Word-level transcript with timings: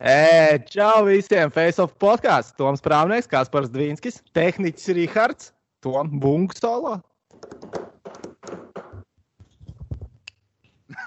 E, 0.00 0.58
čau 0.68 1.06
visiem! 1.08 1.50
Face 1.50 1.80
of 1.80 1.94
podkāsts. 1.96 2.52
Toms 2.58 2.82
Prāvnieks, 2.84 3.28
Kaspars 3.30 3.70
Dvīnskis, 3.72 4.20
tehniķis 4.36 4.92
Rihards, 4.98 5.52
Toms 5.80 6.12
Bunks 6.20 6.60
solo. 6.60 6.98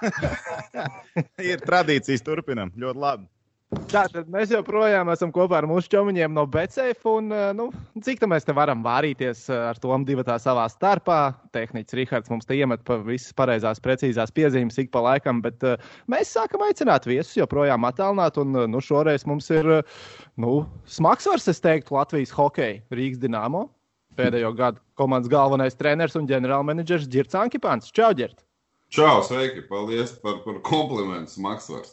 Ir 1.50 1.62
tradīcijas, 1.62 2.24
turpinam. 2.26 2.74
Ļoti 2.74 2.98
labi. 3.04 3.30
Tātad 3.70 4.26
mēs 4.26 4.50
joprojām 4.50 5.12
esam 5.12 5.30
kopā 5.30 5.60
ar 5.60 5.66
mūsu 5.70 5.92
čomiņiem 5.92 6.32
no 6.34 6.42
Betseif. 6.50 7.04
Un, 7.06 7.28
nu, 7.54 7.68
cik 8.02 8.18
tā 8.18 8.26
mēs 8.30 8.46
te 8.46 8.54
varam 8.56 8.82
vārīties 8.82 9.44
ar 9.54 9.78
to 9.78 9.94
divu 10.08 10.24
tā 10.26 10.40
savā 10.42 10.64
starpā? 10.72 11.18
Tehnicis 11.54 11.94
Rihards 11.94 12.32
mums 12.32 12.50
te 12.50 12.58
iemet 12.58 12.82
pa 12.86 12.98
visas 13.06 13.30
pareizās, 13.38 13.82
precīzās 13.84 14.34
piezīmes 14.34 14.80
ik 14.82 14.90
pa 14.90 15.04
laikam, 15.06 15.38
bet 15.44 15.62
uh, 15.62 15.78
mēs 16.10 16.34
sākam 16.34 16.66
aicināt 16.66 17.06
viesus 17.06 17.38
joprojām 17.38 17.86
attālināt. 17.86 18.42
Un, 18.42 18.58
nu, 18.74 18.82
šoreiz 18.82 19.22
mums 19.30 19.46
ir 19.54 19.70
nu, 20.34 20.54
smagsvars, 20.90 21.46
es 21.54 21.62
teiktu, 21.62 21.94
Latvijas 21.94 22.34
hokeja 22.34 22.82
Rīgas 22.90 23.22
Dināmo. 23.22 23.68
Pēdējo 24.18 24.50
gadu 24.58 24.82
komandas 24.98 25.30
galvenais 25.30 25.78
treneris 25.78 26.18
un 26.18 26.26
ģenerālmenedžers 26.26 27.06
Girts 27.10 27.38
Ankipāns. 27.38 27.94
Čau, 27.94 28.10
Girt! 28.18 28.42
Čau, 28.90 29.20
sveiki! 29.22 29.62
Paldies 29.68 30.10
par, 30.18 30.40
par 30.42 30.56
komplimentu, 30.66 31.38
Maksvars. 31.44 31.92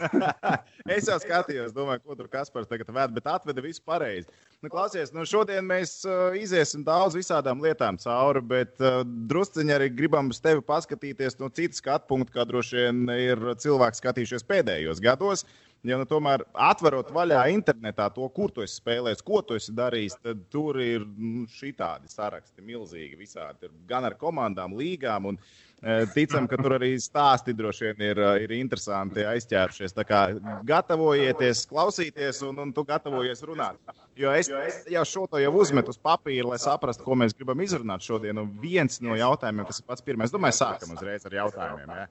es 0.94 1.04
jau 1.04 1.18
skatījos, 1.20 1.74
domāju, 1.76 2.00
ko 2.06 2.14
tur 2.16 2.30
Kaspars 2.32 2.70
tagad 2.70 2.88
ved, 2.88 3.12
bet 3.18 3.28
atveda 3.28 3.60
visu 3.60 3.82
pareizi. 3.84 4.24
Nu, 4.64 4.70
klausies, 4.72 5.12
nu 5.12 5.26
šodien 5.28 5.66
mēs 5.68 5.98
uh, 6.08 6.32
iziesim 6.40 6.86
daudz 6.86 7.18
visādām 7.18 7.60
lietām 7.60 7.98
cauri, 8.00 8.40
bet 8.48 8.80
uh, 8.80 9.02
drusciņi 9.04 9.76
arī 9.76 9.90
gribam 9.92 10.32
uz 10.32 10.40
tevi 10.40 10.64
paskatīties 10.64 11.36
no 11.36 11.52
citas 11.52 11.84
skatu 11.84 12.08
punkta, 12.14 12.38
kā 12.38 12.48
droši 12.48 12.80
vien 12.80 13.04
ir 13.12 13.44
cilvēki 13.60 14.00
skatījušies 14.00 14.48
pēdējos 14.48 15.04
gados. 15.04 15.44
Ja 15.82 15.96
nu, 15.98 16.06
tomēr 16.06 16.44
atverot 16.54 17.08
vaļā 17.10 17.40
internetā 17.50 18.06
to, 18.14 18.28
kur 18.30 18.52
tu 18.54 18.62
esi 18.62 18.78
spēlējis, 18.78 19.24
ko 19.26 19.40
tu 19.42 19.56
esi 19.58 19.74
darījis, 19.74 20.14
tad 20.22 20.44
tur 20.52 20.78
ir 20.78 21.02
nu, 21.02 21.42
šī 21.50 21.72
tādi 21.74 22.10
saraksti 22.12 22.62
milzīgi 22.62 23.18
visādi. 23.18 23.66
Ir 23.66 23.74
gan 23.90 24.06
ar 24.06 24.14
komandām, 24.20 24.76
līgām. 24.78 25.32
Un, 25.32 25.40
Eh, 25.82 26.04
ticam, 26.14 26.44
ka 26.46 26.54
tur 26.62 26.76
arī 26.76 26.92
stāsti 27.02 27.56
droši 27.58 27.88
vien 27.88 28.02
ir, 28.06 28.18
eh, 28.22 28.44
ir 28.44 28.52
interesanti 28.54 29.24
aizķēršies. 29.26 29.94
Tā 29.96 30.04
kā 30.06 30.20
gatavojieties, 30.62 31.64
klausīties, 31.66 32.38
un, 32.46 32.60
un 32.62 32.70
tu 32.72 32.84
gatavojies 32.86 33.42
runāt. 33.42 33.80
Jo 34.14 34.30
es 34.30 34.46
jau 34.86 35.02
šo 35.08 35.24
to 35.26 35.40
jau 35.42 35.50
uzmetu 35.58 35.90
uz 35.90 35.98
papīra, 35.98 36.52
lai 36.52 36.60
saprastu, 36.62 37.02
ko 37.02 37.18
mēs 37.18 37.34
gribam 37.34 37.58
izrunāt 37.66 38.06
šodien. 38.06 38.38
Un 38.38 38.54
viens 38.62 39.02
no 39.02 39.18
jautājumiem, 39.18 39.66
kas 39.66 39.82
ir 39.82 39.88
pats 39.90 40.06
pirmais, 40.06 40.30
domāju, 40.30 40.60
sākam 40.60 40.94
uzreiz 40.94 41.26
ar 41.26 41.34
jautājumiem. 41.40 41.96
Ja? 41.98 42.06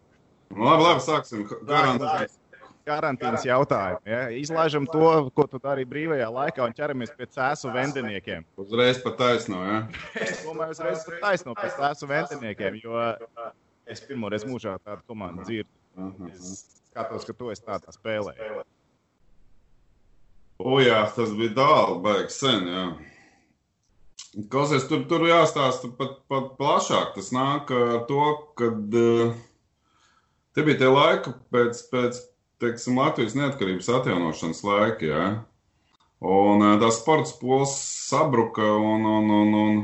Labi, 0.52 0.84
labi, 0.90 1.06
sāksim. 1.08 1.48
Garantēs 1.64 2.41
karantīnas 2.88 3.46
jautājumu. 3.48 4.02
Ja? 4.10 4.22
Izlaižam 4.36 4.88
to, 4.90 5.08
ko 5.36 5.46
tu 5.50 5.62
dari 5.62 5.86
brīvajā 5.88 6.28
laikā, 6.34 6.66
un 6.66 6.76
ķeramies 6.78 7.14
pie 7.18 7.30
cēsu 7.32 7.72
vendiniekiem. 7.76 8.46
Uzreiz 8.62 9.02
pat 9.04 9.18
taisno, 9.22 9.62
ja? 9.68 9.80
es 10.18 10.44
domāju, 10.46 10.76
uzreiz 10.78 11.06
pat 11.08 11.22
taisno 11.26 11.56
pie 11.58 11.72
cēsu 11.78 12.10
vendiniekiem, 12.12 12.82
jo 12.84 13.00
es 13.90 14.04
pirmo 14.08 14.32
reizi 14.32 14.50
mūžā 14.50 14.78
tādu 14.84 15.04
komandu 15.10 15.48
dzirdu. 15.48 15.72
Es 16.32 16.82
skatos, 16.92 17.26
ka 17.28 17.36
tu 17.38 17.52
esi 17.54 17.64
tādā 17.68 17.94
spēlē. 17.96 18.36
O 20.62 20.78
jā, 20.84 21.00
tas 21.16 21.32
bija 21.38 21.56
tālu, 21.58 22.02
baigs 22.04 22.38
sen, 22.42 22.68
jā. 22.70 22.86
Klausies, 24.52 24.86
tur, 24.88 25.02
tur 25.10 25.26
jāstāsta 25.28 25.90
pat, 25.98 26.22
pat 26.32 26.54
plašāk. 26.60 27.16
Tas 27.18 27.32
nāk 27.36 27.72
ar 27.76 28.06
to, 28.08 28.28
kad 28.60 28.96
uh, 28.96 29.34
te 30.56 30.64
bija 30.68 30.80
tie 30.84 30.92
laiki 30.92 31.34
pēc, 31.52 31.82
pēc 31.92 32.22
teiksim, 32.62 33.00
Latvijas 33.02 33.36
neatkarības 33.38 33.90
atjaunošanas 33.98 34.62
laiki. 34.66 35.10
Ja? 35.12 35.26
Un 36.22 36.62
tā 36.82 36.92
sports 36.94 37.34
pols 37.42 37.74
sabruka 38.12 38.66
un, 38.78 39.08
un, 39.10 39.32
un, 39.40 39.56
un 39.58 39.82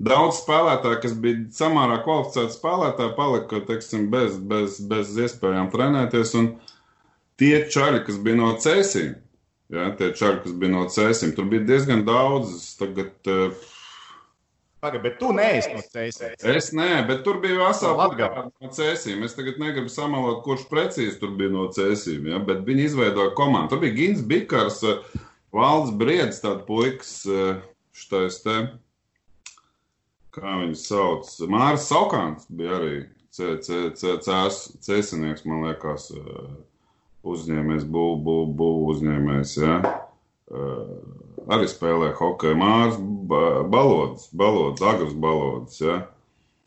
daudz 0.00 0.40
spēlētāju, 0.42 1.00
kas 1.02 1.16
bija 1.20 1.44
samērā 1.58 2.00
kvalificēti 2.04 2.56
spēlētāji, 2.56 3.14
palika 3.18 3.60
teiksim, 3.68 4.08
bez, 4.12 4.40
bez, 4.40 4.80
bez 4.88 5.12
iespējām 5.26 5.70
trenēties. 5.72 6.34
Un 6.40 6.50
tie 7.40 7.60
čaļi, 7.72 8.02
kas 8.08 8.20
bija 8.24 8.40
no 8.40 8.54
cēsīm, 8.64 9.14
ja, 9.76 9.90
tie 10.00 10.12
čaļi, 10.16 10.42
kas 10.46 10.58
bija 10.60 10.72
no 10.72 10.86
cēsīm, 10.92 11.36
tur 11.36 11.48
bija 11.52 11.68
diezgan 11.68 12.06
daudz. 12.08 12.56
Tagad, 12.80 13.16
uh, 13.28 13.75
Pagaid, 14.86 15.02
bet 15.02 15.16
tu 15.18 15.32
neesi 15.34 15.72
no 15.74 15.82
cēsīm. 15.82 16.34
Es 16.52 16.70
nē, 16.76 16.90
bet 17.08 17.24
tur 17.26 17.40
bija 17.42 17.58
vesela 17.58 18.06
plakāta 18.06 18.44
no 18.46 18.70
cēsīm. 18.76 19.24
Es 19.26 19.34
tagad 19.34 19.58
negribu 19.58 19.90
samalot, 19.90 20.44
kurš 20.44 20.66
precīzi 20.70 21.18
tur 21.18 21.32
bija 21.38 21.50
no 21.54 21.66
cēsīm, 21.74 22.28
ja? 22.30 22.38
bet 22.46 22.62
viņi 22.68 22.86
izveidoja 22.90 23.34
komandu. 23.38 23.74
Tur 23.74 23.82
bija 23.82 23.96
Gins 23.96 24.22
Bikars, 24.30 24.78
Valds 25.56 25.90
Briedis, 25.98 26.38
tāds 26.44 26.62
puikas, 26.68 27.12
šitais 27.96 28.38
te, 28.44 28.56
kā 30.36 30.56
viņu 30.62 30.78
sauc, 30.78 31.34
Māris 31.50 31.88
Saukāns 31.90 32.46
bija 32.52 32.78
arī 32.78 32.96
cēsinieks, 34.86 35.46
man 35.48 35.66
liekas, 35.66 36.10
uzņēmējs, 37.26 37.84
būvu, 37.90 38.18
būvu, 38.26 38.50
būvu 38.60 38.90
uzņēmējs, 38.94 39.56
ja? 39.64 39.80
Arī 41.52 41.68
spēlē 41.70 42.12
hokeju. 42.18 42.58
Mārcis 42.58 43.00
Balods, 43.72 44.28
Balods, 44.36 44.82
Agrs 44.82 45.14
Balods. 45.14 45.80
Ja? 45.82 46.00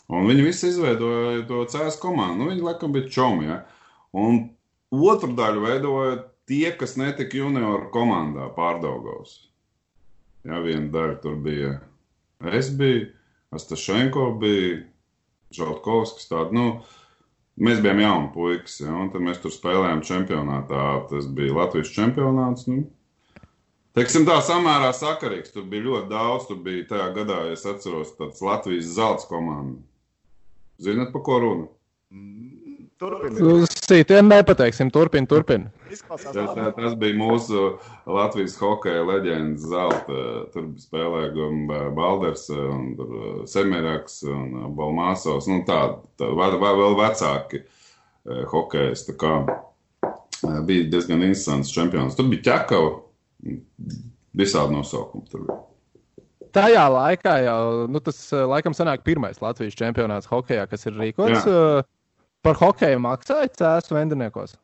Un 0.10 0.30
viņi 0.30 0.46
visi 0.48 0.72
izveidoja 0.72 1.44
to 1.50 1.66
CS 1.70 2.00
komandu. 2.02 2.44
Nu, 2.44 2.50
viņi 2.54 2.66
laikam 2.66 2.96
bija 2.96 3.12
čomi. 3.14 3.50
Ja? 3.50 3.62
Un 4.18 4.42
otru 4.90 5.36
daļu 5.38 5.66
veidoja 5.68 6.16
tie, 6.50 6.72
kas 6.78 6.98
netika 6.98 7.38
junioru 7.38 7.92
komandā 7.94 8.50
pārdaugos. 8.56 9.36
Ja, 10.48 10.62
viena 10.64 10.88
daļa 10.94 11.20
tur 11.24 11.36
bija. 11.44 11.76
Es 12.40 12.72
biju, 12.74 13.10
Astašenko 13.54 14.32
bija, 14.40 14.80
Žaltkovskis 15.54 16.30
tādu. 16.30 16.54
Nu, 16.56 16.66
mēs 17.60 17.82
bijām 17.84 18.02
jauni 18.04 18.32
puikas, 18.34 18.78
ja, 18.84 18.94
un 18.94 19.10
tad 19.14 19.24
mēs 19.26 19.42
tur 19.44 19.54
spēlējām 19.54 20.04
čempionātā. 20.06 20.84
Tas 21.10 21.28
bija 21.36 21.58
Latvijas 21.58 21.92
čempionāts. 21.96 22.68
Nu, 22.70 22.86
Teiksim, 24.00 24.24
tā 24.24 24.38
samērā 24.46 24.94
sakarīgs. 24.96 25.52
Tur 25.52 25.66
bija 25.68 25.84
ļoti 25.90 26.08
daudz. 26.14 26.46
Tur 26.48 26.62
bija 26.64 26.86
tajā 26.94 27.08
gadā, 27.18 27.42
ja 27.50 27.58
es 27.58 27.66
atceros, 27.68 28.14
tāds 28.16 28.40
Latvijas 28.46 28.94
zelta 28.96 29.28
komanda. 29.28 29.82
Zinat, 30.80 31.10
pa 31.12 31.20
ko 31.26 31.40
runa? 31.44 31.66
Turpiniet. 33.00 34.14
Nepateiksim, 34.24 34.92
turpin, 34.92 35.28
turpin. 35.28 35.66
Tas, 36.08 36.24
tas 36.78 36.96
bija 37.00 37.16
mūsu 37.20 37.66
Latvijas 38.08 38.56
hokeja 38.60 39.04
leģendas 39.08 39.68
zelta. 39.68 40.24
Tur 40.56 40.72
spēlēja 40.80 41.34
gan 41.36 41.60
Balders, 42.00 42.48
un 42.56 43.44
Semeraks 43.52 44.22
un 44.31 44.72
Balmāsovs. 44.80 45.52
Nu, 45.52 45.60
tādi 45.68 46.00
tā, 46.20 46.31
vēl 46.31 46.98
vecāki 47.00 47.66
hokejas. 48.56 49.04
Tā 49.12 49.20
kā 49.20 49.36
eh, 49.44 50.60
bija 50.68 50.88
diezgan 50.96 51.24
interesants 51.24 51.76
čempions. 51.76 52.16
Tur 52.16 52.31
bija 52.31 52.48
ķekava 52.48 52.96
Visādi 54.40 54.76
nosaukumi 54.76 55.30
tur 55.32 55.46
bija. 55.48 55.60
Tajā 56.56 56.86
laikā 56.90 57.36
jau 57.46 57.62
nu, 57.92 58.02
tas 58.02 58.22
eh, 58.34 58.46
laikam 58.50 58.74
sanāk 58.74 59.04
pirmais 59.06 59.42
Latvijas 59.44 59.78
čempionāts 59.78 60.30
hokeja, 60.30 60.66
kas 60.70 60.88
ir 60.90 60.98
rīkots. 60.98 61.46
Jā. 61.46 61.84
Eh, 61.84 61.90
par 62.46 62.58
hokeju 62.58 63.02
maksāja 63.04 63.52
cēlus 63.54 63.94
vendiniekos. 63.94 64.56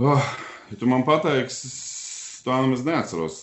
Oh, 0.00 0.26
ja 0.70 0.78
tu 0.80 0.88
man 0.88 1.04
pateiksi, 1.04 1.68
tā 2.46 2.56
nemaz 2.64 2.82
neatceros. 2.86 3.42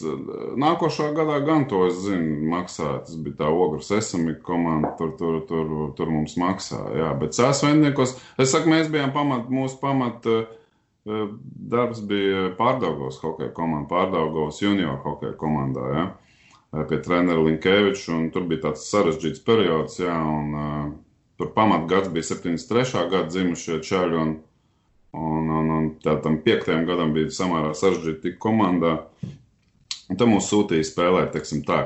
Nākošā 0.60 1.12
gadā 1.16 1.38
gan 1.46 1.68
to 1.70 1.84
es 1.88 2.02
zinu, 2.02 2.42
maksāja. 2.52 3.04
Tas 3.06 3.20
bija 3.22 3.44
tā 3.44 3.52
ogres 3.54 3.92
esamika 3.94 4.42
komanda, 4.50 4.96
tur, 5.00 5.14
tur, 5.20 5.44
tur, 5.48 5.74
tur 5.96 6.12
mums 6.12 6.36
maksāja. 6.42 6.96
Jā, 6.98 7.12
bet 7.22 7.38
cēlus 7.38 7.64
vendiniekos, 7.64 8.18
es 8.42 8.52
saku, 8.52 8.74
mēs 8.74 8.92
bijām 8.92 9.14
pamat, 9.16 9.52
mūsu 9.54 9.80
pamat. 9.84 10.28
Uh, 10.28 10.56
Darbs 11.08 12.02
bija 12.04 12.50
pārdaugos 12.58 13.22
hokeja 13.24 13.52
komandā, 13.56 13.88
pārdaugos 13.92 14.62
junior 14.62 15.00
hokeja 15.06 15.36
komandā. 15.40 15.86
Ja? 15.96 16.06
Pie 16.90 17.00
treneru 17.04 17.46
Linkēviča, 17.48 18.12
un 18.18 18.26
tur 18.34 18.44
bija 18.50 18.68
tāds 18.68 18.90
sarežģīts 18.92 19.44
periods, 19.48 20.02
ja, 20.02 20.18
un 20.20 20.58
uh, 20.58 20.90
tur 21.40 21.54
pamatgads 21.56 22.12
bija 22.14 22.28
73. 22.34 23.06
gada 23.14 23.30
dzimušie 23.32 23.80
čaļi, 23.88 24.18
un, 24.20 24.34
un, 25.16 25.54
un, 25.60 25.72
un 25.78 25.88
tā 26.04 26.18
tam 26.24 26.42
piektajam 26.44 26.84
gadam 26.90 27.16
bija 27.16 27.32
samērā 27.40 27.72
sarežģīti 27.78 28.24
tik 28.26 28.42
komandā. 28.44 28.98
Un 30.08 30.20
tad 30.20 30.28
mūs 30.32 30.52
sūtīja 30.52 30.88
spēlēt, 30.88 31.32
teiksim 31.34 31.64
tā, 31.68 31.80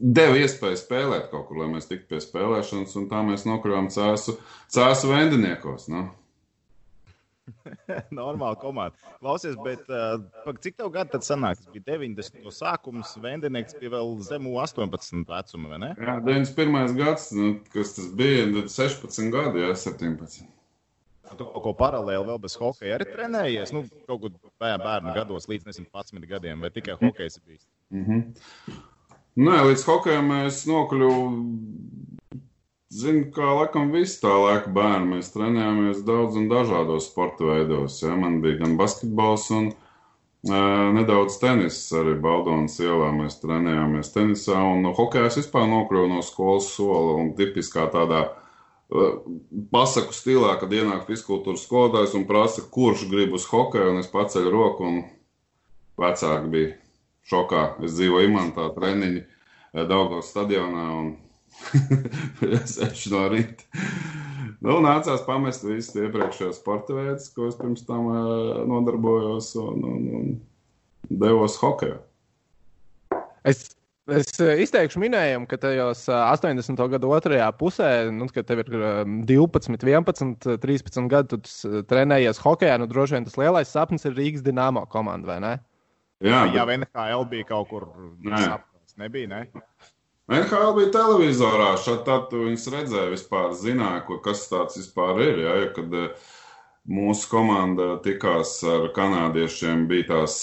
deva 0.00 0.36
iespēju 0.40 0.78
spēlēt 0.80 1.32
kaut 1.32 1.48
kur, 1.48 1.62
lai 1.62 1.70
mēs 1.72 1.88
tiktu 1.88 2.12
pie 2.12 2.20
spēlēšanas, 2.24 2.94
un 3.00 3.08
tā 3.10 3.24
mēs 3.24 3.48
nokļuvām 3.48 3.90
cēsu, 3.92 4.36
cēsu 4.72 5.10
vendiniekos. 5.12 5.88
Nu. 5.92 6.06
Normāla 8.18 8.56
komanda. 8.60 8.96
Klausies, 9.20 9.56
bet 9.64 9.86
uh, 9.92 10.18
cik 10.62 10.76
tev 10.80 10.90
gadu 10.94 11.14
tad 11.14 11.26
sanāk? 11.26 11.60
Tas 11.60 11.70
bija 11.74 11.96
90. 11.96 12.42
sākums, 12.54 13.14
Vendenieks 13.22 13.76
bija 13.80 13.94
vēl 13.96 14.16
zemu 14.26 14.56
18 14.62 15.24
vecuma, 15.30 15.72
vai 15.72 15.80
ne? 15.84 15.92
Jā, 16.00 16.18
91. 16.26 16.96
gads, 16.98 17.30
nu, 17.36 17.54
kas 17.72 17.96
tas 17.98 18.10
bija, 18.18 18.46
tad 18.58 18.74
16 18.74 19.32
gadi, 19.34 19.64
jā, 19.64 19.72
17. 19.86 20.52
Tu 21.26 21.42
kaut 21.42 21.62
ko 21.64 21.72
paralēli 21.74 22.28
vēl 22.28 22.38
bez 22.42 22.54
hokeja 22.60 22.98
arī 22.98 23.06
trenējies. 23.10 23.72
Nu, 23.74 23.82
kaut 24.06 24.22
kur 24.22 24.52
bērnu 24.62 25.14
gados 25.16 25.48
līdz 25.50 25.72
11 25.72 26.28
gadiem, 26.30 26.62
vai 26.62 26.70
tikai 26.74 26.94
hokejs 27.00 27.40
bijis? 27.42 27.66
Mm 27.90 28.04
-hmm. 28.04 28.76
Nē, 29.36 29.56
līdz 29.68 29.82
hokejam 29.84 30.30
es 30.46 30.62
nokļuvu. 30.70 31.24
Zinu, 32.86 33.24
kā 33.34 33.48
laikam 33.50 33.88
visi 33.90 34.20
tā 34.22 34.30
laika 34.30 34.70
bērni. 34.70 35.16
Mēs 35.16 35.32
trenējāmies 35.34 36.04
daudz 36.06 36.36
un 36.38 36.46
dažādos 36.52 37.08
sporta 37.10 37.48
veidos. 37.48 37.98
Ja? 38.04 38.14
Man 38.14 38.38
bija 38.44 38.60
gan 38.60 38.76
basketbols, 38.78 39.48
gan 39.50 39.72
uh, 39.72 40.92
nedaudz 40.94 41.40
tenis. 41.42 41.80
Arī 41.98 42.14
Baldonas 42.22 42.78
ielā 42.78 43.10
mēs 43.16 43.40
trenējāmies 43.42 44.12
tenisā. 44.14 44.60
Un 44.70 44.86
no 44.86 44.94
hokeja 44.94 45.32
es 45.32 45.40
vispār 45.40 45.66
nokļuvu 45.72 46.12
no 46.14 46.22
skolas 46.22 46.70
sola 46.76 47.18
un 47.18 47.34
tipiskā 47.38 47.88
tādā 47.90 48.28
pasaku 49.72 50.14
stilā, 50.14 50.52
kad 50.60 50.70
ienāk 50.70 51.08
fiziskultūras 51.08 51.64
skolotājs 51.66 52.14
un 52.14 52.26
prasa, 52.28 52.62
kurš 52.70 53.08
grib 53.10 53.34
uz 53.34 53.48
hokeju, 53.50 53.96
un 53.96 53.98
es 53.98 54.10
paceļu 54.12 54.52
roku, 54.54 54.86
un 54.86 55.00
vecāki 55.98 56.52
bija 56.52 56.74
šokā. 57.26 57.64
Es 57.82 57.96
dzīvoju 57.98 58.30
Imantā, 58.30 58.68
treniņi 58.76 59.24
Daugavas 59.74 60.30
stadionā, 60.30 60.86
un 61.00 61.08
es 62.60 62.76
ešu 62.88 63.14
no 63.14 63.22
rīta. 63.32 63.66
Nu, 64.64 64.78
nācās 64.82 65.24
pamest 65.26 65.66
visus 65.66 65.96
iepriekšējos 66.00 66.60
sporta 66.60 66.96
veidus, 66.96 67.28
ko 67.34 67.50
es 67.50 67.58
pirms 67.58 67.84
tam 67.86 68.08
nodarbojos, 68.70 69.52
un, 69.60 69.84
un, 69.84 70.06
un 70.20 71.16
devos 71.22 71.58
hokeju. 71.60 71.98
Es 73.46 73.68
Es 74.06 74.28
izteikšu 74.38 75.00
minējumu, 75.02 75.48
ka 75.50 75.56
tajos 75.58 76.04
80. 76.06 76.78
Eh, 76.78 76.90
gadu 76.92 77.08
otrajā 77.10 77.48
pusē, 77.58 77.88
nu, 78.14 78.28
kad 78.30 78.46
tev 78.46 78.62
ir 78.62 78.68
12, 79.26 79.80
11, 79.82 80.46
13 80.62 81.08
gadi, 81.10 81.34
tu 81.34 81.80
trenējies 81.90 82.38
hokeja, 82.38 82.76
nu 82.78 82.86
droši 82.86 83.16
vien 83.16 83.26
tas 83.26 83.34
lielais 83.40 83.74
sapnis 83.74 84.06
ir 84.06 84.14
Rīgas 84.14 84.46
Dienāmo 84.46 84.84
komanda, 84.92 85.32
vai 85.32 85.40
ne? 85.42 85.52
Jā, 86.22 86.44
jā 86.54 86.62
vai 86.68 86.78
NHL 86.78 87.26
bija 87.32 87.48
kaut 87.50 87.72
kur 87.72 87.88
sapnis? 88.22 88.94
Nebija, 89.02 89.32
ne? 89.32 89.42
NHL 90.26 90.72
bija 90.74 90.92
televizorā, 90.96 91.72
šeit 91.78 92.02
tad 92.06 92.32
viņas 92.34 92.64
redzēja, 92.74 93.12
vispār 93.12 93.52
zināja, 93.54 94.00
ko, 94.08 94.18
kas 94.24 94.48
tāds 94.50 94.78
vispār 94.80 95.20
ir. 95.22 95.42
Ja, 95.44 95.58
kad 95.76 95.92
mūsu 96.86 97.28
komanda 97.30 97.94
tikās 98.02 98.58
ar 98.66 98.88
kanādiešiem, 98.96 99.86
bija 99.90 100.10
tās 100.10 100.40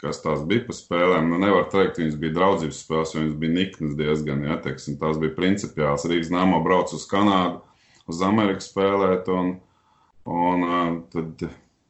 kas 0.00 0.20
tās 0.22 0.42
bija 0.48 0.64
pa 0.66 0.76
spēlēm. 0.76 1.30
Nu, 1.30 1.40
nevar 1.42 1.68
teikt, 1.72 2.00
viņas 2.00 2.16
bija 2.20 2.36
draudzības 2.36 2.80
spēles, 2.84 3.14
jo 3.14 3.22
viņas 3.22 3.36
bija 3.42 3.54
niknas 3.56 3.94
diezgan, 3.98 4.44
ja 4.46 4.58
teiksim, 4.62 4.98
tās 5.00 5.20
bija 5.20 5.34
principiāls. 5.36 6.06
Rīgas 6.08 6.32
nāmo 6.34 6.60
brauc 6.64 6.92
uz 6.96 7.06
Kanādu, 7.10 7.62
uz 8.10 8.22
Ameriku 8.24 8.64
spēlēt, 8.64 9.30
un, 9.32 9.54
un 10.28 10.66
tad 11.12 11.46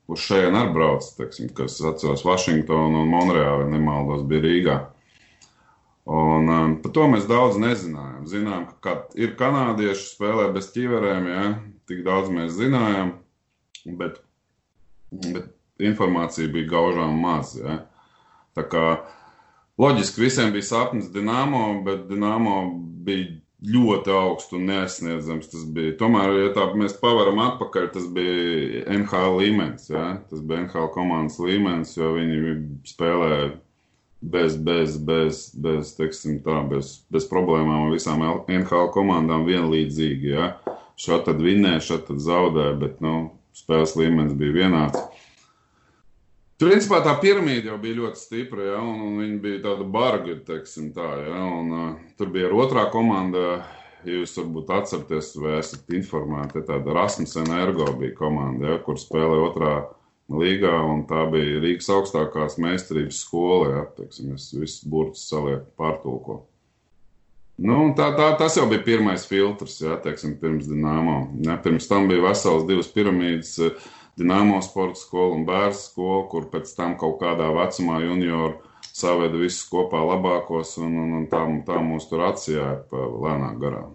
uz 0.06 0.22
šeit 0.22 0.52
arī 0.52 0.74
brauc, 0.74 1.06
teiksim, 1.18 1.50
kas 1.56 1.80
atceros 1.82 2.24
Vašingtonu 2.26 3.02
un 3.02 3.10
Monreāli, 3.10 3.70
nemaldos, 3.74 4.22
bija 4.28 4.46
Rīgā. 4.46 4.78
Un 6.06 6.46
um, 6.46 6.74
par 6.82 6.92
to 6.94 7.08
mēs 7.10 7.26
daudz 7.26 7.58
nezinājām. 7.58 8.26
Zinām, 8.30 8.68
ka 8.84 9.00
ir 9.18 9.34
kanādieši 9.38 10.12
spēlē 10.12 10.52
bez 10.54 10.70
ķiverēm, 10.74 11.26
ja 11.26 11.46
tik 11.90 12.04
daudz 12.06 12.30
mēs 12.30 12.54
zinājām, 12.54 13.12
bet, 13.98 14.20
bet 15.10 15.50
informācija 15.82 16.50
bija 16.52 16.70
gaužām 16.70 17.18
maz. 17.22 17.56
Ja. 17.58 17.80
Tā 18.56 18.64
kā 18.70 18.84
loģiski 19.82 20.22
visiem 20.24 20.54
bija 20.54 20.68
sapnis 20.70 21.10
Dienāmo, 21.14 21.82
bet 21.86 22.06
Dienāmo 22.10 22.60
bija 23.06 23.34
ļoti 23.66 24.12
augsts 24.14 24.54
un 24.54 24.66
neaizsniedzams. 24.70 25.50
Tas 25.52 25.66
bija. 25.74 25.96
Tomēr, 26.00 26.34
ja 26.44 26.54
tā 26.54 26.68
mēs 26.78 26.96
pavaram 27.02 27.40
atpakaļ, 27.48 27.90
tas 27.94 28.06
bija 28.14 28.84
NHL 28.94 29.40
līmenis. 29.40 29.90
Ja? 29.90 30.08
Tas 30.30 30.42
bija 30.42 30.66
NHL 30.66 30.90
komandas 30.94 31.38
līmenis, 31.42 31.96
jo 31.98 32.14
viņi 32.14 32.58
spēlēja 32.94 33.54
bez, 34.20 34.56
bez, 34.56 34.96
bez, 34.96 35.42
bez, 35.54 35.92
teiksim, 35.98 36.40
tā, 36.44 36.60
bez, 36.70 37.00
bez 37.12 37.28
problēmām 37.30 37.86
ar 37.86 37.94
visām 37.94 38.24
NHL 38.24 38.90
komandām 38.94 39.46
vienlīdzīgi. 39.48 40.32
Ja? 40.32 40.50
Šādi 40.96 41.30
tad 41.30 41.42
vinnēja, 41.44 41.84
šādi 41.90 42.10
tad 42.10 42.24
zaudēja, 42.24 42.74
bet 42.80 43.00
nu, 43.04 43.16
spēles 43.56 43.96
līmenis 43.98 44.36
bija 44.38 44.62
vienāds. 44.64 45.22
Principā 46.56 47.02
tā 47.04 47.12
piramīda 47.20 47.68
jau 47.68 47.80
bija 47.80 47.98
ļoti 47.98 48.20
stipra, 48.20 48.62
ja, 48.64 48.76
un, 48.80 49.00
un 49.04 49.18
viņi 49.20 49.34
bija 49.42 49.58
tāda 49.66 49.84
barga, 49.92 50.38
teiksim 50.46 50.88
tā, 50.96 51.08
ja, 51.26 51.42
un 51.52 51.74
uh, 51.76 51.90
tur 52.16 52.30
bija 52.32 52.48
arī 52.48 52.56
otrā 52.64 52.86
komanda, 52.94 53.58
jūs 54.08 54.32
varbūt 54.40 54.72
atceraties 54.72 55.34
vai 55.36 55.58
esat 55.58 55.92
informēti, 55.92 56.64
tāda 56.64 56.94
Rasmussen 56.96 57.52
Ergo 57.58 57.90
bija 58.00 58.16
komanda, 58.16 58.70
ja, 58.72 58.78
kur 58.86 58.96
spēlēja 59.00 59.50
otrā 59.50 59.74
līgā, 60.32 60.74
un 60.90 61.04
tā 61.08 61.24
bija 61.30 61.62
Rīgas 61.62 61.88
augstākās 61.94 62.58
meistarības 62.62 63.22
skola, 63.22 63.72
ja, 63.72 63.86
teiksim, 63.98 64.34
es 64.34 64.50
visus 64.54 64.86
burtus 64.90 65.26
salieku 65.30 65.68
pārtulko. 65.78 66.40
Nu, 67.56 67.94
tā, 67.96 68.10
tā, 68.18 68.32
tas 68.36 68.58
jau 68.58 68.66
bija 68.68 68.84
pirmais 68.84 69.24
filtrs, 69.28 69.78
ja, 69.80 69.94
teiksim, 70.02 70.34
pirms 70.40 70.66
Dinamo. 70.68 71.20
Ja, 71.46 71.56
pirms 71.62 71.88
tam 71.88 72.10
bija 72.10 72.26
vesels 72.26 72.66
divas 72.68 72.90
piramīdas, 72.92 73.54
uh, 73.64 73.92
Dienāmo 74.16 74.62
sporta 74.64 74.96
skolu 74.96 75.34
un 75.36 75.42
bērnu 75.44 75.76
skolu, 75.76 76.22
kur 76.32 76.46
pēc 76.48 76.70
tam 76.72 76.94
kaut 76.96 77.18
kādā 77.20 77.50
vecumā 77.52 77.98
junioru 78.00 78.62
saveda 78.96 79.36
visus 79.36 79.66
kopā 79.68 80.00
labākos, 80.00 80.78
un, 80.80 80.94
un, 81.02 81.10
un 81.18 81.26
tā, 81.28 81.42
tā 81.68 81.82
mūs 81.84 82.08
tur 82.08 82.24
atsijāja 82.30 82.78
pa 82.88 83.02
lēnām 83.12 83.58
garām. 83.60 83.90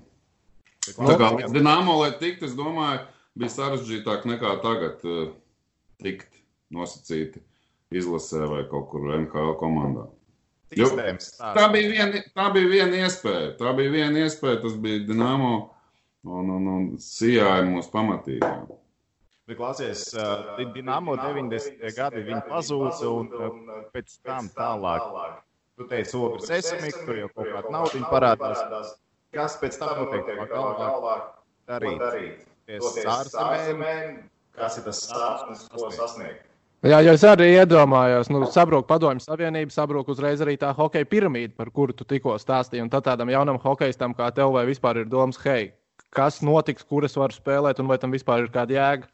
Tā 0.85 1.15
kā 1.17 1.31
līdz 1.39 1.55
Dienāmo, 1.55 1.97
lai 2.03 2.11
tikt, 2.21 2.45
es 2.45 2.53
domāju, 2.57 3.01
bija 3.33 3.49
sarežģītāk 3.55 4.29
nekā 4.29 4.53
tagad 4.61 5.01
uh, 5.09 5.31
tikt 6.01 6.41
nosacīti 6.73 7.41
izlasē 7.91 8.47
vai 8.49 8.65
kaut 8.71 8.89
kur 8.91 9.07
NHL 9.15 9.55
komandā. 9.59 10.07
Jo, 10.71 10.87
tā, 10.95 11.65
bija 11.73 11.87
viena, 11.91 12.21
tā 12.31 12.45
bija 12.55 12.69
viena 12.71 13.01
iespēja. 13.03 13.55
Tā 13.59 13.73
bija 13.75 13.91
viena 13.91 14.21
iespēja, 14.23 14.61
tas 14.63 14.77
bija 14.79 15.01
Dienāmo 15.09 15.55
un, 16.23 16.51
un, 16.55 16.69
un 16.75 16.85
sijāja 17.03 17.65
mūs 17.67 17.89
pamatīgi. 17.91 18.51
Bet, 19.49 19.57
klausies, 19.59 20.05
uh, 20.15 20.61
Dienāmo 20.75 21.17
90. 21.19 21.83
gadi 21.97 22.23
viņi 22.29 22.43
pazuda, 22.47 22.93
un 23.09 23.31
uh, 23.35 23.81
pēc 23.91 24.15
tam 24.23 24.47
tālāk. 24.55 25.41
Tu 25.75 25.87
teici, 25.91 26.15
ogres 26.15 26.53
esamīgs, 26.61 27.03
tur 27.03 27.19
jau 27.19 27.29
kaut 27.35 27.51
kāda 27.51 27.75
nauda 27.75 28.03
parādās. 28.13 28.95
Kas 29.35 29.57
pēc 29.59 29.75
tam 29.81 30.05
notiek 30.05 30.31
galvā? 30.51 31.17
Darīt. 31.67 32.47
Ties 32.69 33.03
ārzemēm, 33.11 34.21
kas 34.57 34.79
ir 34.79 34.87
tas 34.87 35.03
stāsts, 35.07 35.67
ko 35.73 35.91
sasniegt? 35.95 36.47
Jā, 36.81 36.97
jo 37.05 37.13
es 37.13 37.21
arī 37.29 37.51
iedomājos, 37.59 38.31
nu, 38.33 38.39
sabrūk 38.49 38.87
padomju 38.89 39.21
savienība, 39.21 39.69
sabrūk 39.69 40.07
uzreiz 40.09 40.41
arī 40.41 40.55
tā 40.57 40.71
hokeja 40.73 41.05
piramīda, 41.05 41.53
par 41.53 41.69
kuru 41.69 41.93
tu 41.93 42.07
tikko 42.09 42.33
stāstīji. 42.41 42.81
Un 42.81 42.89
tad 42.89 43.05
tādam 43.05 43.29
jaunam 43.29 43.59
hokeistam 43.61 44.15
kā 44.17 44.31
tev, 44.33 44.55
vai 44.55 44.63
vispār 44.65 45.03
ir 45.03 45.11
domas, 45.11 45.37
hei, 45.45 45.75
kas 46.09 46.39
notiks, 46.41 46.87
kuras 46.89 47.13
varu 47.21 47.37
spēlēt, 47.37 47.83
un 47.83 47.91
vai 47.91 47.99
tam 48.01 48.17
vispār 48.17 48.47
ir 48.47 48.49
kāda 48.55 48.77
jēga? 48.79 49.11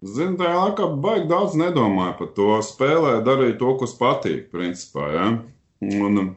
Zinu, 0.00 0.34
tajā 0.40 0.56
laikā 0.56 0.90
baigi 1.04 1.30
daudz 1.30 1.54
nedomāju 1.60 2.16
par 2.18 2.34
to. 2.40 2.50
Spēlē, 2.64 3.18
darīju 3.22 3.58
to, 3.60 3.72
kas 3.84 3.94
patīk, 4.00 4.46
principā. 4.50 5.06
Ja? 5.14 5.26
Un 5.84 6.34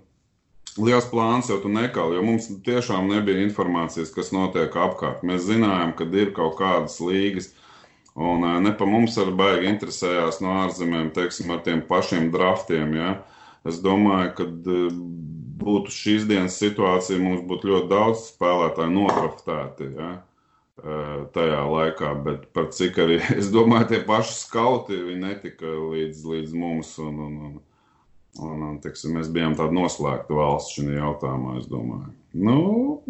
liels 0.77 1.07
plāns 1.11 1.49
jau 1.51 1.59
tu 1.61 1.71
nekali, 1.71 2.17
jo 2.17 2.23
mums 2.25 2.47
tiešām 2.65 3.09
nebija 3.11 3.43
informācijas, 3.45 4.13
kas 4.15 4.31
notiek 4.35 4.73
apkārt. 4.73 5.23
Mēs 5.27 5.45
zinājām, 5.49 5.93
ka 5.97 6.07
ir 6.17 6.33
kaut 6.35 6.57
kādas 6.59 6.99
līgas, 7.03 7.51
un 8.15 8.45
ne 8.63 8.73
pa 8.77 8.87
mums 8.89 9.17
arī 9.21 9.35
baigi 9.37 9.71
interesējās 9.71 10.41
no 10.43 10.57
ārzemēm, 10.63 11.13
teiksim, 11.15 11.53
ar 11.53 11.63
tiem 11.65 11.83
pašiem 11.87 12.29
draftiem. 12.33 12.97
Ja? 12.97 13.15
Es 13.67 13.79
domāju, 13.83 14.33
ka 14.39 14.49
būtu 15.63 15.93
šīs 15.93 16.27
dienas 16.29 16.59
situācija, 16.59 17.21
mums 17.21 17.45
būtu 17.47 17.71
ļoti 17.71 17.91
daudz 17.93 18.29
spēlētāju 18.33 18.95
notraftēti. 18.97 19.91
Ja? 19.97 20.13
tajā 21.33 21.59
laikā, 21.69 22.09
bet 22.25 22.47
par 22.53 22.71
cik 22.73 22.97
arī 22.97 23.19
es 23.39 23.51
domāju, 23.53 23.91
tie 23.91 23.99
paši 24.07 24.33
skauti 24.39 24.97
netika 25.21 25.69
līdz, 25.69 26.25
līdz 26.25 26.55
mums. 26.57 26.97
Un, 26.99 27.19
un, 27.27 27.37
un, 27.47 27.61
un, 28.41 28.63
un 28.69 28.79
teiksim, 28.83 29.17
mēs 29.17 29.29
bijām 29.33 29.57
tāda 29.59 29.75
noslēgta 29.75 30.37
valsts 30.37 30.77
šajā 30.77 30.97
jautājumā. 30.97 31.59
Nu, 32.33 32.57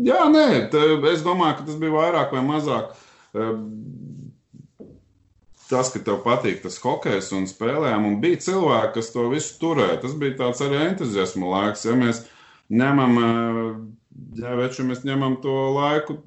jā, 0.04 0.20
nē, 0.34 0.48
te, 0.74 0.84
es 1.14 1.24
domāju, 1.26 1.60
ka 1.60 1.68
tas 1.70 1.80
bija 1.80 1.96
vairāk 1.96 2.36
vai 2.36 2.44
mazāk. 2.48 2.92
Tas, 5.70 5.90
ka 5.94 6.02
tev 6.04 6.20
patīk 6.26 6.60
tas 6.66 6.76
hokejs 6.84 7.32
un 7.34 7.48
spēlējām, 7.50 8.06
un 8.10 8.20
bija 8.22 8.42
cilvēki, 8.44 8.94
kas 8.98 9.10
to 9.16 9.26
visu 9.32 9.56
turēja. 9.62 10.02
Tas 10.04 10.14
bija 10.20 10.38
tāds 10.44 10.62
arī 10.66 10.84
entuziasma 10.90 11.50
laiks. 11.56 11.88
Ja 11.88 11.96
mēs 11.98 12.26
ņemam, 12.70 13.18
ja 14.38 14.54
veču, 14.60 14.86
mēs 14.86 15.06
ņemam 15.08 15.40
to 15.42 15.56
laiku 15.78 16.20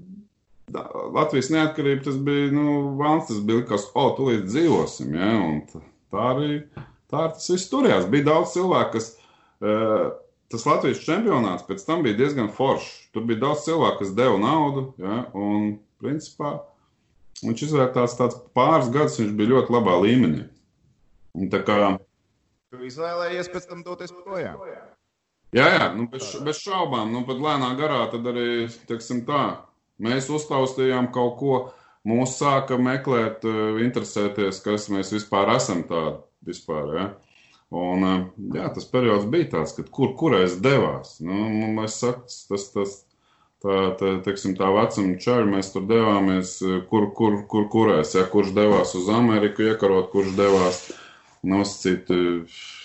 Latvijas 1.14 1.50
neatkarība 1.54 2.02
tas 2.08 2.16
bija, 2.18 2.50
nu, 2.50 2.96
valsts, 2.98 3.30
tas 3.30 3.42
bija 3.46 3.62
kas, 3.68 3.86
o, 3.94 4.08
tu 4.16 4.26
līdz 4.30 4.48
dzīvosim, 4.50 5.14
ja, 5.14 5.28
un 5.38 5.60
tā 5.70 6.24
arī, 6.32 6.56
tā 7.12 7.26
tas 7.34 7.50
viss 7.52 7.70
turējās. 7.72 8.08
Bija 8.12 8.30
daudz 8.32 8.54
cilvēku, 8.54 8.98
kas, 8.98 9.10
uh, 9.64 10.14
tas 10.52 10.68
Latvijas 10.68 11.04
čempionāts 11.04 11.66
pēc 11.68 11.84
tam 11.86 12.06
bija 12.06 12.18
diezgan 12.20 12.52
foršs. 12.54 13.10
Tur 13.14 13.26
bija 13.28 13.46
daudz 13.48 13.66
cilvēku, 13.66 14.02
kas 14.04 14.16
deva 14.16 14.40
naudu, 14.42 14.88
ja, 15.02 15.24
un, 15.34 15.76
principā, 16.02 16.58
Viņš 17.44 17.66
izvērtās 17.66 18.16
tāds 18.16 18.36
pāris 18.56 18.88
gadus, 18.92 19.18
viņš 19.20 19.32
bija 19.36 19.52
ļoti 19.52 19.74
labā 19.74 19.96
līmenī. 20.00 20.46
Un 21.36 21.50
tā 21.52 21.60
kā 21.66 21.96
Tu 22.72 22.88
izvēlējies 22.88 23.50
pēc 23.52 23.66
tam 23.68 23.82
doties 23.84 24.12
projām. 24.24 24.56
Jā, 25.54 25.66
jā, 25.76 25.84
nu, 25.94 26.08
bez, 26.10 26.32
bez 26.44 26.58
šaubām, 26.64 27.12
nu, 27.12 27.22
pat 27.28 27.38
lēnā 27.40 27.68
garā 27.78 28.00
tad 28.10 28.26
arī, 28.26 28.66
teiksim 28.88 29.22
tā, 29.28 29.42
mēs 30.02 30.26
uztaustījām 30.32 31.12
kaut 31.14 31.36
ko, 31.38 31.58
mūs 32.08 32.34
sāka 32.40 32.80
meklēt, 32.80 33.46
eh, 33.46 33.78
interesēties, 33.84 34.58
kas 34.64 34.88
mēs 34.92 35.12
vispār 35.14 35.54
esam 35.54 35.84
tādi 35.86 36.18
vispār, 36.48 36.92
ja. 36.96 37.06
Un, 37.74 38.04
eh, 38.06 38.26
jā, 38.54 38.68
tas 38.74 38.86
periods 38.90 39.26
bija 39.30 39.50
tāds, 39.56 39.74
ka 39.74 39.82
kur, 39.90 40.14
kurais 40.18 40.54
devās, 40.62 41.16
nu, 41.24 41.48
mēs 41.74 41.98
saks, 42.02 42.44
tas, 42.50 42.68
tas, 42.74 42.94
tā, 43.64 43.78
tā, 43.98 44.12
teiksim, 44.26 44.54
tā 44.58 44.70
vecuma 44.70 45.18
čaļi, 45.22 45.50
mēs 45.56 45.72
tur 45.74 45.86
devāmies, 45.90 46.56
eh, 46.62 46.78
kur, 46.90 47.10
kur, 47.18 47.40
kur, 47.50 47.66
kurais, 47.72 48.14
ja, 48.14 48.22
kurš 48.30 48.54
devās 48.54 48.94
uz 48.98 49.10
Ameriku 49.10 49.66
iekarot, 49.66 50.12
kurš 50.14 50.34
devās 50.38 50.82
nosacīt, 51.46 52.10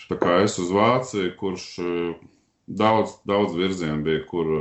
tā 0.09 0.17
kā 0.21 0.41
es 0.45 0.57
uz 0.61 0.73
Vāciju, 0.73 1.33
kurš 1.37 1.67
daudz, 2.67 3.15
daudz 3.25 3.55
virzienu 3.57 4.03
bija, 4.05 4.25
kur, 4.29 4.51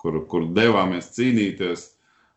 kur, 0.00 0.20
kur 0.28 0.48
devāmies 0.56 1.12
cīnīties 1.16 1.90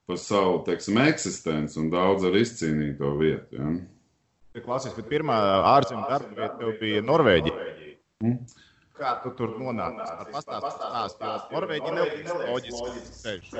par 0.08 0.20
savu, 0.22 0.62
teiksim, 0.68 1.00
eksistenci 1.04 1.80
un 1.82 1.90
daudz 1.92 2.28
arī 2.28 2.46
izcīnīt 2.46 2.96
to 3.02 3.12
vietu. 3.20 3.60
Ja. 3.60 3.74
Klausies, 4.66 4.96
bet 4.98 5.10
pirmā 5.12 5.36
ārzemju 5.76 6.08
darba 6.10 6.34
vieta 6.42 6.56
tev 6.62 6.74
bija 6.82 7.04
Norvēģija. 7.06 7.68
Mm. 8.24 8.40
Kā 8.98 9.12
tu 9.22 9.34
tur 9.38 9.54
nonāci? 9.62 10.08
Pastāstiet, 10.34 10.80
stāst, 10.80 11.22
jo 11.22 11.60
Norvēģija 11.60 11.94
nebija 12.00 12.40
loģiski 12.48 13.04
ceļš. 13.20 13.54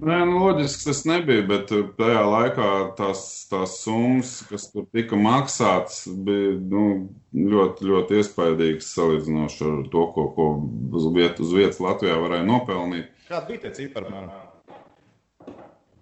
Nē, 0.00 0.16
nu, 0.24 0.38
loģiski 0.40 0.86
tas 0.88 1.02
nebija, 1.04 1.44
bet 1.44 1.70
uh, 1.76 1.84
tajā 1.98 2.22
laikā 2.24 2.68
tās, 2.96 3.20
tās 3.50 3.74
summas, 3.82 4.32
kas 4.48 4.64
tur 4.72 4.86
tika 4.96 5.18
maksātas, 5.20 6.06
bija 6.24 6.54
nu, 6.72 6.84
ļoti, 7.36 7.84
ļoti 7.90 8.18
iespaidīgas 8.22 8.88
salīdzinoši 8.96 9.68
ar 9.68 9.78
to, 9.92 10.06
ko, 10.16 10.26
ko 10.38 10.48
uz, 10.96 11.10
viet, 11.14 11.42
uz 11.44 11.52
vietas 11.52 11.82
Latvijā 11.84 12.16
varēja 12.22 12.48
nopelnīt. 12.48 13.12
Kāda 13.28 13.44
bija 13.52 13.66
tie 13.66 13.76
cipari? 13.76 14.08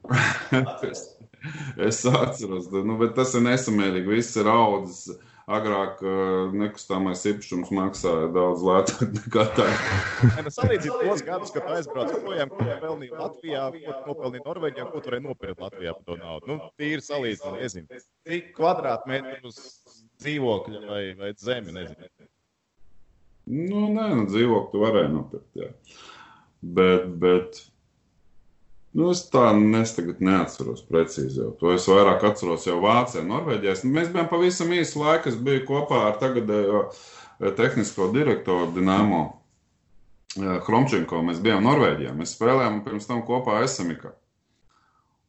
es, 1.88 2.02
atceros, 2.06 2.68
nu, 2.72 2.98
bet 3.00 3.16
tas 3.18 3.34
ir 3.38 3.44
nesamērīgi. 3.46 4.14
Viss 4.18 4.38
ir 4.40 4.50
audzis 4.52 5.18
agrāk 5.48 6.02
uh, 6.04 6.50
nekustamais 6.52 7.22
īpašums 7.30 7.70
maksāja 7.72 8.28
daudz 8.34 8.64
lētāk 8.66 9.14
nekā 9.16 9.44
tagad. 9.56 9.86
Nu, 10.44 10.52
salīdzīt 10.52 10.92
tos 11.00 11.22
gadus, 11.24 11.52
kad 11.54 11.70
aizbrauc 11.72 12.12
projām, 12.24 12.52
ko 12.52 12.66
pelnīja 12.82 13.20
Latvijā, 13.22 13.62
ko 13.72 13.94
nopelnīja 14.10 14.44
Norvēģijā, 14.44 14.88
ko 14.92 15.02
turēja 15.04 15.24
nopirkt 15.24 15.62
Latvijā 15.64 15.94
par 15.96 16.04
to 16.08 16.18
naudu. 16.20 16.50
Nu, 16.50 16.68
tīri 16.80 17.04
salīdzināt, 17.04 17.62
nezinu, 17.62 18.02
cik 18.28 18.52
kvadrātmetrus 18.58 19.62
dzīvokļa 20.20 20.84
vai, 20.84 21.02
vai 21.18 21.32
zemi, 21.40 21.74
nezinu. 21.78 22.12
Nu, 23.48 23.86
nē, 23.94 24.06
nu, 24.18 24.28
dzīvokli 24.28 24.84
varēja 24.84 25.12
nopirkt, 25.14 25.50
jā. 25.56 25.72
Bet, 26.60 27.08
bet 27.22 27.62
Nu, 28.96 29.10
es 29.12 29.26
tā 29.28 29.50
es 29.82 29.92
tagad 29.96 30.22
neatceros 30.24 30.80
precīzi. 30.88 31.42
Jau. 31.42 31.50
To 31.60 31.72
es 31.74 31.86
vairāk 31.90 32.24
atceros 32.24 32.64
jau 32.66 32.78
Vācijā, 32.80 33.24
Norvēģijā. 33.26 33.74
Mēs 33.84 34.12
bijām 34.14 34.30
pavisam 34.30 34.72
īsu 34.72 35.02
laiku. 35.02 35.28
Es 35.28 35.36
biju 35.36 35.66
kopā 35.68 36.06
ar 36.06 36.16
tagadējo 36.22 36.86
eh, 36.88 37.50
tehnisko 37.58 38.08
direktoru 38.14 38.70
Dienāmo 38.78 39.20
eh, 40.38 40.56
Hromčenko. 40.64 41.20
Mēs 41.26 41.42
bijām 41.44 41.68
Norvēģijā. 41.68 42.14
Mēs 42.16 42.32
spēlējām 42.38 42.80
pirms 42.86 43.10
tam 43.10 43.20
kopā 43.28 43.60
Esamikā. 43.66 44.14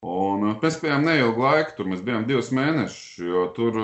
Un 0.07 0.47
eh, 0.53 0.55
mēs 0.63 0.79
bijām 0.79 1.03
neilgu 1.09 1.43
laiku, 1.43 1.75
tur 1.77 1.91
mēs 1.91 2.05
bijām 2.05 2.23
divus 2.29 2.53
mēnešus, 2.55 3.17
jo 3.27 3.43
tur, 3.57 3.81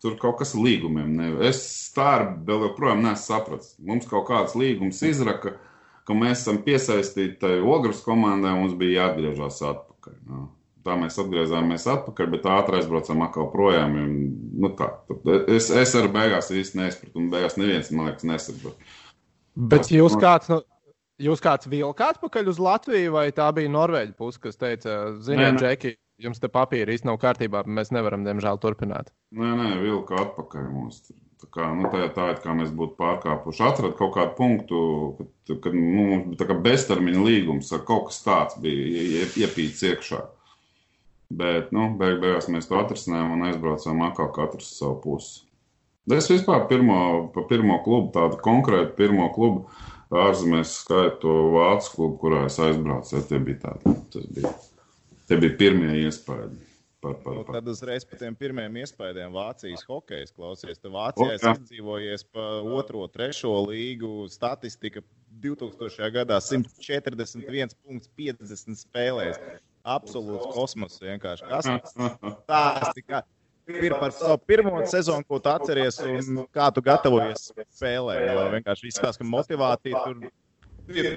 tur 0.00 0.16
kaut 0.24 0.40
kas 0.40 0.56
līgumiem. 0.56 1.12
Ne. 1.20 1.34
Es 1.50 1.60
tā 1.92 2.14
vēl 2.48 2.64
joprojām 2.70 3.04
nesu 3.04 3.28
sapratis. 3.28 3.76
Mums 3.76 4.08
kaut 4.08 4.24
kāds 4.32 4.56
līgums 4.56 5.04
izraka. 5.04 5.52
Uh, 5.52 5.68
ka 6.12 6.18
mēs 6.20 6.42
esam 6.42 6.58
piesaistīti 6.64 7.38
tai 7.40 7.54
ogres 7.60 8.02
komandai, 8.04 8.52
mums 8.58 8.74
bija 8.78 9.06
jāatgriežas 9.06 9.62
atpakaļ. 9.70 10.18
Nu. 10.28 10.48
Tā 10.82 10.96
mēs 10.98 11.14
atgriezāmies 11.22 11.86
atpakaļ, 11.86 12.28
bet 12.32 12.46
ātri 12.50 12.80
aizbraucām 12.80 13.22
atkal 13.22 13.46
projām. 13.52 13.94
Un, 14.02 14.14
nu, 14.64 14.72
tā, 14.78 14.88
es, 15.46 15.70
es 15.70 15.94
arī 15.98 16.10
beigās 16.16 16.50
īsti 16.50 16.80
nesapratu, 16.80 17.14
un 17.20 17.30
beigās 17.32 17.56
neviens, 17.60 17.92
man 17.94 18.10
liekas, 18.10 18.26
nesaprata. 18.26 18.92
Bet 19.54 19.84
Tas, 19.84 19.92
jūs 19.94 20.16
kāds, 20.18 20.50
nu, 20.50 20.58
jūs 21.22 21.42
kāds 21.44 21.70
vilka 21.70 22.10
atpakaļ 22.16 22.50
uz 22.50 22.58
Latviju, 22.62 23.14
vai 23.14 23.28
tā 23.36 23.46
bija 23.54 23.70
Norvēģa 23.70 24.16
puse, 24.18 24.42
kas 24.42 24.58
teica, 24.58 24.98
ziniet, 25.22 25.60
Džeki, 25.60 25.94
jums 26.26 26.42
te 26.42 26.50
papīri 26.50 26.96
īsti 26.96 27.06
nav 27.12 27.20
kārtībā, 27.22 27.62
mēs 27.78 27.94
nevaram, 27.94 28.26
diemžēl, 28.26 28.58
turpināt? 28.62 29.14
Nē, 29.38 29.54
nē, 29.62 29.74
vilka 29.84 30.18
atpakaļ 30.24 30.66
mums. 30.72 31.04
Tur. 31.06 31.21
Tā 31.42 31.48
kā, 31.50 31.68
nu, 31.74 31.88
tā, 31.90 32.04
tā 32.14 32.28
ir 32.30 32.36
kā 32.38 32.52
mēs 32.54 32.70
būtu 32.78 32.94
pārkāpuši. 33.00 33.64
Atrast 33.66 33.96
kaut 33.98 34.12
kādu 34.14 34.36
punktu, 34.38 34.82
kad, 35.18 35.56
kad 35.64 35.74
nu, 35.74 36.04
bija 36.38 36.58
beztermiņa 36.68 37.24
līgums 37.26 37.72
kaut 37.88 38.10
kas 38.10 38.20
tāds 38.22 38.60
bija 38.62 39.26
iepīts 39.42 39.82
iekšā. 39.88 40.20
Bet, 41.32 41.72
nu, 41.74 41.88
beig, 41.98 42.20
beigās 42.22 42.46
mēs 42.52 42.68
to 42.70 42.78
atrisinājām 42.78 43.34
un 43.34 43.46
aizbraucām 43.48 44.04
atkal 44.06 44.30
katrs 44.36 44.70
savu 44.76 45.00
pusi. 45.02 45.40
Es 46.12 46.28
vispār 46.30 46.68
pirmo, 46.70 46.98
pa 47.34 47.42
pirmo 47.50 47.80
klubu, 47.82 48.12
tādu 48.14 48.38
konkrētu 48.42 48.94
pirmo 48.98 49.28
klubu 49.34 49.66
ārzemēs 50.22 50.76
skaitu 50.82 51.32
vācu 51.56 51.94
klubu, 51.96 52.18
kurā 52.22 52.44
es 52.50 52.58
aizbraucu. 52.62 53.22
Tie 53.26 53.40
bija 53.42 53.64
tādi, 53.66 53.96
tas 54.14 54.28
bija, 54.36 54.52
tie 55.30 55.38
bija 55.42 55.58
pirmie 55.58 55.96
iespējas. 56.04 56.71
Par, 57.02 57.14
par, 57.14 57.22
par. 57.24 57.34
Nu, 57.34 57.44
tad 57.50 57.66
uzreiz 57.66 58.04
par 58.06 58.14
tiem 58.20 58.36
pirmiem 58.38 58.76
iespējām 58.84 59.32
Vācijas 59.34 59.82
hokeja 59.88 60.26
klausies. 60.36 60.78
Vācijā 60.86 61.32
es 61.34 61.42
izdzīvojies 61.42 62.22
pa 62.30 62.62
otro, 62.78 63.02
trešo 63.10 63.50
līgu 63.66 64.30
statistika 64.30 65.02
2000. 65.42 65.98
gadā 66.14 66.38
141,50 66.38 68.78
spēlēs. 68.84 69.34
Absolūts 69.82 70.46
kosmos 70.54 71.02
vienkārši. 71.02 71.42
Kas 71.50 71.66
tas 72.46 72.94
ir? 73.00 73.26
Ir 73.72 73.94
par 73.98 74.12
savu 74.14 74.38
pirmo 74.46 74.78
sezonu, 74.90 75.24
ko 75.26 75.38
tu 75.42 75.48
atceries, 75.50 75.98
un 76.06 76.46
kā 76.54 76.70
tu 76.74 76.80
gatavojies 76.86 77.50
spēlē. 77.66 78.14
Vienkārši 78.54 78.86
izskatās, 78.92 79.18
ka 79.18 79.24
motivācija 79.26 79.94
tur 80.06 80.16
ir. 80.22 80.30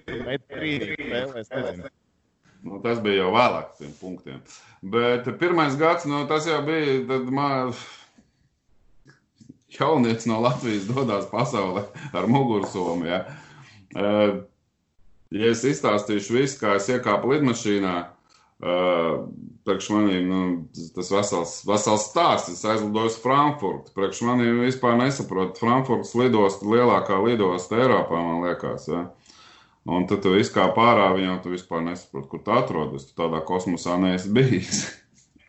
Ir 0.09 0.41
brīdī 0.49 0.97
spēlēs, 0.97 1.47
nezinu. 1.53 1.85
Nu, 2.65 2.79
tas 2.81 2.98
bija 3.03 3.22
jau 3.22 3.34
vēlāk, 3.36 3.75
tiem 3.77 3.91
punktiem. 4.00 4.39
Bet 4.81 5.27
pirmais 5.41 5.77
gads, 5.77 6.07
nu, 6.10 6.24
tas 6.29 6.48
jau 6.50 6.63
bija. 6.65 6.98
Tad 7.12 7.29
man 7.34 7.75
jaunietis 9.75 10.25
no 10.29 10.39
Latvijas 10.41 10.88
dodas 10.89 11.27
pasaulē 11.29 11.86
ar 12.15 12.27
mugursomu. 12.31 13.05
Ja. 13.05 13.22
ja 13.93 15.51
es 15.51 15.63
izstāstīšu 15.67 16.39
visu, 16.39 16.60
kā 16.63 16.77
es 16.79 16.89
iekāpu 16.89 17.36
lidmašīnā, 17.36 17.95
priekš 19.65 19.89
maniem 19.91 20.29
nu, 20.29 20.41
tas 20.95 21.12
vesels, 21.12 21.57
vesels 21.67 22.07
stāsts. 22.10 22.53
Es 22.55 22.65
aizlidoju 22.65 23.12
uz 23.12 23.19
Frankfurtu. 23.22 23.93
Priekš 23.98 24.24
maniem 24.25 24.63
vispār 24.63 24.98
nesaprotu. 25.01 25.60
Frankfurtas 25.62 26.15
lidosta 26.17 26.65
lielākā 26.69 27.19
lidosta 27.25 27.77
Eiropā, 27.81 28.22
man 28.22 28.45
liekas. 28.45 28.88
Ja. 28.89 29.05
Un 29.85 30.07
tad 30.09 30.23
tu 30.25 30.31
izkāp 30.33 30.77
ārā 30.81 31.11
viņam, 31.13 31.41
tu 31.43 31.51
vispār 31.53 31.83
nesaproti, 31.85 32.29
kur 32.31 32.41
tu 32.41 32.53
atrodies. 32.55 33.05
Tu 33.05 33.17
tādā 33.19 33.41
kosmosā 33.45 33.99
neesi 34.01 34.31
bijis. 34.33 34.79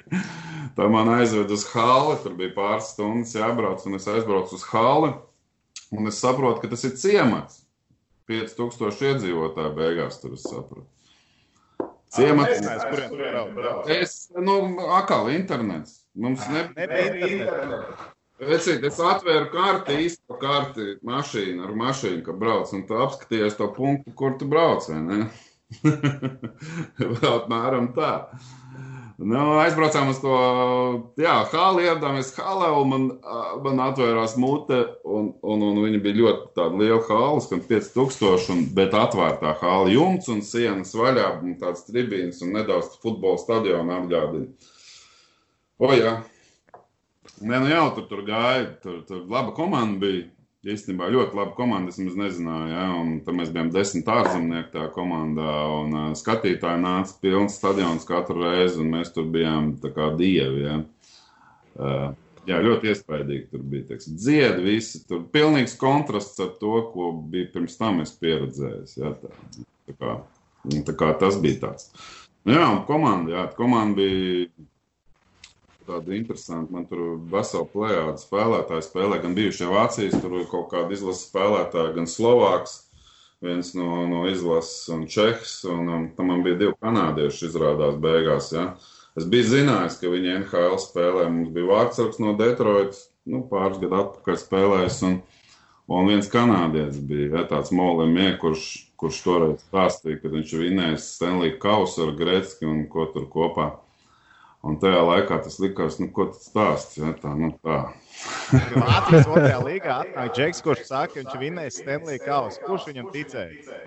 tā 0.77 0.89
man 0.93 1.09
aizved 1.15 1.55
uz 1.57 1.65
hali, 1.73 2.19
tur 2.21 2.35
bija 2.37 2.53
pāris 2.57 2.91
stundas 2.93 3.33
jābrauc, 3.37 3.87
un 3.89 3.97
es 3.97 4.09
aizbraucu 4.13 4.59
uz 4.59 4.67
hali. 4.75 5.15
Un 5.97 6.11
es 6.11 6.19
saprotu, 6.21 6.61
ka 6.61 6.73
tas 6.75 6.85
ir 6.85 6.99
ciemats. 7.01 7.63
5000 8.29 9.07
iedzīvotāju 9.13 9.73
beigās 9.79 10.21
tur 10.21 10.35
es 10.37 10.45
sapratu. 10.45 10.85
Ciemats. 12.13 12.61
Es, 13.93 14.17
nu, 14.37 14.59
atkal 14.99 15.31
internets. 15.33 16.03
Mums 16.17 16.45
nebija 16.51 17.31
internets. 17.31 18.13
Vecīt, 18.37 18.83
es 18.85 18.99
atvēru 19.01 19.47
karti, 19.49 19.95
īsto 20.05 20.37
karti, 20.37 20.99
mašīnu 21.09 21.65
ar 21.65 21.73
mašīnu, 21.81 22.21
ka 22.27 22.35
brauc, 22.37 22.69
un 22.77 22.83
tu 22.85 22.99
apskatījies 23.01 23.57
to 23.57 23.71
punktu, 23.73 24.13
kur 24.19 24.37
tu 24.37 24.49
brauc, 24.51 24.85
vai 24.91 25.01
ne? 25.01 25.21
Vēl 27.01 27.31
apmēram 27.31 27.95
tā. 27.97 28.13
Nu, 29.17 29.41
aizbraucām 29.63 30.11
uz 30.13 30.21
to, 30.21 30.35
jā, 31.17 31.39
hāli, 31.49 31.87
ieradāmies 31.87 32.35
hālē, 32.37 32.69
un 32.77 32.91
man, 32.93 33.09
man 33.65 33.81
atvērās 33.87 34.37
mute, 34.37 34.83
un, 35.09 35.33
un, 35.41 35.65
un 35.71 35.81
viņa 35.87 36.05
bija 36.05 36.21
ļoti 36.21 36.53
tāda 36.61 36.83
liela 36.83 37.01
hāla, 37.09 37.41
skan 37.41 37.65
5000, 37.73 38.53
un, 38.53 38.63
bet 38.77 39.01
atvērtā 39.01 39.57
hāla 39.63 39.97
jumts 39.97 40.29
un 40.29 40.45
sienas 40.45 40.93
vaļā, 40.93 41.31
un 41.41 41.57
tāds 41.65 41.89
tribīns 41.89 42.45
un 42.45 42.53
nedaudz 42.61 43.01
futbola 43.01 43.41
stadionu 43.41 43.97
apģārdina. 43.97 44.73
O, 45.81 45.95
jā. 45.97 46.19
Nē, 47.37 47.59
nu 47.61 47.69
jau 47.69 47.91
tur, 47.93 48.07
tur 48.09 48.23
gāja, 48.25 48.65
tur, 48.81 49.03
tur 49.09 49.27
laba 49.29 49.53
komanda 49.57 50.01
bija. 50.07 50.25
īstenībā 50.67 51.07
ļoti 51.13 51.37
laba 51.39 51.53
komanda. 51.55 51.93
Es 51.93 52.01
nezināju, 52.01 52.71
ja, 52.73 52.87
un 52.99 53.19
tad 53.23 53.37
mēs 53.39 53.53
bijām 53.55 53.69
desmit 53.71 54.09
ārzemnieki 54.11 54.73
tajā 54.73 54.89
komandā, 54.95 55.53
un 55.77 55.95
uh, 55.95 56.07
skatītāji 56.19 56.83
nāca 56.83 57.15
pilns 57.23 57.59
stadions 57.61 58.07
katru 58.09 58.41
reizi, 58.43 58.81
un 58.83 58.91
mēs 58.97 59.13
tur 59.15 59.29
bijām 59.31 59.77
tā 59.83 59.93
kā 59.95 60.09
dievi. 60.19 60.65
Ja. 60.65 60.79
Uh, 61.77 62.09
jā, 62.49 62.61
ļoti 62.67 62.91
iespaidīgi 62.91 63.51
tur 63.53 63.63
bija. 63.63 63.87
Teiksim, 63.93 64.19
dziedi 64.19 64.65
visi. 64.67 65.05
Tur 65.07 65.23
bija 65.23 65.35
pilnīgs 65.39 65.77
kontrasts 65.79 66.43
ar 66.43 66.55
to, 66.61 66.75
ko 66.95 67.13
bija 67.31 67.53
pirms 67.55 67.79
tam 67.79 68.03
es 68.03 68.17
pieredzēju. 68.19 68.87
Jā, 68.97 69.13
tā, 69.23 69.35
tā, 69.87 69.99
kā, 70.01 70.17
tā 70.89 70.97
kā 70.99 71.13
tas 71.21 71.39
bija 71.43 71.67
tāds. 71.69 71.93
Nu, 72.47 72.57
jā, 72.57 72.67
un 72.73 72.83
komanda, 72.89 73.37
jā, 73.37 73.47
komanda 73.59 74.01
bija 74.01 74.49
tāda 75.87 76.17
interesanta. 76.17 76.73
Man 76.75 76.89
tur 76.91 77.17
vesela 77.31 77.67
plējāda 77.71 78.19
spēlētāji 78.21 78.87
spēlē, 78.89 79.21
gan 79.23 79.37
bijušie 79.37 79.71
Vācijas, 79.71 80.19
tur 80.23 80.41
ir 80.41 80.51
kaut 80.51 80.69
kāda 80.73 80.93
izlases 80.97 81.29
spēlētāja, 81.31 81.95
gan 81.97 82.11
Slovāks, 82.11 82.83
viens 83.45 83.73
no, 83.77 84.03
no 84.11 84.25
izlases 84.31 84.89
un 84.95 85.07
Čehs, 85.11 85.59
un 85.71 85.89
um, 85.93 86.07
tam 86.17 86.33
man 86.33 86.45
bija 86.47 86.59
divi 86.63 86.77
kanādieši 86.83 87.49
izrādās 87.51 87.99
beigās. 88.03 88.51
Ja. 88.55 88.73
Es 89.17 89.29
biju 89.29 89.49
zinājis, 89.53 90.01
ka 90.01 90.13
viņi 90.13 90.35
NHL 90.43 90.77
spēlē. 90.83 91.29
Mums 91.33 91.55
bija 91.55 91.71
vārdsargs 91.71 92.21
no 92.21 92.35
Detroitas, 92.37 93.07
nu, 93.29 93.45
pāris 93.51 93.81
gadu 93.83 94.01
atpakaļ 94.03 94.41
spēlējis, 94.43 95.01
un, 95.09 95.17
un 95.89 96.11
viens 96.11 96.29
kanādietis 96.33 97.01
bija, 97.01 97.31
ja, 97.39 97.47
tāds 97.55 97.73
Molimie, 97.75 98.35
kurš, 98.43 98.67
kurš 99.01 99.23
toreiz 99.25 99.65
stāstīja, 99.65 100.21
ka 100.23 100.33
viņš 100.35 100.55
vinējis 100.61 101.11
Stanley 101.17 101.57
Kausu 101.63 102.07
ar 102.07 102.15
Gretski 102.19 102.69
un 102.69 102.85
ko 102.93 103.09
tur 103.15 103.29
kopā. 103.33 103.71
Un 104.67 104.79
tajā 104.83 105.03
laikā 105.05 105.37
tas 105.45 105.59
likās, 105.63 105.99
nu, 106.01 106.09
ko 106.15 106.31
tas 106.33 106.49
stāsts. 106.49 106.97
Ja, 106.99 107.13
tā, 107.21 107.35
nu, 107.39 107.53
tā. 107.63 107.83
Latvijas 108.73 109.29
otrajā 109.29 109.61
līgā 109.63 110.01
atnāk 110.07 110.33
Džeks, 110.35 110.63
kurš 110.65 110.89
saka, 110.89 111.13
ka 111.13 111.21
viņš 111.21 111.39
vinnēs 111.43 111.79
Stanley 111.83 112.19
Kausu. 112.23 112.63
Kurš 112.65 112.89
viņam 112.91 113.13
ticēja? 113.15 113.85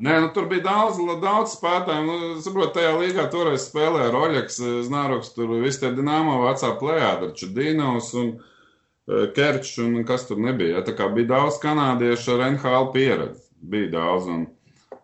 Nē, 0.00 0.14
nu, 0.24 0.28
tur 0.32 0.46
bija 0.48 0.64
daudz, 0.64 1.00
daudz 1.20 1.56
spēlētāju. 1.58 2.04
Nu, 2.06 2.28
saprot, 2.40 2.72
tajā 2.76 2.94
līgā 2.96 3.26
toreiz 3.32 3.66
spēlēja 3.66 4.12
Roļaks, 4.14 4.60
Znāroks, 4.86 5.34
tur 5.34 5.52
visi 5.60 5.82
tie 5.82 5.90
dināmo 5.96 6.38
vecā 6.46 6.70
plējādi 6.80 7.28
ar 7.28 7.34
Čudīnovs 7.36 8.08
un 8.16 8.30
e, 8.30 9.26
Kerčs 9.36 9.76
un 9.84 9.98
kas 10.08 10.24
tur 10.30 10.40
nebija. 10.40 10.78
Ja? 10.78 10.86
Tā 10.86 10.94
kā 10.96 11.10
bija 11.12 11.34
daudz 11.34 11.60
kanādiešu 11.60 12.38
ar 12.38 12.46
NHL 12.54 12.88
pieredzi. 12.94 13.44
Bija 13.60 13.92
daudz. 13.98 14.30
Un, 14.32 14.46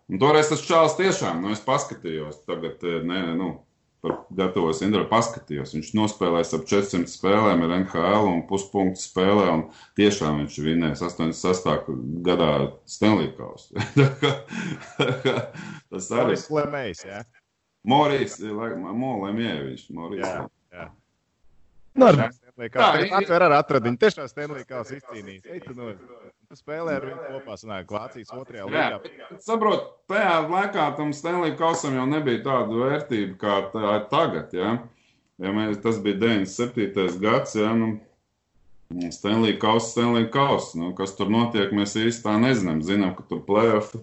un 0.09 0.23
toreiz 0.23 0.49
tas 0.49 0.65
čāls 0.65 0.97
tiešām, 0.97 1.45
nu, 1.45 1.53
es 1.53 1.61
paskatījos 1.67 2.47
tagad, 2.49 2.81
e, 2.81 3.03
ne, 3.05 3.21
nu, 3.37 3.53
gatavos 4.37 4.83
Indra 4.85 5.05
paskatījos. 5.11 5.75
Viņš 5.77 5.93
nospēlēs 5.99 6.55
ap 6.57 6.67
400 6.69 7.11
spēlēm 7.11 7.65
ar 7.67 7.75
NHL 7.81 8.31
un 8.31 8.45
puspunktu 8.49 9.03
spēlē, 9.03 9.49
un 9.53 9.65
tiešām 9.99 10.43
viņš 10.43 10.61
vinēs 10.67 11.05
86. 11.07 11.91
gadā 12.27 12.53
Stanley 12.89 13.33
Kausu. 13.39 13.77
tas 15.91 16.13
arī 16.13 16.39
ir 16.39 16.47
Lemējs, 16.59 17.05
jā. 17.09 17.25
Morijs, 17.87 18.41
Molemievičs, 18.43 19.91
Morijs. 19.95 20.27
Jā, 20.27 20.47
jā. 20.75 20.89
Normāli. 21.97 22.71
Tā 22.73 23.37
ar 23.37 23.53
atradiņu. 23.61 24.01
Tiešām 24.01 24.31
Stanley 24.31 24.65
Kausu 24.69 24.97
izcīnījis. 24.97 25.47
Ej, 25.53 25.63
tu 25.69 25.77
no. 25.77 25.93
Spēlē 26.55 26.97
ar 27.01 27.07
viņu 27.09 27.31
kopā, 27.35 27.57
sanāk, 27.59 27.91
Vācijas 27.91 28.31
otrajā 28.37 28.67
līgā. 28.71 29.01
Saprot, 29.43 29.89
tajā 30.11 30.37
laikā 30.47 30.87
tam 30.99 31.11
Stanley 31.17 31.57
Kausam 31.59 31.97
jau 31.99 32.05
nebija 32.11 32.45
tāda 32.45 32.83
vērtība 32.83 33.39
kā 33.41 33.57
tā 33.73 33.97
tagad, 34.13 34.55
ja? 34.55 34.77
Ja 35.43 35.53
mēs, 35.53 35.81
tas 35.85 35.99
bija 36.01 36.21
97. 36.23 37.19
gads, 37.21 37.57
ja, 37.59 37.73
nu, 37.77 37.97
Stanley 39.13 39.59
Kaus, 39.61 39.91
Stanley 39.93 40.31
Kaus, 40.33 40.71
nu, 40.79 40.93
kas 40.97 41.17
tur 41.19 41.33
notiek, 41.33 41.75
mēs 41.77 41.99
īsti 41.99 42.25
tā 42.25 42.37
nezinām. 42.41 42.85
Zinām, 42.87 43.17
ka 43.19 43.27
tur 43.29 43.43
playoff 43.45 43.97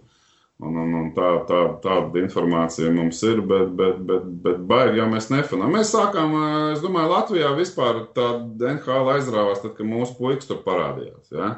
Un, 0.64 0.76
un, 0.80 0.94
un 0.96 1.08
tā, 1.16 1.30
tā, 1.50 1.60
tāda 1.84 2.22
informācija 2.22 2.92
mums 2.94 3.20
ir, 3.26 3.42
bet, 3.50 3.74
bet, 3.76 3.98
bet, 4.08 4.28
bet 4.46 4.62
baigi 4.70 5.02
jau 5.02 5.08
mēs 5.12 5.28
nefanām. 5.34 5.74
Mēs 5.76 5.92
sākām, 5.92 6.36
es 6.72 6.84
domāju, 6.84 7.10
Latvijā 7.12 7.50
vispār 7.58 8.04
tā 8.16 8.28
NHL 8.70 9.10
aizrāvās, 9.16 9.64
tad, 9.64 9.74
kad 9.80 9.90
mūsu 9.90 10.16
puikas 10.20 10.48
tur 10.48 10.62
parādījās. 10.64 11.34
Ja? 11.34 11.50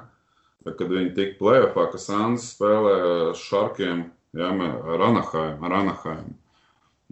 Kad 0.66 0.90
viņi 0.90 1.12
tika 1.14 1.38
plēsoņā, 1.38 1.86
ka 1.92 2.00
Sandrs 2.02 2.48
spēlē 2.56 2.96
šarkiem, 3.38 4.08
ja, 4.34 4.50
ar 4.96 5.04
Anaheim. 5.12 5.62
Ar 5.62 5.78
Anaheim. 5.84 6.34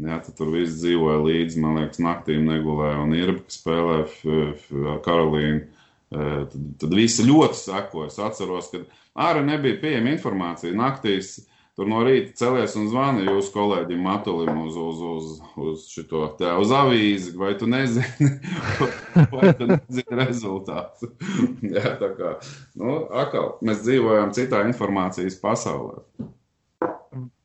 Jā, 0.01 0.17
tad 0.25 0.33
tur 0.39 0.49
viss 0.55 0.79
dzīvoja 0.81 1.19
līdzi, 1.21 1.61
man 1.61 1.77
liekas, 1.77 2.01
naktīm 2.01 2.47
negulēja. 2.49 2.97
Un 3.03 3.13
ir, 3.13 3.35
kas 3.45 3.59
spēlē 3.59 3.99
ar 4.01 4.99
Karolīnu. 5.05 5.67
Tad, 6.13 6.57
tad 6.81 6.93
visi 6.97 7.25
ļoti 7.25 7.57
sekoja. 7.57 8.09
Es 8.09 8.19
atceros, 8.21 8.71
ka 8.73 8.81
ārā 9.29 9.45
nebija 9.45 9.77
pieejama 9.81 10.13
informācija. 10.13 10.73
Naktīs 10.77 11.35
Tur 11.73 11.87
no 11.89 12.03
rīta 12.05 12.35
celies 12.37 12.75
un 12.77 12.85
zvani 12.91 13.23
jūsu 13.25 13.49
kolēģim 13.55 14.03
Matulim 14.05 14.59
uz, 14.61 14.75
uz, 14.77 14.99
uz, 15.09 15.31
uz 15.57 15.87
šito 15.89 16.27
te 16.37 16.51
uz 16.61 16.69
avīzi, 16.69 17.33
vai 17.39 17.55
tu 17.57 17.65
nezini, 17.69 18.29
vai 19.33 19.55
tu 19.57 19.71
nezini 19.71 20.19
rezultātu. 20.19 21.09
Jā, 21.75 21.95
tā 21.97 22.11
kā, 22.19 22.35
nu, 22.77 22.99
atkal, 23.23 23.55
mēs 23.65 23.81
dzīvojam 23.87 24.35
citā 24.37 24.61
informācijas 24.69 25.39
pasaulē. 25.41 26.03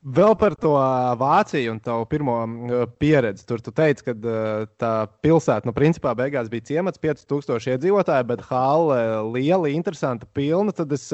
Vēl 0.09 0.37
par 0.41 0.55
to 0.61 0.75
Vāciju 1.21 1.73
un 1.75 1.81
tavu 1.85 2.05
pirmo 2.09 2.37
pieredzi. 3.01 3.45
Tur 3.49 3.65
tu 3.65 3.73
teici, 3.75 4.05
ka 4.07 4.15
tā 4.81 4.93
pilsēta, 5.25 5.69
nu, 5.69 5.75
principā 5.77 6.15
beigās 6.17 6.49
bija 6.53 6.69
ciemats, 6.69 7.01
5000 7.03 7.73
iedzīvotāji, 7.75 8.29
bet 8.29 8.45
hāle 8.49 9.01
liela, 9.35 9.73
interesanta, 9.73 10.29
pilna. 10.37 10.73
Tad 10.77 10.95
es 10.97 11.11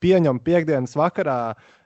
pieņemu 0.00 0.40
piekdienas 0.46 0.96
vakarā, 0.96 1.40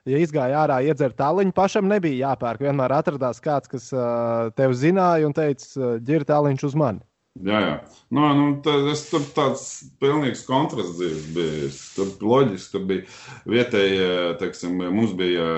ja 0.09 0.21
izgāja 0.21 0.61
ārā 0.65 0.79
iedzert 0.85 1.17
tāliņu, 1.19 1.55
pašam 1.55 1.89
nebija 1.89 2.31
jāpērk. 2.31 2.63
Vienmēr 2.67 2.93
atradās 2.99 3.41
kāds, 3.43 3.71
kas 3.71 3.89
uh, 3.95 4.53
tevi 4.57 4.77
zināja 4.77 5.27
un 5.27 5.35
teica, 5.35 5.95
ģir 6.05 6.27
tāliņš 6.29 6.65
uz 6.69 6.79
mani. 6.79 7.03
Jā, 7.43 7.57
jā. 7.59 7.71
Nu, 8.15 8.27
nu, 8.37 8.43
tas 8.63 9.01
tur 9.09 9.23
tāds 9.35 9.65
pilnīgs 9.99 10.45
kontrasts 10.47 11.01
bija. 11.35 11.71
Tur 11.97 12.13
loģiski, 12.23 12.71
tur 12.71 12.85
bija 12.87 13.03
vietēji, 13.51 14.05
teiksim, 14.39 14.77
mums 14.95 15.11
bija, 15.19 15.49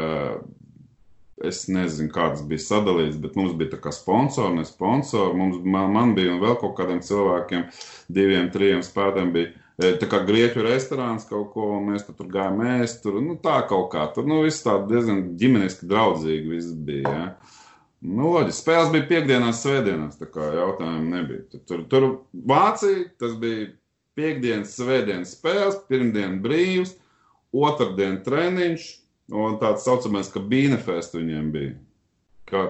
es 1.45 1.67
nezinu, 1.69 2.09
kāds 2.15 2.41
bija 2.49 2.63
sadalīts, 2.65 3.19
bet 3.21 3.37
mums 3.37 3.53
bija 3.59 3.75
tā 3.75 3.81
kā 3.83 3.93
sponsori, 3.93 4.57
ne 4.57 4.65
sponsori. 4.65 5.37
Mums, 5.37 5.61
man, 5.61 5.93
man 5.93 6.17
bija 6.17 6.33
un 6.33 6.41
vēl 6.41 6.57
kaut 6.63 6.73
kādiem 6.79 7.03
cilvēkiem, 7.05 7.67
diviem, 8.09 8.49
trijiem 8.53 8.81
spētēm 8.85 9.35
bija 9.37 9.53
tā 9.77 10.09
kā 10.09 10.23
grieķu 10.25 10.65
restorāns 10.65 11.27
kaut 11.29 11.51
ko, 11.53 11.69
un 11.77 11.91
mēs 11.91 12.07
tur 12.07 12.29
gājām 12.33 12.63
ēst, 12.79 13.03
tur, 13.03 13.19
nu, 13.21 13.37
tā 13.41 13.59
kaut 13.69 13.91
kā, 13.93 14.07
tur, 14.13 14.25
nu, 14.29 14.41
viss 14.45 14.65
tā 14.65 14.79
diezgan 14.89 15.35
ģimeniski 15.37 15.89
draudzīgi 15.89 16.53
viss 16.55 16.73
bija, 16.87 17.13
ja. 17.13 17.55
Nu, 18.07 18.29
loģiski, 18.35 18.61
spēles 18.61 18.91
bija 18.93 19.07
piekdienās, 19.09 19.63
svētdienās, 19.63 20.19
tā 20.19 20.27
kā 20.29 20.51
jautājumu 20.53 21.07
nebija. 21.15 21.61
Tur, 21.65 21.81
tur, 21.89 22.05
Vācija, 22.45 23.07
tas 23.17 23.33
bija 23.41 23.71
piekdienas, 24.17 24.75
svētdienas 24.77 25.33
spēles, 25.33 25.79
pirmdien 25.89 26.37
brīvs, 26.43 26.93
otrdien 27.57 28.19
treniņš, 28.25 28.85
un 29.33 29.57
tāds 29.61 29.85
saucamais 29.87 30.29
kabīne 30.33 30.77
fest 30.81 31.17
viņiem 31.17 31.49
bija. 31.53 31.73
Ka, 32.49 32.63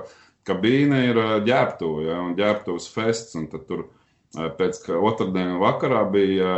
kabīne 0.48 1.04
ir 1.10 1.20
ģērbtuve, 1.48 2.08
ja, 2.08 2.22
un 2.24 2.36
ģērbtuves 2.39 2.88
fests, 2.93 3.36
un 3.39 3.50
tad 3.52 3.67
tur 3.67 3.86
pēc 4.35 4.81
otrdienas 4.97 5.59
vakarā 5.61 6.03
bija 6.11 6.55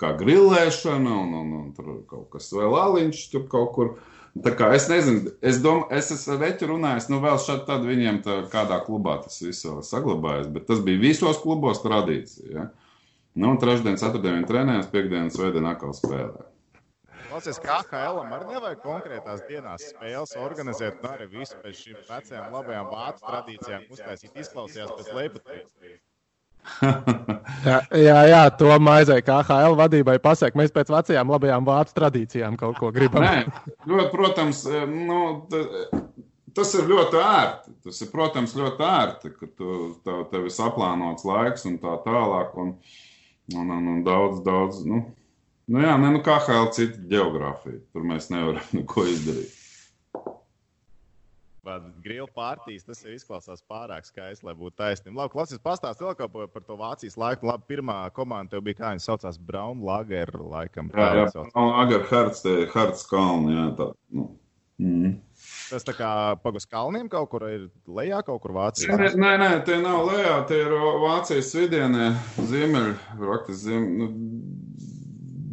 kā 0.00 0.12
grillēšana, 0.18 1.16
un, 1.22 1.34
un, 1.40 1.54
un 1.60 1.72
tur 1.76 2.02
kaut 2.10 2.28
kas 2.34 2.50
vēl 2.54 2.76
aliņš 2.80 3.24
tur 3.32 3.48
kaut 3.50 3.72
kur. 3.76 3.96
Tā 4.44 4.52
kā 4.52 4.66
es 4.76 4.84
nezinu, 4.90 5.30
es 5.40 5.62
domāju, 5.64 5.86
es 5.96 6.10
esmu 6.12 6.34
ar 6.34 6.42
Reķu 6.42 6.66
runājis, 6.68 7.06
nu 7.08 7.22
vēl 7.22 7.38
šādi 7.40 7.64
tad 7.70 7.86
viņiem 7.88 8.18
tā, 8.24 8.34
kādā 8.52 8.82
klubā 8.84 9.14
tas 9.22 9.38
viss 9.40 9.64
vēl 9.64 9.78
saglabājas, 9.86 10.50
bet 10.52 10.66
tas 10.68 10.82
bija 10.84 11.00
visos 11.00 11.40
klubos 11.40 11.80
tradīcija. 11.80 12.50
Ja? 12.52 12.66
Nu, 13.32 13.54
un 13.54 13.60
trešdien, 13.62 13.96
ceturtdien 14.00 14.44
trenējās, 14.48 14.90
piekdien, 14.92 15.32
svētdien 15.32 15.70
atkal 15.70 15.96
spēlē. 15.96 16.44
Klausies, 17.30 17.58
kā 17.64 17.78
HL 17.88 18.20
arī 18.22 18.50
nevajag 18.52 18.84
konkrētās 18.84 19.42
dienās 19.48 19.88
spēles 19.94 20.36
organizēt, 20.40 21.00
un 21.00 21.14
arī 21.14 21.30
visu 21.32 21.56
pēc 21.64 21.80
šīm 21.80 22.02
vecajām 22.10 22.52
labajām 22.58 22.92
vācu 22.92 23.24
tradīcijām 23.24 23.88
uztaisīt, 23.96 24.36
izklausījās 24.44 24.92
pēc 25.00 25.10
leipatības 25.16 26.04
jā, 27.66 27.78
jā, 27.96 28.20
jā, 28.30 28.42
to 28.58 28.70
maizai 28.82 29.18
KHL 29.24 29.76
vadībai 29.78 30.16
pasaka. 30.22 30.58
Mēs 30.58 30.74
pēc 30.74 30.92
vecajām 30.92 31.32
labajām 31.34 31.66
vācu 31.66 31.96
tradīcijām 31.96 32.56
kaut 32.60 32.80
ko 32.80 32.92
gribam. 32.94 33.24
Nē, 33.24 33.44
ļoti, 33.88 34.08
protams, 34.12 34.62
nu, 34.90 35.20
tas 36.56 36.72
ir 36.78 36.88
ļoti 36.90 37.20
ērti. 37.20 37.76
Tas 37.86 38.00
ir, 38.02 38.10
protams, 38.12 38.56
ļoti 38.58 38.88
ērti, 38.88 39.34
ka 39.36 39.50
tu, 39.50 39.74
tev, 40.06 40.24
tev 40.32 40.48
ir 40.48 40.54
saplānots 40.54 41.26
laiks 41.28 41.66
un 41.68 41.78
tā 41.82 41.98
tālāk. 42.06 42.56
Un, 42.62 42.74
un, 43.54 43.70
un, 43.78 43.92
un 43.94 44.02
daudz, 44.06 44.40
daudz. 44.46 44.82
Nu, 44.88 45.04
nu 45.70 45.84
jā, 45.84 45.94
ne, 46.02 46.14
nu 46.16 46.24
KHL 46.24 46.72
cita 46.76 47.04
geogrāfija. 47.12 47.82
Tur 47.92 48.08
mēs 48.08 48.30
nevaram 48.34 48.74
neko 48.78 49.06
izdarīt. 49.12 49.54
Grilu 52.04 52.28
pārtīs, 52.36 52.86
tas 52.86 53.02
jau 53.04 53.12
izklausās 53.14 53.62
pārāk 53.66 54.06
skaisti, 54.08 54.46
lai 54.46 54.54
būtu 54.58 54.76
taisnība. 54.78 55.22
Labi, 55.22 55.34
klausies, 55.34 55.62
pastāsti 55.62 56.06
vēl 56.06 56.16
ko 56.18 56.46
par 56.52 56.64
to 56.66 56.78
Vācijas 56.80 57.18
laiku. 57.20 57.50
Labi, 57.50 57.66
pirmā 57.74 57.98
komanda 58.16 58.54
tev 58.54 58.64
bija, 58.66 58.80
kā 58.80 58.94
viņa 58.94 59.04
saucās, 59.04 59.38
Braun 59.38 59.84
Lager, 59.86 60.32
laikam. 60.40 60.90
Jā, 60.94 61.12
jā, 61.20 61.28
Braun 61.36 61.70
Lager, 61.74 62.06
Hertz, 62.10 62.42
Hertz 62.74 63.06
Kalni, 63.10 63.56
jā, 63.56 63.70
tā, 63.78 63.92
nu. 64.14 64.30
Mm. 64.76 65.14
Tas 65.70 65.86
tā 65.86 65.94
kā 65.96 66.10
pagas 66.42 66.66
kalniem 66.68 67.06
kaut 67.08 67.30
kur 67.32 67.46
ir 67.48 67.62
lejā, 67.88 68.20
kaut 68.26 68.42
kur 68.44 68.52
Vācijā. 68.56 68.92
Nē, 68.92 69.08
nē, 69.16 69.30
nē 69.40 69.48
tie 69.64 69.78
nav 69.80 70.04
lejā, 70.10 70.34
tie 70.50 70.58
ir 70.66 70.74
Vācijas 71.00 71.52
vidienē, 71.56 72.10
ziemeļ, 72.50 72.90
raktis, 73.22 73.62
ziem, 73.64 73.86
nu, 74.00 74.08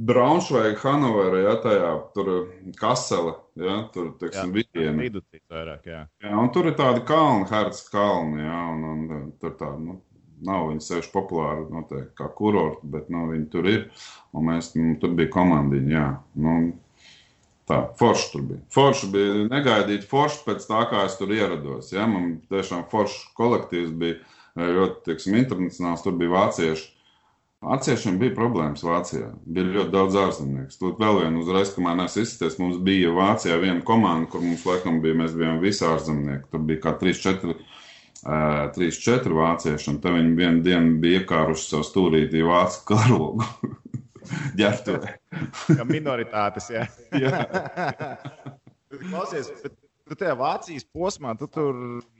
Braunšveiga, 0.03 0.79
Hanovera, 0.83 1.41
ja 1.43 1.53
tajā 1.63 1.91
tur 2.15 2.31
Kasela, 2.79 3.35
ja 3.59 3.77
tur, 3.93 4.13
teiksim. 4.19 4.53
Vidutīt 4.99 5.43
vairāk, 5.51 5.85
jā. 5.87 6.01
Jā, 6.23 6.33
un 6.39 6.49
tur 6.55 6.67
ir 6.71 6.77
tādi 6.79 7.05
kalni, 7.07 7.47
Herz 7.51 7.85
kalni, 7.93 8.43
jā, 8.43 8.61
un, 8.73 8.87
un 8.89 9.31
tur 9.41 9.55
tā, 9.59 9.71
nu, 9.79 9.99
nav 10.43 10.69
viņi 10.71 10.87
sevišķi 10.87 11.13
populāri, 11.13 11.67
noteikti, 11.71 12.15
kā 12.19 12.27
kurorti, 12.35 12.89
bet, 12.95 13.11
nu, 13.13 13.27
viņi 13.31 13.49
tur 13.53 13.69
ir, 13.71 13.85
un 14.35 14.49
mēs, 14.49 14.73
nu, 14.79 14.95
tur 15.01 15.15
bija 15.19 15.31
komandiņi, 15.37 15.95
jā. 15.95 16.07
Nu, 16.43 16.57
Tā, 17.63 17.77
forši 17.95 18.31
tur 18.33 18.41
bija. 18.47 18.61
Forši 18.75 19.07
bija 19.13 19.43
negaidīt, 19.47 20.07
forši 20.09 20.41
pēc 20.47 20.65
tā, 20.67 20.81
kā 20.91 21.05
es 21.07 21.15
tur 21.19 21.31
ierados. 21.31 21.93
Ja? 21.95 22.07
Man 22.11 22.41
tiešām 22.51 22.83
foršs 22.91 23.29
kolektīvs 23.39 23.93
bija 23.99 24.19
ļoti, 24.59 24.99
teiksim, 25.07 25.37
internacionāls. 25.39 26.03
Tur 26.03 26.17
bija 26.19 26.33
vācieši. 26.33 26.89
Vāciešiem 27.63 28.17
bija 28.19 28.35
problēmas 28.35 28.83
Vācijā. 28.83 29.29
Bija 29.45 29.69
ļoti 29.77 29.93
daudz 29.93 30.17
ārzemnieku. 30.19 30.75
Tur 30.79 30.97
vēl 30.99 31.21
vienu 31.21 31.43
uzreiz, 31.43 31.71
kamēr 31.75 32.03
es 32.05 32.17
izsties, 32.19 32.57
mums 32.59 32.81
bija 32.83 33.13
Vācijā 33.15 33.59
viena 33.61 33.79
komanda, 33.87 34.27
kur 34.31 34.43
mums 34.43 34.65
laikam 34.67 34.99
bija, 35.03 35.19
mēs 35.23 35.37
bijām 35.37 35.61
visi 35.63 35.85
ārzemnieki. 35.87 36.49
Tur 36.51 36.65
bija 36.67 36.83
kā 36.87 36.97
3-4. 36.99 37.55
Uh, 38.23 38.69
3-4 38.75 39.35
vācieši, 39.35 39.89
un 39.91 39.97
te 40.03 40.11
viņi 40.15 40.35
vienu 40.37 40.61
dienu 40.63 40.99
bija 41.03 41.23
iekāruši 41.23 41.65
savu 41.73 41.87
stūrītī 41.87 42.43
vācu 42.47 42.85
karogu. 42.87 43.47
ģērbtuvē. 44.59 45.13
Kā 45.77 45.85
minoritātes, 45.87 46.69
jā. 46.73 46.85
jā. 47.23 47.43
Klausies, 48.93 49.49
bet 49.63 49.75
tu 50.09 50.17
tajā 50.19 50.35
Vācijas 50.39 50.87
posmā, 50.93 51.33
tu 51.39 51.49
tur 51.51 51.75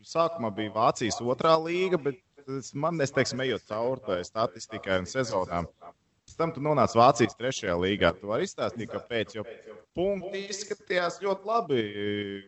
sākumā 0.08 0.52
bija 0.56 0.74
Vācijas 0.76 1.22
otrā 1.24 1.56
līga, 1.62 2.00
bet 2.02 2.20
man, 2.74 3.02
es 3.04 3.14
teiksim, 3.16 3.42
ejot 3.46 3.66
cauri 3.70 4.04
tai 4.08 4.20
statistikai 4.28 5.02
un 5.04 5.10
sezonām. 5.10 5.70
Pēc 6.24 6.38
tam 6.40 6.54
tu 6.56 6.64
nonāci 6.64 6.98
Vācijas 6.98 7.36
trešajā 7.40 7.74
līgā. 7.78 8.14
Tu 8.18 8.30
vari 8.30 8.48
izstāstīt, 8.48 8.92
kāpēc. 8.92 9.36
Jo 9.38 9.44
punkti 9.98 10.46
izskatījās 10.50 11.20
ļoti 11.24 11.50
labi. 11.50 11.82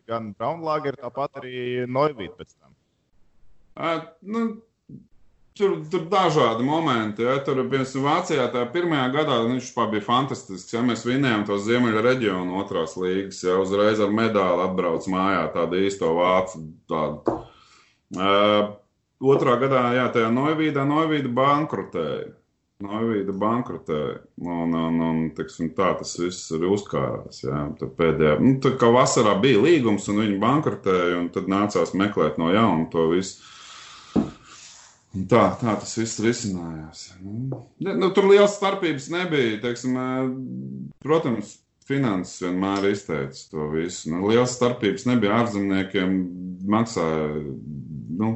Gan 0.08 0.32
Braunlāga, 0.38 0.94
tāpat 0.98 1.42
arī 1.42 1.58
Noivīta 1.86 2.40
pēc 2.40 2.56
tam. 2.56 2.72
Uh, 3.76 4.00
nu, 4.24 4.46
Tur, 5.56 5.78
tur 5.88 6.02
dažādi 6.12 6.64
momenti. 6.68 7.24
Ja? 7.24 7.38
Tur, 7.40 7.62
piemēram, 7.64 8.02
Vācijā 8.04 8.44
tajā 8.52 8.66
pirmajā 8.74 9.06
gadā 9.14 9.38
viņš 9.46 9.70
bija 9.94 10.04
fantastisks. 10.04 10.74
Ja? 10.74 10.82
Mēs 10.84 11.06
vinējām 11.08 11.46
to 11.48 11.56
ziemeļu 11.64 12.02
reģionu 12.04 12.58
otrās 12.60 12.92
līgas, 13.00 13.38
ja 13.40 13.56
uzreiz 13.62 14.02
ar 14.04 14.12
medaļu 14.12 14.66
atbrauc 14.66 15.08
mājā 15.08 15.46
tādu 15.54 15.80
īsto 15.80 16.12
vācu. 16.18 16.60
Tādu. 16.92 17.38
Uh, 18.16 18.76
otrā 19.20 19.56
gadā, 19.60 19.84
jā, 19.96 20.08
tajā 20.14 20.32
Noivīdā, 20.34 20.84
Noivīda 20.88 21.30
bankrotēja. 21.36 22.34
Noivīda 22.84 23.32
bankrotēja. 23.40 24.16
Un, 24.44 24.74
un, 24.76 25.00
un 25.00 25.20
tiksim, 25.36 25.70
tā 25.76 25.94
tas 25.96 26.12
viss 26.20 26.50
ir 26.52 26.66
uzkārās. 26.68 27.40
Jā. 27.44 27.62
Tad 27.80 27.94
pēdējā, 27.96 28.36
nu, 28.42 28.56
tad 28.64 28.76
kā 28.80 28.90
vasarā 28.92 29.36
bija 29.40 29.62
līgums, 29.64 30.08
un 30.12 30.20
viņi 30.20 30.40
bankrotēja, 30.42 31.20
un 31.22 31.30
tad 31.32 31.48
nācās 31.48 31.94
meklēt 31.96 32.40
no 32.42 32.50
jauna 32.52 32.88
to 32.92 33.08
visu. 33.14 33.52
Un 35.16 35.24
tā, 35.30 35.46
tā 35.56 35.78
tas 35.80 35.94
viss 35.96 36.20
risinājās. 36.20 37.06
Nu, 37.24 37.62
nu, 37.96 38.10
tur 38.12 38.28
liels 38.28 38.58
starpības 38.58 39.08
nebija. 39.14 39.62
Teiksim, 39.62 39.96
protams, 41.00 41.54
finanses 41.88 42.42
vienmēr 42.44 42.90
izteica 42.90 43.46
to 43.54 43.70
visu. 43.72 44.10
Nu, 44.12 44.26
liels 44.28 44.52
starpības 44.58 45.06
nebija 45.08 45.38
ārzemniekiem. 45.40 46.18
Maksāja 46.68 47.30
nu, 48.20 48.34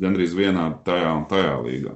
gandrīz 0.00 0.34
vienādi 0.36 0.80
tajā 0.86 1.12
un 1.18 1.26
tajā 1.30 1.58
līgā. 1.66 1.94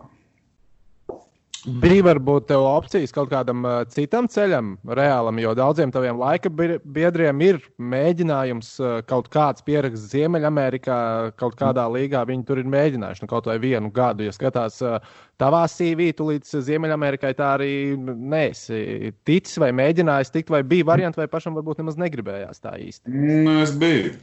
Bija 1.66 2.04
varbūt 2.06 2.44
tev 2.46 2.62
opcijas 2.62 3.10
kaut 3.10 3.32
kādam 3.32 3.64
uh, 3.66 3.80
citam 3.90 4.28
ceļam, 4.30 4.76
reālam, 4.86 5.40
jo 5.42 5.50
daudziem 5.58 5.90
taviem 5.90 6.18
laika 6.20 6.50
biedriem 6.50 7.40
ir 7.42 7.58
mēģinājums 7.82 8.68
uh, 8.78 8.92
kaut 9.08 9.26
kāds 9.34 9.64
pieraksts 9.66 10.12
Ziemeļamerikā, 10.12 10.98
kaut 11.40 11.56
kādā 11.58 11.88
līgā. 11.90 12.22
Viņi 12.28 12.46
tur 12.46 12.60
ir 12.62 12.70
mēģinājuši 12.70 13.24
nu, 13.24 13.30
kaut 13.32 13.48
vai 13.50 13.56
vienu 13.62 13.90
gadu. 13.94 14.28
Ja 14.28 14.34
skatās 14.36 14.78
uh, 14.86 15.00
tavā 15.42 15.64
CV, 15.72 16.12
tu 16.14 16.28
līdz 16.30 16.54
Ziemeļamerikai 16.68 17.32
tā 17.34 17.56
arī 17.56 17.72
neesi 17.98 19.10
ticis 19.26 19.58
vai 19.58 19.72
mēģinājis 19.74 20.30
tikt, 20.36 20.54
vai 20.54 20.62
bija 20.62 20.86
varianti, 20.86 21.18
vai 21.18 21.26
pašam 21.32 21.58
varbūt 21.58 21.82
nemaz 21.82 21.98
negribējās 21.98 22.62
tā 22.62 22.76
īsti. 22.84 23.10
Nu, 23.10 23.58
es 23.64 23.74
biju. 23.74 24.14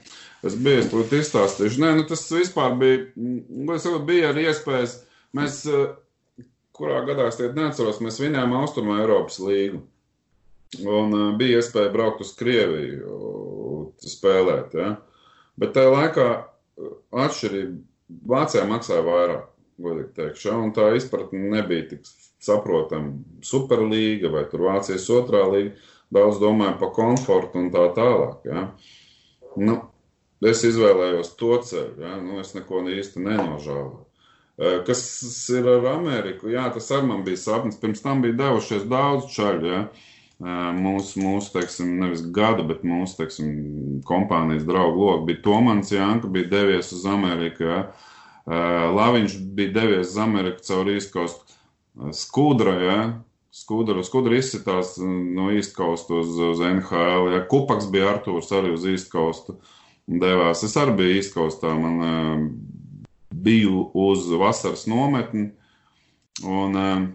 Es 0.48 0.56
biju, 0.56 0.86
es 0.86 0.88
būtu 0.92 1.20
izstāstījuši. 1.20 1.84
Nē, 1.84 1.92
nu, 2.00 2.08
tas 2.08 2.24
vispār 2.32 2.80
bija, 2.80 3.04
nu, 3.20 3.76
es 3.76 3.92
bija 4.08 4.32
arī 4.32 4.48
iespējas. 4.48 5.02
Mēs, 5.34 5.64
uh, 5.68 5.92
kurā 6.78 7.04
gadā 7.08 7.28
es 7.30 7.38
tiek 7.40 7.54
neatceros, 7.58 8.02
mēs 8.04 8.20
vinējām 8.22 8.56
Austrumā 8.60 9.02
Eiropas 9.04 9.40
līgu. 9.44 9.84
Un 10.82 11.14
uh, 11.14 11.26
bija 11.38 11.62
iespēja 11.62 11.94
braukt 11.94 12.24
uz 12.26 12.34
Krieviju, 12.38 13.14
uh, 13.14 13.82
spēlēt. 14.10 14.74
Ja? 14.78 14.96
Bet 15.60 15.76
tajā 15.76 15.92
laikā 15.94 16.28
atšķirība 17.24 17.82
Vācijā 18.30 18.64
maksāja 18.70 19.04
vairāk, 19.06 19.48
godīgi 19.82 20.12
teikšu. 20.18 20.50
Ja? 20.50 20.58
Un 20.60 20.74
tā 20.76 20.90
izpratne 20.98 21.50
nebija 21.54 21.88
tik 21.94 22.08
saprotama. 22.44 23.16
Superlīga 23.46 24.32
vai 24.34 24.46
tur 24.52 24.68
Vācijas 24.68 25.08
otrā 25.14 25.46
līga. 25.54 25.76
Daudz 26.14 26.38
domāja 26.42 26.76
par 26.78 26.92
komfortu 26.94 27.62
un 27.62 27.72
tā 27.74 27.88
tālāk. 27.96 28.44
Ja? 28.50 28.68
Nu, 29.58 29.80
es 30.46 30.62
izvēlējos 30.68 31.34
to 31.40 31.58
ceļu. 31.70 32.02
Ja? 32.02 32.18
Nu, 32.22 32.42
es 32.44 32.54
neko 32.58 32.84
īsti 32.94 33.24
nenožēloju. 33.24 34.03
Kas 34.58 35.02
ir 35.50 35.66
ar 35.66 35.86
Ameriku? 35.96 36.52
Jā, 36.54 36.68
tas 36.74 36.92
arī 36.94 37.08
man 37.10 37.24
bija 37.26 37.40
sapnis. 37.42 37.80
Pirms 37.82 38.04
tam 38.04 38.22
bija 38.22 38.38
devušies 38.38 38.86
daudz 38.90 39.32
čaļu. 39.34 39.72
Ja? 39.72 39.80
Mūsu, 40.78 41.22
mūsu, 41.24 41.50
teiksim, 41.56 41.96
nevis 42.02 42.22
gada, 42.36 42.66
bet 42.68 42.84
mūsu, 42.86 43.16
teiksim, 43.22 43.50
kompānijas 44.06 44.66
draugu 44.68 45.08
loku 45.08 45.28
bija 45.30 45.42
Tomans 45.46 45.94
Janka, 45.94 46.30
bija 46.30 46.52
devies 46.52 46.92
uz 46.94 47.06
Ameriku. 47.10 47.66
Ja? 47.66 47.80
Laviņš 48.94 49.38
bija 49.58 49.74
devies 49.80 50.12
uz 50.12 50.18
Ameriku 50.22 50.66
caur 50.68 50.92
īstkostu 50.92 52.14
skudra, 52.14 52.74
ja? 52.82 53.00
Skudra, 53.54 54.02
skudra 54.06 54.38
izsitās 54.38 54.96
no 55.00 55.52
īstkostu 55.54 56.20
uz, 56.22 56.38
uz 56.52 56.62
NHL. 56.62 57.32
Ja? 57.34 57.42
Kupaks 57.50 57.90
bija 57.94 58.12
Artūrs 58.14 58.54
arī 58.54 58.74
uz 58.76 58.86
īstkostu 58.90 59.58
devās. 60.10 60.62
Es 60.66 60.78
arī 60.78 60.98
biju 61.00 61.20
īstkostā. 61.22 61.74
Man 61.78 62.54
biju 63.44 63.88
uz 64.06 64.28
vasaras 64.40 64.86
nometni. 64.90 65.52
Un, 66.44 66.78
eh, 66.80 67.08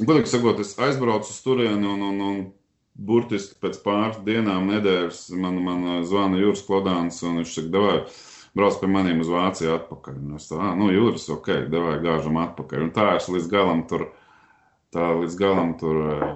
godīgi 0.00 0.32
sakot, 0.32 0.60
es 0.64 0.76
aizbraucu 0.78 1.30
uz 1.30 1.42
turieni 1.44 1.86
un, 1.86 2.06
un, 2.10 2.22
un 2.30 2.40
burtiski 2.98 3.58
pēc 3.62 3.78
pāris 3.84 4.18
dienām, 4.26 4.66
nedēļas 4.72 5.28
man, 5.38 5.60
man 5.62 5.86
zvana 6.06 6.40
Jūras 6.40 6.64
Klodāns 6.66 7.22
un 7.26 7.40
viņš 7.40 7.54
saka, 7.54 7.72
davai, 7.74 7.98
brauc 8.58 8.78
pie 8.80 8.90
maniem 8.90 9.22
uz 9.22 9.30
Vāciju 9.32 9.74
atpakaļ. 9.76 10.16
Un 10.18 10.38
es 10.38 10.48
tā, 10.50 10.58
ah, 10.58 10.72
nu, 10.78 10.90
Jūras, 10.94 11.28
ok, 11.34 11.52
davai, 11.70 11.98
gāžam 12.02 12.40
atpakaļ. 12.42 12.88
Un 12.88 12.94
tā 12.96 13.12
es 13.16 13.28
līdz 13.30 13.46
galam 13.52 13.84
tur, 13.90 14.08
tā 14.94 15.12
līdz 15.20 15.38
galam 15.38 15.74
tur 15.78 16.02
eh, 16.08 16.28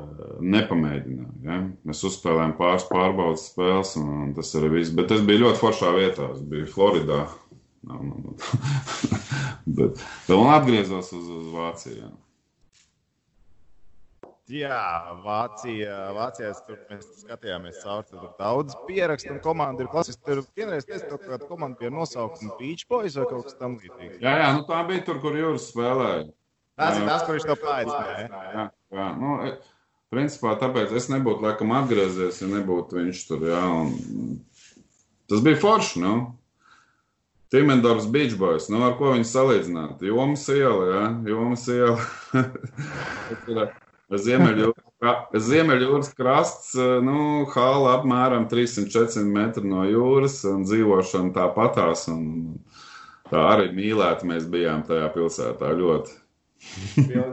nepamēģināju. 0.55 1.37
Ja? 1.49 1.61
Mēs 1.89 2.05
uzspēlējām 2.09 2.57
pāris 2.61 2.87
pārbaudas 2.91 3.49
spēles 3.51 3.97
un, 4.01 4.35
tas 4.39 4.55
arī 4.61 4.77
viss. 4.79 4.95
Bet 4.95 5.15
es 5.17 5.25
biju 5.27 5.49
ļoti 5.49 5.63
foršā 5.65 5.95
vietā, 5.99 6.31
es 6.37 6.45
biju 6.47 6.71
Floridā. 6.71 7.25
Nav, 7.83 8.03
nav, 8.07 8.19
nav. 8.25 8.35
bet, 9.79 10.05
bet 10.29 10.37
man 10.37 10.53
atgriezos 10.55 11.13
uz, 11.17 11.31
uz 11.41 11.49
Vāciju. 11.55 12.13
Jā. 14.53 15.15
Vācija, 15.23 15.95
Vācijā 16.17 16.51
tur 16.67 16.81
mēs 16.91 17.07
skatījāmies 17.23 17.79
cauri. 17.85 18.09
Tur 18.11 18.33
daudz 18.41 18.77
pierakstu 18.89 19.33
un 19.37 19.41
komandu 19.45 19.85
ir 19.85 19.91
klasiski. 19.93 20.23
Tur 20.27 20.43
vienreiz 20.59 20.87
teica, 20.89 21.15
ka 21.15 21.19
kāda 21.23 21.49
komanda 21.49 21.79
bija 21.81 21.93
nosaukuma 21.95 22.57
Beach 22.59 22.85
Boys 22.91 23.17
vai 23.17 23.29
kaut 23.31 23.47
kas 23.49 23.57
tamlīdzīgs. 23.61 24.19
Jā, 24.23 24.35
jā, 24.43 24.49
nu 24.59 24.67
tā 24.69 24.83
bija 24.89 25.05
tur, 25.07 25.23
kur 25.23 25.39
jūras 25.39 25.71
spēlēja. 25.71 26.27
Tas 26.81 26.99
ir 26.99 27.07
tas, 27.09 27.25
ko 27.25 27.37
viņš 27.37 27.49
to 27.49 27.57
paaicināja. 27.63 28.27
Jā, 28.27 28.67
jā, 28.99 29.09
nu, 29.21 29.39
e, 29.47 29.55
principā 30.13 30.55
tāpēc 30.61 30.95
es 30.99 31.09
nebūtu 31.13 31.47
laikam 31.47 31.75
atgriezies, 31.79 32.43
ja 32.43 32.51
nebūtu 32.51 32.99
viņš 32.99 33.25
tur, 33.29 33.47
jā. 33.53 33.63
Un... 33.79 34.39
Tas 35.31 35.45
bija 35.45 35.61
forši, 35.63 36.03
nu. 36.03 36.17
Timendors 37.53 38.07
Beach 38.09 38.33
Boys, 38.41 38.71
nu 38.73 38.81
ar 38.87 38.95
ko 38.97 39.11
viņi 39.13 39.27
salīdzināt? 39.29 40.01
Jomas 40.09 40.47
iela, 40.49 40.85
jā, 40.89 41.03
Jomas 41.29 41.67
iela. 41.69 41.99
Ziemeļjūras, 44.13 45.37
Ziemeļjūras 45.49 46.09
krasts, 46.17 46.73
nu, 47.05 47.45
hala 47.53 47.99
apmēram 47.99 48.47
300-400 48.49 49.25
metru 49.29 49.69
no 49.69 49.85
jūras 49.89 50.39
un 50.49 50.65
dzīvošana 50.65 51.33
tāpatās. 51.37 52.07
Un 52.13 52.57
tā 53.29 53.45
arī 53.55 53.69
mīlēta 53.77 54.29
mēs 54.29 54.49
bijām 54.53 54.85
tajā 54.89 55.09
pilsētā 55.13 55.73
ļoti. 55.77 56.17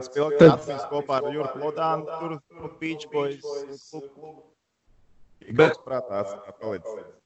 Spilgts 0.04 0.88
kopā 0.90 1.20
ar 1.20 1.30
Jurku 1.32 1.64
Lodānu, 1.64 2.08
tur, 2.20 2.36
tur 2.50 2.76
Beach 2.80 3.08
Boys 3.12 3.40
klubu. 3.40 4.36
Bet, 5.56 5.80
prātā, 5.86 6.24
tā 6.28 6.56
palicis. 6.60 7.19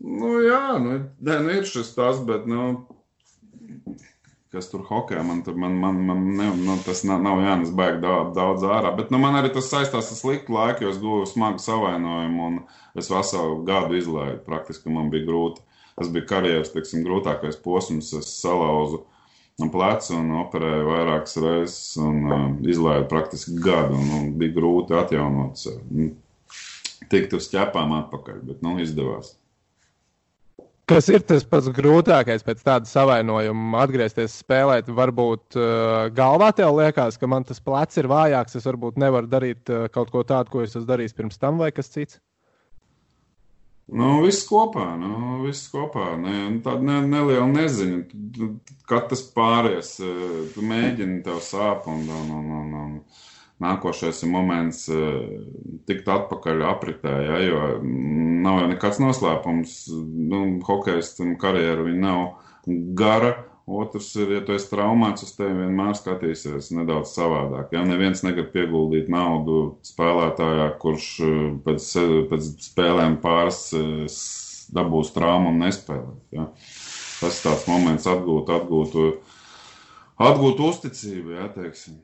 Nu, 0.00 0.38
jā, 0.40 0.78
nu, 0.80 0.96
ne, 1.20 1.36
nu 1.44 1.52
ir 1.58 1.66
šis 1.68 1.92
tas, 1.92 2.22
bet, 2.24 2.46
nu, 2.48 2.86
kas 4.50 4.70
tur 4.70 4.82
hokeja. 4.88 5.22
Man, 5.22 5.42
tur, 5.46 5.54
man, 5.60 5.76
man, 5.78 6.00
man 6.06 6.22
ne, 6.36 6.48
nu, 6.56 6.76
tas 6.84 7.02
nav, 7.06 7.20
nav 7.22 7.42
jānes 7.44 7.72
baigi 7.76 8.00
daudz, 8.02 8.32
daudz 8.36 8.66
ārā. 8.66 8.94
Bet 8.96 9.12
nu, 9.14 9.20
man 9.22 9.38
arī 9.38 9.52
tas 9.54 9.70
saistās 9.70 10.10
ar 10.10 10.18
sliktu 10.18 10.54
laiku, 10.56 10.86
jo 10.86 10.94
es 10.94 11.00
guvu 11.02 11.26
smagu 11.30 11.62
savainojumu 11.62 12.46
un 12.48 12.58
es 12.98 13.10
veselu 13.12 13.60
gadu 13.68 13.98
izlaidu. 14.00 14.40
Praktiski 14.46 14.92
man 14.92 15.12
bija 15.12 15.28
grūti. 15.28 15.62
Tas 15.98 16.10
bija 16.12 16.26
karjeras 16.26 16.72
teiksim, 16.72 17.04
grūtākais 17.06 17.60
posms. 17.62 18.14
Es 18.16 18.32
salauzu 18.40 19.04
plecu 19.70 20.14
un 20.16 20.30
operēju 20.40 20.86
vairākas 20.88 21.36
reizes 21.44 21.98
un 22.00 22.22
uh, 22.24 22.46
izlaidu 22.64 23.04
praktiski 23.10 23.58
gadu. 23.60 23.98
Un, 24.00 24.14
un 24.16 24.30
bija 24.40 24.56
grūti 24.56 24.96
atjaunot 24.96 25.60
sevi. 25.60 26.08
Tikt 27.10 27.36
uz 27.36 27.50
ķepām 27.52 27.92
atpakaļ, 27.98 28.40
bet 28.48 28.64
nu, 28.64 28.78
izdevās. 28.80 29.34
Kas 30.90 31.06
ir 31.06 31.22
tas 31.22 31.44
pats 31.46 31.68
grūtākais 31.70 32.42
pēc 32.42 32.64
tāda 32.66 32.88
savainojuma 32.90 33.84
atgriezties 33.84 34.32
spēlēt? 34.40 34.88
Varbūt 34.90 35.54
uh, 35.54 36.08
galvā 36.16 36.48
tev 36.58 36.74
liekas, 36.80 37.14
ka 37.20 37.28
man 37.30 37.46
tas 37.46 37.62
plecs 37.62 38.00
ir 38.00 38.08
vājāks, 38.10 38.56
es 38.58 38.66
varbūt 38.66 38.98
nevaru 38.98 39.30
darīt 39.30 39.70
uh, 39.70 39.84
kaut 39.94 40.10
ko 40.10 40.24
tādu, 40.26 40.50
ko 40.50 40.64
es 40.64 40.74
esmu 40.74 40.88
darījis 40.88 41.14
pirms 41.14 41.38
tam, 41.38 41.60
vai 41.62 41.70
kas 41.76 41.92
cits? 41.94 42.18
Nu, 43.86 44.16
viss 44.24 44.42
kopā, 44.50 44.88
nu, 44.98 45.38
viss 45.44 45.70
kopā. 45.70 46.16
Ne, 46.18 46.34
nu, 46.56 46.58
tāda 46.66 46.82
ne, 46.86 46.98
neliela 47.06 47.46
neziņa. 47.54 48.50
Kad 48.90 49.06
tas 49.14 49.22
pāries, 49.34 49.94
uh, 50.02 50.40
tu 50.56 50.66
mēģini, 50.66 51.22
tev 51.26 51.38
sāp 51.46 51.86
un, 51.90 52.02
un, 52.18 52.34
un, 52.40 52.50
un, 52.64 52.74
un 52.82 52.98
nākošais 53.60 54.22
ir 54.24 54.32
moments 54.32 54.86
eh, 54.92 55.36
tikt 55.88 56.08
atpakaļ 56.10 56.64
apritē, 56.70 57.12
ja, 57.26 57.38
jo 57.44 57.60
nav 57.84 58.62
jau 58.62 58.72
nekāds 58.72 59.00
noslēpums. 59.02 59.76
Nu, 60.30 60.42
Hokejistam 60.66 61.36
karjeru 61.40 61.88
viņa 61.90 62.02
nav 62.06 62.26
gara. 62.98 63.36
Otrs 63.70 64.08
ir, 64.18 64.32
ja 64.34 64.40
tu 64.42 64.54
esi 64.56 64.66
traumēts, 64.66 65.22
uz 65.22 65.34
tevi 65.36 65.52
vienmēr 65.60 65.92
skatīsies 65.94 66.72
nedaudz 66.74 67.12
savādāk. 67.14 67.70
Ja 67.76 67.84
neviens 67.86 68.24
negrib 68.26 68.56
ieguldīt 68.58 69.06
naudu 69.12 69.76
spēlētājā, 69.86 70.66
kurš 70.82 71.08
eh, 71.26 71.40
pēc, 71.66 71.90
pēc 72.32 72.52
spēlēm 72.70 73.20
pāris 73.22 73.62
eh, 73.78 74.20
dabūs 74.74 75.12
traumu 75.14 75.52
un 75.52 75.64
nespēlē. 75.66 76.14
Ja. 76.34 76.48
Tas 77.20 77.36
ir 77.36 77.50
tāds 77.50 77.66
moments 77.68 78.08
atgūt, 78.08 78.48
atgūt, 78.56 78.94
atgūt 80.24 80.62
uzticību, 80.70 81.34
ja 81.36 81.50
teiksim 81.52 81.98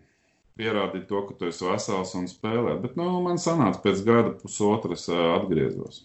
pierādīt 0.56 1.06
to, 1.10 1.22
ka 1.28 1.36
tu 1.38 1.48
esi 1.50 1.64
vesels 1.68 2.14
un 2.18 2.28
spēlē. 2.30 2.76
Bet 2.82 2.98
nu, 2.98 3.08
man 3.24 3.40
sanāca 3.40 3.82
pēc 3.84 4.04
gada 4.06 4.34
pusotras 4.40 5.08
atgriezos. 5.12 6.04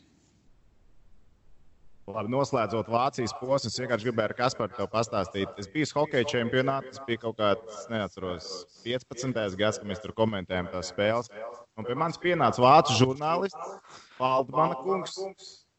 Labi, 2.12 2.32
noslēdzot 2.34 2.90
Vācijas 2.92 3.32
posmu, 3.40 3.70
es 3.70 3.80
vienkārši 3.80 4.08
gribēju 4.08 4.32
ar 4.32 4.34
Kasparu 4.36 4.76
te 4.76 4.88
pastāstīt. 4.92 5.52
Es 5.62 5.70
biju 5.72 5.88
hokeja 5.96 6.28
čempionātā, 6.28 6.92
tas 6.92 7.04
bija 7.08 7.22
kaut 7.22 7.38
kāds, 7.40 7.86
neatceros, 7.94 8.50
15. 8.84 9.56
gads, 9.60 9.80
kad 9.80 9.88
mēs 9.88 10.02
tur 10.04 10.16
komentējām 10.18 10.72
tās 10.74 10.92
spēles. 10.92 11.32
Un 11.80 11.88
pie 11.88 11.96
manis 11.96 12.20
pienāca 12.22 12.64
vācu 12.66 12.98
žurnālists 13.00 13.78
Valdmana 14.20 14.82
kungs. 14.82 15.22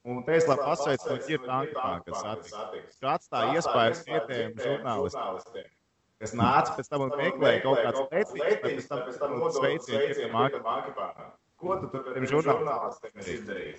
Un 0.09 0.25
te 0.27 0.39
es 0.39 0.49
labi 0.49 0.65
pasveicu 0.67 1.11
no 1.11 1.19
ģirta 1.27 1.53
Ankepāna, 1.59 2.01
kas 2.07 2.25
attīstās. 2.33 2.97
Kāds 3.05 3.29
tā 3.31 3.45
iespējas 3.53 4.03
vietējiem 4.09 4.57
žurnālistiem? 4.65 5.69
Kas 6.23 6.35
nāca 6.39 6.77
pēc 6.79 6.91
tam 6.93 7.07
un 7.09 7.15
meklēja 7.19 7.63
kaut 7.65 7.83
kādas 7.83 8.07
bet 8.13 8.63
pēc 8.63 8.89
tam, 8.91 9.01
veiciens 9.65 10.23
ir 10.23 10.33
mākslā. 10.33 11.11
Ko 11.63 11.79
tu 11.79 11.91
tur 11.93 12.09
tiem 12.15 12.27
žurnālistiem 12.31 13.23
izdarīji? 13.23 13.77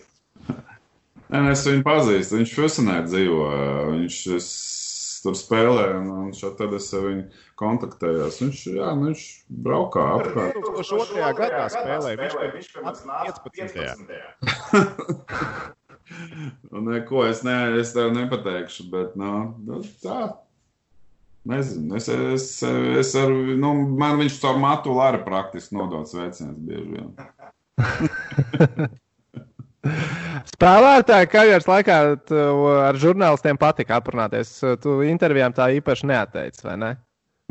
Nē, 1.33 1.39
es 1.51 1.63
viņu 1.65 1.83
pazīstu. 1.87 2.37
Viņš 2.39 2.55
Fusenē 2.55 2.97
dzīvo. 3.07 3.43
Viņš 3.95 4.17
tur 5.23 5.35
spēlē, 5.39 5.85
un, 6.01 6.07
un 6.25 6.31
tad 6.59 6.75
es 6.75 6.89
ar 6.95 7.05
viņu 7.07 7.23
kontaktējos. 7.59 8.39
Viņš, 8.43 8.63
jā, 8.75 8.89
nu, 8.99 9.09
viņš 9.09 9.21
braukā 9.65 10.03
apkārt. 10.17 10.59
2002. 10.59 11.29
gadā 11.39 11.63
spēlēja. 11.71 12.19
Viņš 12.23 12.35
bija 12.41 12.51
15. 12.59 13.05
Neko 16.83 17.23
es, 17.25 17.43
ne, 17.47 17.57
es 17.79 17.93
tev 17.95 18.11
nepateikšu, 18.13 18.89
bet 18.91 19.15
nu, 19.19 19.31
nu 19.63 19.79
tā 20.03 20.19
Nezinu, 21.43 21.97
es, 21.99 22.07
es, 22.07 22.45
es 23.03 23.15
ar, 23.19 23.31
nu, 23.59 23.73
man 23.99 24.19
viņš 24.21 24.39
caur 24.39 24.59
matu 24.63 24.95
arī 25.03 25.19
praktiski 25.25 25.75
nodod 25.75 26.07
sveicienus 26.07 26.59
bieži 26.63 26.87
vien. 26.95 27.09
Spēlētāji 30.53 31.27
karjeras 31.27 31.67
laikā 31.67 31.95
ar 32.87 32.99
žurnālistiem 32.99 33.59
patika 33.59 33.99
aprunāties. 33.99 34.55
Tu 34.79 35.01
intervijām 35.09 35.51
tā 35.55 35.67
īpaši 35.81 36.07
neatteici, 36.13 36.63
vai 36.63 36.77
ne? 36.79 36.91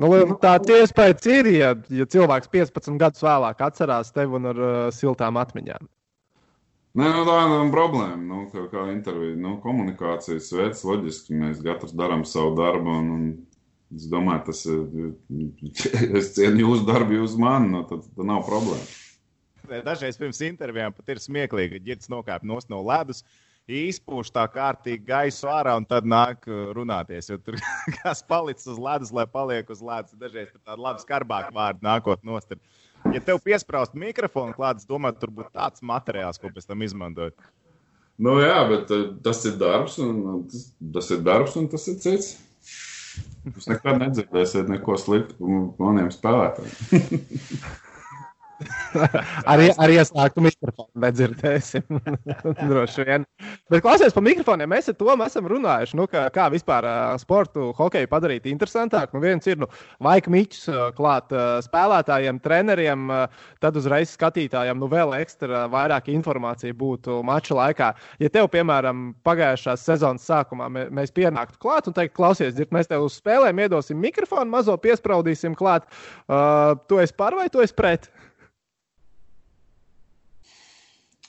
Nu, 0.00 0.08
tāds 0.40 0.72
iespējas 0.72 1.26
ir, 1.28 1.50
ja, 1.52 1.74
ja 1.92 2.06
cilvēks 2.08 2.48
15 2.52 2.96
gadus 3.00 3.22
vēlāk 3.22 3.60
atcerās 3.60 4.14
tevi 4.16 4.38
un 4.38 4.48
ar 4.48 4.62
uh, 4.62 4.86
siltām 4.94 5.36
atmiņām. 5.36 5.84
Nē, 6.96 7.08
nu, 7.08 7.22
tā 7.28 7.36
nav 7.48 7.68
problēma. 7.72 8.20
Nu, 8.20 8.46
kā, 8.52 8.64
kā 8.72 8.86
intervija, 8.92 9.36
nu, 9.40 9.58
komunikācijas 9.60 10.50
veids, 10.56 10.82
loģiski 10.88 11.36
mēs 11.36 11.60
katrs 11.64 11.92
darām 11.96 12.24
savu 12.28 12.56
darbu. 12.56 12.96
Un, 13.00 13.12
un 13.12 13.28
Es 13.92 14.08
domāju, 14.08 14.42
tas. 14.48 14.64
Es 16.18 16.32
cienu 16.36 16.66
jūsu 16.66 16.86
darbu, 16.88 17.18
jūs 17.20 17.36
mani, 17.40 17.70
no 17.72 17.82
nu, 17.82 17.88
tad, 17.88 18.04
tad 18.16 18.28
nav 18.28 18.44
problēma. 18.48 18.84
Dažreiz 19.86 20.18
pirms 20.18 20.40
intervijām 20.44 20.94
pat 20.96 21.12
ir 21.14 21.20
smieklīgi, 21.22 21.78
ka 21.78 21.86
ģērbs 21.86 22.10
nokāp 22.12 22.44
no 22.44 22.80
ledus, 22.82 23.22
izpūš 23.70 24.32
tā 24.34 24.42
kārtīgi 24.50 25.04
gaisu 25.06 25.46
ārā 25.50 25.76
un 25.78 25.86
tad 25.86 26.06
nāk 26.08 26.48
uh, 26.50 26.72
runāties. 26.76 27.30
Jo 27.30 27.38
tur 27.38 27.58
kas 28.00 28.24
palicis 28.26 28.66
uz 28.74 28.80
ledus, 28.82 29.12
lai 29.14 29.26
paliek 29.30 29.70
uz 29.70 29.82
ledus. 29.84 30.16
Dažreiz 30.18 30.50
tāda 30.58 30.80
laba 30.80 31.02
skarbāka 31.02 31.54
vārda 31.54 31.86
nākot 31.86 32.24
nost. 32.26 32.56
Ja 33.12 33.22
tev 33.22 33.40
piesprāst 33.42 33.96
mikrofonu 33.98 34.54
klāts, 34.56 34.86
domāju, 34.88 35.20
tur 35.22 35.34
būtu 35.38 35.52
tāds 35.54 35.82
materiāls, 35.82 36.38
ko 36.42 36.50
pēc 36.54 36.68
tam 36.68 36.82
izmantot. 36.86 37.34
Nu 38.22 38.36
jā, 38.42 38.58
bet 38.70 38.90
uh, 38.94 39.12
tas 39.24 39.44
ir 39.48 39.56
darbs, 39.62 39.98
un 40.02 40.44
tas, 40.50 40.66
tas 40.98 41.14
ir 41.14 41.22
darbs, 41.26 41.56
un 41.58 41.70
tas 41.70 41.86
ir 41.90 42.02
cits. 42.02 42.34
Jūs 43.46 43.66
nekad 43.70 43.98
nedzirdēsiet 44.00 44.70
neko 44.70 44.96
sliktu 45.00 45.36
par 45.76 45.88
maniem 45.88 46.12
spēlētājiem. 46.14 47.22
ar, 49.52 49.62
ar 49.78 49.92
ieslēgtu 49.92 50.44
mikrofonu 50.44 51.02
nedzirdēsim. 51.04 52.00
Droši 52.70 53.06
vien. 53.08 53.26
Bet 53.72 53.84
klausies 53.84 54.14
par 54.14 54.24
mikrofoniem. 54.26 54.70
Mēs 54.72 54.90
ar 54.92 54.96
to 54.98 55.14
esam 55.24 55.48
runājuši. 55.50 55.98
Nu, 55.98 56.06
kā, 56.10 56.24
kā 56.34 56.48
vispār 56.52 56.86
sportu, 57.22 57.70
hokeju 57.78 58.10
padarīt 58.10 58.48
interesantāku. 58.50 59.16
Nu, 59.16 59.24
viens 59.24 59.46
ir 59.50 59.60
nu, 59.62 59.68
laika 60.02 60.32
uh, 60.32 60.88
klāt 60.96 61.32
spēlētājiem, 61.66 62.40
treneriem, 62.42 63.10
tad 63.62 63.76
uzreiz 63.78 64.12
skatītājiem 64.16 64.80
nu, 64.80 64.88
vēl 64.92 65.16
ekstra 65.20 65.66
vairāk 65.72 66.10
informācija 66.12 66.74
būtu 66.76 67.20
mača 67.26 67.56
laikā. 67.58 67.92
Ja 68.22 68.32
tev, 68.32 68.48
piemēram, 68.52 69.12
pagājušās 69.26 69.86
sezonas 69.88 70.26
sākumā 70.28 70.68
mē, 70.72 70.86
mēs 70.94 71.14
pienāktu 71.14 71.60
klāt 71.62 71.88
un 71.88 71.96
teikt, 71.96 72.16
klausies, 72.18 72.54
dzird, 72.56 72.72
mēs 72.74 72.90
tev 72.90 73.06
uz 73.06 73.18
spēlēm 73.20 73.62
iedosim 73.64 74.00
mikrofonu, 74.02 74.50
mazo 74.52 74.76
piespraudīsim 74.80 75.56
klāt, 75.58 75.88
uh, 76.26 76.74
tu 76.88 77.00
esi 77.02 77.16
par 77.16 77.36
vai 77.38 77.48
tu 77.52 77.62
esi 77.64 77.76
pret? 77.76 78.10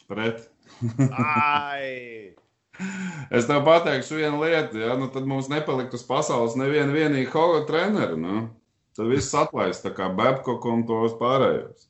Pret. 0.10 0.38
es 3.38 3.48
tev 3.50 3.64
pateikšu 3.68 4.20
vienu 4.20 4.42
lietu, 4.42 4.82
ja 4.82 4.98
nu, 5.00 5.06
tad 5.14 5.24
mums 5.30 5.48
nepalikt 5.52 5.96
uz 5.96 6.04
pasaules 6.08 6.58
neviena 6.60 6.92
vienīga 6.96 7.34
hoga 7.36 7.64
trenera. 7.70 8.16
Nu. 8.20 8.48
Tad 8.94 9.10
viss 9.10 9.34
atlaist 9.34 9.86
tā 9.86 9.92
kā 9.96 10.10
Babkoku 10.14 10.70
un 10.70 10.84
tos 10.90 11.16
pārējos. 11.18 11.88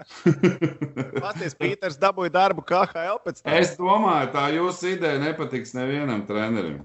Pasties, 1.24 1.54
Pīters 1.56 1.98
dabūja 2.00 2.32
darbu 2.34 2.64
KHL 2.66 3.20
pēc 3.24 3.42
tam. 3.42 3.56
Es 3.56 3.76
domāju, 3.78 4.30
tā 4.34 4.48
jūsu 4.54 4.94
ideja 4.94 5.20
nepatiks 5.22 5.74
nevienam 5.76 6.24
trenerim. 6.28 6.80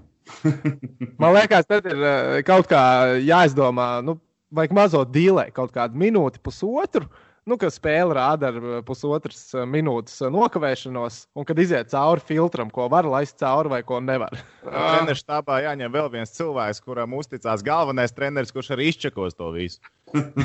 Man 1.20 1.36
liekas, 1.36 1.68
tad 1.68 1.86
ir 1.88 2.00
eh, 2.00 2.40
kaut 2.46 2.68
kā 2.70 2.80
jāizdomā, 3.22 3.88
nu, 4.06 4.16
vajag 4.56 4.74
mazo 4.76 5.04
dīlē, 5.04 5.48
kaut 5.56 5.74
kādu 5.74 5.98
minūti, 6.00 6.42
pusotru. 6.42 7.08
Nu, 7.46 7.56
ka 7.60 7.70
spēle 7.72 8.16
rāda 8.16 8.50
ar 8.50 8.56
uh, 8.58 8.78
pusotras 8.86 9.40
uh, 9.54 9.64
minūtes 9.68 10.18
uh, 10.22 10.30
nokavēšanos, 10.34 11.18
un 11.38 11.46
kad 11.48 11.60
iziet 11.62 11.92
cauri 11.92 12.24
filtram, 12.26 12.72
ko 12.74 12.88
var 12.92 13.06
laist 13.08 13.38
cauri 13.40 13.72
vai 13.72 13.82
ko 13.86 14.00
nevar. 14.02 14.34
Treneris 14.66 15.22
štābā 15.22 15.60
jāņem 15.64 15.94
vēl 15.94 16.10
viens 16.16 16.34
cilvēks, 16.36 16.82
kuram 16.84 17.14
uzticās 17.18 17.64
galvenais 17.66 18.14
treneris, 18.16 18.52
kurš 18.54 18.74
arī 18.76 18.90
izčakos 18.90 19.38
to 19.38 19.52
visu. 19.54 19.80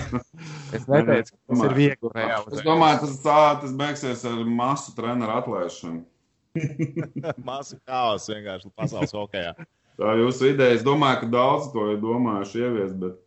es 0.75 0.87
neteicu, 0.89 1.33
ka 1.33 1.55
tas 1.55 1.65
ir 1.67 1.77
viegli. 1.77 2.13
Es 2.53 2.63
domāju, 2.65 3.03
tas, 3.05 3.19
tā, 3.25 3.41
tas 3.65 3.75
beigsies 3.83 4.25
ar 4.29 4.39
masu 4.45 4.95
treneru 4.97 5.37
atlaišanu. 5.41 6.05
Masu 7.47 7.77
haoss 7.87 8.27
vienkārši 8.27 8.71
pasaules 8.75 9.13
hokeja. 9.15 9.53
Tā 9.99 10.15
ir 10.15 10.23
jūsu 10.25 10.49
ideja. 10.51 10.75
Es 10.75 10.83
domāju, 10.83 11.21
ka 11.23 11.29
daudz 11.31 11.69
to 11.71 11.91
ir 11.93 12.01
domājuši 12.03 12.63
ieviest. 12.65 12.97
Bet... 12.99 13.19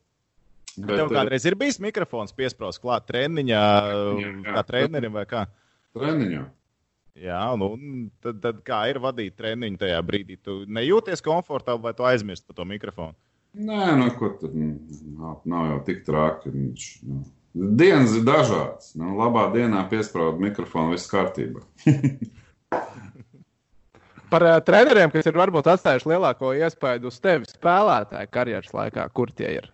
Bet, 0.75 0.97
Tev 0.99 1.13
kādreiz 1.13 1.45
ir 1.47 1.55
bijis 1.59 1.79
mikrofons 1.83 2.35
piesprāstīts 2.35 2.83
klāt 2.83 3.07
treniņā, 3.07 3.63
jā, 3.63 4.05
jā. 4.25 4.33
kā 4.49 4.63
trenerim 4.67 5.15
vai 5.15 5.25
kā? 5.31 5.45
Treniņā. 5.95 6.43
Jā, 7.25 7.43
nu, 7.59 7.69
tad, 8.25 8.41
tad 8.43 8.65
kā 8.67 8.81
ir 8.91 8.99
vadīt 9.03 9.37
treniņu 9.39 9.79
tajā 9.79 10.01
brīdī? 10.03 10.39
Tu 10.43 10.65
nejūties 10.67 11.23
komfortabli 11.23 11.87
vai 11.87 11.95
tu 11.95 12.07
aizmirsti 12.09 12.49
par 12.49 12.59
to 12.59 12.67
mikrofonu? 12.67 13.15
Nē, 13.55 13.93
nu, 14.01 14.09
ko 14.19 14.33
tur 14.41 14.51
nav, 14.51 15.45
nav 15.47 15.69
jau 15.71 15.81
tik 15.87 16.03
traki. 16.09 16.51
Viņš, 16.51 16.87
nu. 17.07 17.23
Dienas 17.55 18.17
ir 18.19 18.25
dažādas. 18.27 18.97
Nu, 18.99 19.13
labā 19.21 19.47
dienā 19.55 19.85
piesprāst 19.91 20.43
mikrofonu, 20.43 20.97
viss 20.97 21.11
kārtībā. 21.11 21.63
Par 24.35 24.43
uh, 24.43 24.57
treneriem, 24.67 25.13
kas 25.15 25.29
ir 25.31 25.39
varbūt 25.39 25.69
atstājuši 25.71 26.11
lielāko 26.11 26.51
iespaidu 26.59 27.07
uz 27.13 27.21
tevi 27.23 27.47
spēlētāju 27.47 28.33
karjeras 28.35 28.75
laikā, 28.75 29.07
kur 29.15 29.31
tie 29.31 29.53
ir? 29.61 29.71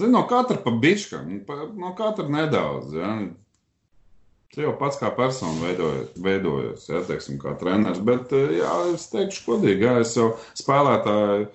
Zinu, 0.00 0.12
no 0.14 0.26
katra 0.28 0.56
pa 0.64 0.70
biškam, 0.70 1.40
no 1.76 1.94
katra 1.96 2.28
nedaudz. 2.28 2.94
Ja. 2.96 3.16
Tu 4.52 4.64
jau 4.64 4.72
pats 4.76 4.98
kā 5.00 5.08
persona 5.16 5.56
veidojies, 5.64 6.08
veidojies 6.20 6.88
ja, 6.90 7.00
teiksim, 7.08 7.38
kā 7.40 7.54
treneris, 7.60 8.02
bet 8.04 8.32
jā, 8.32 8.72
es 8.92 9.06
teikšu, 9.12 9.46
godīgi, 9.46 9.86
jā, 9.86 9.94
es 10.04 10.12
jau 10.18 10.34
spēlētāju 10.60 11.46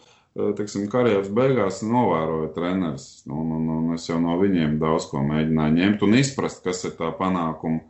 teiksim, 0.57 0.87
karjeras 0.89 1.29
beigās 1.33 1.83
novēroju 1.85 2.49
trenerus, 2.55 3.05
un, 3.29 3.53
un, 3.57 3.69
un 3.75 3.93
es 3.93 4.05
jau 4.09 4.17
no 4.21 4.37
viņiem 4.41 4.79
daudz 4.81 5.09
ko 5.11 5.21
mēģināju 5.25 5.77
ņemt 5.77 6.05
un 6.05 6.17
izprast, 6.17 6.63
kas 6.65 6.83
ir 6.89 6.97
tā 6.97 7.11
panākuma 7.17 7.83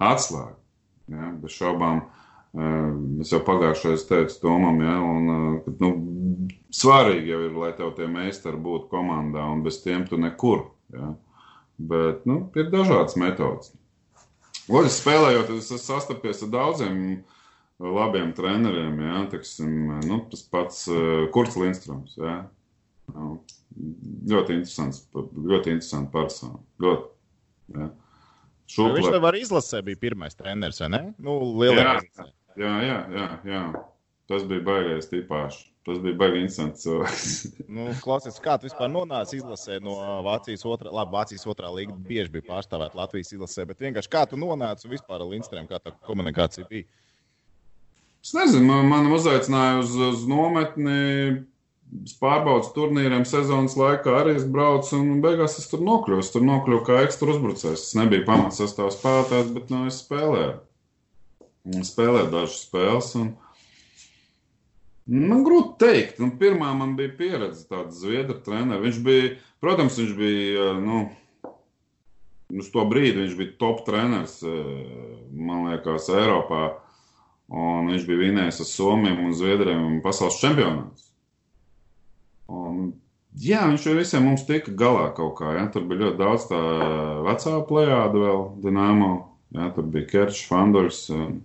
atslēga. 0.00 0.56
Ja, 1.12 1.28
bez 1.40 1.56
šaubām, 1.60 2.00
uh, 2.00 2.23
Es 2.54 3.32
jau 3.34 3.40
pagājušajā 3.42 4.00
teicu 4.06 4.36
Tomam, 4.38 4.76
ja, 4.84 4.94
un, 5.02 5.30
nu, 5.80 5.88
svarīgi 6.74 7.32
jau 7.32 7.40
ir, 7.48 7.54
lai 7.58 7.72
tev 7.74 7.90
tie 7.96 8.06
meistari 8.10 8.60
būtu 8.62 8.86
komandā, 8.92 9.42
un 9.50 9.64
bez 9.64 9.80
tiem 9.82 10.04
tu 10.06 10.20
nekur. 10.22 10.68
Ja. 10.94 11.14
Bet 11.74 12.22
nu, 12.30 12.44
ir 12.54 12.68
dažādas 12.70 13.16
metodas. 13.18 13.72
Loģiski 14.70 15.00
spēlējot, 15.00 15.50
es 15.56 15.66
esmu 15.66 15.80
sastapies 15.82 16.44
ar 16.46 16.52
daudziem 16.52 17.00
labiem 17.82 18.30
treneriem. 18.36 19.02
Ja, 19.02 19.24
teksim, 19.32 19.74
nu, 20.06 20.20
tas 20.30 20.46
pats 20.46 20.86
Kurts 21.34 21.58
Lindstroms. 21.58 22.14
Ja. 22.22 22.36
Nu, 23.10 23.40
ļoti 24.30 24.60
interesants, 24.60 25.02
ļoti 25.12 25.74
interesants 25.74 26.14
persona. 26.14 26.62
Ļoti, 26.80 27.10
ja. 27.80 27.90
Šuplē. 28.70 28.94
Viņš 28.96 29.10
tev 29.12 29.28
arī 29.28 29.42
izlasē 29.44 29.82
bija 29.84 30.00
pirmais 30.06 30.38
treneris, 30.38 30.78
vai 30.80 30.92
ne? 30.94 31.02
Nu, 31.20 31.36
lielākais. 31.58 32.30
Jā, 32.60 32.74
jā, 32.86 32.98
jā, 33.10 33.28
jā. 33.48 33.62
Tas 34.30 34.44
bija 34.48 34.64
baigais 34.64 35.10
tipāšs. 35.10 35.64
Tas 35.84 35.98
bija 36.00 36.16
baigi 36.16 36.40
interesants 36.40 36.80
cilvēks. 36.86 37.32
nu, 37.76 37.90
klausies, 38.00 38.38
kā 38.40 38.54
tu 38.56 38.64
vispār 38.70 38.88
nonāci 38.88 39.36
izlasē 39.36 39.76
no 39.84 39.98
Vācijas 40.24 40.64
otrā, 40.64 40.88
labi, 40.88 41.12
Vācijas 41.12 41.44
otrā 41.50 41.68
līga 41.74 41.92
bieži 42.08 42.32
bija 42.32 42.46
pārstāvēta 42.48 42.96
Latvijas 42.96 43.34
izlasē, 43.36 43.66
bet 43.68 43.84
vienkārši 43.84 44.12
kā 44.14 44.24
tu 44.30 44.40
nonāci 44.40 44.88
vispār 44.88 45.20
ar 45.20 45.28
Lindstrēm, 45.28 45.68
kā 45.68 45.82
tā 45.84 45.92
komunikācija 46.08 46.64
bija? 46.70 46.88
Es 48.24 48.32
nezinu, 48.32 48.64
man, 48.70 48.88
man 48.88 49.12
uzaicināja 49.12 49.82
uz, 49.82 49.92
uz 50.08 50.24
nometni 50.30 51.44
pārbaudas 52.16 52.72
turnīriem 52.72 53.26
sezonas 53.28 53.76
laikā 53.76 54.14
arī 54.22 54.38
es 54.38 54.46
braucu, 54.48 54.96
un 54.96 55.20
beigās 55.24 55.58
es 55.60 55.68
tur 55.68 55.84
nokļuvu. 55.84 56.24
Es 56.24 56.32
tur 56.32 56.48
nokļuvu 56.48 56.86
kā 56.88 57.02
ekstra 57.04 57.34
uzbrucējs. 57.34 57.90
Es 57.90 57.98
nebiju 58.00 58.24
pamats 58.24 58.62
sastāvs 58.62 58.96
spēlētājs, 58.96 59.52
bet 59.52 59.68
nu, 59.68 59.84
es 59.92 60.00
spēlēju 60.00 60.54
spēlēt 61.64 62.30
dažas 62.32 62.62
spēles. 62.66 63.10
Un... 63.20 63.32
Man 65.04 65.44
grūti 65.44 65.74
pateikt, 65.74 66.20
nu, 66.22 66.30
pirmā 66.40 66.70
man 66.76 66.94
bija 66.96 67.12
pieredze 67.18 67.66
tāda 67.68 67.92
zviedru 67.92 68.38
treneris. 68.44 68.86
Viņš 68.86 69.00
bija, 69.04 69.34
protams, 69.60 69.98
viņš 70.00 70.14
bija, 70.16 70.70
nu, 70.80 71.02
uz 72.56 72.70
to 72.72 72.84
brīdi 72.88 73.20
viņš 73.20 73.36
bija 73.36 73.56
top 73.60 73.84
treneris, 73.84 74.38
man 74.44 75.68
liekas, 75.68 76.08
Eiropā. 76.12 76.64
Un 77.54 77.90
viņš 77.92 78.06
bija 78.08 78.22
vinējis 78.22 78.62
ar 78.64 78.68
Somiju 78.70 79.26
un 79.26 79.34
Zviedriem 79.36 79.98
pasaules 80.04 80.40
čempionāts. 80.40 81.10
Un, 82.48 82.94
jā, 83.36 83.66
viņš 83.68 83.84
jau 83.84 83.96
visiem 83.98 84.24
mums 84.24 84.46
tika 84.48 84.72
galā 84.72 85.10
kaut 85.16 85.36
kā. 85.42 85.52
Ja? 85.58 85.66
Tur 85.72 85.84
bija 85.90 86.06
ļoti 86.06 86.20
daudz 86.22 86.46
tā 86.48 86.60
vecā 87.26 87.58
plējāda 87.68 88.22
vēl, 88.22 88.46
Dienāmo. 88.64 89.10
Ja? 89.56 89.68
Tur 89.76 89.90
bija 89.92 90.08
Kerčs, 90.14 90.46
Fandors. 90.48 91.04
Un, 91.12 91.42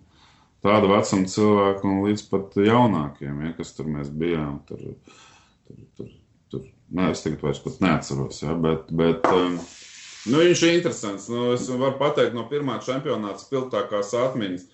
tāda 0.66 0.90
vecuma 0.92 1.30
cilvēku 1.32 1.90
un 1.90 2.02
līdz 2.08 2.24
pat 2.32 2.58
jaunākiem, 2.60 3.44
ja, 3.46 3.52
kas 3.58 3.74
tur 3.78 3.90
mēs 3.92 4.12
bijām. 4.12 4.60
Tur, 4.68 4.84
tur, 5.68 5.84
tur, 5.98 6.10
tur. 6.52 6.66
Nē, 6.96 7.12
es 7.14 7.24
tagad 7.26 7.46
vairs 7.46 7.62
pat 7.64 7.80
neatceros, 7.86 8.42
ja, 8.44 8.56
bet, 8.60 8.92
bet 8.96 9.28
um, 9.32 9.60
nu, 10.28 10.42
viņš 10.42 10.66
ir 10.66 10.76
interesants. 10.80 11.30
Nu, 11.32 11.52
es 11.56 11.70
varu 11.70 11.96
pateikt 12.02 12.36
no 12.38 12.48
pirmā 12.52 12.80
čempionāta 12.86 13.42
spilgtākās 13.44 14.16
atmiņas. 14.28 14.68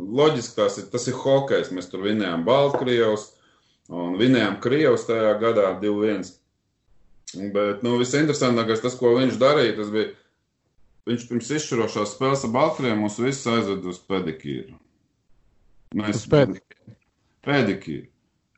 Loģiski 0.00 0.56
tas 0.56 0.78
ir, 0.80 0.88
tas 0.92 1.06
ir 1.10 1.16
hokejs. 1.20 1.72
Mēs 1.76 1.90
tur 1.92 2.06
vinējām 2.06 2.46
Baltkrievus 2.46 3.30
un 3.90 4.16
vinējām 4.20 4.60
Krievus 4.64 5.04
tajā 5.08 5.34
gadā 5.42 5.74
2-1. 5.82 6.30
Bet 7.54 7.84
nu, 7.86 7.94
visinteresantākais 8.00 8.82
tas, 8.82 8.96
ko 8.98 9.12
viņš 9.18 9.36
darīja, 9.38 9.76
tas 9.76 9.90
bija, 9.92 10.14
viņš 11.06 11.26
pirms 11.28 11.50
izšķirošās 11.58 12.14
spēles 12.16 12.46
ar 12.46 12.54
Baltkrieviem 12.54 13.04
mūs 13.04 13.20
visus 13.22 13.46
aizved 13.50 13.86
uz 13.86 14.00
pedikīru. 14.08 14.78
Mēs 15.98 16.26
pēdikīri. 16.30 16.96
Pēdikīri. 17.46 18.06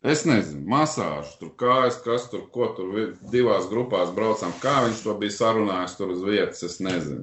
Es 0.03 0.25
nezinu, 0.27 0.65
masāžu, 0.67 1.37
tur 1.39 1.53
kājas, 1.61 2.01
kas 2.03 2.27
tur, 2.33 2.43
ko 2.53 2.67
tur 2.77 3.15
divās 3.31 3.69
grupās 3.71 4.11
braucām. 4.17 4.51
Kā 4.61 4.81
viņš 4.89 5.05
to 5.05 5.15
bija 5.21 5.37
sarunājis 5.37 5.95
tur 5.97 6.11
uz 6.17 6.25
vietas, 6.27 6.65
es 6.67 6.81
nezinu. 6.83 7.23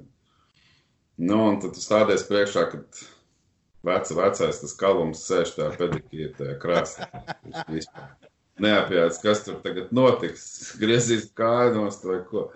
Nu, 1.20 1.42
un 1.50 1.60
tad 1.60 1.76
stāties 1.76 2.24
priekšā, 2.30 2.64
kad 2.72 3.02
veca, 3.84 4.16
vecais 4.22 4.62
tas 4.64 4.78
kalums 4.80 5.26
sēž 5.28 5.52
tajā 5.58 5.74
pedikīri, 5.82 6.32
tajā 6.38 6.56
krāsā. 6.62 7.10
Neapjāts, 8.64 9.20
kas 9.24 9.44
tur 9.44 9.60
tagad 9.64 9.92
notiks, 9.96 10.48
griezīs 10.80 11.28
kājas 11.36 12.00
vai 12.08 12.22
ko. 12.32 12.48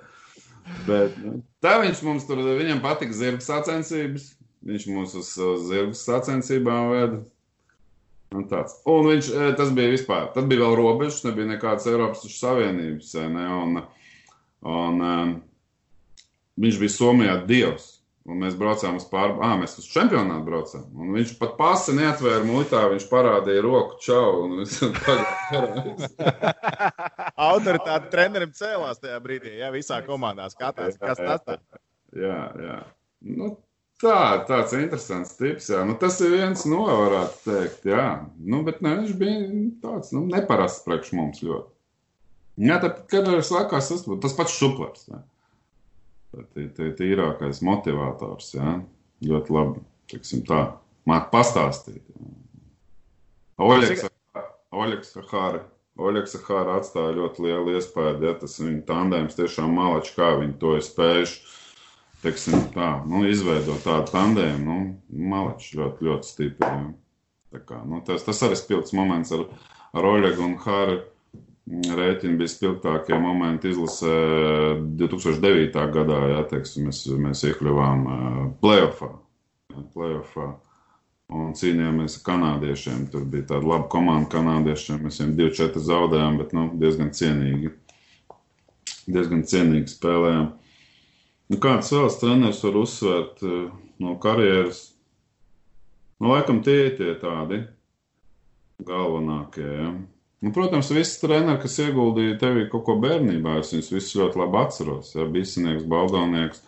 Bet, 0.88 1.20
nu, 1.20 1.42
tā 1.64 1.76
viņš 1.84 2.02
mums 2.08 2.26
tur, 2.28 2.40
viņam 2.64 2.82
patika 2.84 3.16
zirga 3.20 3.44
sacensības. 3.44 4.32
Viņš 4.64 4.88
mūs 4.88 5.14
uz, 5.20 5.30
uz 5.44 5.68
zirga 5.68 6.00
sacensībām 6.00 6.92
veda. 6.96 7.18
Un, 8.34 8.46
tāds. 8.50 8.76
un 8.90 9.08
viņš, 9.10 9.32
e, 9.32 9.48
tas 9.60 9.72
bija 9.76 9.94
vispār, 9.94 10.30
tad 10.36 10.50
bija 10.52 10.66
vēl 10.66 10.78
robežas, 10.80 11.24
nebija 11.28 11.52
nekādas 11.54 11.88
Eiropas 11.92 12.26
Savienības. 12.34 13.16
Ne, 13.34 13.48
un, 13.62 13.82
un, 14.68 15.02
um, 15.02 15.34
viņš 16.64 16.80
bija 16.82 16.96
Somijā 16.98 17.36
dievs. 17.50 17.90
Un 18.24 18.38
mēs 18.40 18.54
braucām 18.56 18.96
uz 18.96 19.04
pāri, 19.12 19.34
ah, 19.44 19.58
mēs 19.60 19.74
uz 19.82 19.88
čempionātu 19.92 20.46
braucām. 20.48 20.84
Un 20.96 21.10
viņš 21.12 21.34
pat 21.42 21.58
pasi 21.58 21.92
neatvēra 21.98 22.46
muitā, 22.48 22.86
viņš 22.94 23.06
parādīja 23.10 23.64
roku 23.66 23.98
čau. 24.00 24.48
Autoritāte 27.50 28.08
trenerim 28.14 28.54
cēlās 28.56 29.04
tajā 29.04 29.20
brīdī, 29.26 29.58
ja 29.60 29.74
visā 29.76 30.00
komandā 30.08 30.48
skatās, 30.54 30.96
kas 31.02 31.20
tas 31.20 31.44
ir. 31.52 31.60
Jā, 32.24 32.40
jā. 32.64 32.78
Nu, 33.28 33.58
Tā, 34.04 34.44
tāds 34.48 34.74
interesants 34.76 35.38
tips. 35.40 35.70
Jā. 35.72 35.84
Nu, 35.88 35.96
tas 36.00 36.18
ir 36.24 36.34
viens 36.36 36.66
no, 36.68 36.82
varētu 36.88 37.38
teikt, 37.46 37.86
jā. 37.88 38.08
Nu, 38.44 38.60
bet 38.68 38.82
ne, 38.84 38.98
viņš 39.00 39.14
bija 39.20 39.44
tāds 39.84 40.12
nu, 40.16 40.26
neparasts 40.32 40.84
priekš 40.84 41.14
mums 41.16 41.44
ļoti. 41.46 41.70
Jā, 42.68 42.82
tad, 42.84 43.06
kad 43.10 43.30
es 43.32 43.52
laikās, 43.54 43.88
tas, 43.90 44.04
tas 44.26 44.36
pats 44.38 44.58
šuplers. 44.60 45.08
Tā 45.08 45.24
ir 46.60 46.94
tīrākais 47.00 47.64
motivators. 47.66 48.52
Jā. 48.58 48.76
Ļoti 49.24 49.56
labi, 49.56 49.84
teiksim 50.12 50.44
tā, 50.48 50.66
māk 51.08 51.30
pastāstīt. 51.32 52.04
Oļeks, 53.64 54.10
Oļeks 54.74 55.16
Hāri. 55.32 55.64
Oļeks 56.02 56.36
Hāri 56.44 56.76
atstāja 56.76 57.16
ļoti 57.22 57.46
lielu 57.46 57.78
iespēju, 57.78 58.18
ja 58.26 58.34
tas 58.42 58.58
viņa 58.60 58.82
tandēms 58.90 59.38
tiešām 59.38 59.78
malači, 59.78 60.12
kā 60.18 60.34
viņi 60.42 60.58
to 60.60 60.76
ir 60.80 60.84
spējuši 60.84 61.63
teiksim, 62.24 62.58
tā, 62.74 62.90
nu, 63.10 63.24
izveidot 63.30 63.84
tādu 63.86 64.12
tandēmu, 64.14 64.64
nu, 64.66 65.28
malači 65.34 65.78
ļoti, 65.80 66.08
ļoti 66.08 66.30
stipri. 66.30 66.70
Ja. 66.70 66.92
Tā 67.54 67.62
kā, 67.62 67.82
nu, 67.86 68.02
tas, 68.06 68.24
tas 68.26 68.40
arī 68.48 68.58
spilgts 68.58 68.96
moments 68.98 69.34
ar, 69.36 69.46
ar 69.94 70.08
Oļegu 70.10 70.46
un 70.48 70.56
Hāru. 70.64 71.02
rēķini 71.64 72.36
bija 72.36 72.52
spilgtākie 72.52 73.16
momenti 73.24 73.70
izlasē 73.72 74.16
2009. 75.00 75.86
gadā, 75.96 76.18
jā, 76.34 76.42
teiksim, 76.50 76.90
mēs, 76.90 77.06
mēs 77.08 77.46
iekļuvām 77.48 78.04
playoffā. 78.60 79.14
playoffā 79.94 80.50
un 81.34 81.54
cīnījāmies 81.58 82.18
ar 82.20 82.26
kanādiešiem. 82.28 83.06
Tur 83.14 83.24
bija 83.30 83.54
tāda 83.54 83.70
laba 83.70 83.88
komanda 83.92 84.30
kanādiešiem. 84.34 85.06
Mēs 85.06 85.22
viņiem 85.22 85.38
2-4 85.40 85.86
zaudējām, 85.88 86.42
bet 86.42 86.54
nu, 86.58 86.68
diezgan 86.82 87.14
cienīgi. 87.16 87.72
Diezgan 89.08 89.46
cienīgi 89.48 89.94
spēlējām. 89.94 90.52
Nu, 91.52 91.60
kāds 91.62 91.92
vēl 91.94 92.10
treneris 92.22 92.64
var 92.64 92.80
uzsvērt 92.80 93.44
no 94.02 94.16
karjeras? 94.24 94.86
Nu, 96.24 96.32
laikam 96.32 96.62
tie 96.64 96.86
ir 96.88 96.94
tie 96.96 97.14
tādi 97.20 97.64
galvenākie. 98.88 99.66
Ja? 99.68 99.90
Nu, 100.44 100.52
protams, 100.56 100.92
visi 100.96 101.20
treneri, 101.22 101.60
kas 101.64 101.78
ieguldīja 101.84 102.40
tevī 102.42 102.66
kaut 102.72 102.86
ko 102.88 102.98
bērnībā, 103.04 103.58
es 103.62 103.74
viņus 103.74 103.92
visus 103.94 104.18
ļoti 104.20 104.42
labi 104.42 104.60
atceros. 104.62 105.14
Ja? 105.18 105.28
Bisinieks, 105.36 105.86
Baldonieks, 105.92 106.64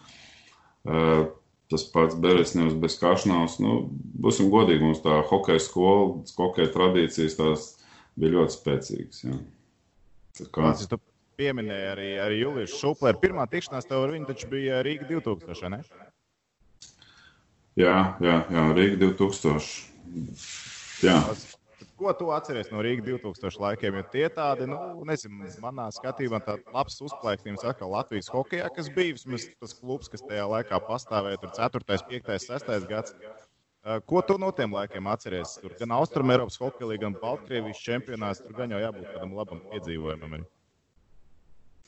uh, 0.88 1.26
tas 1.72 1.88
pats 1.92 2.20
Beresņevs 2.24 2.78
bez 2.84 3.00
Kašnaus. 3.02 3.58
Nu, 3.64 3.82
būsim 4.24 4.52
godīgi, 4.54 4.84
mums 4.84 5.04
tā 5.04 5.22
hokeja 5.32 5.64
skola, 5.64 6.22
hokeja 6.38 6.72
tradīcijas 6.76 7.40
tās 7.40 7.68
bija 8.20 8.38
ļoti 8.38 8.58
spēcīgas. 8.60 9.26
Ja? 9.28 9.40
Kā... 10.52 10.76
Tu 10.84 11.00
pieminēji 11.40 11.88
arī, 11.92 12.10
arī 12.24 12.40
Juliju 12.42 12.72
Šuplēru. 12.74 13.22
Pirmā 13.24 13.48
tikšanās 13.52 13.90
tev 13.90 14.06
ar 14.06 14.14
viņu 14.16 14.30
taču 14.30 14.50
bija 14.52 14.84
Rīga 14.86 15.08
2000, 15.10 15.72
ne? 15.74 15.82
Jā, 17.80 17.98
jā, 18.24 18.40
jā 18.56 18.66
Rīga 18.78 19.02
2000. 19.04 19.96
Jā. 21.04 21.20
Ko 21.96 22.12
tu 22.16 22.28
atceries 22.36 22.68
no 22.74 22.82
Rīgas 22.84 23.06
2000 23.08 23.62
laikiem? 23.64 23.98
Jo 24.00 24.04
tie 24.12 24.26
tādi, 24.32 24.68
nu, 24.68 24.78
nezinu, 25.08 25.48
manā 25.64 25.88
skatījumā 25.96 26.42
tāds 26.44 26.74
labs 26.76 27.00
uzplaiksnījums 27.08 27.64
atkal 27.68 27.94
Latvijas 27.94 28.28
hokeja, 28.32 28.68
kas 28.76 28.92
bija 28.96 29.16
vismaz 29.16 29.48
tas 29.60 29.76
klubs, 29.80 30.12
kas 30.12 30.24
tajā 30.28 30.48
laikā 30.52 30.80
pastāvēja, 30.90 31.40
tur 31.44 31.54
4., 31.56 31.88
5., 31.88 32.34
6. 32.48 32.90
gads. 32.92 33.16
Ko 34.10 34.24
tu 34.26 34.36
no 34.42 34.50
tiem 34.56 34.74
laikiem 34.74 35.08
atceries? 35.14 35.60
Tur 35.62 35.76
gan 35.80 35.92
Austrumēropas 36.00 36.58
hokeja 36.58 36.98
gan 37.04 37.16
Baltkrievijas 37.22 37.84
čempionāts, 37.86 38.42
tur 38.42 38.56
gan 38.58 38.72
jau 38.74 38.80
jābūt 38.82 39.12
tādam 39.14 39.36
labam 39.38 39.62
piedzīvojumam. 39.70 40.40
Tur 40.42 40.55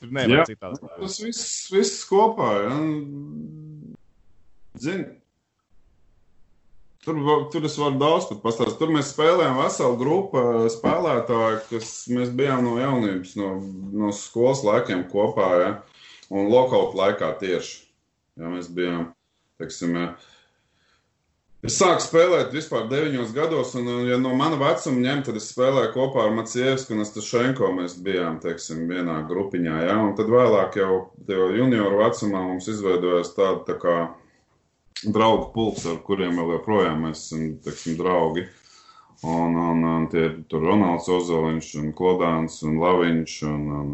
nevar 0.06 0.48
citādi. 0.48 0.82
Tas 0.98 1.20
viss, 1.22 1.46
viss 1.74 2.04
kopā. 2.08 2.50
Ja? 2.64 2.76
Zini, 4.78 5.08
Tur, 7.08 7.48
tur 7.48 7.64
es 7.64 7.76
varu 7.80 7.96
daudz 7.96 8.26
pat 8.28 8.40
pastāstīt. 8.42 8.76
Tur 8.80 8.90
mēs 8.92 9.12
spēlējām 9.14 9.56
veselu 9.62 9.96
grupu 10.00 10.40
spēlētāju, 10.74 11.60
kas 11.70 11.92
mēs 12.12 12.32
bijām 12.36 12.66
no 12.66 12.74
jaunības, 12.76 13.36
no, 13.38 13.52
no 14.02 14.10
skolas 14.12 14.60
laikiem 14.66 15.06
kopā. 15.08 15.46
Ja? 15.62 15.70
Un 16.28 16.50
lokāla 16.52 16.90
laikā 16.98 17.30
tieši. 17.40 17.78
Ja 18.38 18.50
mēs 18.52 18.68
bijām, 18.74 19.06
teiksim, 19.62 19.96
ja. 19.96 20.10
Es 21.66 21.74
sāku 21.74 21.98
spēlēt 22.04 22.52
vispār 22.54 22.84
9 22.86 23.32
gados, 23.34 23.72
un, 23.74 23.88
ja 24.06 24.14
no 24.22 24.30
mana 24.38 24.54
vecuma 24.60 25.00
ņemt, 25.02 25.24
tad 25.26 25.38
es 25.40 25.48
spēlēju 25.50 25.90
kopā 25.96 26.28
ar 26.28 26.36
Macievsku 26.36 26.94
un 26.94 27.02
Stašenko. 27.02 27.72
Mēs 27.74 27.96
bijām, 28.04 28.36
teiksim, 28.44 28.84
vienā 28.86 29.16
grupiņā, 29.26 29.80
ja, 29.88 29.96
un 29.98 30.12
tad 30.18 30.30
vēlāk 30.30 30.78
jau, 30.78 30.92
jau 31.26 31.48
junioru 31.56 31.98
vecumā 31.98 32.44
mums 32.46 32.68
izveidojās 32.70 33.34
tāda 33.34 33.64
tā 33.66 33.74
kā 33.82 33.96
draugu 35.02 35.48
pulks, 35.56 35.88
ar 35.90 35.98
kuriem 36.06 36.38
vēl 36.38 36.54
joprojām 36.60 37.02
mēs 37.08 37.24
esam 37.26 37.48
teksim, 37.66 37.98
draugi. 37.98 38.46
Un, 39.26 39.58
un, 39.58 39.82
un 39.82 40.06
tie 40.12 40.28
tur 40.46 40.62
Ronalds 40.62 41.08
Ozoliņš, 41.10 41.72
un 41.80 41.90
Klodāns, 41.98 42.60
un 42.62 42.78
Laviņš, 42.78 43.34
un, 43.50 43.64
un, 43.80 43.90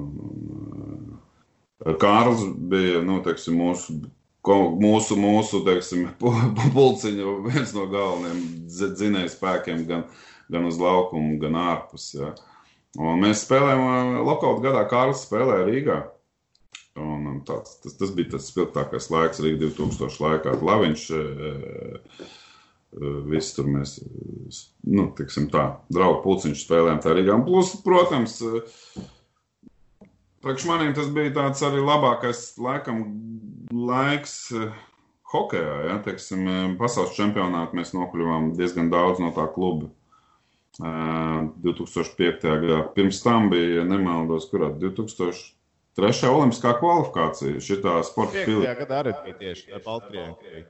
un 1.80 1.96
Kārls 2.00 2.44
bija, 2.68 3.00
nu, 3.08 3.22
teiksim, 3.24 3.56
mūsu, 3.56 4.02
mūsu, 4.52 5.16
mūsu, 5.20 5.62
teiksim, 5.64 6.08
pulciņu 6.76 7.36
viens 7.48 7.74
no 7.76 7.86
galvenajiem 7.92 8.42
dzinēju 8.68 9.32
spēkiem 9.32 9.86
gan, 9.88 10.04
gan 10.52 10.66
uz 10.68 10.80
laukumu, 10.80 11.38
gan 11.42 11.56
ārpus, 11.56 12.10
ja. 12.18 12.34
Un 13.00 13.18
mēs 13.24 13.42
spēlējām, 13.42 14.20
lokāli 14.22 14.68
gadā 14.68 14.84
Kārls 14.90 15.24
spēlēja 15.26 15.64
Rīgā. 15.66 15.96
Un, 16.94 17.40
tāds, 17.46 17.80
tas, 17.82 17.96
tas 17.98 18.12
bija 18.14 18.36
tas 18.36 18.46
spilgtākais 18.52 19.08
laiks 19.10 19.40
arī 19.42 19.56
2000 19.58 20.20
laikā. 20.22 20.52
Laviņš, 20.62 21.06
e, 21.10 21.22
e, 22.22 23.10
viss 23.32 23.56
tur 23.56 23.66
mēs, 23.66 23.96
nu, 24.86 25.08
tiksim 25.18 25.48
tā, 25.50 25.64
draugu 25.90 26.22
pulciņš 26.22 26.62
spēlējām 26.62 27.02
tā 27.02 27.16
Rīgā. 27.18 27.34
Un 27.34 27.42
plus, 27.48 27.74
protams, 27.82 28.36
priekš 30.44 30.68
maniem 30.70 30.94
tas 30.94 31.10
bija 31.10 31.34
tāds 31.34 31.66
arī 31.66 31.82
labākais, 31.82 32.44
laikam, 32.62 33.02
laiks 33.74 34.36
hokejā, 35.34 35.76
ja, 35.88 35.98
teiksim, 36.04 36.46
pasaules 36.78 37.16
čempionātā 37.16 37.74
mēs 37.76 37.92
nokļuvām 37.96 38.52
diezgan 38.58 38.90
daudz 38.92 39.22
no 39.22 39.32
tā 39.34 39.48
kluba. 39.54 39.90
2005. 40.78 42.42
gadā. 42.42 42.80
Pirms 42.96 43.20
tam 43.22 43.50
bija, 43.52 43.84
nemaldos, 43.86 44.48
kurā 44.50 44.72
2000. 44.74 45.52
Trešā 45.94 46.26
olimpiskā 46.34 46.72
kvalifikācija 46.80 47.60
šitā 47.62 48.00
sporta 48.02 48.40
pilsētā. 48.42 48.66
Jā, 48.66 48.72
gadā 48.80 48.96
arī 49.04 49.12
bija 49.28 49.36
tieši 49.44 49.76
ar 49.76 49.84
Baltkrieviju. 49.84 50.64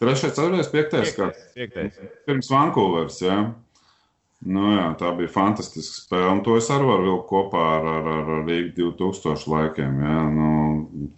Trešais, 0.00 0.32
ceturtais, 0.32 0.70
piektais 0.72 1.12
gads. 1.18 1.42
Piektais. 1.52 1.98
Pirms 2.24 2.48
Vankūveras, 2.50 3.20
jā. 3.20 3.36
Nu, 4.42 4.62
jā, 4.74 4.86
tā 4.98 5.12
bija 5.14 5.30
fantastiska 5.30 6.00
spēle. 6.00 6.30
Un 6.32 6.40
to 6.42 6.56
es 6.58 6.66
arī 6.74 6.88
varu 6.88 7.04
vilkt 7.06 7.28
kopā 7.30 7.62
ar, 7.76 7.84
ar, 7.92 8.08
ar 8.10 8.30
Rīgas 8.48 8.72
2000 8.74 9.50
laikiem. 9.52 10.00
Jā. 10.02 10.16
Nu, 10.34 10.48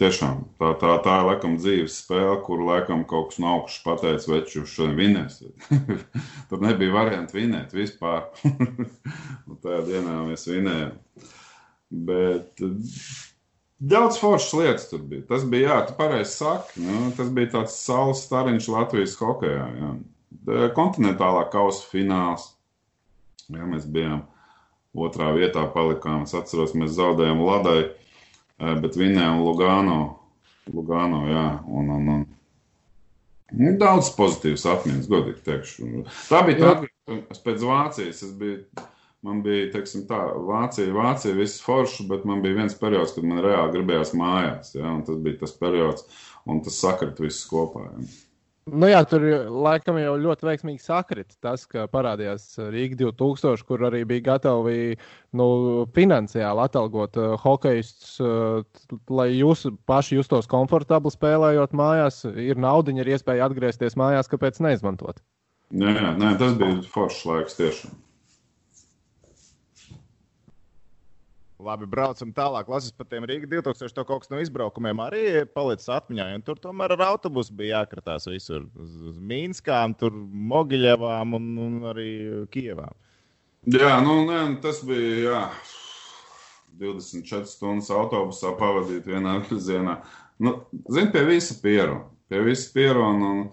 tiešām 0.00 0.42
tā, 0.60 0.74
tā, 0.80 0.96
tā 1.06 1.14
ir 1.22 1.28
laikam 1.30 1.54
dzīves 1.56 1.96
spēle, 2.02 2.34
kur 2.44 2.60
laikam 2.66 3.06
kaut 3.08 3.30
kas 3.30 3.40
no 3.40 3.54
augšas 3.54 3.80
pateicis, 3.86 4.56
jūs 4.58 4.74
šodien 4.76 4.98
vinēsiet. 4.98 5.68
Tur 6.50 6.64
nebija 6.64 6.92
variantu 6.92 7.38
vinēt 7.38 7.72
vispār. 7.76 8.26
tajā 9.64 9.80
dienā 9.88 10.18
mēs 10.28 10.44
vinējām. 10.50 10.98
Bet 12.04 12.60
daudz 13.78 14.18
foršas 14.20 14.56
lietas 14.58 14.90
tur 14.90 15.04
bija. 15.08 15.24
Tas 15.30 15.46
bija, 15.48 15.70
jā, 15.70 15.78
tu 15.88 15.96
pareizi 15.96 16.32
saki, 16.34 16.82
nu, 16.84 17.06
tas 17.16 17.30
bija 17.32 17.54
tāds 17.56 17.78
saules 17.86 18.24
stariņš 18.26 18.68
Latvijas 18.74 19.16
hokejā. 19.20 19.68
Jā. 19.80 19.94
Kontinentālā 20.76 21.46
kausa 21.52 21.86
fināls. 21.88 22.50
Jā, 23.52 23.66
mēs 23.68 23.88
bijām 23.90 24.22
otrā 24.94 25.32
vietā, 25.36 25.66
palikām. 25.74 26.24
Es 26.28 26.36
atceros, 26.38 26.76
mēs 26.78 26.94
zaudējām 26.96 27.42
Ladai, 27.44 27.80
eh, 27.84 28.74
bet 28.80 28.98
vinējām 29.00 29.42
Lugano. 29.44 30.00
Lugano, 30.72 31.26
jā, 31.28 31.46
un, 31.68 31.92
un, 31.98 32.08
un. 32.14 32.24
Nu, 33.54 33.74
daudz 33.78 34.08
pozitīvas 34.16 34.64
atmiņas, 34.66 35.10
godīgi 35.10 35.44
teikšu. 35.44 35.90
Tā 36.30 36.40
bija 36.46 36.60
tā, 36.62 36.72
ka 37.06 37.40
pēc 37.44 37.66
Vācijas 37.68 38.24
es 38.24 38.32
biju 38.38 38.88
Man 39.24 39.40
bija, 39.40 39.70
teiksim, 39.72 40.02
tā, 40.04 40.18
Vācija, 40.44 40.92
Vācija, 40.92 41.32
viss 41.38 41.62
forši, 41.64 42.04
bet 42.10 42.26
man 42.28 42.42
bija 42.44 42.58
viens 42.58 42.74
periods, 42.76 43.14
kad 43.16 43.24
man 43.24 43.40
reāli 43.40 43.72
gribējās 43.72 44.12
mājās. 44.20 44.74
Ja, 44.76 44.90
tas 45.06 45.22
bija 45.24 45.38
tas 45.40 45.54
periods, 45.56 46.04
un 46.44 46.60
tas 46.66 46.76
sakrit 46.76 47.22
viss 47.24 47.46
kopā. 47.48 47.86
Ja. 47.86 48.04
Nu 48.64 48.88
jā, 48.88 49.02
tur 49.04 49.20
laikam 49.52 49.98
jau 50.00 50.14
ļoti 50.16 50.46
veiksmīgi 50.48 50.80
sakrita 50.80 51.36
tas, 51.44 51.66
ka 51.68 51.84
parādījās 51.92 52.46
Rīga 52.72 52.96
2000, 53.02 53.64
kur 53.68 53.84
arī 53.90 54.00
bija 54.08 54.24
gatavi 54.30 54.96
nu, 55.36 55.48
finansiāli 55.92 56.64
atalgot 56.64 57.18
uh, 57.20 57.34
hokejistus, 57.42 58.14
uh, 58.24 58.64
lai 59.12 59.28
jūs 59.34 59.66
paši 59.84 60.16
justos 60.16 60.48
komfortabli 60.48 61.12
spēlējot 61.12 61.76
mājās. 61.76 62.22
Ir 62.32 62.56
nauda, 62.56 62.96
ir 62.96 63.12
iespēja 63.12 63.50
atgriezties 63.50 63.98
mājās, 64.00 64.32
kāpēc 64.32 64.62
neizmantot. 64.64 65.20
Jā, 65.74 65.92
jā 65.92 66.14
nē, 66.16 66.32
tas 66.40 66.56
bija 66.56 66.80
foršs 66.88 67.28
laiks 67.28 67.60
tiešām. 67.60 68.00
Labi, 71.64 71.86
braucam 71.88 72.32
tālāk. 72.36 72.68
Lasis 72.68 72.92
par 72.92 73.08
tiem 73.08 73.24
Rīgas 73.28 73.48
2000 73.50 74.04
kaut 74.04 74.24
kas 74.24 74.32
no 74.32 74.40
izbraukumiem 74.42 75.00
arī 75.04 75.22
palicis 75.56 75.88
atmiņā. 75.94 76.26
Tur 76.46 76.60
tomēr 76.60 76.94
ar 76.96 77.04
autobusu 77.08 77.54
bija 77.56 77.80
jākratās 77.80 78.28
visur. 78.28 78.66
Uz, 78.76 79.16
Mīnskām, 79.18 79.96
tur 79.98 80.12
Mogiļevām 80.52 81.36
un, 81.38 81.50
un 81.66 81.78
arī 81.94 82.10
Kievām. 82.52 82.92
Jā, 83.72 83.96
nu, 84.04 84.18
nē, 84.28 84.40
tas 84.60 84.82
bija 84.84 85.20
jā, 85.24 85.42
24 86.82 87.48
stundas 87.48 87.88
autobusā 87.94 88.52
pavadīt 88.60 89.08
vienā 89.08 89.38
virzienā. 89.46 90.00
Nu, 90.44 90.58
Zini, 90.90 91.12
pie 91.14 91.24
visa 91.30 91.56
pieruna. 91.62 92.04
Pie 92.28 92.42
visa 92.44 92.68
pieruna. 92.74 93.30
Un, 93.30 93.46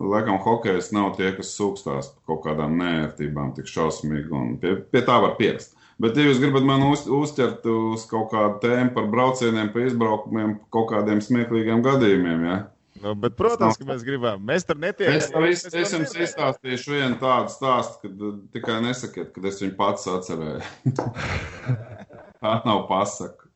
Laikam, 0.00 0.38
hokejs 0.40 0.94
nav 0.96 1.10
tie, 1.18 1.28
kas 1.36 1.50
sūkstās 1.52 2.06
par 2.14 2.22
kaut 2.30 2.38
kādām 2.46 2.78
nērtībām, 2.80 3.50
tik 3.52 3.68
šausmīgi. 3.68 4.38
Pie, 4.62 4.70
pie 4.88 5.02
tā 5.04 5.18
var 5.20 5.34
pierast. 5.36 5.74
Bet, 6.00 6.16
ja 6.16 6.24
jūs 6.24 6.40
gribat 6.40 6.64
man 6.64 6.86
uz, 6.88 7.04
uzķert 7.12 7.66
uz 7.68 8.06
kaut 8.08 8.30
kādu 8.32 8.56
tēmu 8.62 8.94
par 8.96 9.08
braucieniem, 9.12 9.68
par 9.74 9.84
izbraukumiem, 9.84 10.54
kaut 10.72 10.88
kādiem 10.94 11.20
smieklīgiem 11.24 11.82
gadījumiem, 11.84 12.46
ja? 12.48 12.60
Nu, 13.00 13.12
bet, 13.16 13.36
protams, 13.36 13.78
ka 13.80 13.86
mēs 13.88 14.02
gribam. 14.04 14.40
Mēs 14.44 14.66
tur 14.68 14.80
netiekam. 14.80 15.16
Es, 15.16 15.28
es, 15.68 15.76
es 15.76 15.92
jums 15.94 16.14
izstāstīšu 16.16 16.94
vienu 16.96 17.16
tādu 17.20 17.52
stāstu, 17.52 18.00
kad 18.04 18.24
tikai 18.56 18.80
nesakiet, 18.84 19.30
kad 19.36 19.46
es 19.48 19.60
viņu 19.62 19.76
pats 19.78 20.08
atcerēju. 20.10 20.96
tā 22.42 22.54
nav 22.66 22.86
pasaka. 22.88 23.48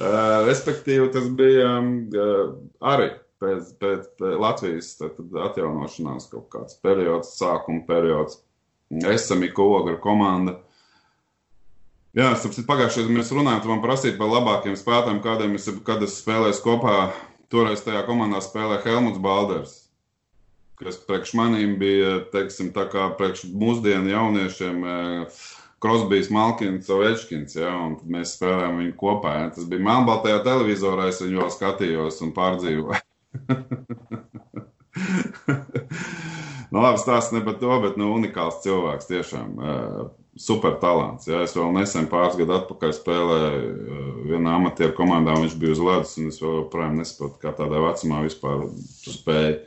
Uh, 0.00 0.46
respektīvi, 0.46 1.10
tas 1.12 1.26
bija 1.36 1.74
uh, 1.76 2.54
arī 2.88 3.10
pēc, 3.42 3.74
pēc, 3.82 4.08
pēc 4.18 4.38
Latvijas 4.40 4.94
atjaunošanās 5.02 6.30
kaut 6.32 6.48
kāds 6.54 6.78
periods, 6.82 7.34
sākuma 7.38 7.84
periods. 7.86 8.40
Esam 9.10 9.44
Ikogra 9.46 9.98
komanda. 10.02 10.56
Jā, 12.10 12.32
sapratu, 12.34 12.64
pagājušajā 12.66 13.06
gadā 13.06 13.16
mēs 13.20 13.28
runājām, 13.30 13.60
tu 13.62 13.70
man 13.70 13.82
prasīji 13.84 14.16
par 14.18 14.32
labākiem 14.32 14.74
spēlētājiem, 14.78 15.20
kādiem 15.22 15.52
es, 15.54 15.68
kad 15.86 16.02
es 16.02 16.16
spēlēju 16.18 16.56
kopā. 16.64 16.96
Toreiz 17.50 17.84
tajā 17.86 18.00
komandā 18.06 18.40
spēlēja 18.42 18.82
Helmuts 18.84 19.22
Balders, 19.22 19.76
kas 20.78 20.98
priekš 21.06 21.32
manīm 21.38 21.76
bija, 21.78 22.20
teiksim, 22.34 22.72
tā 22.74 22.84
kā 22.90 23.08
priekš 23.18 23.44
mūsdienu 23.54 24.10
jauniešiem. 24.10 24.84
Krosbijs, 25.80 26.28
Malkins, 26.34 26.90
Ovečkins, 26.92 27.54
ja, 27.56 27.70
un 27.72 27.94
mēs 28.12 28.34
spēlējām 28.36 28.82
viņu 28.82 28.94
kopā. 29.00 29.30
Ja. 29.38 29.46
Tas 29.54 29.64
bija 29.70 29.86
melnbaltajā 29.86 30.42
televizorā, 30.44 31.06
es 31.08 31.22
viņu 31.24 31.40
vēl 31.40 31.54
skatījos 31.54 32.20
un 32.26 32.34
pārdzīvoju. 32.36 33.00
nu, 36.70 36.80
labi, 36.80 37.02
stāsts 37.02 37.34
ne 37.34 37.42
par 37.44 37.58
to, 37.60 37.74
bet 37.84 37.98
nu, 38.00 38.12
unikāls 38.16 38.62
cilvēks 38.64 39.10
tiešām. 39.10 39.52
Uh, 39.58 40.08
super 40.40 40.76
talants. 40.80 41.26
Ja? 41.28 41.42
Es 41.44 41.54
vēl 41.56 41.72
nesen 41.74 42.08
pāris 42.10 42.38
gadu 42.38 42.54
atpakaļ 42.56 42.94
spēlēju 42.96 43.98
vienā 44.30 44.56
amatieru 44.56 44.94
komandā, 44.96 45.34
viņš 45.36 45.56
bija 45.60 45.74
uz 45.74 45.82
ledus, 45.84 46.14
un 46.20 46.30
es 46.30 46.40
joprojām 46.40 46.96
nesaprotu, 47.00 47.40
kā 47.42 47.52
tādā 47.56 47.82
vecumā 47.84 48.22
vispār 48.24 48.64
spēja 49.04 49.58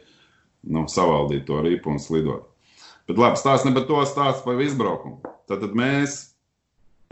nu, 0.63 0.85
savaldīt 0.89 1.45
to 1.49 1.59
ripu 1.63 1.91
un 1.93 2.01
slidot. 2.01 2.49
Bet 3.09 3.19
labi, 3.19 3.39
stāsts 3.39 3.67
ne 3.67 3.73
par 3.75 3.87
to, 3.89 3.99
stāsts 4.07 4.45
par 4.45 4.61
izbraukumu. 4.63 5.19
Tad, 5.49 5.59
tad 5.59 5.73
mēs 5.75 6.21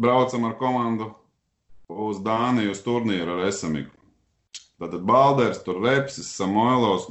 braucam 0.01 0.47
ar 0.47 0.55
komandu 0.59 1.11
uz 1.91 2.21
Dāniju, 2.23 2.71
uz 2.71 2.79
turnīru 2.85 3.35
ar 3.35 3.49
Esamiku. 3.49 3.91
Tātad 4.81 5.03
Balders, 5.05 5.59
tur 5.61 5.81
Repsis, 5.83 6.31
Samoilovs, 6.33 7.09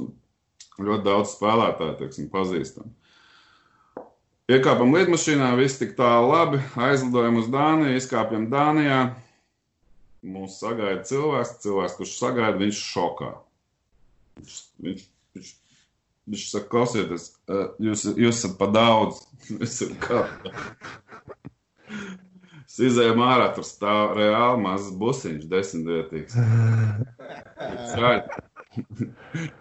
ļoti 0.87 1.05
daudz 1.05 1.35
spēlētāju, 1.35 1.97
teiksim, 1.99 2.29
pazīstam. 2.33 2.89
Iekāpam 4.51 4.91
lidmašīnā, 4.95 5.51
viss 5.59 5.79
tik 5.79 5.93
tālu 5.95 6.33
labi, 6.33 6.59
aizlidojam 6.75 7.37
uz 7.39 7.47
Dāniju, 7.51 7.99
izkāpjam 7.99 8.49
Dānijā. 8.51 9.01
Mūs 10.27 10.57
sagaida 10.61 11.05
cilvēks, 11.07 11.55
cilvēks, 11.63 11.95
kurš 11.97 12.17
sagaida, 12.17 12.59
viņš 12.59 12.81
šokā. 12.91 13.31
Viņš, 14.41 14.57
viņš, 14.85 15.05
viņš, 15.37 15.53
viņš 16.33 16.43
saka, 16.51 16.69
klausieties, 16.73 17.29
jūs, 17.81 18.03
jūs 18.11 18.41
esat 18.41 18.59
pa 18.59 18.67
daudz. 18.73 19.23
Es 22.71 22.77
izēju 22.79 23.19
ārā, 23.19 23.49
tur 23.51 23.65
stāv 23.67 24.13
reāli 24.15 24.61
mazs 24.63 24.93
busiņš, 24.95 25.43
desmitvietīgs. 25.51 26.37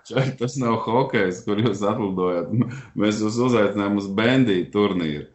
Čai, 0.06 0.26
tas 0.38 0.56
nav 0.60 0.76
hokejs, 0.84 1.42
kur 1.46 1.58
jūs 1.62 1.82
atlidojat. 1.86 2.52
Mēs 2.98 3.22
jūs 3.24 3.38
uzaicinājām 3.48 3.98
uz 3.98 4.08
bendīju 4.14 4.70
turnīru. 4.74 5.26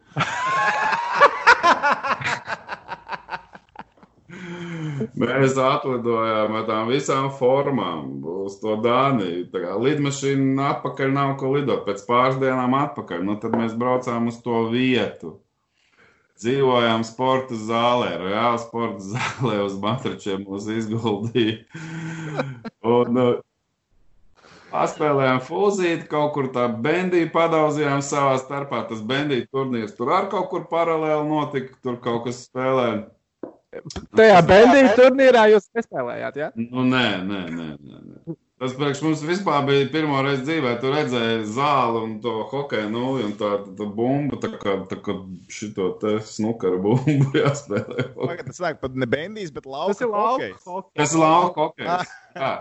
Mēs 5.16 5.56
atlidojām 5.60 6.56
ar 6.58 6.64
tām 6.68 6.90
visām 6.90 7.30
formām 7.38 8.24
uz 8.46 8.58
to 8.60 8.76
Dāniju. 8.84 9.46
Tā 9.52 9.62
kā 9.64 9.76
lidmašīna 9.80 10.70
atpakaļ 10.74 11.12
nav 11.16 11.34
ko 11.40 11.54
lidot. 11.56 11.84
Pēc 11.88 12.04
pāris 12.08 12.40
dienām 12.40 12.76
atpakaļ. 12.76 13.24
Nu, 13.24 13.36
tad 13.40 13.56
mēs 13.56 13.76
braucām 13.76 14.28
uz 14.32 14.40
to 14.44 14.66
vietu 14.72 15.38
dzīvojām 16.40 17.04
sporta 17.08 17.56
zālē, 17.56 18.10
reāli 18.20 18.60
sporta 18.60 19.04
zālē 19.14 19.60
uz 19.64 19.76
matračiem 19.80 20.44
mūs 20.44 20.68
izguldīja. 20.74 21.62
Un 22.84 23.20
uh, 23.22 23.36
paspēlējām 24.72 25.42
fūzīti, 25.46 26.08
kaut 26.10 26.32
kur 26.36 26.48
tā 26.54 26.66
bendīja 26.70 27.30
padauzījām 27.34 28.02
savā 28.04 28.36
starpā. 28.42 28.84
Tas 28.90 29.02
bendīja 29.06 29.48
turnīrs 29.52 29.96
tur 29.98 30.12
ar 30.16 30.30
kaut 30.32 30.48
kur 30.52 30.66
paralēli 30.70 31.28
notika, 31.28 31.76
tur 31.84 32.00
kaut 32.02 32.24
kas 32.26 32.44
spēlēja. 32.48 33.04
Tajā 34.16 34.40
bendīja 34.48 34.96
turnīrā 34.96 35.46
jūs 35.52 35.68
nespēlējāt, 35.76 36.40
jā? 36.40 36.50
Ja? 36.50 36.66
Nu, 36.72 36.86
nē, 36.88 37.06
nē, 37.28 37.40
nē. 37.52 37.70
nē, 37.76 38.02
nē. 38.08 38.36
Tas 38.56 38.72
priekš 38.72 39.02
mums 39.04 39.20
vispār 39.20 39.66
bija 39.68 39.88
pirmo 39.92 40.16
reizi 40.24 40.46
dzīvē. 40.46 40.70
Tur 40.80 40.94
redzēja 40.96 41.42
zāli 41.58 41.98
un 42.06 42.14
to 42.24 42.38
hokeju 42.48 42.88
nulli 42.88 43.26
un 43.26 43.34
tā, 43.36 43.50
tā 43.76 43.88
bumba, 43.98 44.38
tā 44.40 44.48
kā, 44.54 44.78
tā 44.88 44.96
kā 45.04 45.16
šito 45.52 45.90
te 46.00 46.14
snukaru 46.24 46.78
bumbu 46.86 47.34
jāspēlē. 47.42 48.06
Tagad 48.16 48.48
tas 48.48 48.62
nāk 48.64 48.80
pat 48.80 48.96
ne 48.96 49.08
bendīs, 49.12 49.52
bet 49.52 49.68
lauka 49.68 49.92
Tas 49.92 50.06
ir 50.06 50.14
hokejs. 50.14 50.64
lauka. 50.64 50.88
Tas 50.96 51.12
ir 51.12 51.20
lauka 51.20 51.66
hokejs. 51.66 52.16
Jā. 52.38 52.54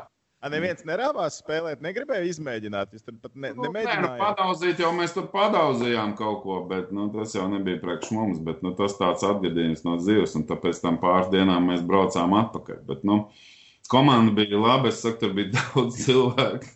Neviens 0.51 0.85
nerāvās 0.85 1.39
spēlēt, 1.41 1.81
negribēja 1.81 2.27
izmēģināt. 2.29 2.93
Jūs 2.93 3.05
tur 3.05 3.17
pat 3.23 3.33
ne, 3.33 3.51
Nu, 3.57 3.71
nē, 3.73 3.83
nu, 4.03 4.11
padauzīt, 4.19 4.81
jau 4.83 4.91
mēs 4.95 5.15
tur 5.15 5.27
padauzījām 5.31 6.13
kaut 6.19 6.43
ko, 6.43 6.59
bet 6.69 6.91
nu, 6.95 7.07
tas 7.13 7.33
jau 7.37 7.47
nebija 7.51 7.81
priekš 7.81 8.11
mums. 8.13 8.39
Bet, 8.45 8.61
nu, 8.65 8.75
tas 8.77 8.97
tāds 8.99 9.25
atgadījums 9.25 9.85
no 9.87 9.97
dzīves, 10.01 10.35
un 10.37 10.45
tāpēc 10.49 10.81
tam 10.83 10.99
pāris 11.01 11.31
dienām 11.33 11.71
mēs 11.71 11.83
braucām 11.87 12.37
atpakaļ. 12.43 12.81
Bet, 12.89 13.05
nu, 13.07 13.23
komanda 13.91 14.35
bija 14.37 14.61
laba, 14.61 14.91
es 14.93 15.01
saku, 15.01 15.23
tur 15.23 15.35
bija 15.37 15.53
daudz 15.57 16.01
cilvēku. 16.05 16.73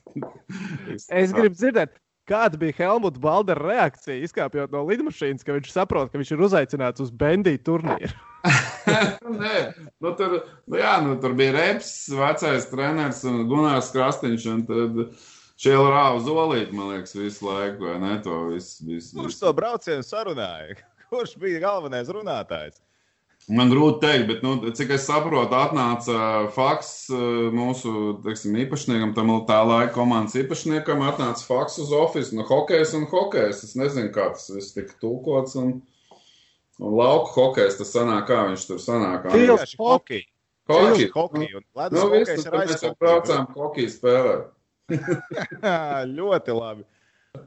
Es 1.13 1.35
gribu 1.35 1.53
dzirdēt, 1.53 1.99
kāda 2.29 2.59
bija 2.61 2.77
Helmuta 2.79 3.21
Baldera 3.21 3.73
reakcija, 3.73 4.21
izkāpjot 4.25 4.73
no 4.73 4.85
lidmašīnas, 4.89 5.45
ka 5.45 5.57
viņš 5.57 5.73
saprot, 5.73 6.11
ka 6.11 6.21
viņš 6.21 6.33
ir 6.35 6.45
uzaicināts 6.49 7.05
uz 7.05 7.13
bendīju 7.13 7.65
turnīru. 7.69 8.13
Nē, 9.43 9.55
nu, 10.01 10.13
tur, 10.17 10.39
nu, 10.67 10.79
jā, 10.79 10.95
nu, 11.05 11.15
tur 11.21 11.35
bija 11.37 11.55
Reps, 11.57 11.91
vecais 12.15 12.67
treneris 12.71 13.23
un 13.29 13.45
Gunārs 13.49 13.91
Krastīņš. 13.95 14.49
Un 14.53 14.65
tad 14.69 14.99
šie 15.59 15.77
rāva 15.77 16.19
zolīti, 16.25 16.75
man 16.75 16.93
liekas, 16.95 17.15
visu 17.17 17.47
laiku, 17.49 17.87
vai 17.87 17.97
ne? 18.03 18.13
To 18.25 18.45
visu, 18.51 18.83
visu, 18.87 19.15
Kurš 19.17 19.33
visu. 19.33 19.41
to 19.45 19.55
braucienu 19.57 20.05
sarunāja? 20.05 20.77
Kurš 21.09 21.35
bija 21.41 21.63
galvenais 21.65 22.11
runātājs? 22.13 22.79
Man 23.49 23.71
grūti 23.71 24.03
pateikt, 24.03 24.27
bet, 24.29 24.41
nu, 24.45 24.71
cik 24.77 24.91
es 24.93 25.07
saprotu, 25.07 25.55
atnāca 25.57 26.49
faks 26.53 26.89
eh, 27.15 27.47
mūsu 27.55 28.19
teiksim, 28.21 28.57
īpašniekam, 28.65 29.15
tam 29.17 29.31
tā 29.47 29.63
laika 29.65 29.95
komandas 29.95 30.35
īpašniekam, 30.37 31.01
atnāca 31.07 31.47
faks 31.47 31.79
uz 31.81 31.93
oficiālu, 31.97 32.43
no 32.43 32.45
hokeja 32.45 32.85
un 32.99 33.07
hokeja. 33.09 33.49
Es 33.55 33.73
nezinu, 33.79 34.11
kā 34.13 34.27
tas 34.35 34.51
viss 34.53 34.75
tika 34.75 34.93
tulkots. 35.01 35.57
Un 35.57 35.79
lauka 36.79 37.33
hokeja 37.35 37.73
tas 37.79 37.91
sanāk, 37.93 38.27
kā 38.29 38.43
viņš 38.49 38.67
tur 38.69 38.83
sanāk. 38.83 39.27
Tieši 39.33 39.79
hockey. 39.79 40.23
Un 40.69 41.63
ledus 41.73 41.97
Nu, 41.97 42.09
viss, 42.13 42.29
hokejs 42.29 42.45
tad 42.45 42.53
ir 42.53 42.59
mēs 42.59 42.83
jau 42.85 42.93
braucām 43.01 43.47
hokeju 43.55 43.89
spēlēt. 43.89 44.47
ļoti 46.19 46.55
labi. 46.55 46.85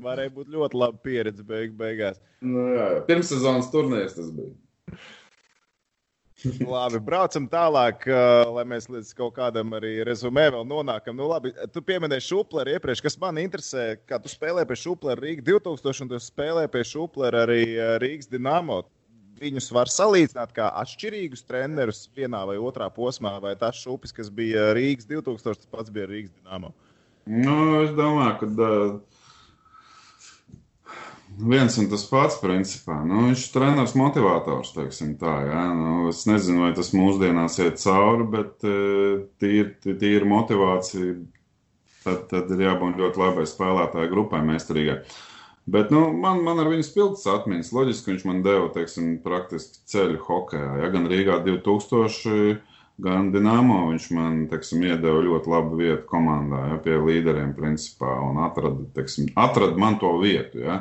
Varēja 0.03 0.33
būt 0.35 0.51
ļoti 0.51 0.79
laba 0.79 0.99
pieredze 1.03 1.45
beig 1.47 1.75
beigās. 1.79 2.21
Nu, 2.43 2.69
jā, 2.75 2.87
jā. 2.97 3.01
Pirmssezonas 3.07 3.71
turnīrs 3.73 4.15
tas 4.19 4.31
bija. 4.35 4.55
Labi, 6.75 6.99
braucam 7.03 7.45
tālāk, 7.51 8.07
uh, 8.11 8.49
lai 8.57 8.65
mēs 8.67 8.89
līdz 8.91 9.13
kaut 9.19 9.37
kādam 9.37 9.75
arī 9.79 10.01
rezumē 10.07 10.49
vēl 10.55 10.65
nonākam. 10.67 11.15
Nu, 11.19 11.29
labi, 11.31 11.53
tu 11.71 11.83
pieminēji 11.87 12.27
Šupleri 12.27 12.75
iepriekš, 12.77 13.03
kas 13.05 13.19
man 13.23 13.39
interesē, 13.39 13.93
kā 14.09 14.19
tu 14.23 14.33
spēlēji 14.33 14.71
pie 14.71 14.79
Šuplera 14.81 15.23
Rīgas 15.23 15.47
2000 15.47 16.03
un 16.03 16.11
tu 16.11 16.21
spēlēji 16.23 16.73
pie 16.75 16.83
Šuplera 16.89 17.45
arī 17.47 17.61
uh, 17.77 17.95
Rīgas 18.03 18.31
Dinamo. 18.33 18.81
Viņus 19.43 19.73
var 19.75 19.91
salīdzināt 19.91 20.53
kā 20.55 20.69
atšķirīgus 20.83 21.43
trenerus 21.49 22.05
vienā 22.15 22.45
vai 22.47 22.59
otrā 22.63 22.87
posmā, 22.95 23.35
vai 23.43 23.57
tas 23.59 23.81
šūpis, 23.83 24.15
kas 24.15 24.31
bija 24.31 24.71
Rīgas 24.77 25.09
2000, 25.11 25.43
tas 25.65 25.71
pats 25.73 25.91
bija 25.91 26.07
Rīgas 26.11 26.35
Dinamo. 26.37 26.71
Nu, 27.27 27.57
es 27.83 27.91
domāju, 27.95 28.37
ka 28.39 28.47
uh, 28.67 29.13
viens 31.39 31.79
un 31.79 31.89
tas 31.91 32.05
pats, 32.11 32.39
principā. 32.43 33.01
Nu, 33.07 33.27
viņš 33.29 33.45
ir 33.47 33.53
treneris, 33.57 33.97
motivators, 33.99 34.73
teiksim 34.77 35.17
tā. 35.21 35.35
Ja? 35.49 35.65
Nu, 35.75 36.09
es 36.13 36.23
nezinu, 36.31 36.65
vai 36.67 36.73
tas 36.79 36.93
mūsdienās 36.97 37.59
iet 37.63 37.83
cauri, 37.83 38.29
bet 38.37 38.67
uh, 38.67 39.27
tīri 39.43 39.97
tīr 39.99 40.27
motivācija. 40.29 41.19
Tad, 42.03 42.25
tad 42.31 42.49
ir 42.51 42.65
jābūt 42.65 42.99
ļoti 42.99 43.21
labai 43.21 43.45
spēlētāju 43.47 44.11
grupai, 44.11 44.41
meistarīgai. 44.47 44.99
Bet 45.67 45.93
nu, 45.95 46.09
man, 46.19 46.41
man 46.43 46.59
ar 46.59 46.69
viņu 46.73 46.85
spilgts 46.87 47.29
atmiņas. 47.31 47.71
Loģiski, 47.77 48.11
viņš 48.13 48.25
man 48.27 48.41
deva 48.43 48.67
teiksim, 48.75 49.15
praktiski 49.23 49.85
ceļu 49.93 50.19
hokeja. 50.27 50.73
Ja? 50.83 50.89
Gan 50.91 51.07
Rīgā 51.11 51.39
2000, 51.45 52.57
gan 53.03 53.31
Dienāmo 53.35 53.85
viņš 53.93 54.09
man 54.17 54.41
teiksim, 54.51 54.83
iedeva 54.89 55.23
ļoti 55.23 55.53
labu 55.53 55.79
vietu 55.79 56.03
komandā, 56.11 56.65
ja? 56.73 56.81
pie 56.83 56.99
līderiem, 56.99 57.55
principā, 57.55 58.17
un 58.27 58.43
atrada, 58.43 58.89
teiksim, 58.97 59.31
atrada 59.39 59.79
man 59.79 60.01
to 60.03 60.11
vietu. 60.23 60.65
Ja? 60.67 60.81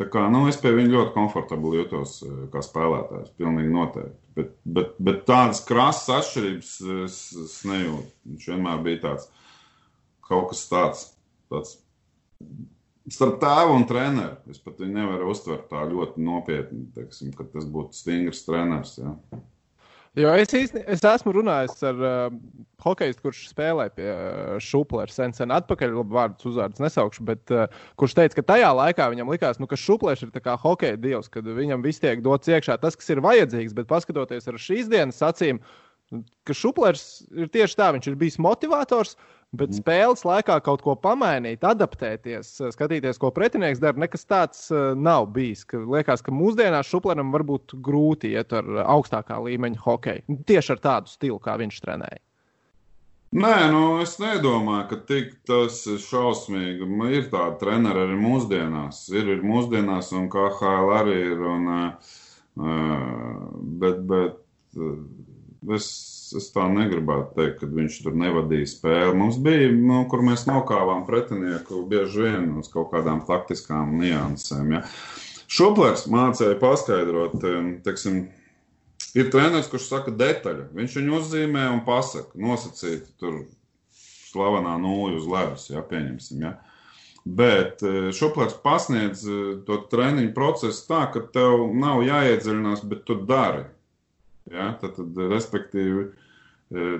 Tā 0.00 0.08
kā, 0.12 0.26
nu, 0.32 0.44
es 0.50 0.60
pie 0.60 0.74
viņa 0.76 0.92
ļoti 0.92 1.14
komfortabli 1.14 1.80
jūtos 1.80 2.18
eh, 2.26 2.36
kā 2.52 2.60
spēlētājs. 2.64 3.32
Pilnīgi 3.40 3.72
noteikti. 3.72 4.18
Bet, 4.36 4.52
bet, 4.64 4.92
bet 5.04 5.24
tādas 5.28 5.60
krasas 5.68 6.08
atšķirības 6.18 6.70
es, 7.04 7.16
es 7.46 7.56
nejūtu. 7.68 8.08
Viņš 8.28 8.46
vienmēr 8.48 8.84
bija 8.84 9.02
tāds 9.06 9.28
kaut 10.24 10.48
kas 10.52 10.62
tāds. 10.70 11.02
tāds 11.52 11.76
starp 13.10 13.40
tēvu 13.42 13.78
un 13.78 13.86
treneru. 13.88 14.36
Es 14.50 14.60
pat 14.62 14.78
viņu 14.82 14.94
nevaru 14.94 15.32
uztvert 15.32 15.66
tā 15.72 15.82
ļoti 15.88 16.22
nopietni, 16.22 16.84
teiksim, 16.94 17.32
ka 17.36 17.46
tas 17.50 17.66
būtu 17.66 17.98
stingrs 17.98 18.44
treneris. 18.46 18.98
Ja. 19.00 19.16
Jo 20.12 20.28
es, 20.36 20.50
īsti, 20.52 20.82
es 20.92 21.00
esmu 21.08 21.32
runājis 21.32 21.78
ar 21.88 22.00
uh, 22.04 22.34
hokeistu, 22.84 23.22
kurš 23.24 23.46
spēlē 23.48 23.86
pie 23.96 24.10
uh, 24.12 24.58
Šuplera 24.60 25.08
sen, 25.08 25.32
sen 25.32 25.54
atpakaļ, 25.56 25.94
labi, 25.96 26.12
vārdus 26.12 26.50
uzvārdus 26.50 26.82
nesaukšu, 26.84 27.24
bet 27.30 27.54
uh, 27.54 27.64
kurš 27.96 28.18
teica, 28.18 28.36
ka 28.36 28.44
tajā 28.50 28.68
laikā 28.76 29.06
viņam 29.08 29.32
likās, 29.32 29.56
nu, 29.56 29.64
ka 29.70 29.78
Šuplers 29.80 30.20
ir 30.26 30.34
kā 30.36 30.58
hokeja 30.60 31.00
dievs, 31.00 31.32
kad 31.32 31.48
viņam 31.48 31.80
viss 31.86 32.02
tiek 32.02 32.20
dots 32.20 32.52
iekšā 32.52 32.76
tas, 32.82 32.98
kas 33.00 33.08
ir 33.08 33.24
vajadzīgs, 33.24 33.72
bet 33.78 33.88
paskatoties 33.88 34.52
ar 34.52 34.60
šīs 34.60 34.92
dienas 34.92 35.24
acīm, 35.24 35.62
ka 36.46 36.56
Šuplers 36.56 37.06
ir 37.32 37.48
tieši 37.52 37.78
tā, 37.78 37.92
viņš 37.96 38.10
ir 38.10 38.18
bijis 38.20 38.40
motivators. 38.42 39.16
Uh, 39.16 39.42
Bet 39.52 39.68
mm. 39.68 39.82
spēles 39.82 40.22
laikā 40.24 40.54
kaut 40.64 40.80
ko 40.80 40.94
pamainīt, 40.96 41.64
adaptēties, 41.68 42.54
skatīties, 42.72 43.18
ko 43.20 43.28
pretinieks 43.36 43.82
dara, 43.82 44.00
nekas 44.00 44.24
tāds 44.24 44.64
uh, 44.72 44.94
nav 44.96 45.26
bijis. 45.34 45.66
Ka 45.68 45.82
liekas, 45.84 46.24
ka 46.24 46.32
mūsdienās 46.32 46.88
Šupleram 46.88 47.34
var 47.34 47.44
būt 47.44 47.74
grūti 47.84 48.32
iet 48.32 48.54
ar 48.56 48.70
augstākā 48.86 49.36
līmeņa 49.44 49.82
hokeju. 49.84 50.38
Tieši 50.48 50.72
ar 50.72 50.80
tādu 50.86 51.12
stilu, 51.12 51.36
kā 51.42 51.58
viņš 51.60 51.80
trenēja. 51.84 52.22
Nē, 53.32 53.52
nu, 53.72 53.82
es 54.04 54.16
nedomāju, 54.20 54.86
ka 54.88 54.98
tik 55.08 55.34
tas 55.48 55.82
ir 55.88 56.00
šausmīgi. 56.00 56.88
Ir 57.12 57.28
tāda 57.32 57.56
trenera 57.60 58.06
arī 58.06 58.16
mūsdienās. 58.20 59.04
Ir, 59.12 59.34
ir 59.36 59.44
mūsdienās, 59.44 60.14
un 60.16 60.30
KHL 60.32 60.94
arī 60.96 61.18
ir. 61.28 61.44
Un, 61.52 61.68
uh, 61.76 62.16
bet, 63.84 64.00
bet 64.08 64.80
uh, 64.80 64.96
es 65.76 65.92
es 66.38 66.48
tā 66.52 66.66
negribētu 66.70 67.36
teikt, 67.36 67.58
ka 67.60 67.68
viņš 67.68 67.98
tur 68.04 68.16
nevadīja 68.18 68.70
spēli. 68.70 69.16
Mums 69.18 69.38
bija, 69.42 69.70
nu, 69.74 70.02
kur 70.10 70.24
mēs 70.24 70.46
nokāvām 70.48 71.04
pretinieku 71.08 71.82
bieži 71.88 72.26
vien 72.26 72.50
uz 72.60 72.70
kaut 72.72 72.92
kādām 72.92 73.22
taktiskām 73.28 73.96
niansēm. 74.00 74.76
Ja. 74.78 74.82
Šuplers 75.52 76.06
mācīja 76.12 76.56
paskaidrot, 76.60 77.36
teiksim, 77.84 78.22
ir 79.18 79.32
treneris, 79.32 79.68
kurš 79.72 79.90
saka 79.90 80.14
detaļu. 80.16 80.70
Viņš 80.76 80.98
viņu 81.00 81.16
uzzīmē 81.18 81.68
un 81.74 81.82
pasaka, 81.88 82.32
nosacīt 82.40 83.10
tur 83.20 83.44
slavenā 84.32 84.78
nūja 84.80 85.18
uz 85.20 85.28
ledus, 85.28 85.66
ja 85.72 85.84
pieņemsim. 85.84 86.46
Ja. 86.46 86.54
Bet 87.22 87.84
e, 87.86 88.08
Šuplers 88.16 88.56
pasniedz 88.64 89.20
e, 89.28 89.42
to 89.66 89.76
treniņu 89.92 90.32
procesu 90.34 90.88
tā, 90.88 91.04
ka 91.12 91.20
tev 91.34 91.68
nav 91.78 92.00
jāiedziļinās, 92.06 92.82
bet 92.88 93.04
tu 93.06 93.20
dari. 93.28 93.68
Ja? 94.50 94.72
Tad, 94.80 94.96
tad, 94.98 95.18
respektīvi, 95.30 96.08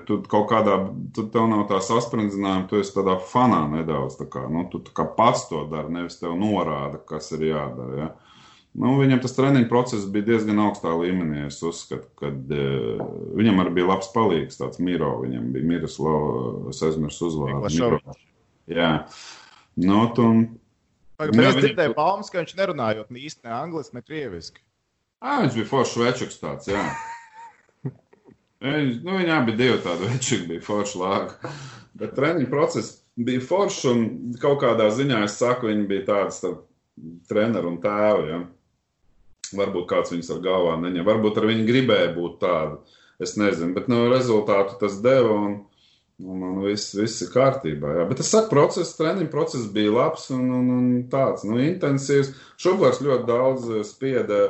tu 0.07 0.19
kaut 0.29 0.49
kādā, 0.51 0.77
tu 1.15 1.25
tev 1.33 1.47
nav 1.49 1.65
tā 1.71 1.79
sasprindzinājuma, 1.83 2.67
tu 2.69 2.79
esi 2.79 2.93
tādā 2.95 3.17
fanā 3.31 3.63
nedaudz. 3.71 4.19
Tā 4.19 4.27
kā, 4.29 4.45
nu, 4.51 4.67
tu 4.71 4.83
kā 4.93 5.07
pats 5.17 5.47
to 5.49 5.65
dari, 5.71 5.91
nevis 5.93 6.19
tev 6.21 6.37
norāda, 6.39 7.01
kas 7.09 7.31
ir 7.35 7.49
jādara. 7.49 7.97
Ja? 7.97 8.11
Nu, 8.73 8.95
viņam 8.97 9.19
tas 9.21 9.35
treniņu 9.37 9.67
process 9.69 10.07
bija 10.09 10.31
diezgan 10.31 10.61
augstā 10.63 10.93
līmenī. 10.97 11.45
Es 11.45 11.59
uzskatu, 11.65 12.07
ka 12.17 12.31
uh, 12.31 13.03
viņam 13.37 13.61
arī 13.61 13.75
bija 13.77 13.91
labs 13.91 14.09
palīgs, 14.15 14.57
tāds 14.61 14.81
Miro. 14.81 15.11
Viņam 15.21 15.51
bija 15.53 15.69
Miroslavs, 15.75 16.71
es 16.73 16.81
aizmirsu 16.89 17.29
uzvārdu. 17.29 18.01
Jā, 18.73 18.91
nu, 19.77 20.01
tu. 20.17 20.27
Pagaid, 21.19 21.37
jā, 21.37 21.49
es 21.51 21.59
dzirdēju 21.59 21.93
baumas, 21.97 22.31
ka 22.33 22.41
viņš 22.41 22.55
nerunājot 22.57 23.11
ne 23.13 23.21
īsti 23.27 23.45
ne 23.45 23.53
angliski, 23.53 23.99
ne 23.99 24.01
krieviski. 24.01 24.63
Ā, 25.21 25.43
viņš 25.43 25.57
bija 25.59 25.69
foršs 25.69 25.99
večuks 26.01 26.41
tāds, 26.41 26.71
jā. 26.73 26.81
Viņi, 28.63 28.99
nu, 29.03 29.17
viņi 29.19 29.33
abi 29.35 29.55
bija 29.59 29.79
tādi 29.83 30.07
veči, 30.07 30.43
bija 30.47 30.63
forši 30.63 30.99
lāga. 31.01 31.53
Bet 31.99 32.15
treniņu 32.15 32.47
process 32.51 33.01
bija 33.15 33.43
foršs 33.43 33.83
un 33.91 34.05
kaut 34.41 34.61
kādā 34.63 34.87
ziņā 34.93 35.23
es 35.27 35.35
saku, 35.41 35.69
viņi 35.69 35.83
bija 35.89 36.05
tādi 36.07 36.37
starp 36.37 36.63
treneru 37.29 37.73
un 37.73 37.81
tēvu. 37.83 38.23
Ja? 38.29 38.39
Varbūt 39.59 39.89
kāds 39.89 40.13
viņus 40.13 40.31
ar 40.33 40.41
galvā 40.45 40.77
neņem, 40.81 41.05
varbūt 41.05 41.37
ar 41.41 41.49
viņu 41.51 41.67
gribēja 41.67 42.13
būt 42.15 42.39
tādu. 42.41 42.81
Es 43.21 43.35
nezinu, 43.37 43.75
bet 43.75 43.85
nu, 43.91 44.07
rezultātu 44.11 44.79
tas 44.79 44.95
deva 45.03 45.35
un, 45.35 45.59
un, 46.23 46.47
un 46.47 46.63
viss, 46.63 46.95
viss 46.97 47.21
ir 47.23 47.29
kārtībā. 47.35 47.99
Jā. 47.99 48.07
Bet 48.09 48.23
es 48.23 48.31
saku, 48.33 48.49
process, 48.51 48.95
treniņu 48.97 49.29
process 49.31 49.69
bija 49.75 49.93
labs 49.93 50.29
un, 50.33 50.47
un, 50.57 50.71
un 50.73 50.87
tāds 51.11 51.45
nu, 51.45 51.59
intensīvs. 51.61 52.31
Šobrīd 52.63 53.03
ļoti 53.05 53.29
daudz 53.29 53.69
spieda 53.91 54.41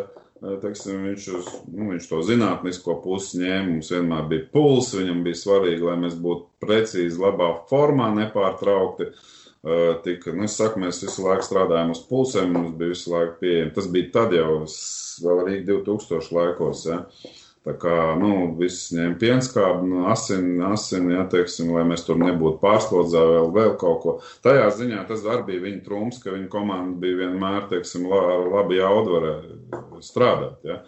teiksim, 0.62 1.04
viņš, 1.08 1.28
uz, 1.38 1.52
nu, 1.72 1.89
viņš 1.94 2.08
to 2.10 2.20
zinātnisko 2.28 2.98
pusi 3.04 3.39
ņēma. 3.41 3.68
Mums 3.70 3.91
vienmēr 3.94 4.26
bija 4.32 4.48
puls, 4.54 4.91
viņam 4.98 5.22
bija 5.26 5.39
svarīgi, 5.39 5.86
lai 5.88 5.96
mēs 6.02 6.18
būtu 6.20 6.50
precīzi, 6.64 7.22
labā 7.22 7.54
formā, 7.70 8.10
nepārtraukti. 8.18 9.12
Tika, 10.04 10.34
nu, 10.36 10.44
es 10.44 10.58
saku, 10.60 10.82
mēs 10.84 11.00
visu 11.06 11.24
laiku 11.24 11.46
strādājām 11.48 11.94
uz 11.94 12.02
pulsiem, 12.10 12.52
mums 12.52 12.74
bija 12.80 12.91
visu 12.91 13.14
laiku 13.14 13.38
pieejami. 13.39 13.72
Tas 13.78 13.88
bija 13.94 14.10
tad 14.18 14.36
jau, 14.36 14.58
vēl 15.24 15.41
arī 15.46 15.62
2000 15.70 16.36
laikos. 16.36 16.84
Ja. 16.89 17.00
Tā 17.64 17.72
kā, 17.80 17.93
nu, 18.20 18.30
viss 18.59 18.89
ņēma 18.91 19.16
pienskābi, 19.22 19.88
nu, 19.88 20.01
asini, 20.11 20.57
asini, 20.68 21.14
ja, 21.16 21.22
teiksim, 21.32 21.70
lai 21.72 21.86
mēs 21.88 22.03
tur 22.03 22.18
nebūtu 22.20 22.59
pārslodzā 22.59 23.22
vēl, 23.30 23.47
vēl 23.55 23.72
kaut 23.80 24.01
ko. 24.03 24.16
Tajā 24.43 24.66
ziņā 24.82 25.05
tas 25.07 25.24
arī 25.24 25.45
bija 25.47 25.64
viņa 25.70 25.80
trūms, 25.86 26.20
ka 26.26 26.34
viņa 26.36 26.49
komanda 26.51 26.99
bija 26.99 27.22
vienmēr, 27.22 27.70
teiksim, 27.72 28.09
la, 28.11 28.20
ar 28.34 28.51
labu 28.57 28.76
jaudu 28.76 29.16
varēja 29.16 30.03
strādāt, 30.03 30.59
ja. 30.68 30.82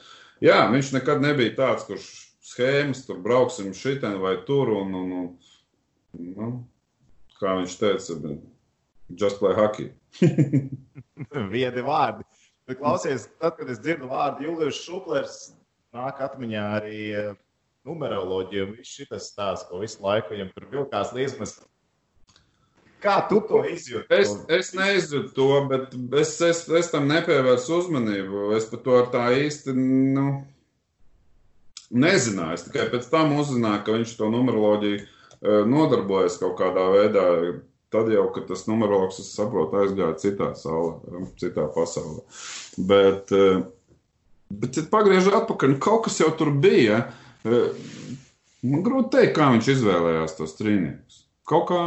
Jā, 0.43 0.59
viņš 0.73 0.91
nekad 0.97 1.23
nebija 1.23 1.55
tāds, 1.61 1.88
kurš 1.88 2.11
schēmas, 2.43 3.05
tur 3.07 3.23
brauksim 3.23 3.71
šitien 3.71 4.19
vai 4.19 4.36
tur, 4.47 4.76
un, 4.76 4.91
un, 4.99 5.17
un 6.19 6.32
nu, 6.36 6.53
kā 7.39 7.55
viņš 7.61 7.80
teica, 7.80 8.19
just 9.15 9.39
play 9.39 9.55
hockey. 9.55 9.93
Viedi 11.55 11.88
vārdi. 11.88 12.28
Bet 12.67 12.82
klausies, 12.82 13.30
tad, 13.39 13.55
kad 13.59 13.69
es 13.71 13.80
dzirdu 13.80 14.09
vārdu 14.11 14.49
Julius 14.49 14.84
Šuplers, 14.84 15.53
nāk 15.96 16.20
atmiņā 16.26 16.66
arī 16.80 17.00
eh, 17.16 17.32
numeroloģija 17.88 18.68
un 18.68 18.76
viss 18.80 18.98
šis 19.00 19.30
stāsts, 19.30 19.68
ko 19.70 19.82
visu 19.84 20.04
laiku 20.04 20.36
viņam 20.36 20.52
tur 20.56 20.68
vilkās 20.74 21.14
līdzi. 21.16 21.66
Kā 23.06 23.20
tu 23.30 23.38
to 23.46 23.62
izjūti? 23.70 24.08
Es, 24.16 24.32
es 24.50 24.72
neizjūtu 24.74 25.34
to, 25.36 25.50
bet 25.70 25.93
es, 26.18 26.34
es, 26.41 26.64
es 26.80 26.89
tam 26.89 27.06
nepievērsu 27.12 27.82
uzmanību. 27.84 28.48
Es 28.58 28.66
par 28.72 28.82
to 28.88 29.02
tā 29.14 29.28
īsti 29.43 29.76
nu, 29.78 30.26
nezināju. 31.93 32.58
Es 32.58 32.66
tikai 32.66 32.88
pēc 32.93 33.06
tam 33.12 33.36
uzzināju, 33.38 33.84
ka 33.86 34.00
viņš 34.00 34.16
to 34.18 34.32
numeroloģiju 34.34 35.04
uh, 35.04 35.62
nodarbojas 35.70 36.39
kaut 36.41 36.58
kādā 36.62 36.88
veidā. 36.96 37.28
Tad 37.93 38.10
jau, 38.12 38.26
kad 38.34 38.50
tas 38.50 38.66
numerologs, 38.68 39.22
es 39.22 39.30
saprotu, 39.38 39.78
aizgāja 39.84 40.18
citā 40.20 40.50
saulē, 40.58 41.28
citā 41.39 41.68
pasaulē. 41.76 42.26
Bet, 42.89 43.30
uh, 43.38 43.68
Bet, 44.62 44.78
ja 44.78 44.86
pagriežot 44.91 45.36
atpakaļ, 45.41 45.74
nu, 45.74 45.80
kaut 45.84 46.06
kas 46.08 46.20
jau 46.22 46.30
tur 46.38 46.51
bija. 46.64 47.03
Man 47.45 48.84
grūti 48.86 49.12
pateikt, 49.12 49.36
kā 49.38 49.49
viņš 49.53 49.72
izvēlējās 49.76 50.38
tos 50.38 50.56
trīniekus. 50.58 51.24
Kaut 51.45 51.68
kā 51.70 51.82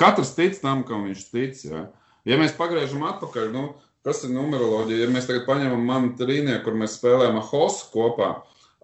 katrs 0.00 0.34
tic 0.36 0.58
tam, 0.60 0.84
kam 0.88 1.06
viņš 1.08 1.22
tic. 1.32 1.62
Ja, 1.64 1.86
ja 2.28 2.38
mēs 2.40 2.56
pagriežam 2.58 3.06
atpakaļ, 3.08 3.48
nu, 3.54 3.68
kas 4.06 4.24
ir 4.26 4.34
numeroloģija? 4.34 5.06
Ja 5.06 5.12
mēs 5.12 5.28
tagad 5.30 5.46
paņemam 5.48 5.86
manu 5.88 6.12
trīnieku, 6.18 6.64
kur 6.66 6.76
mēs 6.78 6.98
spēlējam 6.98 7.40
Hosu 7.48 7.88
kopā 7.94 8.32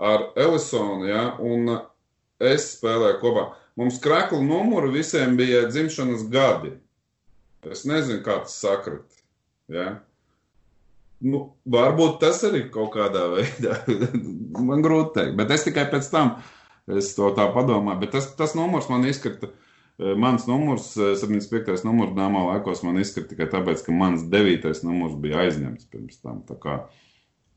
ar 0.02 0.30
Elisonu, 0.40 1.04
ja, 1.10 1.26
un 1.38 1.76
es 2.42 2.72
spēlēju 2.78 3.20
kopā, 3.20 3.50
mums 3.78 4.00
kreklu 4.02 4.40
numuru 4.44 4.90
visiem 4.94 5.36
bija 5.38 5.66
dzimšanas 5.68 6.24
gadi. 6.32 6.72
Es 7.68 7.84
nezinu, 7.86 8.22
kā 8.24 8.40
tas 8.42 8.56
sakrit. 8.58 9.20
Ja? 9.70 10.00
Nu, 11.22 11.42
varbūt 11.70 12.16
tas 12.22 12.40
arī 12.48 12.64
kaut 12.74 12.94
kādā 12.96 13.28
veidā. 13.30 13.76
man 14.68 14.82
grūti 14.82 15.12
pateikt, 15.12 15.36
bet 15.38 15.52
es 15.54 15.66
tikai 15.66 15.86
pēc 15.92 16.08
tam 16.10 16.32
to 16.86 17.28
tā 17.36 17.46
padomāju. 17.54 18.00
Bet 18.02 18.14
tas, 18.16 18.32
tas 18.38 18.56
numurs 18.58 18.88
man 18.90 19.06
izkrita. 19.06 19.52
Eh, 20.02 20.16
mans 20.18 20.48
numurs, 20.48 20.88
75. 20.96 21.68
Eh, 21.76 21.84
numurs 21.86 22.14
dāmā 22.16 22.42
laikos, 22.48 22.82
man 22.82 22.98
izkrita 22.98 23.34
tikai 23.34 23.46
tāpēc, 23.52 23.84
ka 23.86 23.94
mans 23.94 24.24
9. 24.32 24.82
numurs 24.88 25.14
bija 25.20 25.44
aizņemts 25.44 25.90
pirms 25.92 26.18
tam. 26.24 26.40
Kā, 26.62 26.80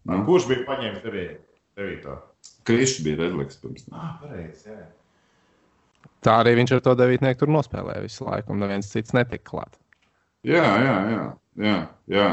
nu. 0.06 0.22
Kurš 0.28 0.50
bija 0.52 0.68
paņēmis 0.68 1.06
9. 1.08 2.20
Krišs 2.66 3.00
bija 3.06 3.24
Redliks 3.24 3.58
pirms 3.64 3.88
tam. 3.88 3.98
Ah, 3.98 4.14
pareiz, 4.22 4.66
jā. 4.68 4.84
Tā 6.26 6.40
arī 6.42 6.56
viņš 6.60 6.76
ar 6.78 6.84
to 6.86 6.94
devītnieku 6.98 7.44
tur 7.44 7.52
nospēlēja 7.54 8.04
visu 8.06 8.26
laiku, 8.26 8.54
un 8.54 8.62
neviens 8.62 8.90
cits 8.90 9.14
netika 9.14 9.46
klāt. 9.50 9.80
Jā, 10.46 10.66
jā, 10.82 10.96
jā. 11.10 11.24
jā, 11.66 11.78
jā. 12.14 12.30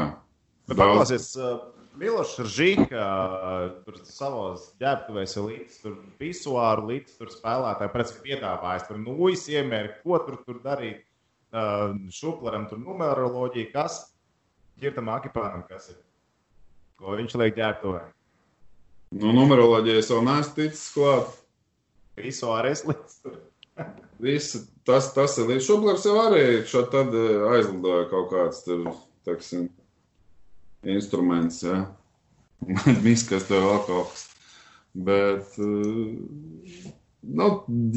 Bet 0.69 0.79
paklāsies, 0.79 1.29
uh, 1.37 1.63
Milošs 1.99 2.53
Žīka, 2.55 2.99
uh, 2.99 3.63
tur 3.85 3.97
savos 4.07 4.69
ģērbtuvēs 4.81 5.35
ir 5.37 5.47
līdz 5.49 5.79
tur 5.83 5.97
visuāru, 6.21 6.87
līdz 6.91 7.17
tur 7.19 7.33
spēlētāji, 7.33 7.93
pēc 7.97 8.13
piedāvājas, 8.23 8.87
tur 8.87 9.01
nūjas 9.01 9.49
iemēri, 9.53 9.97
ko 10.03 10.21
tur, 10.25 10.39
tur 10.47 10.61
darīt, 10.63 11.03
šupleram, 12.09 12.65
tur 12.69 12.79
numeroloģija, 12.81 13.69
kas 13.73 13.99
ķirtam 14.81 15.11
akipānam, 15.13 15.61
kas 15.69 15.91
ir, 15.93 15.99
ko 16.97 17.13
viņš 17.19 17.35
liek 17.37 17.55
ģērbtuvē. 17.59 18.01
Nu, 19.21 19.33
numeroloģija 19.37 20.01
es 20.01 20.09
vēl 20.09 20.23
neesmu 20.25 20.55
ticis 20.57 20.87
klāt. 20.95 21.35
Visuāri 22.17 22.73
es 22.73 22.81
līdz 22.87 23.19
tur. 23.21 23.37
Visi, 24.23 24.63
tas, 24.87 25.11
tas 25.13 25.37
ir 25.41 25.49
līdz 25.51 25.67
šuplers 25.67 26.05
jau 26.07 26.17
arī 26.23 26.43
šad 26.69 26.89
tad 26.93 27.13
aizlidoja 27.53 28.07
kaut 28.09 28.29
kāds 28.33 28.63
tur, 28.65 28.89
teksim, 29.27 29.67
instruments, 30.83 31.63
ja. 31.65 31.85
Miskas 33.05 33.47
tev 33.49 33.65
vēl 33.67 33.79
kaut 33.87 34.11
kas. 34.13 34.27
Bet, 34.93 35.55
uh, 35.57 36.91
nu, 37.23 37.47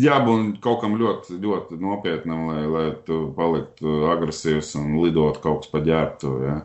jābūt 0.01 0.61
kaut 0.65 0.81
kam 0.85 0.97
ļoti, 1.01 1.37
ļoti 1.43 1.81
nopietnam, 1.83 2.47
lai, 2.51 2.63
lai 2.71 2.87
tu 3.07 3.27
paliktu 3.37 4.07
agresīvs 4.13 4.73
un 4.81 4.97
lidot 5.03 5.43
kaut 5.45 5.65
kas 5.65 5.73
pa 5.75 5.83
ģērbtu. 5.85 6.33
Ja? 6.47 6.57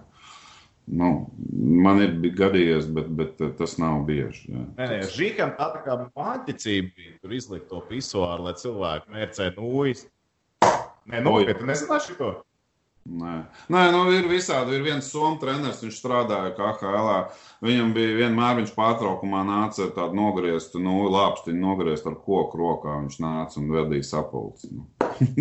Nu, 0.92 1.12
man 1.86 2.02
ir 2.04 2.16
gadījies, 2.36 2.88
bet, 2.92 3.12
bet 3.16 3.42
tas 3.60 3.78
nav 3.80 4.02
bieži. 4.08 4.50
Jā. 4.50 4.64
Nē, 4.80 4.88
nē, 4.92 5.02
Žīkam 5.14 5.54
tā, 5.60 5.68
kā 5.86 5.98
māksliniecība 6.02 6.96
bija 6.98 7.14
tur 7.22 7.36
izlikt 7.38 7.70
to 7.72 7.84
pisoāru, 7.88 8.48
lai 8.50 8.56
cilvēki 8.60 9.14
mērcē 9.14 9.52
nūjas. 9.56 10.08
Nē, 11.12 11.22
nopietni, 11.26 11.70
nezināšu 11.70 12.18
to. 12.20 12.32
Nē, 13.02 13.32
Nē 13.74 13.82
nu, 13.96 14.04
ir 14.14 14.28
visādi. 14.30 14.76
Ir 14.78 14.84
viens 14.86 15.08
somu 15.10 15.40
treneris, 15.42 15.82
viņš 15.82 15.96
strādāja 15.98 16.52
KHL. 16.58 17.10
Viņam 17.66 17.96
bija 17.96 18.20
vienmēr, 18.20 18.60
viņš 18.60 18.76
pārtraukumā 18.76 19.42
nāca 19.48 19.88
ar 19.88 19.96
tādu 19.96 20.20
nogrieztu, 20.20 20.82
nu, 20.84 21.08
lāpstiņu 21.10 21.64
nogriezt 21.64 22.06
ar 22.10 22.20
koku 22.22 22.62
rokā. 22.62 23.00
Viņš 23.02 23.18
nāca 23.24 23.58
un 23.62 23.74
vedīja 23.74 24.08
sapulci. 24.12 24.70
Nu. 24.76 24.86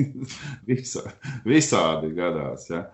Visā, 0.70 1.04
visādi 1.44 2.14
gadās. 2.16 2.70
Ja. 2.72 2.86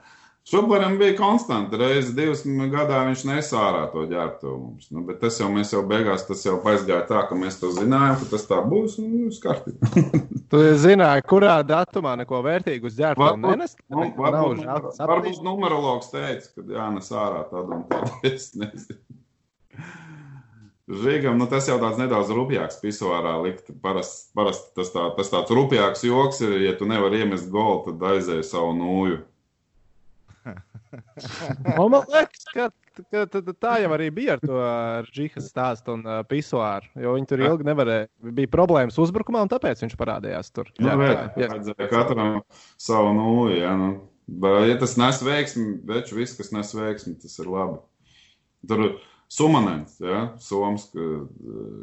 Šubleram 0.51 0.99
bija 0.99 1.17
konstanta. 1.17 1.77
Reizi 1.77 2.13
divas 2.15 2.45
gadā 2.47 3.01
viņš 3.09 3.25
nesārā 3.27 3.81
to 3.91 4.05
ģērbtu 4.07 4.53
mums. 4.53 4.87
Nu, 4.95 5.03
bet 5.09 5.19
tas 5.25 5.41
jau 5.41 5.49
mēs 5.51 5.73
jau 5.75 5.83
beigās, 5.91 6.23
tas 6.29 6.45
jau 6.47 6.61
aizgāja 6.71 7.03
tā, 7.09 7.25
ka 7.27 7.39
mēs 7.39 7.59
to 7.59 7.73
zinājām, 7.75 8.21
ka 8.21 8.29
tas 8.31 8.47
tā 8.47 8.61
būs. 8.63 8.95
Nu, 9.03 9.27
skarti. 9.35 9.75
tu 10.53 10.63
zināji, 10.79 11.27
kurā 11.27 11.57
datumā 11.67 12.15
neko 12.23 12.45
vērtīgu 12.47 12.87
uz 12.87 12.95
ģērbtu 12.95 13.27
varbūt, 13.27 13.57
nenest? 13.57 13.83
Nu, 13.91 14.07
varbūt, 14.07 14.63
varbūt, 14.71 15.03
varbūt 15.03 15.45
numerologs 15.51 16.15
teica, 16.15 16.53
ka 16.55 16.67
jānes 16.79 17.11
ārā 17.11 17.43
tad 17.51 17.77
un 17.81 17.87
tad. 17.91 18.15
Es 18.31 18.53
nezinu. 18.55 19.03
Žīgam, 20.87 21.41
nu, 21.43 21.51
tas 21.51 21.67
jau 21.67 21.81
tāds 21.83 21.99
nedaudz 21.99 22.31
rupjāks 22.31 22.79
pisovārā 22.79 23.35
likt. 23.43 23.75
Parasti 23.83 24.31
parast 24.39 24.77
tas, 24.79 24.95
tā, 24.95 25.11
tas 25.19 25.35
tāds 25.35 25.51
rupjāks 25.51 26.07
joks 26.07 26.45
ir, 26.47 26.61
ja 26.71 26.79
tu 26.79 26.87
nevari 26.87 27.25
iemest 27.25 27.51
golu, 27.51 27.89
tad 27.89 28.13
aizēj 28.15 28.47
savu 28.47 28.77
nūju. 28.79 29.25
Man 31.77 31.97
liekas, 32.15 32.45
ka, 32.53 32.69
ka, 33.11 33.25
ka 33.31 33.55
tā 33.55 33.77
jau 33.83 33.93
arī 33.97 34.09
bija 34.15 34.37
ar 34.37 34.43
to 34.43 34.61
Džihas 35.11 35.49
stāstu 35.53 35.97
un 35.97 36.05
uh, 36.07 36.21
pisuāru. 36.29 36.91
Jo 37.03 37.17
viņi 37.17 37.31
tur 37.31 37.45
ilgi 37.45 37.69
nevarēja. 37.69 38.11
Bija 38.37 38.53
problēmas 38.53 38.99
uzbrukumā, 39.03 39.45
un 39.47 39.53
tāpēc 39.53 39.83
viņš 39.85 39.97
parādījās 40.01 40.53
tur. 40.55 40.71
Jā, 40.81 40.95
jā, 40.95 41.25
jā. 41.41 41.51
jā. 41.57 41.89
Katram 41.91 42.41
savu 42.81 43.13
nulli. 43.17 43.61
Ja, 43.63 43.75
nu. 43.81 43.93
ja 44.67 44.79
tas 44.81 44.97
nes 45.01 45.21
veiksmi, 45.27 45.77
bet 45.87 46.15
viss, 46.15 46.39
kas 46.39 46.53
nes 46.55 46.73
veiksmi, 46.77 47.17
tas 47.23 47.37
ir 47.43 47.53
labi. 47.53 47.83
Tur 48.67 48.89
Sumanens, 49.29 49.97
ja, 50.01 50.21
Soms, 50.39 50.87
ka, 50.93 51.05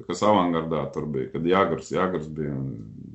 kas 0.07 0.21
avangardā 0.23 0.85
tur 0.95 1.09
bija, 1.11 1.27
kad 1.33 1.47
Jāgars, 1.47 1.91
Jāgars 1.91 2.29
bija. 2.31 2.55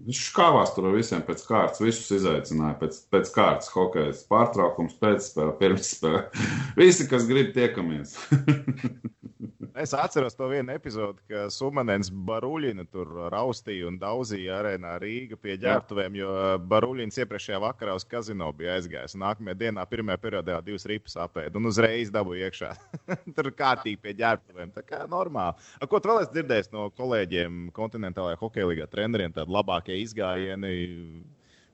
Viņš 0.09 0.21
škāvās 0.31 0.73
tur 0.77 0.89
ar 0.91 0.97
visiem 0.97 1.25
pēc 1.25 1.45
kārtas, 1.49 1.83
visus 1.85 2.13
izaicināja 2.17 2.77
pēc, 2.81 3.01
pēc 3.13 3.33
kārtas 3.35 3.73
hokejas 3.73 4.23
pārtraukums, 4.29 4.97
pēcspēle, 5.01 5.57
pirmspēle. 5.61 6.25
Visi, 6.81 7.09
kas 7.11 7.29
grib, 7.29 7.55
tiekamies. 7.57 8.17
Es 9.79 9.93
atceros 9.95 10.35
to 10.35 10.49
vienu 10.51 10.73
epizodi, 10.75 11.23
ka 11.31 11.45
Sumanens 11.55 12.09
Baruļina 12.11 12.83
tur 12.91 13.13
raustīja 13.31 13.87
un 13.87 13.99
daudzīja 14.01 14.57
arēnā 14.59 14.97
Rīga 14.99 15.39
pie 15.39 15.55
ģērbtuvēm, 15.63 16.17
jo 16.19 16.33
Baruļins 16.71 17.21
iepriekšējā 17.23 17.61
vakarā 17.63 17.95
uz 17.95 18.07
kazino 18.09 18.49
bija 18.59 18.75
aizgājis. 18.75 19.15
Nākamajā 19.23 19.55
dienā, 19.61 19.85
pirmajā 19.87 20.19
periodā, 20.25 20.59
divas 20.67 20.87
ripas 20.91 21.15
apēda 21.23 21.61
un 21.61 21.71
uzreiz 21.71 22.11
dabūja 22.15 22.49
iekšā. 22.49 22.73
tur 23.37 23.53
kārtīgi 23.55 24.01
pie 24.03 24.17
ģērbtuvēm. 24.19 24.73
Tā 24.75 24.83
kā 24.83 25.05
normāli. 25.11 25.69
A, 25.79 25.87
ko 25.87 26.03
tu 26.03 26.11
vēl 26.11 26.25
esi 26.25 26.35
dzirdējis 26.35 26.73
no 26.75 26.89
kolēģiem 26.99 27.69
kontinentālajā 27.77 28.41
hokeja 28.43 28.71
līgā 28.73 28.89
treneriem? 28.91 29.37
Tādi 29.37 29.55
labākie 29.55 30.01
izgājieni 30.03 30.75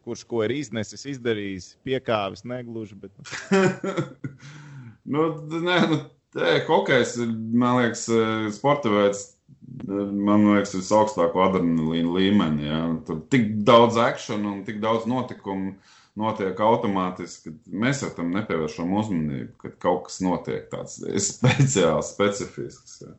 kurš 0.04 0.26
ko 0.28 0.42
ir 0.44 0.52
iznesis, 0.52 1.06
izdarījis, 1.08 1.70
piekāvis, 1.86 2.44
negluži. 2.44 2.98
Bet... 3.00 3.14
nu, 5.16 5.30
nē, 5.64 5.78
nu, 5.88 6.02
Tē, 6.34 6.54
hokejs 6.66 7.14
ir, 7.22 7.30
man 7.54 7.78
liekas, 7.78 8.08
eh, 8.10 8.48
sporta 8.54 8.90
veids, 8.90 9.20
eh, 9.86 10.06
man 10.28 10.48
liekas, 10.48 10.74
visaugstāko 10.74 11.44
adrenalīnu 11.44 12.14
līmeni. 12.16 12.66
Ja? 12.66 12.80
Tur 13.06 13.20
tik 13.30 13.52
daudz 13.68 14.00
akciju 14.02 14.40
un 14.42 14.64
tik 14.66 14.80
daudz 14.82 15.06
notikumu 15.06 15.76
notiek 16.18 16.58
automātiski, 16.58 17.54
ka 17.54 17.78
mēs 17.84 18.02
tam 18.16 18.34
nepievēršam 18.34 18.90
uzmanību, 18.98 19.52
kad 19.62 19.78
kaut 19.82 20.08
kas 20.08 20.20
notiek 20.26 20.66
tāds 20.74 20.98
speciāls, 21.30 22.10
specifisks. 22.16 23.02
Ja? 23.06 23.14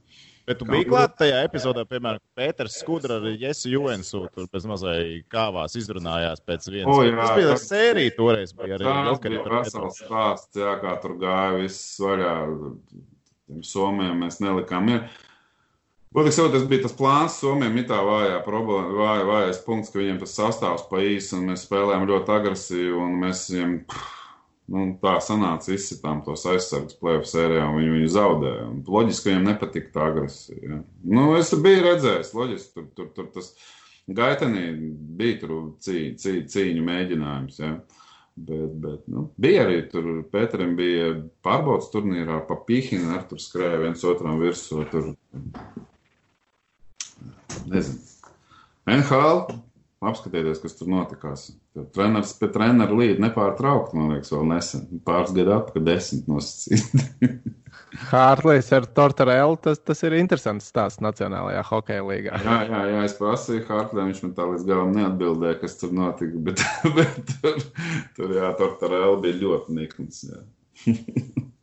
Bet 0.45 0.59
tu 0.61 0.65
biji 0.69 0.85
klāt 0.85 1.15
tajā 1.17 1.39
epizodē, 1.47 1.83
piemēram, 1.89 2.21
Pēters 2.37 2.77
Skudra 2.77 3.17
ar 3.17 3.27
Jesu 3.41 3.71
Juensu 3.71 4.27
tur 4.29 4.45
bez 4.53 4.67
mazai 4.69 5.23
kāvās 5.31 5.73
izrunājās 5.79 6.43
pēc 6.45 6.67
vienas. 6.69 6.91
O, 6.93 7.01
jā, 7.01 7.15
tas 7.17 7.31
bija 7.39 7.53
tā 7.53 7.61
sērija 7.63 8.13
toreiz. 8.13 8.53
Bija 8.53 8.77
arī 8.77 8.85
tas 8.85 9.23
bija 9.23 9.45
vesels 9.55 10.01
stāsts, 10.03 10.59
jā, 10.61 10.75
kā 10.83 10.93
tur 11.01 11.15
gāja 11.21 11.55
viss 11.63 11.95
vaļā. 12.03 12.35
Tiem 13.45 13.63
somiem 13.65 14.21
mēs 14.21 14.37
nelikām. 14.41 14.91
Ja. 14.93 14.99
Būtībā 16.15 16.37
jau 16.37 16.51
tas 16.53 16.67
bija 16.69 16.85
tas 16.85 16.93
plāns. 16.97 17.39
Somijam 17.41 17.81
ir 17.81 17.89
tā 17.89 17.97
vājā 18.05 18.37
problēma, 18.45 18.93
vāja, 19.01 19.25
vājais 19.29 19.63
punkts, 19.65 19.89
ka 19.93 19.99
viņiem 19.99 20.21
tas 20.21 20.37
sastāvs 20.37 20.85
pa 20.91 21.01
īsi 21.01 21.33
un 21.39 21.49
mēs 21.49 21.65
spēlējām 21.65 22.05
ļoti 22.09 22.37
agresīvi 22.37 22.93
un 23.01 23.17
mēs 23.25 23.47
viņiem. 23.49 23.75
Pff, 23.89 24.24
Nu, 24.71 24.85
tā 24.97 25.19
sanāca, 25.21 25.69
izsitām 25.75 26.23
tos 26.25 26.41
aizsargus 26.49 26.97
plēsoņu 26.97 27.29
sērijā, 27.29 27.65
un 27.69 27.75
viņi 27.77 27.91
viņu 27.93 28.11
zaudēja. 28.15 28.63
Loģiski, 28.89 29.23
ka 29.23 29.29
viņiem 29.29 29.49
nepatika 29.49 29.91
tā 29.93 30.07
agresija. 30.09 30.61
Ja. 30.65 30.77
Nu, 31.17 31.25
es 31.37 31.51
biju 31.65 31.83
redzējis, 31.85 32.31
loģiski, 32.33 32.71
tur, 32.73 32.87
tur, 32.97 33.11
tur 33.13 33.27
tas 33.35 33.51
gaitenī 34.19 34.63
bija 35.19 35.37
tur 35.43 35.53
cī, 35.85 35.99
cī, 36.21 36.33
cīņu 36.49 36.85
mēģinājums. 36.87 37.59
Ja. 37.61 37.75
Bet, 38.35 38.73
bet 38.83 39.05
nu, 39.07 39.27
bija 39.39 39.67
arī 39.67 39.77
tur, 39.91 40.09
Pēterim 40.33 40.73
bija 40.75 41.13
pārbaudas 41.45 41.91
turnīrā, 41.93 42.41
pa 42.49 42.57
pīhinu 42.67 43.13
ar 43.15 43.23
tur 43.29 43.39
skrēja 43.39 43.83
viens 43.85 44.03
otram 44.03 44.41
virsū. 44.41 44.81
Tur, 44.91 45.13
nezinu. 47.69 48.01
NHL 48.91 49.45
Apskatieties, 50.05 50.59
kas 50.61 50.75
tur 50.77 50.89
notikās. 50.91 51.49
Treneris 51.75 52.31
pie 52.39 52.47
treneru 52.53 53.01
līdzi 53.01 53.23
nepārtraukti, 53.25 53.97
man 53.99 54.13
liekas, 54.13 54.31
vēl 54.31 54.45
nesen. 54.47 54.85
Pāris 55.07 55.33
gadu 55.35 55.55
atpakaļ 55.57 55.87
desmit 55.89 56.29
nosacīt. 56.31 56.85
Hārlīs 58.09 58.69
ar 58.75 58.87
Tortorellu, 58.95 59.57
tas, 59.63 59.79
tas 59.83 60.01
ir 60.07 60.15
interesants 60.17 60.67
stāsts 60.71 61.03
Nacionālajā 61.03 61.63
hokeja 61.69 62.03
līgā. 62.07 62.39
Jā, 62.43 62.57
jā, 62.69 62.81
jā 62.91 63.01
es 63.07 63.15
prasīju 63.19 63.65
Hārlīm, 63.69 64.11
viņš 64.11 64.21
man 64.25 64.35
tā 64.37 64.47
līdz 64.51 64.67
galam 64.67 64.95
neatbildēja, 64.95 65.59
kas 65.63 65.77
tur 65.79 65.95
notika, 65.95 66.43
bet, 66.47 66.63
bet 66.97 67.35
tur, 67.41 67.59
tur 68.17 68.35
jā, 68.35 68.51
Tortorellu 68.59 69.19
bija 69.23 69.41
ļoti 69.43 69.79
nikns. 69.79 70.23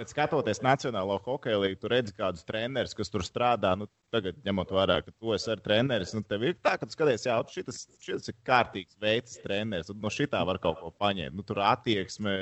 Bet 0.00 0.14
skatoties 0.14 0.62
Nacionālo 0.64 1.18
hokeja 1.20 1.58
līniju, 1.60 1.76
tu 1.82 1.88
redzi 1.92 2.14
kādus 2.16 2.46
trenerus, 2.48 2.94
kas 2.96 3.12
tur 3.12 3.20
strādā. 3.20 3.74
Nu, 3.76 3.84
tagad, 4.14 4.38
ņemot 4.46 4.70
vērā, 4.72 4.96
ka 5.04 5.12
tu 5.12 5.34
esi 5.36 5.50
arī 5.52 5.60
treneris, 5.66 6.14
nu, 6.16 6.22
tev 6.24 6.46
ir 6.48 6.54
tā, 6.56 6.78
ka 6.80 6.88
tu 6.88 6.96
skaties, 6.96 7.26
jā, 7.28 7.34
šis, 7.52 7.82
šis 8.00 8.32
ir 8.32 8.36
kārtīgs 8.48 8.96
veids, 9.04 9.36
treneris. 9.44 9.92
No 9.92 10.08
šitā 10.08 10.40
var 10.48 10.56
kaut 10.62 10.80
ko 10.80 10.88
paņemt. 11.04 11.36
Nu, 11.36 11.44
tur 11.44 11.60
attieksme, 11.68 12.32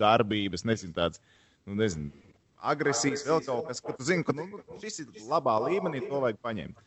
darbības, 0.00 0.66
nezinu, 0.66 0.96
tāds, 0.96 1.22
nu, 1.68 1.78
nezinu, 1.78 2.10
agresijas, 2.74 3.22
vēl 3.28 3.44
kaut 3.46 3.70
kas, 3.70 3.84
ka 3.84 3.94
tu 3.94 4.08
zini, 4.10 4.26
ka 4.26 4.34
nu, 4.34 4.48
šis 4.82 5.04
ir 5.04 5.22
labā 5.30 5.54
līmenī, 5.68 6.02
to 6.08 6.18
vajag 6.26 6.42
paņemt. 6.42 6.82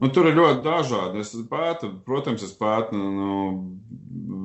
Nu, 0.00 0.08
tur 0.08 0.30
ir 0.30 0.38
ļoti 0.38 0.62
dažādi. 0.64 1.20
Es 1.20 1.34
pētu, 1.50 1.90
protams, 2.06 2.44
es 2.46 2.54
pētu, 2.56 2.96
nu, 2.96 3.40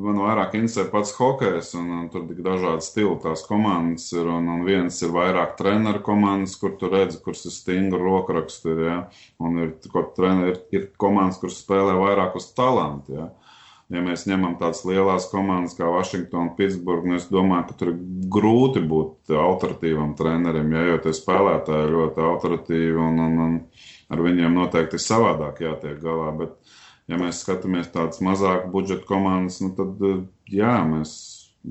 man 0.03 0.19
vairāk 0.19 0.57
interesē 0.57 0.83
pats 0.91 1.13
hokejs, 1.15 1.69
un, 1.79 1.87
un 1.95 2.09
tur 2.11 2.25
ir 2.33 2.41
dažādi 2.43 2.83
stili. 2.83 3.13
Tās 3.23 3.45
komandas 3.47 4.09
ir, 4.11 4.27
un, 4.27 4.49
un 4.51 4.65
viens 4.67 4.99
ir 4.99 5.13
vairāk 5.15 5.55
treneru 5.59 6.03
komandas, 6.03 6.57
kur 6.59 6.75
tu 6.79 6.91
redzi, 6.91 7.21
kuras 7.23 7.45
ir 7.47 7.55
stingri 7.55 8.01
rokraksti, 8.01 8.75
ja? 8.83 8.97
un 9.39 9.63
ir, 9.63 9.71
kur 9.93 10.09
treneri, 10.17 10.57
ir, 10.57 10.61
ir 10.75 10.89
komandas, 10.99 11.39
kuras 11.39 11.61
spēlē 11.63 11.95
vairāk 12.01 12.35
uz 12.35 12.51
talantu. 12.57 13.15
Ja? 13.21 13.29
Ja 13.93 14.01
mēs 14.01 14.23
ņemam 14.25 14.55
tādas 14.57 14.79
lielas 14.88 15.27
komandas 15.29 15.75
kā 15.77 15.86
Vašingtona, 15.93 16.55
Pitsburgā, 16.57 17.05
nu 17.05 17.17
es 17.19 17.27
domāju, 17.29 17.67
ka 17.67 17.75
tur 17.77 17.91
ir 17.91 17.99
grūti 18.33 18.81
būt 18.81 19.29
autoritīvam 19.38 20.15
trenerim, 20.17 20.71
ja, 20.73 20.88
jo 20.89 20.95
tie 21.03 21.13
spēlētāji 21.13 21.86
ir 21.86 21.93
ļoti 21.93 22.23
autoritīvi 22.25 22.97
un, 22.97 23.21
un, 23.27 23.38
un 23.45 23.53
ar 24.09 24.25
viņiem 24.25 24.57
noteikti 24.57 24.97
savādāk 25.01 25.61
jātiek 25.67 26.01
galā. 26.01 26.31
Bet, 26.39 26.57
ja 27.11 27.21
mēs 27.21 27.43
skatāmies 27.45 27.93
tādas 27.93 28.23
mazākas 28.25 28.73
budžeta 28.73 29.05
komandas, 29.11 29.61
nu 29.61 29.69
tad 29.77 30.01
jā, 30.49 30.75
mēs 30.89 31.13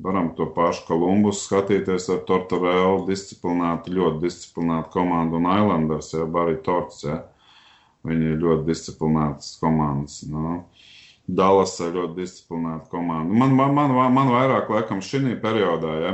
varam 0.06 0.30
to 0.38 0.46
pašu 0.54 0.86
Kolumbus 0.86 1.42
skatīties 1.48 2.06
ar 2.14 2.22
Tortorellu, 2.30 3.08
disciplinētu, 3.10 3.90
ļoti 3.98 4.22
disciplinētu 4.22 4.94
komandu 4.94 5.42
un 5.42 5.50
Islanders, 5.50 6.14
ja 6.14 6.30
Barry 6.30 6.60
Torts. 6.62 7.02
Ja. 7.06 7.24
Viņi 8.04 8.34
ir 8.34 8.42
ļoti 8.42 8.68
disciplinētas 8.68 9.54
komandas. 9.62 10.20
Nu. 10.28 10.40
Dallas 10.44 10.93
ir 11.80 11.94
ļoti 11.94 12.18
disciplinēta 12.18 12.90
komanda. 12.92 13.32
Man, 13.32 13.54
man, 13.56 13.72
man, 13.76 13.94
man 14.12 14.32
vairāk, 14.32 14.68
laikam, 14.68 15.00
šī 15.04 15.38
periodā, 15.40 15.94
ja, 16.02 16.12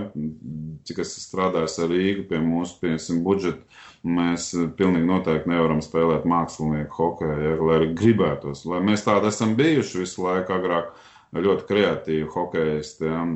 cik 0.87 1.03
es 1.03 1.17
strādāju 1.25 1.67
ar 1.67 1.91
Rīgu 1.91 2.27
pie 2.31 2.39
mūsu 2.45 2.79
piemēram, 2.83 3.25
budžeta, 3.27 3.81
mēs 4.07 4.53
pilnīgi 4.79 5.09
noteikti 5.09 5.51
nevaram 5.51 5.83
spēlēt 5.85 6.29
mākslinieku 6.31 6.97
hokeju, 6.97 7.41
ja, 7.43 7.59
lai 7.59 7.81
arī 7.81 7.91
gribētos. 7.99 8.65
Lai 8.71 8.81
mēs 8.87 9.05
tādi 9.07 9.33
esam 9.33 9.57
bijuši 9.59 10.05
visu 10.05 10.25
laiku 10.29 10.55
agrāk, 10.57 10.95
ļoti 11.35 11.67
kreatīvi 11.67 12.31
hokeisti, 12.31 13.11
ja, 13.11 13.27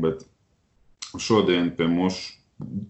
bet 0.00 0.24
šodien 1.20 1.70
pie 1.76 1.92
mūsu, 1.92 2.38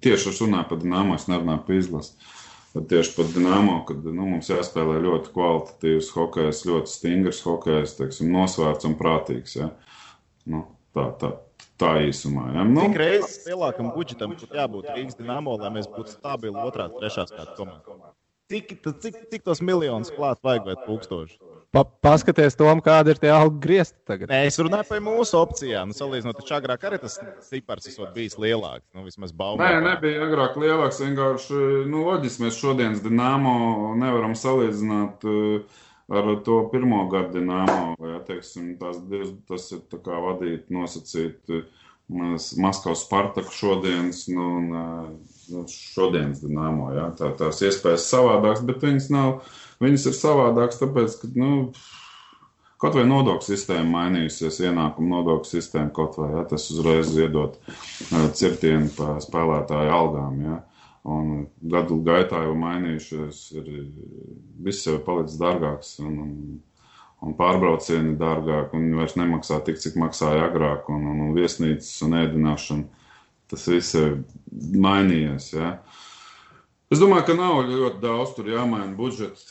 tieši 0.03 0.31
es 0.31 0.43
runāju 0.43 0.71
par 0.71 0.83
Dināmo, 0.83 1.19
es 1.19 1.27
nerunāju 1.31 1.67
par 1.67 1.81
izlasi 1.83 2.37
tieši 2.75 3.15
pat 3.17 3.31
Dienāmo, 3.35 3.81
kad 3.89 4.05
nu, 4.05 4.27
mums 4.35 4.51
jāspēlē 4.53 4.99
ļoti 5.05 5.33
kvalitatīvs 5.35 6.11
hokejs, 6.15 6.65
ļoti 6.69 6.93
stingrs 6.93 7.43
hokejs, 7.47 7.97
teiksim, 7.99 8.33
nosvērts 8.35 8.89
un 8.89 8.97
prātīgs. 8.99 9.57
Ja? 9.59 9.71
Nu, 10.49 10.65
tā, 10.97 11.09
tā, 11.21 11.33
tā 11.81 11.95
īsumā. 12.09 12.51
Ja? 12.57 12.67
Nu, 12.69 12.85
Cik 12.85 13.01
reizes 13.01 13.49
lielākam 13.49 13.93
budžetam 13.97 14.35
būtu 14.37 14.53
jābūt 14.59 14.91
Rīgas 14.95 15.19
Dienāmo, 15.21 15.57
lai 15.61 15.73
mēs 15.79 15.91
būtu 15.93 16.19
stabili 16.19 16.61
otrā, 16.61 16.91
trešā 16.99 17.29
skatu 17.31 17.57
komanda? 17.63 18.15
Cik, 18.49 18.79
cik, 19.05 19.17
cik 19.33 19.43
tos 19.45 19.61
miljonus 19.61 20.13
klāt 20.15 20.41
vajag 20.45 20.71
vai 20.71 20.77
tūkstoši? 20.87 21.41
Pa, 21.69 21.83
paskaties, 21.85 22.55
Tom, 22.57 22.81
kāda 22.81 23.13
ir 23.13 23.19
tie 23.21 23.29
algu 23.29 23.59
griezti 23.61 23.99
tagad. 24.09 24.31
Nē, 24.33 24.47
es 24.49 24.57
runāju 24.57 24.87
par 24.89 25.03
mūsu 25.05 25.37
opcijām. 25.37 25.91
Nu, 25.91 25.97
salīdzinot, 25.97 26.39
taču 26.41 26.55
agrāk 26.57 26.87
arī 26.89 27.01
tas 27.03 27.19
cipars 27.45 27.91
esot 27.91 28.15
bijis 28.15 28.39
lielāks. 28.41 28.87
Nu, 28.97 29.05
vismaz 29.05 29.35
baumā. 29.37 29.67
Nē, 29.67 29.83
nebija 29.85 30.23
agrāk 30.25 30.57
lielāks. 30.61 31.03
Vienkārši, 31.05 31.59
nu, 31.93 32.07
loģiski 32.07 32.47
mēs 32.47 32.63
šodienas 32.63 33.05
Dienāmo 33.05 33.53
nevaram 34.01 34.33
salīdzināt 34.39 35.29
uh, 35.29 35.85
ar 36.09 36.33
to 36.47 36.63
pirmo 36.73 37.03
gadu 37.13 37.37
Dienāmo. 37.37 37.99
Ja, 38.15 38.23
teiksim, 38.25 38.73
tās 38.81 39.03
divas, 39.11 39.37
tas 39.53 39.69
ir 39.77 39.85
tā 39.93 40.01
kā 40.09 40.25
vadīt, 40.25 40.73
nosacīt 40.73 41.53
uh, 41.53 41.69
Maskavas 42.09 43.05
Spartaku 43.05 43.53
šodienas, 43.53 44.25
nu, 44.33 44.51
un 44.63 44.73
uh, 44.73 45.63
šodienas 45.69 46.41
Dienāmo. 46.47 46.95
Ja, 46.97 47.11
tā, 47.13 47.35
tās 47.37 47.61
iespējas 47.61 48.09
savādākas, 48.09 48.65
bet 48.65 48.89
viņas 48.89 49.13
nav 49.13 49.43
Viņas 49.83 50.09
ir 50.11 50.17
savādākas, 50.19 50.81
tāpēc, 50.81 51.17
ka 51.21 51.31
nu, 51.39 51.51
kaut 52.83 52.97
vai 52.99 53.05
nodokļu 53.07 53.47
sistēma 53.47 53.87
mainījusies, 53.93 54.61
ienākuma 54.67 55.19
nodokļu 55.19 55.51
sistēma 55.53 55.93
kaut 55.95 56.19
vai 56.19 56.33
ja, 56.35 56.45
tas 56.51 56.67
uzreiz 56.75 57.13
iedot 57.19 57.59
uh, 57.63 58.27
cirtienu 58.39 58.91
pa 58.97 59.19
spēlētāju 59.23 59.95
algām. 59.95 60.41
Ja. 60.47 60.59
Un 61.09 61.47
gadu 61.73 62.01
gaitā 62.05 62.43
jau 62.45 62.57
mainījušies, 62.59 63.43
ir 63.57 63.69
viss 64.65 64.87
jau 64.87 64.99
palicis 65.05 65.39
dārgāks. 65.41 65.95
Un, 66.05 66.19
un, 66.25 66.33
un 67.25 67.37
pārbraucieni 67.39 68.17
dārgāk, 68.19 68.75
un 68.77 68.91
vairs 68.99 69.17
nemaksā 69.19 69.63
tik, 69.67 69.81
cik 69.83 69.97
maksāja 70.01 70.49
agrāk, 70.51 70.91
un, 70.93 71.07
un, 71.13 71.23
un 71.29 71.33
viesnīcas 71.39 71.95
un 72.07 72.19
ēdināšana. 72.19 73.07
Tas 73.49 73.65
viss 73.71 73.97
ir 73.97 74.19
mainījies. 74.85 75.53
Ja. 75.57 75.71
Es 76.89 77.03
domāju, 77.03 77.27
ka 77.29 77.35
nav 77.37 77.67
ļoti 77.69 78.01
daudz 78.01 78.31
tur 78.37 78.47
jāmaina 78.49 78.95
budžets. 78.97 79.51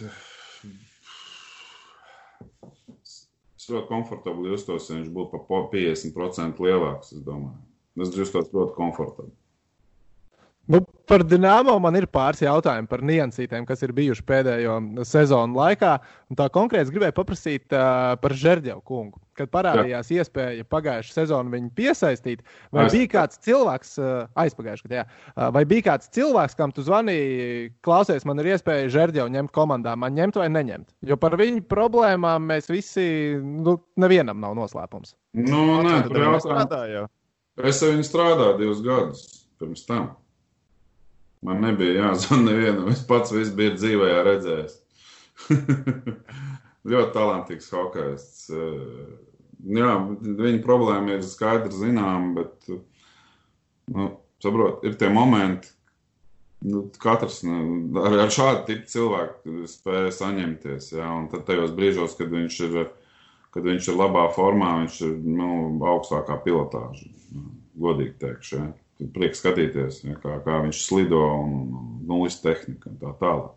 Es 3.58 3.68
ļoti 3.70 3.86
komfortabli 3.92 4.54
justos, 4.56 4.88
ja 4.90 4.98
viņš 4.98 5.12
būtu 5.14 5.44
pa 5.50 5.60
50% 5.74 6.64
lielāks. 6.66 7.14
Es 7.14 7.22
domāju, 7.26 7.60
es 8.02 8.16
justos 8.18 8.50
ļoti 8.56 8.74
komfortabli. 8.80 9.36
Par 11.08 11.24
Dienāmo 11.24 11.72
man 11.80 11.96
ir 11.96 12.04
pāris 12.12 12.42
jautājumi 12.44 12.90
par 12.92 13.00
niansītēm, 13.08 13.64
kas 13.68 13.80
ir 13.86 13.94
bijuši 13.96 14.26
pēdējo 14.28 14.74
sezonu 15.08 15.56
laikā. 15.56 15.94
Un 16.28 16.40
tā 16.40 16.50
konkrēti 16.52 16.92
gribēju 16.92 17.16
paprasīt 17.16 17.72
uh, 17.72 18.18
par 18.20 18.36
Žerģevu 18.36 18.84
kungu. 18.84 19.22
Kad 19.38 19.48
parādījās 19.54 20.10
jā. 20.12 20.26
iespēja 20.26 20.66
pagājušā 20.68 21.14
sezonā 21.22 21.54
viņu 21.54 21.72
piesaistīt, 21.78 22.44
vai 22.76 22.88
Aiz... 22.90 22.98
bija 22.98 23.12
kāds 23.14 23.40
cilvēks, 23.48 23.96
uh, 24.02 24.28
aizpagājušajā 24.44 24.92
gadā, 24.92 25.06
uh, 25.08 25.48
vai 25.56 25.64
bija 25.70 25.88
kāds 25.94 26.12
cilvēks, 26.18 26.58
kam 26.60 26.76
tu 26.76 26.84
zvanīji, 26.84 27.72
klausies, 27.88 28.28
man 28.28 28.44
ir 28.44 28.52
iespēja 28.58 28.92
Žerģevu 28.98 29.32
ņemt 29.38 29.56
komandā, 29.56 29.96
man 29.96 30.18
ņemt 30.18 30.42
vai 30.42 30.52
neņemt? 30.58 30.92
Jo 31.08 31.22
par 31.22 31.40
viņu 31.40 31.64
problēmām 31.72 32.52
mēs 32.52 32.68
visi, 32.74 33.08
nu, 33.40 33.80
nevienam 33.96 34.44
nav 34.44 34.60
noslēpums. 34.60 35.16
Nu, 35.40 35.84
nē, 35.88 36.02
tur 36.10 36.24
jautājums. 36.26 37.14
Es 37.64 37.80
ar 37.86 37.96
viņu 37.96 38.06
strādāju 38.12 38.58
divus 38.60 38.84
gadus 38.84 39.28
pirms 39.62 39.88
tam. 39.88 40.12
Man 41.48 41.64
nebija 41.64 42.02
jāzvan 42.02 42.44
nevienam. 42.48 42.90
Es 42.92 43.06
pats 43.08 43.32
visu 43.32 43.56
biju 43.56 43.78
dzīvē 43.78 44.12
redzējis. 44.28 44.78
ļoti 46.92 47.14
talantīgs 47.16 47.72
hokejs. 47.72 48.28
Eh, 48.52 49.08
jā, 49.80 49.94
viņa 50.44 50.62
problēma 50.66 51.16
ir 51.16 51.26
skaidri 51.28 51.74
zinām, 51.76 52.34
bet, 52.38 52.70
nu, 53.94 54.10
saprot, 54.44 54.84
ir 54.88 54.98
tie 55.00 55.12
momenti, 55.14 55.72
nu, 56.68 56.88
katrs 57.02 57.42
nu, 57.48 57.60
ar, 58.02 58.18
ar 58.26 58.34
šādu 58.34 58.66
tipu 58.68 58.92
cilvēku 58.94 59.68
spēja 59.72 60.12
saņemties. 60.20 60.92
Jā, 60.98 61.12
un 61.22 61.30
tad 61.32 61.46
tajos 61.48 61.76
brīžos, 61.78 62.18
kad 62.20 62.34
viņš 62.34 62.60
ir, 62.68 62.82
kad 63.56 63.72
viņš 63.72 63.88
ir 63.94 64.02
labā 64.02 64.28
formā, 64.36 64.74
viņš 64.82 65.00
ir 65.08 65.16
nu, 65.38 65.54
augstākā 65.96 66.42
pilotāža. 66.44 67.08
Godīgi 67.78 68.18
teikšu. 68.20 68.60
Jā 68.60 68.68
prieks 69.14 69.42
skatīties, 69.44 70.02
ja, 70.08 70.16
kā, 70.22 70.40
kā 70.46 70.62
viņš 70.66 70.82
slido 70.86 71.22
un, 71.44 71.54
nulles 72.08 72.40
tehnika 72.44 72.92
un 72.92 72.98
tā 73.02 73.14
tālāk. 73.20 73.54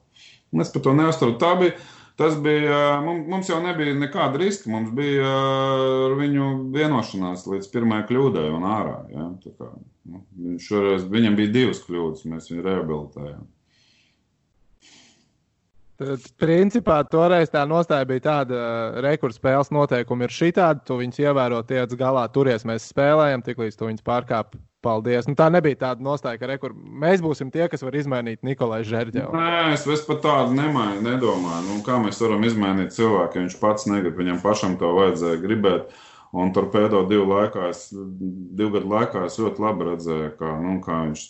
Un 0.51 0.65
es 0.65 0.73
par 0.75 0.85
to 0.85 0.95
neuzturu. 0.97 1.37
Tā 1.41 1.53
bija, 1.61 1.77
tas 2.21 2.37
bija, 2.43 2.81
mums 3.07 3.49
jau 3.49 3.61
nebija 3.65 3.95
nekāda 3.97 4.41
riska, 4.43 4.71
mums 4.73 4.91
bija 4.97 5.31
ar 6.09 6.17
viņu 6.19 6.51
vienošanās 6.75 7.47
līdz 7.49 7.71
pirmajai 7.73 8.09
kļūdai 8.11 8.49
un 8.57 8.67
ārā. 8.69 8.99
Ja, 9.15 9.31
kā, 9.47 9.71
nu, 10.11 10.59
šoreiz, 10.61 11.07
viņam 11.09 11.39
bija 11.39 11.55
divas 11.61 11.83
kļūdas, 11.87 12.27
mēs 12.29 12.51
viņu 12.53 12.67
rehabilitējām. 12.67 13.49
Tad, 16.01 16.25
principā, 16.41 17.03
toreiz 17.05 17.51
tā 17.53 17.67
nostāja 17.69 18.07
bija 18.09 18.23
tāda, 18.25 18.57
ka 18.57 19.05
rekursu 19.05 19.37
spēles 19.37 19.69
noteikumi 19.75 20.25
ir 20.25 20.33
šitādi, 20.33 20.81
tu 20.89 20.97
viņus 20.97 21.21
ievēro, 21.21 21.61
tiec 21.69 21.93
galā, 22.01 22.23
turies, 22.33 22.65
mēs 22.65 22.89
spēlējam, 22.89 23.45
tiklīdz 23.45 23.77
tu 23.77 23.91
viņus 23.91 24.07
pārkāp. 24.07 24.57
Paldies. 24.81 25.27
Nu, 25.29 25.35
tā 25.37 25.51
nebija 25.53 25.77
tāda 25.77 26.01
nostāja, 26.01 26.39
ka 26.41 26.49
rekur, 26.49 26.73
mēs 26.73 27.21
būsim 27.21 27.51
tie, 27.53 27.67
kas 27.69 27.83
var 27.85 27.99
izmainīt 28.01 28.41
Nikolai 28.49 28.79
Žērģevu. 28.89 29.35
Nē, 29.37 29.75
es, 29.75 29.83
es 29.85 30.07
pat 30.07 30.23
tādu 30.25 30.57
nemainu, 30.57 31.03
nedomāju. 31.05 31.67
Nu, 31.67 31.83
kā 31.85 31.99
mēs 32.01 32.23
varam 32.25 32.47
izmainīt 32.49 32.97
cilvēku, 32.97 33.37
ja 33.37 33.45
viņš 33.45 33.59
pats 33.61 33.85
negrib, 33.91 34.17
viņam 34.17 34.41
pašam 34.41 34.79
to 34.81 34.95
vajadzēja 34.97 35.43
gribēt. 35.43 35.93
Un 36.33 36.55
tur 36.57 36.71
pēdējo 36.73 37.05
divu, 37.11 37.29
laikā, 37.29 37.69
es, 37.75 37.91
divu 37.93 38.79
gadu 38.79 38.89
laikā 38.95 39.27
es 39.29 39.37
ļoti 39.43 39.67
labi 39.67 39.91
redzēju, 39.91 40.33
kā, 40.41 40.57
nu, 40.65 40.79
kā 40.81 41.03
viņš 41.11 41.29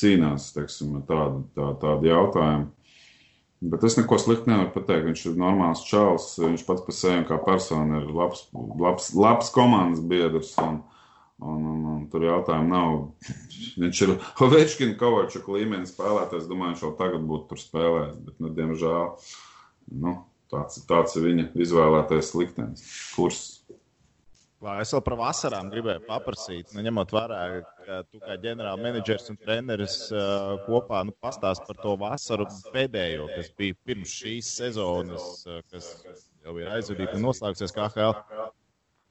cīnās 0.00 0.50
teiksim, 0.56 0.96
ar 0.98 1.06
tādu, 1.06 1.44
tā, 1.54 1.70
tādu 1.84 2.10
jautājumu. 2.10 2.70
Bet 3.62 3.84
es 3.86 3.94
neko 3.94 4.18
sliktu 4.18 4.50
nevaru 4.50 4.72
pateikt. 4.74 5.06
Viņš 5.06 5.20
ir 5.30 5.36
normāls 5.38 5.84
čels. 5.86 6.32
Viņš 6.42 6.64
pats 6.66 6.82
par 6.86 6.96
sevi 6.98 7.26
kā 7.28 7.38
persona 7.44 8.00
ir 8.00 8.08
labs, 8.10 8.48
labs, 8.52 9.12
labs 9.14 9.52
komandas 9.54 10.02
biedrs. 10.02 10.50
Un, 10.62 10.80
un, 11.38 11.68
un, 11.70 11.84
un 11.92 12.02
tur 12.10 12.26
jautājumu 12.26 12.72
nav. 12.72 12.96
Viņš 13.78 14.02
ir 14.06 14.16
Ovečkina 14.42 14.98
Kovačuka 14.98 15.54
līmeņa 15.54 15.92
spēlētājs. 15.92 16.50
Domāju, 16.50 16.74
viņš 16.74 16.84
jau 16.88 16.92
tagad 16.98 17.24
būtu 17.30 17.52
tur 17.52 17.62
spēlējis. 17.62 18.20
Bet, 18.26 18.38
nu, 18.42 18.50
diemžēl, 18.58 19.08
nu, 20.02 20.16
tāds, 20.50 20.82
tāds 20.90 21.18
ir 21.18 21.28
viņa 21.28 21.48
izvēlētais 21.62 22.34
liktenis. 22.38 22.82
Kurs 23.14 23.42
Es 24.62 24.92
vēl 24.94 25.00
par 25.02 25.16
vasarām 25.18 25.70
gribēju 25.72 26.04
paprasīt, 26.06 26.68
nu, 26.76 26.84
ņemot 26.86 27.12
vērā, 27.14 27.38
ka 27.82 27.96
tu 28.06 28.20
kā 28.22 28.36
ģenerālmenedžers 28.44 29.32
un 29.32 29.38
treneris 29.40 29.96
uh, 30.14 30.52
kopā 30.68 31.00
nu, 31.08 31.14
pastāst 31.24 31.64
par 31.66 31.80
to 31.82 31.96
vasaru 31.98 32.46
pēdējo, 32.74 33.26
kas 33.32 33.50
bija 33.58 33.78
pirms 33.88 34.12
šīs 34.20 34.52
sezonas, 34.60 35.42
uh, 35.48 35.58
kas 35.72 35.88
jau 36.46 36.54
ir 36.62 36.70
aizvadīta 36.76 37.18
un 37.18 37.26
noslēgusies 37.26 37.74
KHL. 37.74 38.14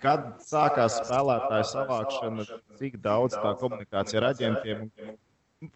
Kad 0.01 0.25
sākās 0.47 1.01
spēlētāju 1.01 1.67
savākšana, 1.73 2.47
cik 2.79 2.97
daudz 3.03 3.35
tā 3.35 3.51
komunikācija 3.59 4.23
ar 4.23 4.29
aģentiem? 4.31 4.87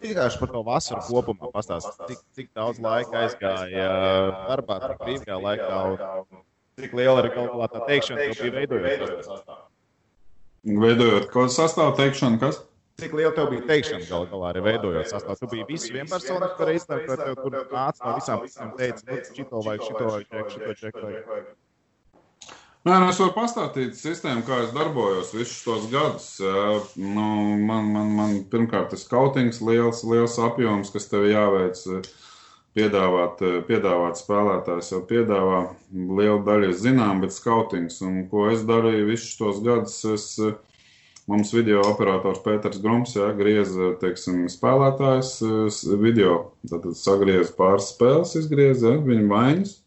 Vienkārši 0.02 0.40
par 0.40 0.56
to 0.56 0.64
vasaru 0.66 1.04
kopumā 1.12 1.52
pastāstīt, 1.54 2.08
cik, 2.14 2.26
cik 2.40 2.52
daudz 2.56 2.80
laika 2.82 3.26
aizgāja 3.26 3.92
darbā, 4.48 4.80
brīvajā 5.04 5.44
laikā 5.50 5.84
un 5.92 6.44
Cik 6.76 6.92
liela 6.92 7.22
ir 7.24 7.30
kāda 7.32 7.68
tā 7.72 7.86
teikšana, 7.88 8.24
ka 8.28 8.44
bija 8.44 8.54
veidojot 8.58 9.52
Veidojot 10.66 11.28
ko 11.30 11.46
sastāvu 11.52 11.94
teikšanu, 12.00 12.40
kas? 12.42 12.64
Cik 12.98 13.12
liela 13.14 13.34
tev 13.36 13.52
bija 13.52 13.66
teikšana 13.70 14.08
gal 14.08 14.26
galā 14.32 14.54
arī 14.54 14.64
veidojot 14.66 15.12
sastāvu? 15.12 15.38
Tu 15.42 15.50
biji 15.52 15.66
visu 15.70 15.92
par 16.58 16.72
izdevumu, 16.74 17.10
vai 17.12 17.18
tev 17.22 17.36
tur 17.42 17.58
nāca 17.60 18.08
no 18.08 18.16
visām 18.16 18.42
pusēm 18.42 18.72
teica, 18.80 19.04
nu, 19.10 19.20
šito 19.36 19.62
vajag, 19.68 19.86
šito 19.90 20.08
vajag, 20.10 20.26
ček, 20.32 20.50
šito 20.56 20.76
ček 20.80 21.00
vajag. 21.04 21.52
Nē, 22.86 23.00
nu 23.02 23.10
es 23.10 23.18
varu 23.18 23.34
pastāstīt 23.34 23.96
sistēmu, 23.98 24.46
kā 24.46 24.60
es 24.62 24.74
darbojos 24.74 25.32
visus 25.34 25.62
tos 25.66 25.86
gadus. 25.90 26.28
Nu, 26.98 27.30
man, 27.58 27.88
man, 27.94 28.12
man 28.18 28.36
pirmkārt 28.52 28.94
ir 28.94 29.02
skautings 29.02 29.58
liels, 29.66 30.04
liels 30.06 30.38
apjoms, 30.48 30.94
kas 30.94 31.10
tev 31.10 31.26
jāveic. 31.26 31.82
Piedāvāt, 32.76 33.42
piedāvāt 33.70 34.20
spēlētājs 34.20 34.92
jau 34.94 35.02
piedāvā. 35.08 35.62
Liela 35.92 36.42
daļa 36.46 36.72
zinām, 36.80 37.24
bet 37.24 37.36
skautings, 37.36 38.02
un 38.06 38.26
ko 38.32 38.50
es 38.52 38.66
darīju 38.68 39.10
visus 39.10 39.36
tos 39.40 39.62
gadus, 39.66 39.98
es, 40.12 40.28
mums 41.32 41.54
video 41.56 41.82
operators 41.88 42.44
Pēters 42.46 42.82
Grums, 42.84 43.16
jā, 43.18 43.32
grieza, 43.38 43.94
teiksim, 44.02 44.46
spēlētājs 44.52 45.38
video, 46.04 46.38
tad 46.70 46.88
sagrieza 47.00 47.56
pāris 47.58 47.92
spēles, 47.96 48.36
izgrieza, 48.44 48.94
ja, 48.94 49.04
viņa 49.08 49.28
vainas. 49.32 49.78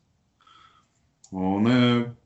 Un 1.29 1.69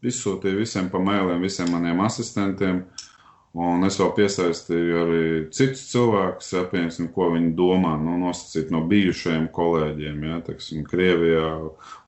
izsūtīja 0.06 0.60
visiem 0.60 0.86
pa 0.92 1.00
mailiem, 1.02 1.42
visiem 1.42 1.72
maniem 1.74 2.04
asistentiem. 2.04 2.84
Uh, 2.84 3.11
Un 3.52 3.84
es 3.84 3.98
vēl 4.00 4.14
piesaistīju 4.16 4.94
arī 4.96 5.24
citus 5.52 5.82
cilvēkus, 5.90 6.46
ja, 6.54 6.62
piemēram, 6.70 7.10
ko 7.12 7.26
viņi 7.34 7.50
domā, 7.58 7.98
nu, 8.00 8.14
nosacīt 8.22 8.70
no 8.72 8.80
bijušajiem 8.88 9.50
kolēģiem, 9.52 10.22
ja, 10.24 10.38
teiksim, 10.46 10.86
Krievijā 10.88 11.50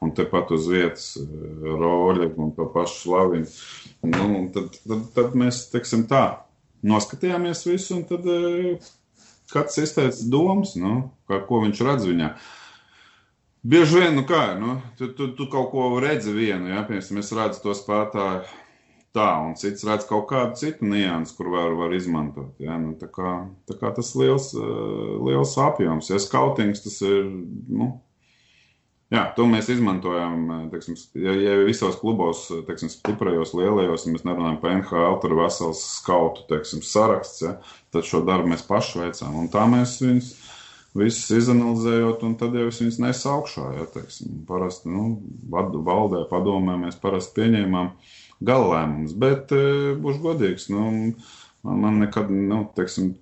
un 0.00 0.14
tepat 0.16 0.54
uz 0.56 0.70
vietas 0.72 1.10
eh, 1.20 1.28
roļi 1.68 2.30
un 2.40 2.54
to 2.56 2.64
pašu 2.72 2.96
slaviņu. 3.02 3.52
Nu, 4.08 4.40
tad, 4.56 4.80
tad, 4.88 5.04
tad 5.18 5.36
mēs, 5.36 5.66
teiksim, 5.74 6.06
tā, 6.08 6.24
noskatījāmies 6.80 7.66
visu, 7.68 7.98
un 7.98 8.08
tad 8.08 8.24
eh, 8.24 8.90
katrs 9.52 9.82
izteica 9.84 10.32
domas, 10.32 10.78
nu, 10.80 11.10
kā, 11.28 11.44
ko 11.44 11.60
viņš 11.66 11.86
redz 11.90 12.08
viņā. 12.08 12.34
Bieži 13.68 14.00
vien, 14.00 14.16
nu 14.16 14.24
kā, 14.28 14.46
nu, 14.56 14.80
tu, 14.96 15.12
tu, 15.12 15.28
tu 15.36 15.52
kaut 15.52 15.74
ko 15.76 15.92
redzi 16.00 16.32
vienu, 16.32 16.72
ja, 16.72 16.88
piemēram, 16.88 17.20
es 17.20 17.36
redzu 17.36 17.66
to 17.68 17.76
spētāju 17.76 18.63
tā, 19.14 19.28
un 19.46 19.54
cits 19.58 19.84
redz 19.86 20.06
kaut 20.08 20.26
kādu 20.30 20.58
citu 20.58 20.88
niansu, 20.90 21.36
kur 21.38 21.52
var, 21.54 21.74
var 21.78 21.94
izmantot. 21.94 22.54
Ja? 22.62 22.78
Nu, 22.80 22.94
tā, 22.98 23.08
kā, 23.12 23.36
tā 23.68 23.76
kā 23.78 23.92
tas 23.94 24.14
liels, 24.18 24.50
eh, 24.58 25.12
liels 25.28 25.54
apjoms, 25.60 26.10
ja 26.10 26.18
skautings 26.22 26.82
tas 26.84 26.98
ir, 27.06 27.28
nu, 27.70 27.92
jā, 29.14 29.24
to 29.36 29.46
mēs 29.50 29.70
izmantojam, 29.74 30.48
eh, 30.56 30.64
teiksim, 30.72 30.98
ja, 31.22 31.34
ja 31.38 31.58
visos 31.66 31.98
klubos, 32.00 32.48
teiksim, 32.66 32.90
stiprajos, 32.92 33.54
lielajos, 33.58 34.06
ja 34.06 34.14
mēs 34.16 34.26
nerunājam 34.26 34.58
par 34.62 34.74
NHL, 34.80 35.20
tur 35.22 35.36
ir 35.36 35.42
vesels 35.44 35.84
skautu, 36.00 36.48
teiksim, 36.50 36.82
saraksts, 36.82 37.44
ja? 37.46 37.58
tad 37.94 38.08
šo 38.08 38.24
darbu 38.26 38.50
mēs 38.50 38.66
paši 38.66 39.04
veicām, 39.04 39.38
un 39.44 39.52
tā 39.52 39.68
mēs 39.70 40.00
viņus 40.02 40.32
visus 40.94 41.30
izanalizējot, 41.34 42.20
un 42.26 42.34
tad 42.38 42.54
jau 42.54 42.66
es 42.70 42.76
viņus 42.82 43.00
nesu 43.02 43.30
augšā, 43.30 43.70
ja, 43.78 43.86
teiksim, 43.94 44.42
parasti, 44.50 44.90
nu, 44.90 45.16
valdē, 45.54 46.26
padomē 46.30 46.76
mēs 46.82 46.98
parasti 47.02 47.40
pieņēmām, 47.40 47.94
uh, 47.94 48.20
gala 48.42 48.68
lēmums. 48.72 49.14
Bet 49.20 49.54
e, 49.54 49.94
būšu 50.00 50.22
godīgs, 50.24 50.68
nu, 50.72 51.14
man, 51.64 52.02
nekad, 52.02 52.30
nu, 52.34 52.64
teiksim, 52.76 53.14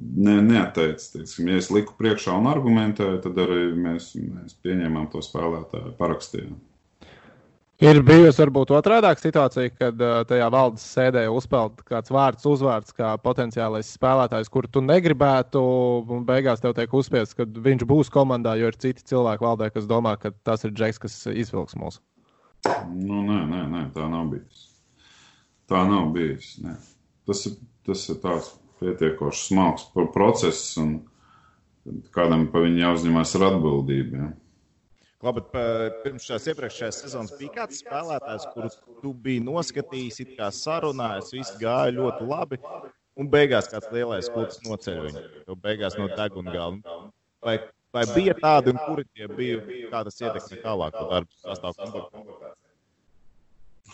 ne, 0.00 0.40
neatteicis. 0.46 1.12
Teiksim, 1.14 1.50
ja 1.50 1.60
es 1.60 1.70
liku 1.74 1.96
priekšā 1.98 2.38
un 2.38 2.50
argumentēju, 2.50 3.20
tad 3.26 3.38
arī 3.44 3.70
mēs, 3.76 4.12
mēs 4.16 4.58
pieņēmām 4.64 5.10
to 5.12 5.22
spēlētāju, 5.24 5.94
parakstījām. 6.00 6.58
Ir 7.80 8.02
bijusi 8.04 8.42
varbūt 8.42 8.74
otrādāka 8.76 9.22
situācija, 9.22 9.70
kad 9.72 10.02
uh, 10.04 10.18
tajā 10.28 10.50
valdes 10.52 10.82
sēdē 10.84 11.22
uzspēlēt 11.32 11.78
kāds 11.88 12.12
vārds, 12.12 12.44
uzvārds, 12.44 12.92
kā 12.92 13.14
potenciālais 13.24 13.94
spēlētājs, 13.96 14.50
kuru 14.52 14.68
tu 14.68 14.82
negribētu, 14.84 15.62
un 16.12 16.26
beigās 16.28 16.60
tev 16.60 16.74
tiek 16.76 16.92
uzspiests, 16.92 17.38
ka 17.38 17.48
viņš 17.48 17.86
būs 17.88 18.12
komandā, 18.12 18.52
jo 18.60 18.68
ir 18.68 18.76
citi 18.76 19.06
cilvēki 19.08 19.46
valdē, 19.46 19.70
kas 19.72 19.88
domā, 19.88 20.18
ka 20.20 20.34
tas 20.44 20.68
ir 20.68 20.76
Džeks, 20.76 21.00
kas 21.00 21.16
izvilks 21.32 21.78
mūsu. 21.80 22.04
Nu, 22.66 23.22
nē, 23.24 23.38
nē, 23.48 23.62
nē, 23.72 23.84
tā 23.94 24.06
nav 24.10 24.28
bijis. 24.32 24.66
Tā 25.70 25.84
nav 25.88 26.10
bijis. 26.14 26.56
Nē. 26.64 26.74
Tas 27.28 27.46
ir, 27.48 27.56
tas 27.86 28.02
ir 28.12 28.18
tāds 28.22 28.50
pietiekoši 28.80 29.46
smalks 29.46 29.88
process, 30.14 30.76
un 30.80 30.98
kādam 32.14 32.48
pa 32.52 32.62
viņu 32.64 32.82
jāuzņemās 32.84 33.34
ar 33.38 33.46
atbildību. 33.50 34.20
Ja. 34.20 34.30
Labi, 35.20 35.42
pirms 36.04 36.24
šās 36.24 36.46
iepriekšējās 36.48 37.02
sezonas 37.04 37.34
bija 37.36 37.58
kāds 37.58 37.82
spēlētājs, 37.82 38.46
kuru 38.54 38.70
tu 39.02 39.12
biji 39.26 39.42
noskatījis, 39.44 40.22
it 40.24 40.30
kā 40.38 40.48
sarunājis, 40.54 41.34
viss 41.36 41.58
gāja 41.60 41.92
ļoti 41.92 42.28
labi, 42.28 42.60
un 43.20 43.28
beigās 43.28 43.68
kāds 43.68 43.90
lielais 43.92 44.30
klubs 44.32 44.62
noceļ 44.64 45.02
viņu, 45.06 45.24
beigās 45.60 45.98
no 46.00 46.08
deguna 46.16 46.54
galva. 46.56 46.96
Vai 47.44 47.58
Vai 47.94 48.04
bija 48.14 48.36
tādi, 48.38 48.70
un 48.70 48.78
kuri 48.84 49.04
tie 49.10 49.26
bija, 49.26 49.62
kā 49.90 50.04
tas 50.06 50.20
ietekmē 50.22 50.60
tālāko 50.62 51.06
darbu 51.10 51.40
sastāvu? 51.42 52.04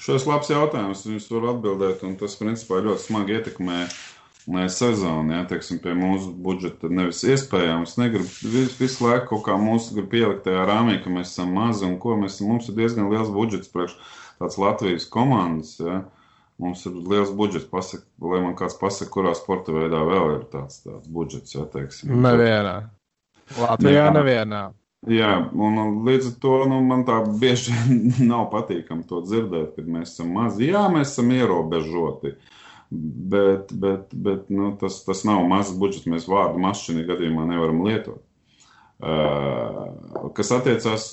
Šis 0.05 0.27
labs 0.29 0.51
jautājums, 0.53 1.07
viņus 1.09 1.31
var 1.33 1.47
atbildēt, 1.55 2.03
un 2.05 2.19
tas, 2.21 2.35
principā, 2.37 2.83
ļoti 2.85 3.07
smagi 3.07 3.39
ietekmē 3.39 3.79
sezonu. 4.69 5.33
Ja, 5.33 5.47
teiksim, 5.49 5.79
pie 5.83 5.95
mūsu 5.97 6.35
budžeta 6.45 6.91
nevis 6.93 7.23
iespējams. 7.27 7.97
Negribu 7.99 8.29
visu, 8.53 8.77
visu 8.79 9.07
laiku 9.07 9.31
kaut 9.33 9.47
kā 9.49 9.57
mūsu 9.61 9.97
grib 9.97 10.11
pielikt 10.13 10.45
tajā 10.45 10.67
rāmī, 10.69 10.99
ka 11.03 11.11
mēs 11.11 11.33
esam 11.33 11.57
mazi 11.57 11.87
un 11.89 11.97
ko 12.03 12.19
mēs, 12.21 12.39
mums 12.45 12.69
ir 12.69 12.77
diezgan 12.77 13.09
liels 13.11 13.33
budžets 13.33 13.73
priekš 13.73 13.97
tāds 14.37 14.61
Latvijas 14.61 15.09
komandas. 15.09 15.79
Ja. 15.81 16.03
Mums 16.63 16.87
ir 16.89 16.95
liels 16.97 17.33
budžets, 17.37 17.67
pasaka, 17.69 18.07
lai 18.25 18.39
man 18.45 18.55
kāds 18.57 18.79
pasaka, 18.81 19.11
kurā 19.13 19.35
sporta 19.37 19.75
veidā 19.75 19.99
vēl 20.09 20.39
ir 20.39 20.47
tāds, 20.53 20.79
tāds 20.85 21.09
budžets. 21.13 21.57
Ja, 21.57 21.67
teiksim. 21.73 22.15
Nevienā. 22.25 22.79
Latvijā 23.55 24.11
nevienā. 24.15 24.67
Jā, 25.07 25.37
un 25.55 26.03
līdz 26.07 26.33
ar 26.33 26.37
to 26.43 26.55
nu, 26.67 26.81
man 26.83 27.05
tā 27.07 27.21
bieži 27.39 27.75
nav 28.31 28.49
patīkami 28.55 29.07
to 29.07 29.23
dzirdēt, 29.23 29.77
kad 29.77 29.91
mēs 29.91 30.17
esam 30.17 30.33
mazi. 30.35 30.71
Jā, 30.73 30.87
mēs 30.91 31.13
esam 31.13 31.31
ierobežoti, 31.37 32.35
bet, 32.91 33.71
bet, 33.71 34.11
bet 34.11 34.51
nu, 34.51 34.73
tas, 34.81 34.99
tas 35.07 35.23
nav 35.29 35.47
mazs 35.51 35.77
budžets. 35.79 36.09
Mēs 36.11 36.27
vārdu 36.31 36.63
mašīnu 36.65 37.07
gadījumā 37.07 37.47
nevaram 37.53 37.85
lietot. 37.87 38.23
Uh, 38.97 40.31
kas 40.35 40.51
attiecās, 40.57 41.11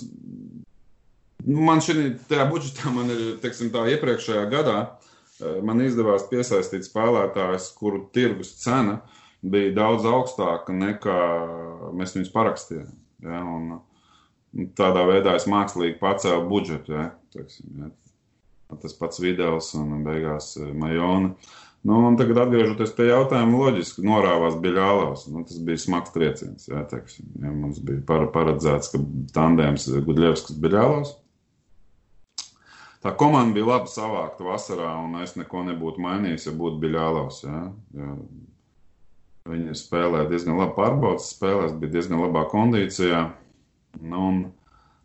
nu, 1.43 1.57
man 1.67 1.83
šī 1.83 2.13
budžetā 2.49 2.93
man 2.95 3.11
ir, 3.11 3.23
teiksim, 3.43 3.73
tā 3.73 3.83
iepriekšējā 3.91 4.45
gadā, 4.49 4.77
uh, 4.87 5.57
man 5.67 5.83
izdevās 5.83 6.23
piesaistīt 6.31 6.87
spēlētājus, 6.87 7.67
kuru 7.77 8.05
tirgus 8.15 8.55
cena 8.63 9.01
uh, 9.01 9.19
bija 9.43 9.73
daudz 9.75 10.05
augstāka 10.07 10.75
nekā 10.75 11.17
mēs 11.97 12.15
viņus 12.17 12.31
parakstījām. 12.33 12.93
Ja, 13.23 13.41
un, 13.43 13.75
un 14.53 14.71
tādā 14.77 15.05
veidā 15.09 15.35
es 15.39 15.47
mākslīgi 15.51 15.99
pacēlu 16.01 16.47
budžetu. 16.49 16.95
Ja, 16.95 17.09
teiksim, 17.35 17.75
ja. 17.81 17.91
Tas 18.81 18.95
pats 18.97 19.19
Vidēls 19.21 19.67
un 19.77 19.99
beigās 20.05 20.55
eh, 20.57 20.71
Majona. 20.73 21.35
Nu, 21.83 21.97
un 22.07 22.15
tagad, 22.15 22.39
atgriežoties 22.45 22.93
pie 22.95 23.09
jautājuma, 23.09 23.59
loģiski 23.59 24.05
norāvās 24.07 24.55
Biļālaus. 24.63 25.25
Nu, 25.29 25.43
tas 25.45 25.59
bija 25.67 25.81
smags 25.83 26.13
trieciens. 26.15 26.69
Jā, 26.69 26.85
teiksim, 26.89 27.27
ja, 27.43 27.51
mums 27.51 27.81
bija 27.83 27.99
par, 28.07 28.23
paredzēts, 28.33 28.93
ka 28.93 29.01
tandēms 29.35 29.89
Gudļevskis 30.07 30.61
Biļālaus. 30.63 31.11
Tā 33.03 33.11
komanda 33.19 33.51
bija 33.57 33.67
labi 33.67 33.91
savākta 33.91 34.47
vasarā, 34.47 34.93
un 35.03 35.19
es 35.19 35.35
neko 35.35 35.65
nebūtu 35.67 35.99
mainījis, 36.05 36.47
ja 36.47 36.55
būtu 36.55 36.79
Biļālaus. 36.85 37.41
Ja, 37.43 37.65
ja, 37.99 38.15
Viņi 39.49 39.75
spēlēja 39.75 40.29
diezgan 40.29 40.55
labi 40.55 40.75
pārbaudas 40.77 41.31
spēlēs, 41.33 41.73
bija 41.79 41.97
diezgan 41.97 42.21
labā 42.23 42.45
kondīcijā. 42.51 43.25
Nu, 43.99 44.19
un 44.29 44.37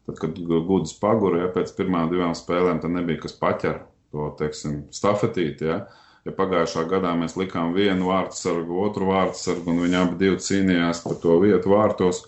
tad, 0.07 0.21
kad 0.23 0.39
gudrs 0.39 0.95
pagura, 1.01 1.43
ja 1.43 1.49
pēc 1.55 1.73
pirmām 1.75 2.11
divām 2.13 2.37
spēlēm, 2.39 2.79
tad 2.85 2.95
nebija 2.95 3.25
kas 3.25 3.35
paķer 3.41 3.81
to, 4.15 4.29
teiksim, 4.39 4.85
stafetīti, 4.95 5.67
ja. 5.73 5.81
Ja 6.27 6.35
pagājušā 6.37 6.85
gadā 6.91 7.15
mēs 7.17 7.39
likām 7.41 7.73
vienu 7.75 8.11
vārtu 8.11 8.37
sargu, 8.37 8.79
otru 8.85 9.09
vārtu 9.11 9.39
sargu, 9.41 9.73
un 9.73 9.83
viņi 9.87 9.97
abi 9.97 10.19
divi 10.21 10.41
cīnījās 10.45 11.03
par 11.05 11.19
to 11.23 11.39
vietu 11.43 11.73
vārtos 11.73 12.25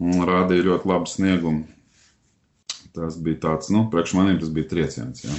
un 0.00 0.24
rādīja 0.28 0.68
ļoti 0.68 0.88
labu 0.88 1.10
sniegumu. 1.10 1.64
Tas 2.96 3.16
bija 3.24 3.40
tāds, 3.46 3.72
nu, 3.72 3.86
priekš 3.92 4.14
maniem 4.18 4.38
tas 4.40 4.52
bija 4.52 4.68
trieciens, 4.72 5.24
jā. 5.24 5.36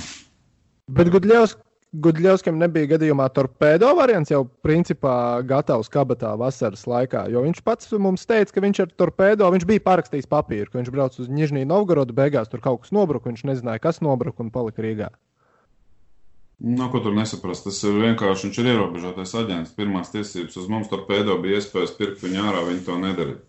Bet 0.93 1.13
Gudļevs 1.13 1.55
Gudļevskim 1.93 2.55
nebija 2.57 2.89
gadījumā 2.95 3.27
torpēdo 3.35 3.91
variants 3.93 4.31
jau 4.31 4.39
principā 4.65 5.43
gatavs 5.45 5.91
kabatā 5.93 6.31
vasaras 6.41 6.87
laikā. 6.89 7.27
Jo 7.29 7.43
viņš 7.45 7.59
pats 7.61 7.91
mums 8.01 8.25
teica, 8.25 8.55
ka 8.55 8.63
viņš 8.65 8.81
ar 8.81 8.95
torpēdo 8.97 9.49
viņš 9.53 9.67
bija 9.69 9.83
parakstījis 9.85 10.29
papīru, 10.31 10.71
ka 10.71 10.79
viņš 10.79 10.89
brauc 10.95 11.19
uz 11.21 11.29
Nižniju 11.29 11.69
Novgorodu, 11.69 12.15
beigās 12.17 12.49
tur 12.49 12.65
kaut 12.65 12.81
kas 12.81 12.95
nobruka, 12.97 13.29
viņš 13.29 13.45
nezināja, 13.51 13.83
kas 13.83 14.01
nobruka 14.01 14.41
un 14.41 14.49
palika 14.55 14.81
Rīgā. 14.81 15.11
No, 16.63 16.89
ko 16.89 17.03
tur 17.03 17.13
nesaprast? 17.13 17.67
Tas 17.67 17.77
ir 17.85 18.01
vienkārši 18.01 18.47
viņš 18.47 18.59
ir 18.63 18.73
ierobežotais 18.73 19.37
aģents. 19.43 19.77
Pirmās 19.77 20.09
tiesības 20.13 20.57
uz 20.63 20.69
mums 20.71 20.89
torpēdo 20.89 21.37
bija 21.45 21.61
iespējas 21.61 21.93
pirkt 21.99 22.25
viņu 22.25 22.41
ārā, 22.41 22.65
viņi 22.71 22.85
to 22.89 22.99
nedarīja. 23.05 23.41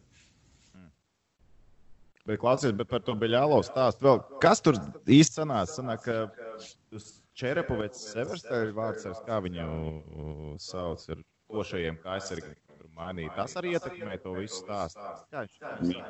Bet, 2.25 2.41
klausies, 2.41 2.73
bet 2.77 2.89
par 2.89 3.05
to 3.05 3.17
bija 3.21 3.39
jālauz 3.41 3.69
stāst 3.69 4.05
vēl. 4.05 4.21
Kas 4.41 4.61
tur 4.65 4.77
īsti 5.05 5.41
sanāca? 5.41 5.79
Sanāk, 5.79 6.05
ka 6.05 7.01
Čerepovets, 7.35 8.03
Seversteļa 8.13 8.75
vārds, 8.77 9.09
kā 9.27 9.41
viņu 9.43 9.65
uh, 9.67 10.51
sauc, 10.63 11.03
ir 11.11 11.25
tošajiem 11.51 11.99
kaisargiem. 12.05 12.61
Mainīt. 12.95 13.33
Tas 13.35 13.57
arī 13.59 13.73
ietekmē 13.75 14.21
to 14.23 14.37
visu 14.37 14.61
stāstu. 14.61 15.03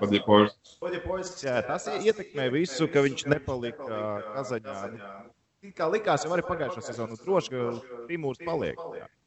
Podjepoļskis, 0.02 1.44
jā, 1.46 1.54
tas 1.64 1.86
ietekmē 1.88 2.50
visu, 2.52 2.90
ka 2.92 3.00
viņš 3.06 3.24
nepalika 3.32 4.00
Kazaņā. 4.34 4.74
Nu, 4.92 5.70
kā 5.72 5.88
likās 5.88 6.26
jau 6.26 6.34
arī 6.36 6.44
pagājušā 6.44 6.84
sezonā, 6.90 7.16
droši, 7.22 7.54
ka 7.54 8.04
Timūrs 8.10 8.42
paliek. 8.44 8.82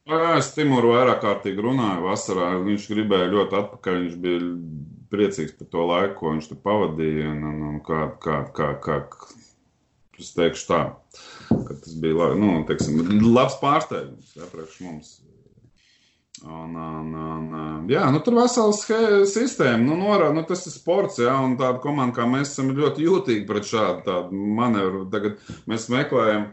Jā, 0.06 0.20
es 0.38 0.52
Timūru 0.54 0.94
vairāk 0.94 1.18
kārtīgi 1.24 1.64
runāju 1.66 2.06
vasarā. 2.06 2.52
Viņš 2.62 2.86
gribēja 2.92 3.32
ļoti 3.34 3.58
atpakaļ. 3.64 3.98
Viņš 4.04 4.16
bija 4.22 4.52
priecīgs 5.10 5.58
par 5.58 5.72
to 5.74 5.88
laiku, 5.90 6.14
ko 6.20 6.36
viņš 6.36 6.52
tur 6.52 6.62
pavadīja. 6.62 7.32
Un, 7.34 7.42
un, 7.50 7.66
un 7.72 7.82
kā, 7.84 8.04
kā, 8.22 8.38
kā, 8.54 8.70
kā, 8.86 9.00
es 10.22 10.34
teikšu 10.36 10.68
tā, 10.68 10.82
ka 11.48 11.78
tas 11.78 11.96
bija 12.02 12.32
nu, 12.38 12.60
teiksim, 12.68 13.00
labs 13.32 13.58
pārsteigums 13.62 14.36
ja, 14.38 14.48
priekš 14.52 14.78
mums. 14.86 15.16
Un, 16.46 16.74
un, 16.78 17.14
un, 17.18 17.86
jā, 17.90 18.04
nu, 18.14 18.20
tur 18.22 18.36
vesela 18.38 19.24
sistēma. 19.26 19.80
Nu, 19.82 19.96
norā, 19.98 20.28
nu, 20.34 20.44
tas 20.46 20.62
ir 20.68 20.74
sports, 20.74 21.18
jā, 21.18 21.32
un 21.42 21.56
tāda 21.58 21.80
komanda 21.82 22.14
kā 22.14 22.28
mēs 22.30 22.52
esam 22.52 22.70
ļoti 22.76 23.08
jūtīgi 23.08 23.46
pret 23.48 23.66
šādu 23.66 24.20
manevru. 24.30 25.02
Tagad 25.10 25.40
mēs 25.70 25.88
meklējam 25.90 26.46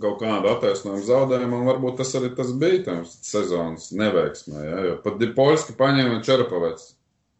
kaut 0.00 0.20
kādu 0.22 0.48
attaisnojumu 0.52 1.04
zaudējumu, 1.04 1.58
un 1.58 1.68
varbūt 1.68 1.98
tas 2.00 2.14
arī 2.16 2.30
tas 2.36 2.52
bija 2.56 2.84
tam 2.86 3.02
sezonas 3.08 3.90
neveiksmē. 3.98 4.62
Ja? 4.64 4.78
Jo 4.86 4.94
pat 5.04 5.24
Polski 5.36 5.74
paņēma 5.78 6.22
Čerapavets. 6.24 6.92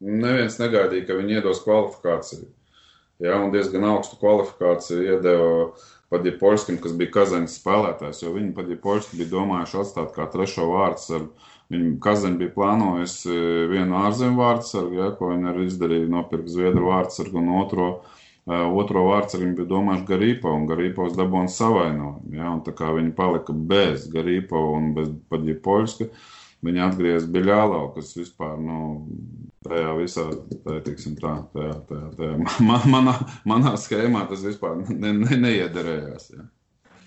Neviens 0.03 0.59
negaidīja, 0.59 1.07
ka 1.07 1.17
viņi 1.21 1.39
iedos 1.39 1.63
kvalifikāciju. 1.63 2.49
Ja? 3.23 3.39
Un 3.41 3.55
diezgan 3.55 3.87
augstu 3.89 4.19
kvalifikāciju 4.21 5.07
iedeva 5.07 5.51
pat 6.13 6.29
Polskim, 6.41 6.77
kas 6.83 6.93
bija 6.99 7.15
Kazaņas 7.15 7.57
spēlētājs, 7.63 8.21
jo 8.25 8.35
viņi 8.35 8.53
pat 8.57 8.69
Polski 8.83 9.21
bija 9.21 9.33
domājuši 9.39 9.79
atstāt 9.81 10.13
kā 10.17 10.29
trešo 10.33 10.69
vārdu. 10.75 11.23
Viņa 11.73 11.93
Kazaņa 12.05 12.37
bija 12.43 12.53
plānojusi 12.53 13.37
vienu 13.71 13.97
ārzemju 14.03 14.37
vārdu, 14.37 14.83
ja, 14.99 15.13
ko 15.17 15.31
viņi 15.33 15.49
arī 15.55 15.69
izdarīja, 15.71 16.11
nopirka 16.13 16.53
Zviedru 16.53 16.91
vārdu 16.91 17.31
un 17.41 17.55
otru 17.63 17.95
Otro 18.51 19.05
vārds 19.07 19.37
arī 19.39 19.53
bija 19.55 19.69
domāts 19.71 20.03
Garīpa, 20.09 20.51
un 20.51 20.67
Garīpos 20.67 21.15
dabūna 21.15 21.51
savainojumu. 21.53 22.33
Ja, 22.35 22.51
tā 22.67 22.75
kā 22.75 22.89
viņi 22.91 23.15
palika 23.15 23.55
bez 23.55 24.09
Garīpa 24.11 24.59
un 24.59 24.89
bez 24.97 25.13
Paģipoļska, 25.31 26.09
viņi 26.67 26.83
atgriezās 26.83 27.29
Biļālau, 27.31 27.93
kas 27.95 28.11
vispār, 28.19 28.57
nu, 28.59 28.81
tajā 29.67 29.93
visā, 29.99 30.25
tā, 30.65 30.79
tiksim 30.87 31.17
tā, 31.21 31.35
tajā, 31.55 31.77
tajā, 31.89 32.09
tajā 32.19 32.39
man, 32.69 32.89
manā, 32.95 33.15
manā 33.49 33.75
schēmā 33.81 34.27
tas 34.31 34.45
vispār 34.47 34.81
ne, 34.83 35.13
ne, 35.23 35.39
neiederējās. 35.47 36.33
Ja. 36.37 36.49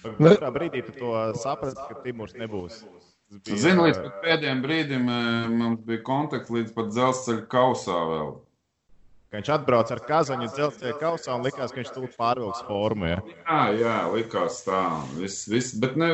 Kurā 0.05 0.51
brīdī 0.53 0.83
tu 0.85 0.95
to 0.99 1.13
saprati, 1.41 1.81
ka 1.89 2.01
Timurs 2.03 2.35
nebūs? 2.37 2.83
Bija... 3.35 3.57
Zinu, 3.57 3.87
līdz 3.87 4.03
pēdējiem 4.23 4.59
brīdim 4.61 5.07
mums 5.57 5.81
bija 5.87 6.03
kontakts 6.05 6.53
līdz 6.53 6.75
pat 6.75 6.91
dzelzceļa 6.93 7.47
kausā 7.51 7.97
vēl 8.11 8.35
ka 9.35 9.41
viņš 9.41 9.49
atbrauc 9.51 9.89
ar 9.91 10.01
kazaņu 10.07 10.45
dzelzceļa 10.53 10.95
kausā 10.99 11.33
un 11.35 11.43
likās, 11.43 11.71
ka 11.73 11.81
viņš 11.81 11.89
tūlīt 11.91 12.13
pārvilks 12.15 12.61
formu. 12.67 13.09
Ja? 13.09 13.17
Jā, 13.27 13.63
jā, 13.81 13.95
likās 14.13 14.61
tā. 14.63 14.83
Viss, 15.19 15.47
viss, 15.51 15.75
bet 15.81 15.97
ne, 15.99 16.11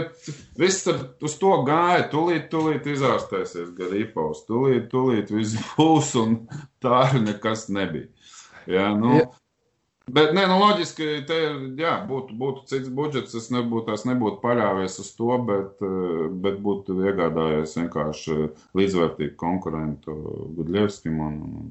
viss 0.57 0.89
uz 0.89 1.35
to 1.41 1.51
gāja. 1.67 2.07
Tūlīt, 2.09 2.47
tūlīt 2.53 2.89
izārstēsies 2.89 3.75
garīpaus. 3.77 4.45
Tūlīt, 4.49 4.89
tūlīt 4.93 5.29
viss 5.33 5.59
būs 5.75 6.15
un 6.21 6.39
tā 6.81 7.03
arī 7.03 7.21
nekas 7.27 7.67
nebija. 7.69 8.09
Jā, 8.69 8.89
nu, 8.97 9.19
jā. 9.19 9.29
Bet, 10.11 10.31
nē, 10.33 10.47
nu, 10.49 10.57
loģiski, 10.59 11.05
te 11.29 11.37
jā, 11.77 11.91
būtu, 12.09 12.33
būtu 12.35 12.65
cits 12.67 12.89
budžets. 12.91 13.35
Es 13.37 13.51
nebūtu, 13.53 13.93
es 13.93 14.01
nebūtu 14.09 14.41
paļāvies 14.41 14.97
uz 15.03 15.11
to, 15.15 15.29
bet, 15.45 15.77
bet 16.41 16.57
būtu 16.65 16.97
iegādājies 17.05 17.77
vienkārši 17.77 18.39
līdzvērtīgu 18.75 19.37
konkurentu 19.39 20.17
Gudļevskim 20.57 21.21
un, 21.21 21.37
un 21.61 21.69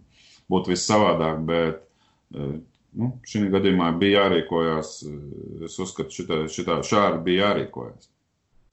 būtu 0.50 0.74
viss 0.74 0.88
savādāk, 0.90 1.42
bet 1.48 1.82
eh, 2.34 2.54
nu, 3.00 3.12
šī 3.26 3.46
gadījumā 3.52 3.90
bija 4.00 4.24
jārīkojas. 4.24 4.94
Eh, 5.06 5.66
es 5.68 5.76
uzskatu, 5.82 6.14
šitā, 6.14 6.44
šitā 6.50 6.80
šādi 6.86 7.22
bija 7.28 7.50
jārīkojas. 7.50 8.08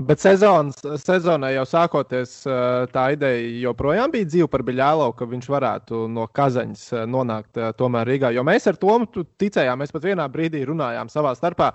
Bet 0.07 0.21
sezonas, 0.21 0.78
sezonai 1.01 1.55
jau 1.55 1.63
sākoties, 1.65 2.34
eh, 2.45 2.88
tā 2.93 3.07
ideja 3.15 3.53
joprojām 3.65 4.13
bija 4.13 4.30
dzīva 4.30 4.49
par 4.53 4.61
Biļālo, 4.65 5.07
ka 5.17 5.25
viņš 5.30 5.47
varētu 5.53 6.03
no 6.13 6.28
Kazaņas 6.30 6.89
nonākt 7.09 7.61
tomēr 7.80 8.11
Rīgā. 8.13 8.34
Jo 8.36 8.45
mēs 8.45 8.69
ar 8.69 8.78
to 8.78 8.99
ticējām, 9.41 9.82
mēs 9.82 9.95
pat 9.95 10.05
vienā 10.05 10.28
brīdī 10.30 10.61
runājām 10.69 11.09
savā 11.09 11.34
starpā, 11.38 11.71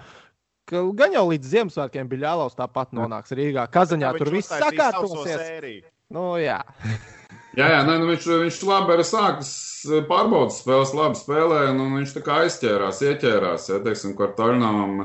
ka 0.70 0.84
gan 0.94 1.18
jau 1.18 1.26
līdz 1.32 1.50
Ziemassvētkiem 1.56 2.12
Biļālaus 2.12 2.54
tāpat 2.58 2.94
nonāks 2.94 3.34
Rīgā. 3.34 3.66
Kazaņā 3.74 4.14
tur 4.20 4.30
viss 4.36 4.54
sakārtosies. 4.54 5.82
Nu, 6.12 6.36
jā. 6.38 6.60
Jā, 7.58 7.66
jā 7.68 7.82
nē, 7.84 7.98
nu 8.00 8.08
viņš, 8.08 8.26
viņš 8.46 8.58
labi 8.64 8.94
arī 8.94 9.04
sākas 9.04 9.50
pārbaudas 10.08 10.62
spēles, 10.62 10.94
labi 10.96 11.18
spēlēja, 11.20 11.74
un 11.74 11.98
viņš 11.98 12.14
tā 12.16 12.22
kā 12.24 12.38
aizķērās, 12.46 13.02
ieķērās. 13.04 13.68
Ja, 13.68 13.80
teiksim, 13.84 14.14
kvartāļnām, 14.16 15.02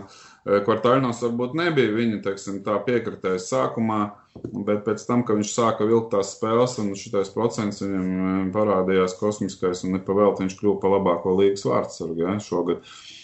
kvartāļnos 0.68 1.26
varbūt 1.26 1.58
nebija 1.60 1.96
viņa, 1.98 2.22
teiksim, 2.30 2.62
tā 2.64 2.78
piekritējis 2.88 3.50
sākumā, 3.52 4.00
bet 4.68 4.86
pēc 4.88 5.04
tam, 5.10 5.26
kad 5.28 5.42
viņš 5.42 5.52
sāka 5.58 5.90
vilkt 5.90 6.14
tās 6.16 6.38
spēles, 6.38 6.78
un 6.84 6.96
šitais 6.96 7.34
procents 7.36 7.84
viņam 7.84 8.54
parādījās 8.56 9.18
kosmiskais, 9.20 9.84
un 9.84 9.98
nepavēlt 9.98 10.40
viņš 10.46 10.60
kļuva 10.62 10.80
pa 10.84 10.96
labāko 10.96 11.36
līgas 11.42 11.68
vārdsargu, 11.68 12.24
ja, 12.24 12.40
šogad. 12.44 12.80
Uh, 12.80 13.17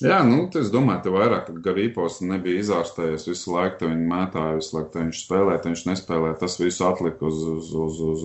Jā, 0.00 0.22
nu, 0.24 0.46
es 0.58 0.70
domāju, 0.72 1.02
ka 1.04 1.12
vairāk 1.14 1.50
Garīpos 1.62 2.22
nebija 2.24 2.62
izārstējies 2.62 3.26
visu 3.28 3.52
laiku, 3.52 3.76
te 3.82 3.90
viņi 3.90 4.08
mētāja 4.08 4.56
visu 4.56 4.76
laiku, 4.78 4.98
viņš 4.98 5.20
spēlē, 5.26 5.58
viņš 5.66 5.84
nespēlē, 5.90 6.32
tas 6.40 6.56
visu 6.58 6.86
atlika 6.88 7.28
uz, 7.28 7.42
uz, 7.52 7.68
uz, 7.84 8.00
uz, 8.14 8.24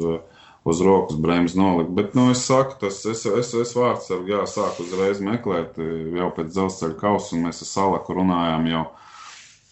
uz 0.72 0.82
rokas, 0.88 1.20
brēmas 1.22 1.57
nolika. 1.59 1.93
Bet, 1.99 2.15
nu, 2.18 2.30
es 2.34 2.45
saku, 2.47 2.80
tas 2.82 3.01
es, 3.05 3.26
es, 3.28 3.51
es 3.61 3.76
vārds 3.78 4.09
ar, 4.15 4.24
jā, 4.30 4.41
sāku 4.49 4.88
uzreiz 4.88 5.22
meklēt 5.24 5.78
jau 5.78 6.32
pēc 6.39 6.55
dzelzceļa 6.55 6.97
kausa, 7.03 7.36
un 7.36 7.45
mēs 7.49 7.61
ar 7.65 7.72
Salaku 7.74 8.18
runājām 8.22 8.72
jau 8.72 8.84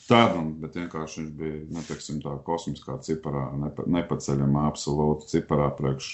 tādu, 0.06 0.46
bet 0.62 0.78
vienkārši 0.78 1.22
viņš 1.24 1.34
bija, 1.40 1.64
neteiksim 1.80 2.22
tā, 2.22 2.36
kosmiskā 2.46 3.00
ciparā, 3.08 3.48
nepa, 3.64 3.88
nepaceļamā, 3.98 4.68
absolūti 4.70 5.32
ciparā 5.32 5.72
priekš 5.80 6.12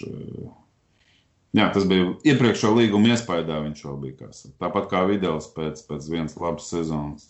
Jā, 1.52 1.66
tas 1.76 1.84
bija 1.88 2.14
iepriekšējā 2.32 2.76
līguma 2.78 3.12
iespējā. 3.12 3.58
Viņš 3.66 3.82
jau 3.84 3.96
bija. 4.00 4.30
Tāpat 4.62 4.88
kā 4.92 5.02
Vidēls 5.10 5.50
pēc, 5.56 5.82
pēc 5.88 6.08
vienas 6.12 6.38
labas 6.40 6.70
sezonas. 6.72 7.26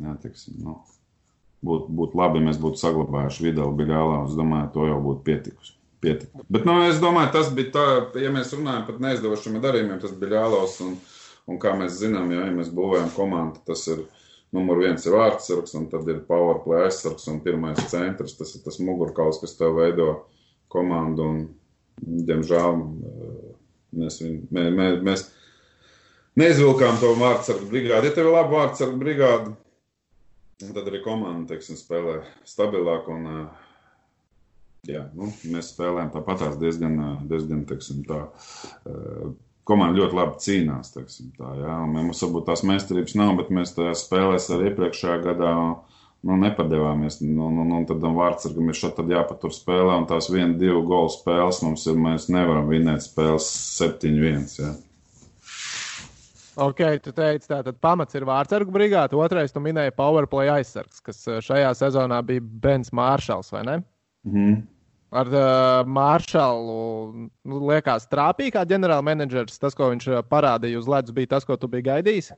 Jā, 0.00 0.14
tiksim, 0.22 0.56
nu, 0.64 0.78
būtu 1.66 1.94
būt 1.94 2.16
labi, 2.18 2.40
ja 2.40 2.48
mēs 2.48 2.58
būtu 2.62 2.80
saglabājuši 2.80 3.46
Vidēlu 3.46 3.76
Biļālā. 3.78 4.24
Es 4.26 4.34
domāju, 4.38 4.72
to 4.74 4.88
jau 4.90 4.98
būtu 5.04 5.22
pietikusi. 5.28 5.76
Pietiku. 6.00 6.46
Bet, 6.48 6.64
nu, 6.64 6.78
es 6.88 6.96
domāju, 6.96 7.28
tas 7.34 7.50
bija 7.52 7.74
tā, 7.74 7.86
ja 8.22 8.30
mēs 8.32 8.54
runājam 8.56 8.86
par 8.86 9.02
neizdevušiem 9.04 9.58
darījumiem, 9.60 9.98
tas 10.00 10.14
bija 10.16 10.38
Jālaus. 10.38 10.78
Un, 10.86 10.94
un 11.50 11.58
kā 11.60 11.74
mēs 11.76 11.98
zinām, 12.00 12.30
ja, 12.32 12.46
ja 12.48 12.54
mēs 12.56 12.70
būvējam 12.72 13.10
komandu, 13.12 13.60
tas 13.68 13.84
ir 13.92 14.06
numur 14.56 14.80
viens 14.80 15.04
ir 15.06 15.14
vārdsargs, 15.14 15.76
un 15.76 15.90
tad 15.92 16.08
ir 16.08 16.22
powerplay 16.26 16.86
aizsargs 16.86 17.28
un 17.30 17.42
pirmais 17.44 17.82
centrs. 17.92 18.38
Tas 18.38 18.56
ir 18.56 18.64
tas 18.64 18.80
mugurkauls, 18.82 19.42
kas 19.42 19.54
tev 19.60 19.76
veido 19.76 20.08
komandu. 20.72 21.28
Un, 21.28 21.44
Diemžēl 22.00 22.78
mēs, 24.00 24.20
mē, 24.52 24.66
mē, 24.74 24.86
mēs 25.04 25.26
neizvilkām 26.40 27.00
to 27.00 27.12
vārdsargu 27.18 27.68
brigādi. 27.70 28.10
Ja 28.10 28.14
tev 28.16 28.28
ir 28.28 28.36
laba 28.36 28.54
vārdsargu 28.54 29.00
brigāde, 29.00 29.52
tad 30.62 30.86
arī 30.86 31.02
komanda 31.04 31.54
teiksim, 31.54 31.78
spēlē 31.78 32.20
stabilāk. 32.48 33.10
Un, 33.12 33.28
jā, 34.88 35.04
nu, 35.16 35.30
mēs 35.52 35.74
spēlējam 35.74 36.12
tāpatās 36.16 36.58
diezgan, 36.60 36.98
diezgan 37.30 37.64
teiksim, 37.68 38.02
tā. 38.08 38.24
Komanda 39.68 40.00
ļoti 40.00 40.16
labi 40.16 40.40
cīnās. 40.42 40.94
Teiksim, 40.96 41.30
tā, 41.38 41.52
jā. 41.60 41.78
Mums 41.92 42.24
varbūt 42.24 42.48
tās 42.48 42.64
meistarības 42.66 43.16
nav, 43.20 43.36
bet 43.38 43.52
mēs 43.54 43.76
tajā 43.76 43.92
spēlēs 43.98 44.48
arī 44.54 44.70
iepriekšējā 44.72 45.20
gadā 45.28 45.54
nu, 46.26 46.36
nepadevāmies. 46.40 47.20
Nu, 47.24 47.48
nu, 47.54 47.64
nu, 47.68 47.80
tad 47.88 48.04
vārdsargam 48.04 48.68
ir 48.70 48.78
šeit 48.78 49.00
jāpatur 49.14 49.54
spēlē, 49.54 49.96
un 50.02 50.06
tās 50.10 50.30
viena, 50.32 50.52
divu 50.60 50.84
golu 50.88 51.12
spēles 51.14 51.62
mums 51.64 51.86
ir. 51.88 51.98
Mēs 52.00 52.28
nevaram 52.32 52.68
vinēt 52.70 53.06
spēles 53.06 53.48
7-1. 53.80 54.46
Ja. 54.60 54.74
Ok, 56.60 56.82
tu 57.04 57.12
teici, 57.16 57.46
tātad 57.48 57.78
pamats 57.80 58.16
ir 58.18 58.26
vārdsargu 58.28 58.72
brigāde, 58.74 59.16
otrais 59.16 59.54
tu 59.54 59.62
minēji 59.62 59.94
powerplay 59.96 60.50
aizsargs, 60.58 60.98
kas 61.04 61.22
eh, 61.30 61.38
šajā 61.44 61.70
sezonā 61.78 62.18
bija 62.26 62.42
Bens 62.42 62.92
Māršals, 62.96 63.52
vai 63.54 63.62
ne? 63.68 63.76
Mm 64.26 64.34
-hmm. 64.34 64.60
Ar 65.10 65.26
uh, 65.26 65.88
Māršalu 65.90 67.30
nu, 67.42 67.60
liekas 67.66 68.06
trāpīgi 68.06 68.52
kā 68.54 68.62
ģenerālmenedžers. 68.62 69.58
Tas, 69.58 69.74
ko 69.74 69.88
viņš 69.90 70.06
eh, 70.08 70.22
parādīja 70.22 70.78
uz 70.78 70.86
ledus, 70.86 71.14
bija 71.14 71.26
tas, 71.26 71.44
ko 71.44 71.56
tu 71.56 71.68
biji 71.68 71.88
gaidījis. 71.88 72.32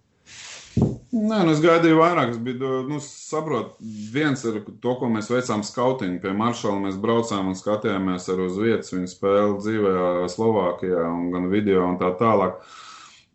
Nē, 1.12 1.42
nu 1.44 1.52
es 1.52 1.60
gaidīju 1.60 1.98
vairāk. 1.98 2.30
Es 2.32 2.38
biju, 2.40 2.82
nu, 2.88 2.98
saprotu, 3.04 3.74
viens 4.14 4.40
ir 4.48 4.62
to, 4.64 4.94
ko 4.96 5.10
mēs 5.12 5.28
veicām 5.32 5.64
skautingu. 5.66 6.22
Pie 6.22 6.32
Maršala 6.36 6.80
mēs 6.86 6.96
braucām 7.00 7.50
un 7.50 7.58
skatījāmies 7.58 8.30
arī 8.32 8.46
uz 8.48 8.56
vietas 8.60 8.94
viņa 8.94 9.10
spēli 9.12 9.58
dzīvē 9.60 9.92
Slovākijā 10.32 11.04
un 11.10 11.28
gan 11.34 11.50
video 11.52 11.84
un 11.90 12.00
tā 12.00 12.14
tālāk. 12.20 12.62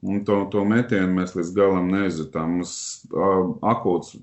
Un 0.08 0.22
to, 0.26 0.44
to 0.54 0.62
metienu 0.66 1.20
mēs 1.20 1.34
līdz 1.38 1.54
galam 1.58 1.88
neizjutām. 1.94 2.60
Mums 2.60 2.76
akūts, 3.66 4.14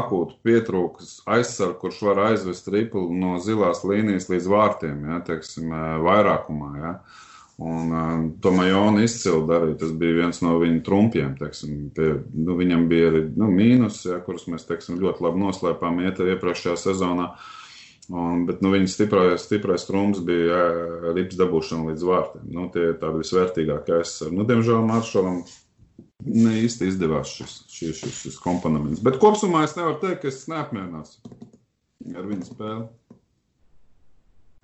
akūti 0.00 0.38
pietrūks 0.44 1.18
aizsargu, 1.28 1.78
kurš 1.82 2.00
var 2.08 2.22
aizvest 2.30 2.68
ripli 2.72 3.04
no 3.20 3.38
zilās 3.40 3.84
līnijas 3.84 4.30
līdz 4.32 4.48
vārtiem, 4.52 5.04
ja, 5.08 5.20
teiksim, 5.24 5.72
vairākumā. 6.04 6.72
Ja. 6.80 6.94
Uh, 6.94 7.33
Un 7.62 7.92
uh, 7.94 8.30
to 8.42 8.50
Majona 8.50 9.04
izcili 9.06 9.44
darīja. 9.46 9.78
Tas 9.84 9.92
bija 9.98 10.18
viens 10.24 10.40
no 10.42 10.56
viņa 10.58 10.80
trumpiem. 10.86 11.34
Teiksim, 11.38 11.88
pie, 11.94 12.08
nu, 12.34 12.56
viņam 12.58 12.88
bija 12.90 13.10
arī 13.12 13.20
nu, 13.38 13.50
mīnus, 13.54 14.00
ja, 14.08 14.18
kurus 14.24 14.48
mēs 14.50 14.66
teiksim, 14.66 14.98
ļoti 15.02 15.22
labi 15.22 15.42
noslēpām 15.44 16.00
iepriekšējā 16.08 16.74
sezonā. 16.82 17.30
Un, 18.10 18.42
bet 18.48 18.60
nu, 18.60 18.72
viņa 18.74 18.90
stiprais, 18.90 19.46
stiprais 19.46 19.86
trumps 19.88 20.20
bija 20.26 20.58
rips 21.14 21.38
dabūšana 21.40 21.92
līdz 21.92 22.08
vārtiem. 22.08 22.48
Nu, 22.52 22.66
tie 22.74 22.90
ir 22.90 22.98
tādi 23.00 23.22
visvērtīgākie 23.22 24.00
aizsargi. 24.00 24.36
Nu, 24.36 24.44
diemžēl 24.50 24.82
Maršalam 24.90 25.44
ne 26.24 26.58
īsti 26.64 26.90
izdevās 26.90 27.32
šis, 27.38 27.54
šis, 27.70 28.02
šis, 28.02 28.18
šis 28.26 28.42
komponents. 28.42 29.02
Bet 29.04 29.20
kopumā 29.22 29.64
es 29.68 29.78
nevaru 29.78 30.00
teikt, 30.02 30.24
ka 30.24 30.32
es 30.32 30.44
neapmierinās 30.50 31.16
ar 32.18 32.28
viņu 32.28 32.50
spēli. 32.50 32.86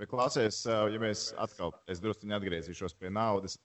Bet 0.00 0.08
klausies, 0.08 0.62
ja 0.64 1.00
mēs 1.02 1.30
atkal, 1.40 1.74
es 1.90 2.00
drusku 2.00 2.28
neatgriezīšos 2.30 2.96
pie 2.96 3.12
naudas. 3.12 3.58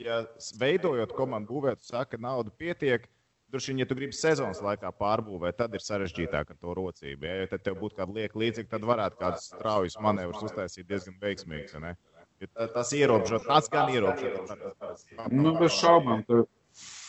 Ja 0.00 0.22
veidojot 0.58 1.12
komandu, 1.14 1.52
būvēt, 1.52 1.84
saka, 1.84 2.16
ka 2.16 2.22
nauda 2.22 2.50
pietiek, 2.58 3.04
Droši 3.52 3.68
vien, 3.68 3.82
ja 3.82 3.84
tu 3.84 3.96
gribi 3.98 4.16
sezonas 4.16 4.62
laikā 4.64 4.88
pārbūvēt, 4.96 5.58
tad 5.58 5.74
ir 5.76 5.82
sarežģītāk 5.84 6.54
ar 6.54 6.56
to 6.56 6.72
rocību. 6.78 7.26
Ja, 7.28 7.34
ja 7.42 7.48
tad 7.50 7.60
tev 7.66 7.74
būtu 7.82 7.98
kāda 7.98 8.14
lieka 8.16 8.40
līdzīga, 8.40 8.70
tad 8.70 8.86
varētu 8.88 9.18
kādus 9.20 9.50
straujas 9.50 9.96
manevrus 10.00 10.46
uztaisīt 10.46 10.88
diezgan 10.88 11.18
veiksmīgus. 11.20 11.76
Ja 11.76 12.68
tas 12.72 12.94
ierobežot, 12.96 13.44
tas 13.44 13.68
gan 13.72 13.92
ierobežot. 13.92 14.54
Nu, 15.36 15.52
bez 15.58 15.76
šaubām. 15.76 16.24
Tur, 16.30 16.46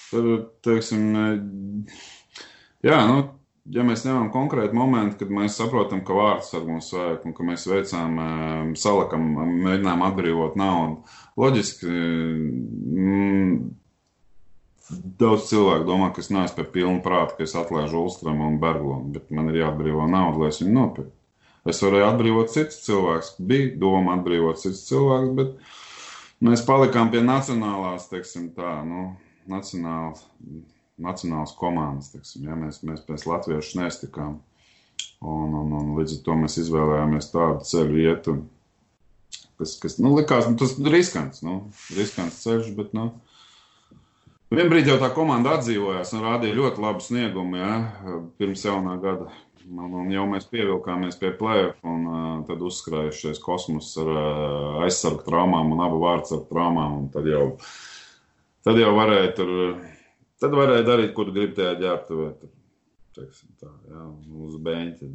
tur, 0.10 0.28
teiksim, 0.68 1.08
jā, 2.84 3.00
nu, 3.08 3.24
ja 3.72 3.84
mēs 3.88 4.04
ņemam 4.08 4.32
konkrētu 4.34 4.76
momentu, 4.76 5.22
kad 5.22 5.32
mēs 5.32 5.56
saprotam, 5.60 6.02
ka 6.06 6.18
vārds 6.18 6.52
ar 6.58 6.66
mums 6.68 6.92
vajag 6.96 7.24
un 7.28 7.36
ka 7.38 7.46
mēs 7.48 7.68
veicām, 7.70 8.20
salakam, 8.80 9.30
mēģinām 9.68 10.04
atbrīvot 10.10 10.60
naudu, 10.60 11.16
loģiski. 11.40 11.88
Mm, 11.88 13.56
Daudz 14.94 15.46
cilvēku 15.48 15.86
domā, 15.88 16.10
ka 16.14 16.20
es 16.20 16.28
neesmu 16.30 16.58
pie 16.58 16.64
pilna 16.74 17.00
prāta, 17.06 17.38
ka 17.38 17.46
es 17.46 17.54
atlaižu 17.56 18.02
Ulstramu 18.04 18.50
un 18.50 18.58
Berglonu, 18.62 19.14
bet 19.16 19.32
man 19.34 19.48
ir 19.50 19.62
jāatbrīvo 19.62 20.10
nauda, 20.12 20.42
lai 20.42 20.50
es 20.52 20.60
viņu 20.62 20.74
nopirktu. 20.76 21.14
Es 21.72 21.80
varēju 21.80 22.08
atbrīvot 22.10 22.52
citus 22.52 22.82
cilvēkus, 22.84 23.30
bija 23.48 23.70
doma 23.80 24.18
atbrīvot 24.18 24.60
citus 24.60 24.84
cilvēkus, 24.90 25.32
bet 25.40 26.44
mēs 26.44 26.66
palikām 26.68 27.14
pie 27.14 27.24
nacionālās, 27.24 28.10
teiksim 28.12 28.50
tā, 28.58 28.76
nu, 28.84 29.14
nacionālas, 29.50 30.26
nacionālas 31.02 31.56
komandas, 31.58 32.12
teiksim, 32.14 32.48
ja 32.50 32.58
mēs, 32.58 32.82
mēs 32.86 33.04
pēc 33.08 33.26
latviešus 33.30 33.78
nestikām. 33.80 34.40
Un, 35.24 35.54
un, 35.56 35.72
un 35.74 35.94
līdz 35.98 36.20
ar 36.20 36.26
to 36.26 36.36
mēs 36.38 36.60
izvēlējāmies 36.62 37.32
tādu 37.32 37.66
ceļu 37.68 38.02
ietu, 38.04 38.36
kas, 39.58 39.78
kas 39.82 39.98
nu, 40.04 40.14
likās, 40.18 40.50
nu, 40.52 40.60
tas 40.60 40.76
riskants, 40.78 41.42
nu, 41.46 41.62
riskants 41.98 42.44
ceļš, 42.44 42.74
bet, 42.78 42.92
nu, 42.98 43.10
Vienbrīd 44.54 44.86
jau 44.86 45.00
tā 45.02 45.08
komanda 45.16 45.56
atdzīvojās 45.58 46.12
un 46.14 46.28
rādīja 46.28 46.54
ļoti 46.54 46.82
labu 46.84 47.02
sniegumu 47.02 47.58
ja, 47.58 47.78
pirms 48.38 48.62
jaunā 48.68 49.00
gada. 49.02 49.32
Un, 49.64 49.96
un 50.04 50.12
jau 50.14 50.26
mēs 50.30 50.46
pievilkāmies 50.52 51.18
pie 51.18 51.32
plēsoņa, 51.40 51.90
un 51.90 52.04
uh, 52.12 52.28
tad 52.46 52.62
uzskrējušies 52.68 53.40
kosmos 53.42 53.90
ar 54.04 54.12
uh, 54.12 54.84
aizsargu 54.86 55.24
traumām 55.26 55.72
un 55.74 55.82
abu 55.82 56.04
vārdu 56.04 56.36
ar 56.38 56.44
traumām. 56.52 57.08
Tad 57.16 57.32
jau, 57.32 57.48
tad 58.68 58.78
jau 58.78 58.92
varēja 59.00 59.32
tur, 59.40 59.54
tad 60.42 60.56
varēja 60.58 60.86
darīt, 60.88 61.14
kur 61.18 61.32
grib 61.36 61.54
tajā 61.58 61.76
ģērbtuvē. 61.82 62.30
Tā, 63.14 63.72
jā, 63.92 64.04
uz 64.48 64.58
beņķa. 64.66 65.10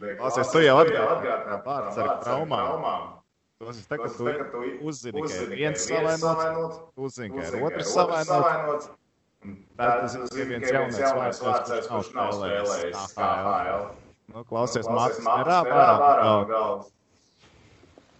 Klausies, 0.00 0.52
tu 0.54 0.62
jau 0.64 0.78
atgādināji 0.80 1.46
par 1.50 1.66
vārdu 1.66 2.04
ar 2.06 2.22
traumām. 2.24 2.86
Tas 3.60 3.76
ir 3.76 3.88
tā, 3.90 3.98
ka 4.00 4.08
tu, 4.16 4.24
uzzini, 4.88 5.20
ka 5.20 5.42
ir 5.42 5.50
viens 5.52 5.82
savainots, 5.84 6.78
uzzini, 6.96 7.34
ka 7.34 7.50
ir 7.50 7.66
otrs 7.66 7.90
savainots. 7.92 8.88
Tas 9.76 10.16
ir 10.16 10.48
viens 10.48 10.64
jaunais 10.68 11.42
vārds, 11.44 11.88
kurš 11.90 12.14
nav 12.16 12.32
spēlējis 12.38 13.18
AHL. 13.20 13.84
Nu, 14.30 14.46
klausies, 14.48 14.88
mākslinieks 14.88 15.28
nerāda 15.42 16.08
galvas. 16.48 16.88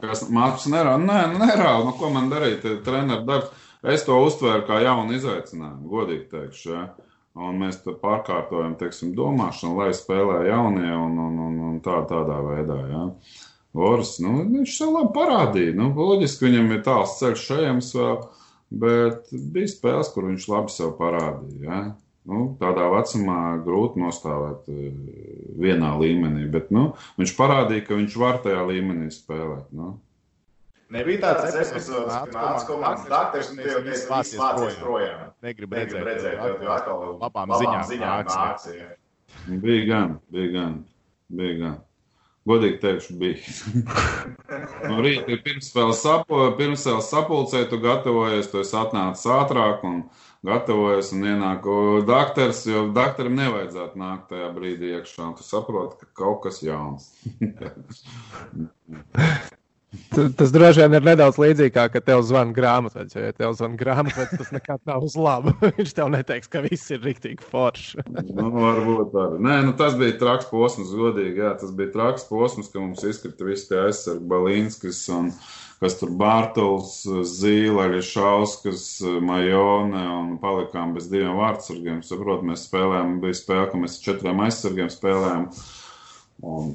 Kas 0.01 0.22
mākslinieks 0.28 0.70
nerāda? 0.74 1.02
Nē, 1.06 1.18
nu, 1.32 1.40
nerāda. 1.44 1.82
Nu, 1.88 1.92
ko 1.97 2.12
man 2.12 2.28
darīt? 2.32 2.64
Treneris 2.84 3.26
darbs. 3.28 3.66
Es 3.81 4.05
to 4.05 4.19
uztvēru 4.27 4.66
kā 4.69 4.81
jaunu 4.85 5.16
izaicinājumu, 5.16 5.89
godīgi 5.89 6.27
teikšu. 6.32 6.73
Ja? 6.74 6.82
Un 7.40 7.61
mēs 7.62 7.78
pārkārtojam, 7.86 8.74
teiksim, 8.81 9.15
domāšanu, 9.16 9.78
lai 9.81 9.94
spēlē 9.97 10.43
jaunie 10.48 10.90
un, 10.90 11.15
un, 11.23 11.39
un, 11.47 11.55
un 11.70 11.78
tā, 11.85 12.02
tādā 12.11 12.40
veidā. 12.44 12.77
Ja? 12.90 13.07
Oris, 13.86 14.16
nu, 14.20 14.43
viņš 14.51 14.77
sev 14.77 14.93
labi 14.97 15.15
parādīja. 15.16 15.77
Nu, 15.78 15.93
loģiski, 15.94 16.48
viņam 16.48 16.74
ir 16.74 16.85
tāls 16.85 17.16
ceļš 17.20 17.47
šajams 17.47 17.90
vēl, 17.97 18.20
bet 18.82 19.32
bija 19.32 19.70
spēles, 19.70 20.12
kur 20.12 20.28
viņš 20.28 20.48
labi 20.51 20.74
sev 20.74 20.93
parādīja. 20.98 21.65
Ja? 21.65 21.82
Nu, 22.31 22.51
tādā 22.61 22.85
vecumā 22.93 23.40
grūti 23.65 24.02
nostāvēt 24.02 24.69
eh, 24.69 24.90
vienā 25.62 25.94
līmenī, 26.02 26.44
bet 26.52 26.69
nu, 26.74 26.90
viņš 27.16 27.32
parādīja, 27.39 27.86
ka 27.86 27.97
viņš 27.97 28.16
var 28.20 28.43
tajā 28.44 28.61
līmenī 28.69 29.09
spēlēt. 29.15 29.70
Nu. 29.73 29.94
Nebija 30.91 31.21
tāds 31.23 31.55
epizodes, 31.55 32.11
kad 32.11 32.33
nāca 32.35 32.65
komandas 32.67 33.05
dakteris 33.11 33.51
un 33.53 33.61
teica, 33.61 33.75
ka 33.77 33.83
viņš 33.87 34.01
vācies 34.11 34.79
projām. 34.81 35.29
Negribu 35.47 35.79
redzēt, 35.79 36.03
redzēt 36.09 36.41
tev 36.41 36.73
atkal 36.75 37.05
labām 37.21 37.53
ziņām 37.61 38.25
nāks. 38.31 38.65
Bija 39.62 39.85
gan, 39.87 40.17
bija 40.35 40.49
gan, 40.57 40.73
bija 41.31 41.55
gan. 41.61 41.77
Godīgi 42.49 42.79
teikšu, 42.83 43.15
bija. 43.21 43.39
no 44.91 44.97
rīta 45.05 45.29
ir 45.31 45.41
pirmspēles 45.45 46.01
sapu, 46.03 46.35
pirmspēles 46.59 47.11
sapulcē, 47.12 47.59
tu 47.71 47.77
gatavojies, 47.85 48.49
tu 48.51 48.57
esi 48.65 48.75
atnācis 48.81 49.29
ātrāk 49.31 49.85
un 49.87 49.97
gatavojies 50.49 51.12
un 51.15 51.21
ienāk 51.35 51.62
doktors, 52.09 52.65
jo 52.67 52.89
doktoram 52.97 53.35
nevajadzētu 53.39 53.95
nākt 54.01 54.25
tajā 54.33 54.49
brīdī 54.57 54.87
iekšā. 54.97 55.25
Tu 55.39 55.43
saproti, 55.47 55.95
ka 56.01 56.07
kaut 56.25 56.43
kas 56.49 56.57
jauns. 56.65 57.12
Tas 60.15 60.53
droši 60.55 60.85
vien 60.85 60.95
ir 60.95 61.03
nedaudz 61.03 61.39
līdzīgi, 61.41 61.73
kā 61.75 62.03
tev 62.07 62.21
zvana 62.27 62.55
grāmatvedis. 62.55 63.17
Ja 63.19 63.35
tev 63.35 63.57
zvana 63.59 63.79
grāmatvedis, 63.79 64.39
tas 64.39 64.53
nekad 64.55 64.83
nav 64.87 65.03
uz 65.07 65.17
labu. 65.19 65.55
Viņš 65.79 65.95
tev 65.97 66.12
neteiks, 66.15 66.51
ka 66.51 66.62
viss 66.62 66.93
ir 66.95 67.01
rīktīgi 67.03 67.43
forši. 67.43 68.05
nu, 68.29 68.51
varbūt 68.55 69.11
tā. 69.15 69.25
Nē, 69.43 69.57
nu, 69.67 69.75
tas 69.79 69.97
bija 69.99 70.15
traks 70.21 70.47
posms, 70.51 70.93
godīgi. 70.95 71.43
Jā, 71.43 71.57
tas 71.59 71.73
bija 71.75 71.91
traks 71.97 72.29
posms, 72.29 72.71
ka 72.71 72.83
mums 72.83 73.03
izkrita 73.07 73.49
visi 73.49 73.67
tie 73.73 73.81
aizsargi 73.89 74.31
Balīnskis 74.31 75.01
un 75.17 75.33
kas 75.81 75.97
tur 75.99 76.12
Bārtaļs, 76.21 76.93
Zīle, 77.27 77.89
Šauskas, 78.05 78.85
Majone 79.27 80.05
un 80.12 80.37
palikām 80.43 80.95
bez 80.95 81.09
diviem 81.11 81.41
vārdsargiem. 81.41 82.05
Saprot, 82.07 82.47
mēs 82.47 82.69
spēlējām, 82.69 83.19
bija 83.25 83.41
spēle, 83.41 83.67
ka 83.73 83.83
mēs 83.83 83.99
četriem 84.05 84.45
aizsargiem 84.47 84.93
spēlējām. 84.93 85.49
Un 86.47 86.71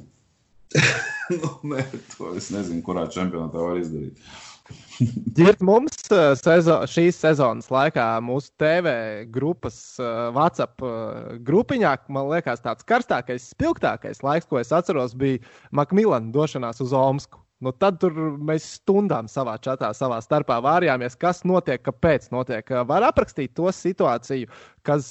nu, 1.41 1.53
nē, 1.75 1.85
to 2.15 2.33
es 2.39 2.51
nezinu, 2.53 2.83
kurā 2.85 3.07
čempionātā 3.11 3.61
var 3.61 3.79
izdarīt. 3.81 4.19
Ģirt, 5.37 5.61
mums 5.65 5.97
uh, 6.09 6.33
sezo, 6.39 6.79
šīs 6.89 7.19
sezonas 7.21 7.69
laikā 7.73 8.05
mūsu 8.25 8.49
TV 8.61 8.93
grupas, 9.33 9.77
uh, 10.01 10.31
WhatsApp 10.35 10.81
uh, 10.85 11.35
grupiņā, 11.45 11.93
man 12.13 12.31
liekas, 12.31 12.63
tāds 12.65 12.87
karstākais, 12.87 13.51
spilgtākais 13.53 14.23
laiks, 14.25 14.49
ko 14.49 14.61
es 14.61 14.73
atceros, 14.73 15.13
bija 15.17 15.43
Makmilana 15.75 16.33
došanās 16.33 16.81
uz 16.85 16.95
Omsku. 16.97 17.41
Nu, 17.63 17.71
tad 17.71 18.03
mēs 18.45 18.65
stundām 18.81 19.29
savā 19.31 19.55
čatā, 19.63 19.93
savā 19.95 20.17
starpā 20.21 20.57
vārījāmies, 20.61 21.15
kas 21.17 21.45
notiek, 21.47 21.79
kāpēc 21.85 22.27
notiek. 22.33 22.67
Var 22.89 23.05
aprakstīt 23.07 23.53
to 23.55 23.71
situāciju, 23.71 24.49
kas, 24.85 25.07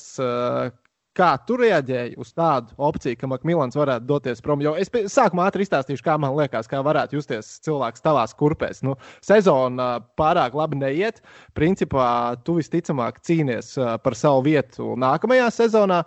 Kā 1.15 1.28
tu 1.47 1.55
reaģēji 1.61 2.16
uz 2.19 2.32
tādu 2.35 2.74
opciju, 2.82 3.15
ka 3.20 3.28
Makmilans 3.31 3.77
varētu 3.78 4.09
doties 4.09 4.41
prom? 4.43 4.62
Jo 4.65 4.73
es 4.74 4.91
sākumā 4.91 5.45
ātri 5.47 5.62
izstāstīšu, 5.62 6.03
kā 6.03 6.16
man 6.19 6.35
liekas, 6.35 6.66
kā 6.70 6.81
varētu 6.82 7.20
justies 7.20 7.53
cilvēks 7.62 8.03
tavās 8.03 8.35
kurpēs. 8.35 8.82
Nu, 8.82 8.97
sezona 9.23 10.01
pārāk 10.19 10.57
labi 10.59 10.81
neiet. 10.81 11.20
Principā 11.55 12.07
tu 12.43 12.57
visticamāk 12.59 13.20
cīnies 13.23 13.77
par 14.03 14.19
savu 14.19 14.43
vietu 14.49 14.97
nākamajā 14.99 15.53
sezonā, 15.55 16.01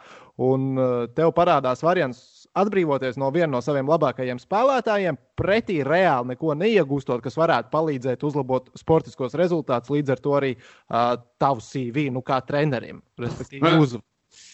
un 0.43 0.75
tev 1.15 1.31
parādās 1.39 1.85
variants 1.87 2.19
atbrīvoties 2.57 3.15
no 3.21 3.31
viena 3.31 3.53
no 3.53 3.63
saviem 3.63 3.87
labākajiem 3.87 4.41
spēlētājiem, 4.43 5.17
pretī 5.39 5.79
reāli 5.87 6.33
neko 6.33 6.57
neiegūstot, 6.57 7.23
kas 7.23 7.39
varētu 7.39 7.71
palīdzēt 7.71 8.27
uzlabot 8.27 8.69
sportiskos 8.75 9.39
rezultātus, 9.39 9.93
līdz 9.93 10.17
ar 10.17 10.23
to 10.27 10.37
arī 10.41 10.53
uh, 10.57 11.15
tavu 11.39 11.63
CV, 11.63 12.09
nu, 12.11 12.25
kā 12.25 12.41
trenerim, 12.43 12.99
respektīvi 13.21 13.77
uzvaru. 13.77 14.03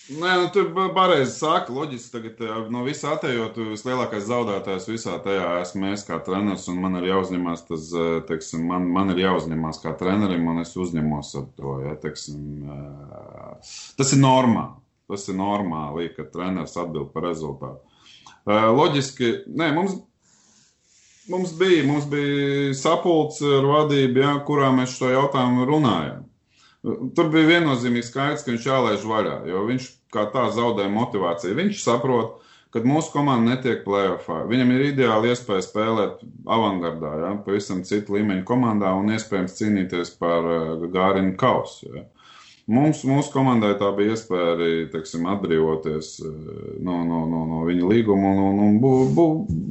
Nē, 0.04 0.32
nu, 0.36 0.48
tur 0.52 0.66
pareizi 0.92 1.32
saka, 1.38 1.72
loģiski. 1.72 2.12
Tagad 2.12 2.72
no 2.74 2.82
visā 2.84 3.14
atejot, 3.16 3.56
vislielākais 3.72 4.26
zaudētājs 4.28 4.90
visā 4.90 5.16
tajā 5.24 5.46
esmu 5.62 5.94
es 5.94 6.04
kā 6.04 6.18
treneris, 6.26 6.66
un 6.68 6.82
man 6.84 6.98
ir 7.00 7.08
jāuzņemās 7.08 7.64
tas, 7.70 7.86
teiksim, 8.28 8.66
man, 8.68 8.90
man 8.92 9.14
ir 9.14 9.22
jāuzņemās 9.24 9.80
kā 9.80 9.94
trenerim, 10.00 10.44
un 10.52 10.60
es 10.66 10.76
uzņemos 10.76 11.30
ar 11.40 11.46
to, 11.56 11.78
ja, 11.86 11.96
teiksim, 12.04 12.66
tas 13.96 14.12
ir 14.12 14.20
normāli. 14.20 14.76
Tas 15.14 15.24
ir 15.32 15.40
normāli, 15.40 16.10
ka 16.18 16.28
treneris 16.36 16.76
atbild 16.80 17.14
par 17.16 17.30
rezultātu. 17.30 17.80
Loģiski, 18.48 19.32
nē, 19.56 19.72
mums, 19.78 19.96
mums 21.32 21.56
bija, 21.60 21.88
mums 21.88 22.12
bija 22.12 22.76
sapulcs 22.76 23.40
ar 23.48 23.72
vadību, 23.72 24.20
ja, 24.20 24.36
kurā 24.44 24.76
mēs 24.76 25.00
šo 25.00 25.16
jautājumu 25.16 25.72
runājam. 25.72 26.28
Tur 26.84 27.30
bija 27.32 27.48
viennozīmīgi 27.48 28.10
skaidrs, 28.10 28.42
ka 28.44 28.52
viņš 28.52 28.66
jālaiž 28.68 29.04
vaļā, 29.08 29.38
jo 29.48 29.62
viņš 29.70 29.86
kā 30.12 30.26
tā 30.34 30.50
zaudē 30.52 30.90
motivāciju. 30.92 31.56
Viņš 31.56 31.80
saprot, 31.80 32.42
kad 32.74 32.88
mūsu 32.90 33.14
komanda 33.14 33.54
netiek 33.54 33.86
playoffā. 33.86 34.42
Viņam 34.50 34.74
ir 34.76 34.88
ideāli 34.90 35.32
iespēja 35.32 35.64
spēlēt 35.64 36.24
avangardā, 36.50 37.14
ja, 37.22 37.32
pavisam 37.46 37.84
citu 37.88 38.18
līmeņu 38.18 38.44
komandā 38.50 38.92
un 38.98 39.14
iespējams 39.14 39.56
cīnīties 39.60 40.16
par 40.20 40.50
uh, 40.50 40.88
Gārinu 40.92 41.38
kausu. 41.40 41.88
Ja. 41.94 42.06
Mums, 42.74 43.04
mūsu 43.08 43.32
komandai 43.32 43.74
tā 43.80 43.90
bija 43.96 44.16
iespēja 44.16 44.54
arī 44.56 44.72
teiksim, 44.92 45.28
atbrīvoties 45.30 46.14
uh, 46.26 46.32
no, 46.84 47.02
no, 47.08 47.24
no, 47.30 47.44
no 47.48 47.66
viņa 47.68 47.92
līguma 47.92 48.32
un, 48.34 48.42
un, 48.48 48.64
un 48.68 48.80
bu, 48.84 48.96
bu, 49.14 49.28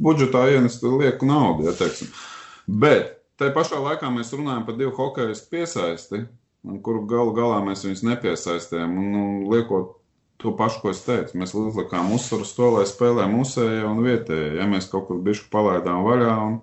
budžetā 0.07 0.47
ienest 0.53 0.85
lieku 0.87 1.29
naudu. 1.29 1.67
Ja, 1.67 1.77
teiksim. 1.77 2.09
Bet 2.65 3.19
tajā 3.37 3.53
pašā 3.53 3.81
laikā 3.83 4.09
mēs 4.13 4.31
runājam 4.33 4.63
par 4.65 4.79
divu 4.79 4.95
hokeju 4.95 5.35
piesaisti, 5.51 6.23
kuru 6.63 7.03
galu 7.09 7.35
galā 7.35 7.59
mēs 7.65 7.83
viņus 7.85 8.05
nepiesaistījām. 8.07 8.97
Un, 8.99 9.19
un 9.19 9.37
liekot 9.51 9.97
to 10.43 10.51
pašu, 10.57 10.81
ko 10.83 10.91
es 10.91 11.03
teicu. 11.05 11.37
Mēs 11.39 11.55
uzlikām 11.57 12.11
uzsvaru 12.15 12.47
uz 12.47 12.51
to, 12.55 12.69
lai 12.77 12.83
spēlē 12.89 13.27
musēji 13.31 13.85
un 13.87 14.03
vietējie. 14.03 14.57
Ja 14.59 14.67
mēs 14.69 14.89
kaut 14.91 15.07
kur 15.09 15.21
bišķi 15.23 15.49
palaidām 15.53 16.03
vaļā 16.07 16.33
un, 16.47 16.59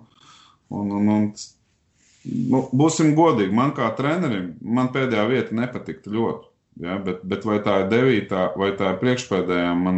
un, 0.69 0.93
un, 0.99 1.09
un 1.15 1.25
nu, 1.33 2.61
būsim 2.77 3.15
godīgi, 3.17 3.53
man 3.57 3.73
kā 3.77 3.89
trenerim, 3.97 4.53
man 4.61 4.91
pēdējā 4.93 5.25
vieta 5.31 5.57
nepatiktu 5.57 6.13
ļoti. 6.17 6.47
Ja, 6.81 6.95
bet, 7.03 7.25
bet 7.27 7.43
vai 7.45 7.57
tā 7.65 7.81
ir 7.81 7.89
devītā, 7.91 8.45
vai 8.57 8.71
tā 8.79 8.93
ir 8.93 9.01
priekšpēdējā, 9.01 9.73
man, 9.77 9.97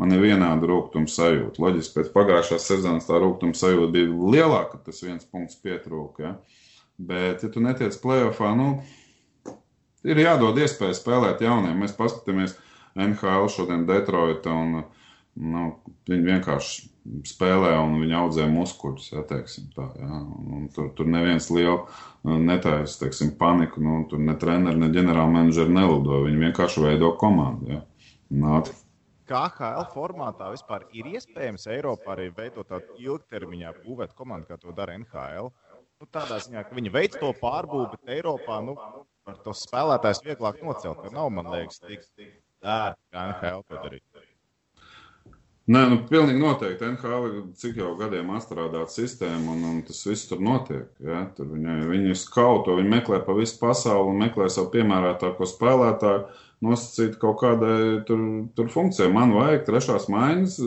man 0.00 0.16
ir 0.16 0.24
vienāda 0.24 0.68
rūkuma 0.68 1.08
sajūta. 1.10 1.62
Loģiski, 1.62 2.00
pēc 2.00 2.10
pagājušās 2.16 2.66
sezonas 2.72 3.06
tā 3.08 3.20
rūkuma 3.22 3.56
sajūta 3.56 3.92
bija 3.94 4.32
lielāka, 4.34 4.80
tas 4.84 5.04
viens 5.04 5.28
punkts 5.28 5.60
pietrūka. 5.62 6.24
Ja. 6.24 6.34
Bet, 6.98 7.44
ja 7.44 7.50
tu 7.50 7.62
netiec 7.62 7.94
plēsoņā, 8.02 8.50
nu, 8.58 8.68
ir 10.04 10.20
jādod 10.22 10.58
iespēja 10.60 10.96
spēlēt 10.98 11.44
jauniem. 11.44 11.78
Mēs 11.82 11.96
paskatāmies, 11.98 12.56
NHL 12.98 13.48
šodien 13.52 13.86
Detroita. 13.88 14.54
Un, 14.54 14.84
nu, 15.34 15.64
viņi 16.10 16.28
vienkārši 16.30 16.90
spēlē 17.28 17.74
un 17.82 17.98
viņi 18.00 18.16
audzē 18.18 18.46
muskuļus. 18.50 19.10
Ja, 19.12 19.24
teiksim, 19.28 19.68
tā, 19.76 19.88
ja. 20.00 20.20
un 20.56 20.68
tur, 20.74 20.90
tur 20.96 21.08
neviens 21.10 21.50
liels 21.52 21.90
nu, 22.24 22.38
netaisa 22.40 23.04
teiksim, 23.04 23.34
paniku. 23.40 23.82
Nu, 23.84 24.04
tur 24.10 24.22
ne 24.22 24.36
treneri, 24.40 24.80
ne 24.80 24.92
ģenerālmenedžeri 24.94 25.74
nelido. 25.74 26.22
Viņi 26.28 26.48
vienkārši 26.48 26.86
veido 26.86 27.12
komandu. 27.20 27.76
Ja. 27.76 27.84
Nāt. 28.34 28.72
KHL 29.24 29.86
formātā 29.94 30.50
vispār 30.52 30.82
ir 30.92 31.06
iespējams 31.14 31.64
Eiropā 31.72 32.12
arī 32.12 32.26
veidot 32.36 32.68
tādu 32.68 32.98
ilgtermiņā 33.00 33.70
būvēt 33.80 34.12
komandu, 34.18 34.50
kā 34.50 34.58
to 34.60 34.74
dara 34.76 34.98
NHL. 34.98 35.48
Nu, 36.02 36.08
tādā 36.12 36.36
ziņā, 36.44 36.66
ka 36.68 36.76
viņi 36.76 36.92
veic 36.92 37.16
to 37.16 37.30
pārbūvi, 37.40 37.94
bet 37.94 38.12
Eiropā 38.18 38.58
nu, 38.66 38.74
ar 39.30 39.40
tos 39.44 39.64
spēlētājus 39.68 40.24
vieglāk 40.26 40.62
nocelt. 40.64 41.08
Nav, 41.14 41.30
man 41.32 41.50
liekas, 41.54 41.80
tik, 41.82 42.04
ērti, 42.64 43.02
kā 43.12 43.28
NHL 43.32 43.66
to 43.68 43.80
darīt. 43.80 44.04
Nē, 45.64 45.80
nu, 45.88 45.96
pilnīgi 46.10 46.36
noteikti. 46.42 46.84
NHL 46.84 47.26
ir 47.30 47.36
cik 47.56 47.78
jau 47.80 47.94
gadiem 47.96 48.34
atstrādāta 48.36 48.92
sistēma, 48.92 49.54
un, 49.54 49.62
un 49.64 49.78
tas 49.86 50.02
viss 50.04 50.28
tur 50.28 50.42
notiek. 50.44 50.90
Ja? 51.00 51.22
Tur 51.36 51.48
viņi, 51.54 51.76
viņi 51.88 52.16
skauto, 52.20 52.74
viņi 52.76 52.92
meklē 52.92 53.22
pa 53.24 53.36
visu 53.38 53.56
pasauli 53.62 54.12
meklē 54.20 54.50
savu 54.52 54.68
piemērotāko 54.74 55.48
spēlētāju, 55.48 56.26
nosacīt 56.64 57.16
kaut 57.20 57.38
kādai 57.40 57.78
tur, 58.08 58.20
tur 58.56 58.68
funkcijai. 58.76 59.08
Man 59.16 59.32
vajag 59.38 59.64
trešās 59.70 60.10
maiņas, 60.12 60.60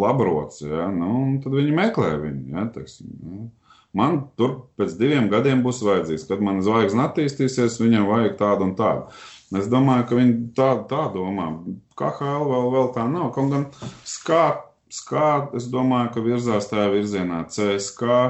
labrots, 0.00 0.64
ja? 0.64 0.88
nu, 0.88 1.12
un 1.26 1.36
tad 1.44 1.60
viņi 1.60 1.76
meklē 1.76 2.14
viņu. 2.24 2.44
Ja? 2.56 2.64
Teiksim, 2.72 3.12
ja? 3.20 3.44
Man 3.96 4.20
tur 4.38 4.52
pēc 4.78 4.94
diviem 5.00 5.26
gadiem 5.32 5.64
būs 5.64 5.80
vajadzīgs, 5.82 6.28
kad 6.28 6.42
man 6.46 6.60
zvaigzne 6.62 7.08
attīstīsies, 7.08 7.80
viņam 7.82 8.06
vajag 8.06 8.36
tādu 8.38 8.68
un 8.68 8.74
tādu. 8.78 9.22
Es 9.58 9.66
domāju, 9.66 10.04
ka 10.06 10.18
viņi 10.18 10.34
tā, 10.54 10.68
tā 10.90 11.08
domā. 11.10 11.48
KHL 11.98 12.44
vēl, 12.46 12.68
vēl 12.76 12.92
tā 12.94 13.08
nav. 13.10 13.32
Kaut 13.34 13.50
gan 13.50 13.64
skā, 14.06 14.44
skā, 14.94 15.30
es 15.58 15.66
domāju, 15.72 16.12
ka 16.14 16.22
virzās 16.22 16.70
tajā 16.70 16.86
virzienā. 16.92 17.40
CSK, 17.50 18.20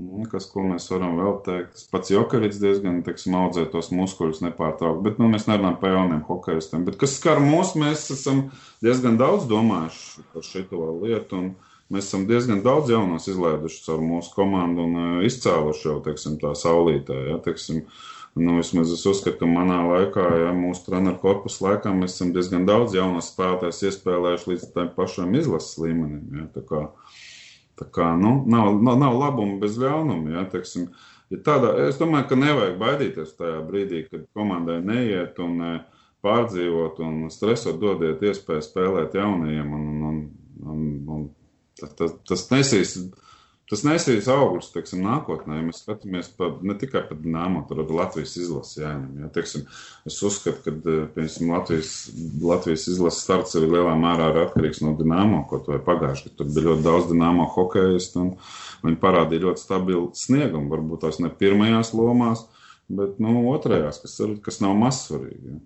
nu, 0.00 0.24
kas, 0.32 0.46
ko 0.48 0.64
mēs 0.64 0.88
varam 0.88 1.18
vēl 1.20 1.36
teikt, 1.44 1.84
pats 1.92 2.14
Jokarits 2.14 2.62
diezgan, 2.62 3.02
teiksim, 3.04 3.36
audzē 3.36 3.66
tos 3.74 3.92
muskuļus 3.92 4.40
nepārtraukt, 4.46 5.02
bet, 5.04 5.20
nu, 5.20 5.28
mēs 5.32 5.44
nerunājam 5.50 5.76
par 5.82 5.98
jauniem 5.98 6.24
hokeistiem. 6.30 6.86
Bet, 6.88 6.96
kas 7.02 7.18
skar 7.18 7.42
mūs, 7.44 7.74
mēs 7.76 8.08
esam 8.16 8.46
diezgan 8.80 9.20
daudz 9.20 9.44
domājuši 9.52 10.26
par 10.32 10.48
šito 10.48 10.88
lietu. 11.04 11.42
Un, 11.42 11.52
Mēs 11.92 12.08
esam 12.08 12.24
diezgan 12.28 12.62
daudz 12.64 12.90
jaunos 12.92 13.28
izlaiduši 13.28 13.84
caur 13.84 14.00
mūsu 14.04 14.32
komandu 14.34 14.86
un 14.88 14.98
uh, 14.98 15.20
izcēluši 15.28 15.88
jau, 15.90 16.00
teiksim, 16.06 16.38
tā 16.40 16.54
saulītē. 16.58 17.18
Ja, 17.28 17.38
teiksim, 17.44 17.84
Nu, 18.34 18.56
vismaz 18.56 18.88
es 18.92 19.02
uzskatu, 19.04 19.42
ka 19.42 19.46
manā 19.48 19.82
laikā, 19.84 20.22
ja 20.40 20.52
mūsu 20.56 20.86
treneru 20.86 21.18
korpusu 21.20 21.66
laikā, 21.66 21.90
mēs 21.92 22.14
esam 22.16 22.30
diezgan 22.32 22.64
daudz 22.64 22.94
jaunas 22.96 23.28
spēlētājas 23.28 23.82
iespēlējuši 23.90 24.48
līdz 24.48 24.64
tam 24.72 24.88
pašam 24.96 25.34
izlases 25.36 25.76
līmenim. 25.76 26.38
Ja, 26.38 26.46
tā 26.54 26.62
kā, 26.64 26.80
tā 27.76 27.88
kā 27.92 28.06
nu, 28.16 28.38
nav, 28.48 28.78
nav, 28.80 28.96
nav 29.02 29.18
labuma 29.20 29.58
bez 29.60 29.76
ļaunuma. 29.82 30.32
Ja, 30.38 30.46
teiksim, 30.48 30.88
ja 31.28 31.42
tādā, 31.44 31.74
es 31.90 32.00
domāju, 32.00 32.30
ka 32.30 32.40
nevajag 32.40 32.80
baidīties 32.80 33.36
tajā 33.36 33.60
brīdī, 33.68 34.06
kad 34.08 34.24
komandai 34.32 34.78
neiet 34.80 35.36
un 35.44 35.60
e, 35.68 35.76
pārdzīvot 36.24 37.04
un 37.04 37.28
stresot, 37.34 37.76
dodiet 37.84 38.24
iespēju 38.24 38.64
spēlēt 38.64 39.20
jaunajiem. 39.20 39.76
Un, 39.76 39.84
un, 39.92 40.22
un, 40.72 40.88
un, 41.18 41.28
tas, 41.28 41.41
tas, 41.98 42.16
tas 42.28 42.48
nesīs 42.52 42.96
Tas 43.72 43.86
nesīs 43.86 44.26
augļus, 44.28 44.66
teiksim, 44.74 45.00
nākotnē. 45.06 45.62
Mēs 45.64 45.78
skatāmies 45.80 46.26
pa, 46.36 46.50
ne 46.60 46.74
tikai 46.76 47.06
par 47.08 47.16
Dīnāmo, 47.22 47.62
tur 47.68 47.78
arī 47.80 47.94
Latvijas 47.96 48.34
izlasi 48.36 48.82
jāņem. 48.82 49.22
Ja, 49.22 49.30
teiksim, 49.32 49.62
es 50.08 50.18
uzskatu, 50.28 50.60
ka 50.66 50.74
eh, 50.74 51.06
piemēram, 51.14 51.52
Latvijas, 51.54 51.92
Latvijas 52.42 52.84
izlases 52.92 53.22
starts 53.24 53.56
arī 53.56 53.70
lielā 53.72 53.94
mērā 53.96 54.28
ir 54.34 54.42
atkarīgs 54.42 54.82
no 54.84 54.92
Dīnāmo, 54.98 55.40
ko 55.48 55.62
tu 55.64 55.78
pagājuši, 55.88 56.34
tur 56.36 56.52
bija 56.52 56.66
ļoti 56.68 56.84
daudz 56.84 57.08
Dīnāmo 57.14 57.48
hokeistu, 57.54 58.26
un 58.26 58.34
viņi 58.84 59.00
parādīja 59.06 59.46
ļoti 59.46 59.64
stabilu 59.64 60.04
sniegumu, 60.20 60.68
varbūt 60.74 61.06
tās 61.06 61.22
ne 61.24 61.32
pirmajās 61.40 61.94
lomās, 61.96 62.44
bet 62.92 63.16
nu, 63.24 63.38
otrajās, 63.54 64.04
kas, 64.04 64.20
ir, 64.20 64.36
kas 64.44 64.60
nav 64.60 64.76
mazsvarīgi. 64.84 65.54
Ja. 65.54 65.62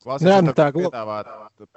Klasiski, 0.00 0.30
Jā, 0.30 0.38
nu 0.40 0.52
tā 0.56 0.70
piedāvāt, 0.72 1.28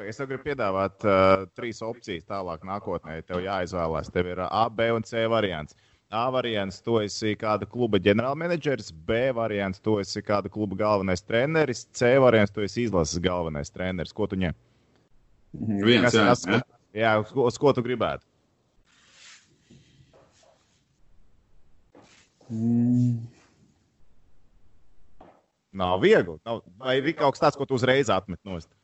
es 0.07 0.19
tev 0.19 0.29
gribu 0.29 0.45
piedāvāt 0.45 1.03
uh, 1.03 1.41
trīs 1.59 1.81
opcijas 1.83 2.23
tālāk 2.29 2.61
nākotnē. 2.63 3.17
Tev 3.27 3.41
jāizvēlās. 3.43 4.11
Tev 4.15 4.29
ir 4.31 4.41
A, 4.45 4.61
B 4.71 4.87
un 4.95 5.03
C 5.03 5.25
variants. 5.27 5.75
A 6.13 6.27
variants, 6.31 6.77
tu 6.85 6.99
esi 7.01 7.33
kāda 7.39 7.67
kluba 7.67 7.99
ģenerālmenedžeris, 8.05 8.93
B 8.93 9.25
variants, 9.35 9.81
tu 9.83 9.97
esi 9.99 10.21
kāda 10.23 10.51
kluba 10.53 10.77
galvenais 10.79 11.25
treneris, 11.25 11.83
C 11.91 12.13
variants, 12.21 12.53
tu 12.53 12.63
esi 12.63 12.85
izlases 12.85 13.19
galvenais 13.23 13.73
treneris. 13.73 14.15
Ko 14.15 14.29
tu 14.29 14.39
ņem? 14.39 14.55
Viens, 15.83 16.07
Kas, 16.07 16.15
jā, 16.15 16.27
kas, 16.29 16.45
jā. 16.47 16.61
jā 17.01 17.13
uz, 17.25 17.33
uz 17.49 17.59
ko 17.59 17.73
tu 17.75 17.83
gribētu? 17.83 18.23
Mm. 22.53 23.42
Nav 25.73 26.01
viegli. 26.01 26.37
Nav, 26.45 26.61
vai 26.77 26.99
ir 27.01 27.15
kaut 27.17 27.35
kas 27.35 27.41
tāds, 27.41 27.57
ko 27.57 27.65
tu 27.65 27.77
uzreiz 27.79 28.11
atmet 28.13 28.39
no 28.45 28.59
stūra? 28.61 28.77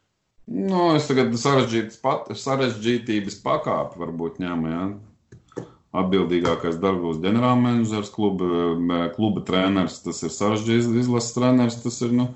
Nu, 0.49 0.95
es 0.97 1.05
tagad 1.05 1.35
sarežģītības 1.37 3.37
pakāpi 3.43 4.01
varbūt 4.01 4.39
ņēmu. 4.41 4.71
Ja? 4.73 5.65
Atbildīgākais 5.99 6.79
darbos 6.81 7.21
ģenerālmenedžers, 7.21 8.09
kluba, 8.13 8.73
kluba 9.13 9.45
treneris, 9.45 9.99
tas 10.05 10.23
ir 10.25 10.33
sarežģīts 10.33 10.89
izlases 11.03 11.35
treneris, 11.37 11.79
tas 11.83 12.01
ir 12.05 12.13
nu, 12.17 12.27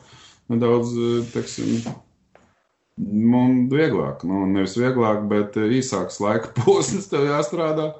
nedaudz, 0.53 0.93
teiksim, 1.33 1.81
man 2.97 3.65
vieglāk. 3.73 4.25
Nu, 4.29 4.45
nevis 4.49 4.77
vieglāk, 4.77 5.25
bet 5.29 5.57
īsāks 5.57 6.21
laika 6.21 6.53
posms 6.61 7.09
tev 7.09 7.25
jāstrādā. 7.31 7.95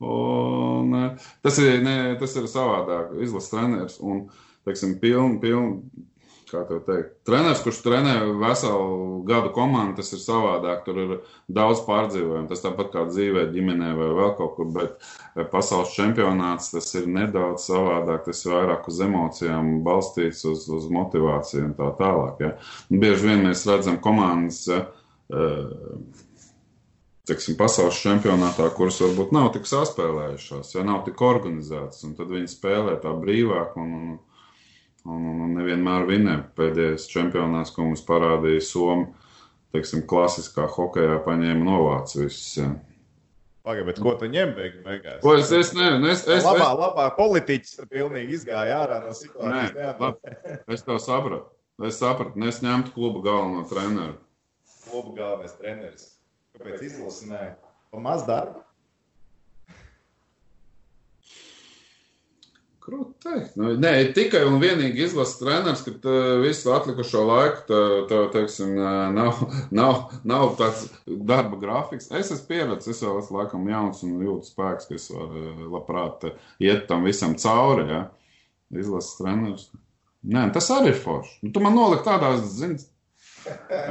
Un, 0.00 0.96
tas, 1.44 1.60
ir, 1.60 1.82
ne, 1.84 2.16
tas 2.20 2.32
ir 2.40 2.48
savādāk, 2.48 3.12
izlases 3.20 3.52
treneris. 3.52 4.00
Un, 4.00 4.24
uh, 4.24 4.49
teiksim, 4.68 4.96
pilnu, 5.02 5.40
pilnu, 5.42 6.06
kā 6.50 6.62
te 6.68 6.78
teikt, 6.86 7.12
treneris, 7.28 7.62
kurš 7.64 7.80
trenē 7.84 8.14
veselu 8.40 9.20
gadu 9.28 9.52
komandu, 9.54 9.96
tas 10.00 10.10
ir 10.14 10.22
savādāk. 10.22 10.82
Tur 10.86 11.00
ir 11.02 11.12
daudz 11.60 11.82
pārdzīvojumu. 11.86 12.48
Tas 12.50 12.64
tāpat 12.64 12.92
kā 12.94 13.04
dzīvē, 13.10 13.46
ģimenē 13.54 13.90
vai 13.98 14.08
vēl 14.18 14.32
kaut 14.38 14.56
kur, 14.58 14.70
bet 14.74 14.96
eh, 14.98 15.44
pasaules 15.50 15.94
čempionāts 15.96 16.72
tas 16.74 16.90
ir 16.98 17.06
nedaudz 17.10 17.68
savādāk. 17.70 18.24
Tas 18.28 18.42
ir 18.46 18.56
vairāk 18.56 18.88
uz 18.90 19.02
emocijām 19.06 19.76
balstīts, 19.86 20.42
uz, 20.50 20.66
uz 20.70 20.88
motivāciju 20.92 21.68
un 21.68 21.76
tā 21.78 21.92
tālāk. 22.00 22.42
Ja. 22.46 22.56
Un 22.90 23.04
bieži 23.04 23.30
vien 23.30 23.46
mēs 23.46 23.66
redzam 23.70 24.00
komandas. 24.02 24.64
Ja, 24.70 24.84
uh, 25.30 26.26
Teiksim, 27.30 27.54
pasaules 27.54 27.98
čempionātā, 28.02 28.64
kuras 28.74 28.96
varbūt 28.98 29.30
nav 29.36 29.52
tik 29.54 29.68
saspēlējušās, 29.70 30.72
ja 30.74 30.82
nav 30.82 31.04
tik 31.06 31.20
organizētas, 31.22 32.00
un 32.08 32.16
tad 32.18 32.32
viņi 32.32 32.50
spēlē 32.50 32.96
tā 33.04 33.12
brīvāk 33.14 33.76
un, 33.78 33.92
un, 33.94 34.16
Un, 35.08 35.24
un, 35.30 35.40
un 35.46 35.56
nevienmēr 35.56 36.04
vinē. 36.08 36.36
Pēdējais 36.58 37.08
čempionāts, 37.08 37.72
ko 37.72 37.86
mums 37.88 38.02
parādīja 38.04 38.60
Somija, 38.66 39.08
teiksim, 39.74 40.04
klasiskā 40.08 40.66
hokeja 40.68 41.20
paņēma 41.24 41.64
novācu 41.64 42.24
visus. 42.24 42.58
Ja. 42.60 42.68
Pagaid, 43.64 43.86
bet 43.90 44.00
ko 44.00 44.14
tu 44.20 44.28
ņem 44.32 44.52
beig, 44.56 44.76
beigās? 44.84 45.18
Ko 45.24 45.34
es, 45.36 45.50
es, 45.56 45.72
ne, 45.76 45.92
es, 46.08 46.24
es, 46.24 46.44
labā, 46.46 46.70
es... 46.70 46.78
labā 46.80 47.06
politiķis 47.16 47.82
pilnīgi 47.92 48.38
izgāja 48.38 48.78
ārā 48.82 49.00
no 49.04 49.12
situācijas. 49.16 49.74
Nē, 49.76 49.90
labi, 50.00 50.36
es 50.76 50.84
to 50.86 50.96
sapratu. 51.02 51.48
Es 51.86 52.00
sapratu, 52.00 52.40
es 52.48 52.60
ņemtu 52.64 52.92
klubu 52.92 53.22
galveno 53.24 53.64
treneru. 53.68 54.16
Klubu 54.88 55.14
galvenais 55.16 55.54
treneris. 55.60 56.08
Kāpēc 56.56 56.82
izlasnē? 56.88 57.54
Pa 57.92 58.00
maz 58.04 58.26
Grūti 62.80 63.12
teikt. 63.26 63.56
Nu, 63.60 63.74
nē, 63.76 63.90
tikai 64.16 64.40
un 64.48 64.56
vienīgi 64.62 65.04
izlases 65.04 65.36
treneris, 65.36 65.82
ka 65.84 65.92
uh, 65.98 66.38
visu 66.40 66.72
atlikušo 66.72 67.24
laiku 67.28 67.66
tā, 67.68 67.80
tā, 68.08 68.20
teiksim, 68.32 68.72
nav, 69.16 69.42
nav, 69.76 70.14
nav 70.24 70.54
tāds 70.60 70.86
darba 71.06 71.58
grafiks. 71.60 72.08
Es 72.08 72.32
esmu 72.32 72.48
pieredzējis, 72.48 72.96
es 72.96 73.04
vēl 73.04 73.20
esmu 73.20 73.42
laikam 73.42 73.68
jauns 73.68 74.00
un 74.06 74.16
jūtu 74.24 74.48
spēks, 74.48 74.88
ka 74.88 74.96
es 74.96 75.10
varu 75.12 75.68
labprāt 75.74 76.30
iet 76.64 76.88
tam 76.88 77.04
visam 77.08 77.36
cauri. 77.40 77.84
Ja? 77.90 78.00
Izlases 78.72 79.18
treneris. 79.20 79.68
Nē, 80.30 80.48
tas 80.54 80.68
arī 80.72 80.94
ir 80.94 80.98
forši. 81.00 81.38
Nu, 81.44 81.52
tu 81.52 81.62
man 81.64 81.76
noliki 81.76 82.04
tādās, 82.08 82.42
zini. 82.56 82.80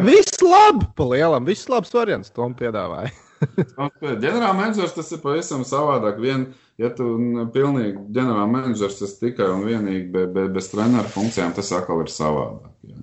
Viss 0.05 0.41
labi, 0.43 0.85
pa 0.97 1.07
lielam, 1.09 1.45
viss 1.45 1.69
labs 1.69 1.93
variants, 1.93 2.33
Tom 2.33 2.53
piedāvāja. 2.57 3.13
Ģenerāla 4.23 4.53
menedžers 4.57 4.93
tas 4.97 5.09
ir 5.15 5.21
pavisam 5.23 5.63
savādāk. 5.67 6.19
Vien, 6.21 6.49
ja 6.79 6.89
tu 6.95 7.11
pilnīgi 7.53 8.05
ģenerāla 8.15 8.47
menedžers 8.51 8.99
tas 9.01 9.15
tikai 9.19 9.49
un 9.53 9.65
vienīgi 9.67 10.09
be, 10.13 10.25
be, 10.33 10.47
bez 10.55 10.71
treneru 10.71 11.11
funkcijām, 11.13 11.53
tas 11.57 11.71
atkal 11.75 12.03
ir 12.05 12.11
savādāk. 12.13 12.71
Jā. 12.87 13.01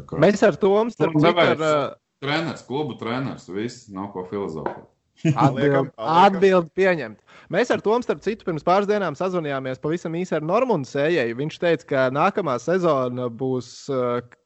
Kā... 0.00 0.20
Mēs 0.22 0.42
ar 0.46 0.56
to 0.60 0.72
mums 0.72 0.98
ar... 1.02 1.98
Treneris, 2.22 2.62
klubu 2.62 2.94
treneris, 3.00 3.48
viss 3.50 3.88
nav 3.90 4.12
ko 4.14 4.22
filozofēt. 4.30 4.84
Atbildi 5.42 5.90
atbild 5.98 6.68
pieņemt. 6.78 7.18
Mēs 7.52 7.70
ar 7.74 7.82
Tomu, 7.84 8.02
starp 8.04 8.22
citu, 8.24 8.46
pirms 8.46 8.64
pāris 8.66 8.88
dienām 8.88 9.16
sazvanījāmies 9.18 9.82
pavisam 9.82 10.14
īsi 10.18 10.36
ar 10.38 10.46
Normūnu 10.46 10.88
Sējēju. 10.88 11.36
Viņš 11.38 11.58
teica, 11.62 11.88
ka 11.90 12.04
nākamā 12.14 12.56
sezona 12.62 13.26
būs 13.28 13.90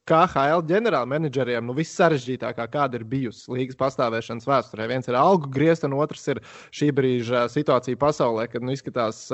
KHL 0.07 0.61
ģenerālmenedžeriem 0.69 1.65
nu, 1.67 1.73
vissarežģītākā, 1.75 2.65
kāda 2.71 2.99
ir 2.99 3.03
bijusi 3.07 3.51
līgas 3.51 3.75
pastāvēšanas 3.79 4.47
vēsturē. 4.47 4.87
Viens 4.87 5.09
ir 5.09 5.17
algu 5.19 5.49
griezt, 5.51 5.83
un 5.83 5.97
otrs 5.99 6.23
ir 6.31 6.39
šī 6.75 6.93
brīža 6.95 7.43
situācija 7.51 7.99
pasaulē, 7.99 8.45
kad 8.51 8.63
nu, 8.63 8.71
izskatās, 8.75 9.25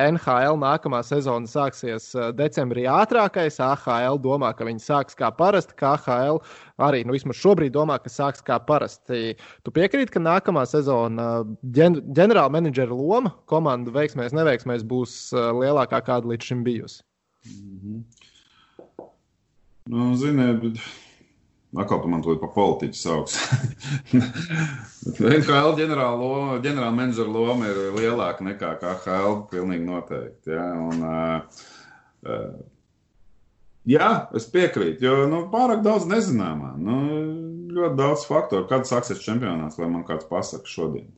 NHL 0.00 0.56
nākamā 0.62 1.02
sezona 1.04 1.50
sāksies 1.50 2.08
decembrī 2.38 2.86
ātrākais. 2.88 3.60
AHL 3.62 4.20
domā, 4.24 4.54
ka 4.56 4.66
viņi 4.68 4.84
sāks 4.86 5.18
kā 5.18 5.28
parasti. 5.36 5.76
KHL 5.82 6.40
arī 6.82 7.04
nu, 7.04 7.16
vismaz 7.16 7.36
šobrīd 7.42 7.76
domā, 7.76 8.00
ka 8.00 8.12
sāks 8.12 8.44
kā 8.46 8.56
parasti. 8.64 9.36
Tu 9.36 9.76
piekrīti, 9.76 10.16
ka 10.16 10.24
nākamā 10.24 10.64
sezona 10.70 11.44
ģen 11.76 12.00
ģenerālmenedžera 12.16 12.96
loma 12.96 13.36
komandu 13.52 13.92
veiksmēs, 13.94 14.32
neveiksmēs 14.36 14.88
būs 14.88 15.20
lielākā, 15.60 16.00
kāda 16.08 16.32
līdz 16.32 16.52
šim 16.52 16.64
bijusi? 16.66 17.02
Mm 17.42 17.78
-hmm. 17.82 18.21
Nu, 19.84 20.14
ziniet, 20.14 20.60
bet... 20.62 20.82
Atkal 21.72 22.02
man 22.04 22.20
to 22.20 22.34
par 22.36 22.50
politiķu 22.52 22.98
sauc. 22.98 23.32
NHL 25.24 25.72
ģenerāla 25.78 26.58
ģenerāla 26.60 26.92
menedžera 26.92 27.32
loma 27.32 27.70
ir 27.70 27.80
lielāka 27.96 28.44
nekā 28.44 28.74
KHL. 28.82 29.38
Pilnīgi 29.48 29.86
noteikti. 29.86 30.52
Ja? 30.52 30.66
Un, 30.76 31.00
uh, 32.28 32.44
jā, 33.88 34.10
es 34.36 34.50
piekrītu, 34.52 35.06
jo 35.08 35.24
nu, 35.32 35.46
pārāk 35.54 35.80
daudz 35.86 36.04
nezināmā. 36.10 36.74
Nu, 36.76 36.98
ļoti 37.72 37.96
daudz 38.02 38.28
faktoru. 38.28 38.68
Kad 38.68 38.84
sāksies 38.90 39.24
čempionāts, 39.24 39.80
lai 39.80 39.88
man 39.94 40.04
kāds 40.04 40.28
pasaka 40.28 40.68
šodien? 40.68 41.08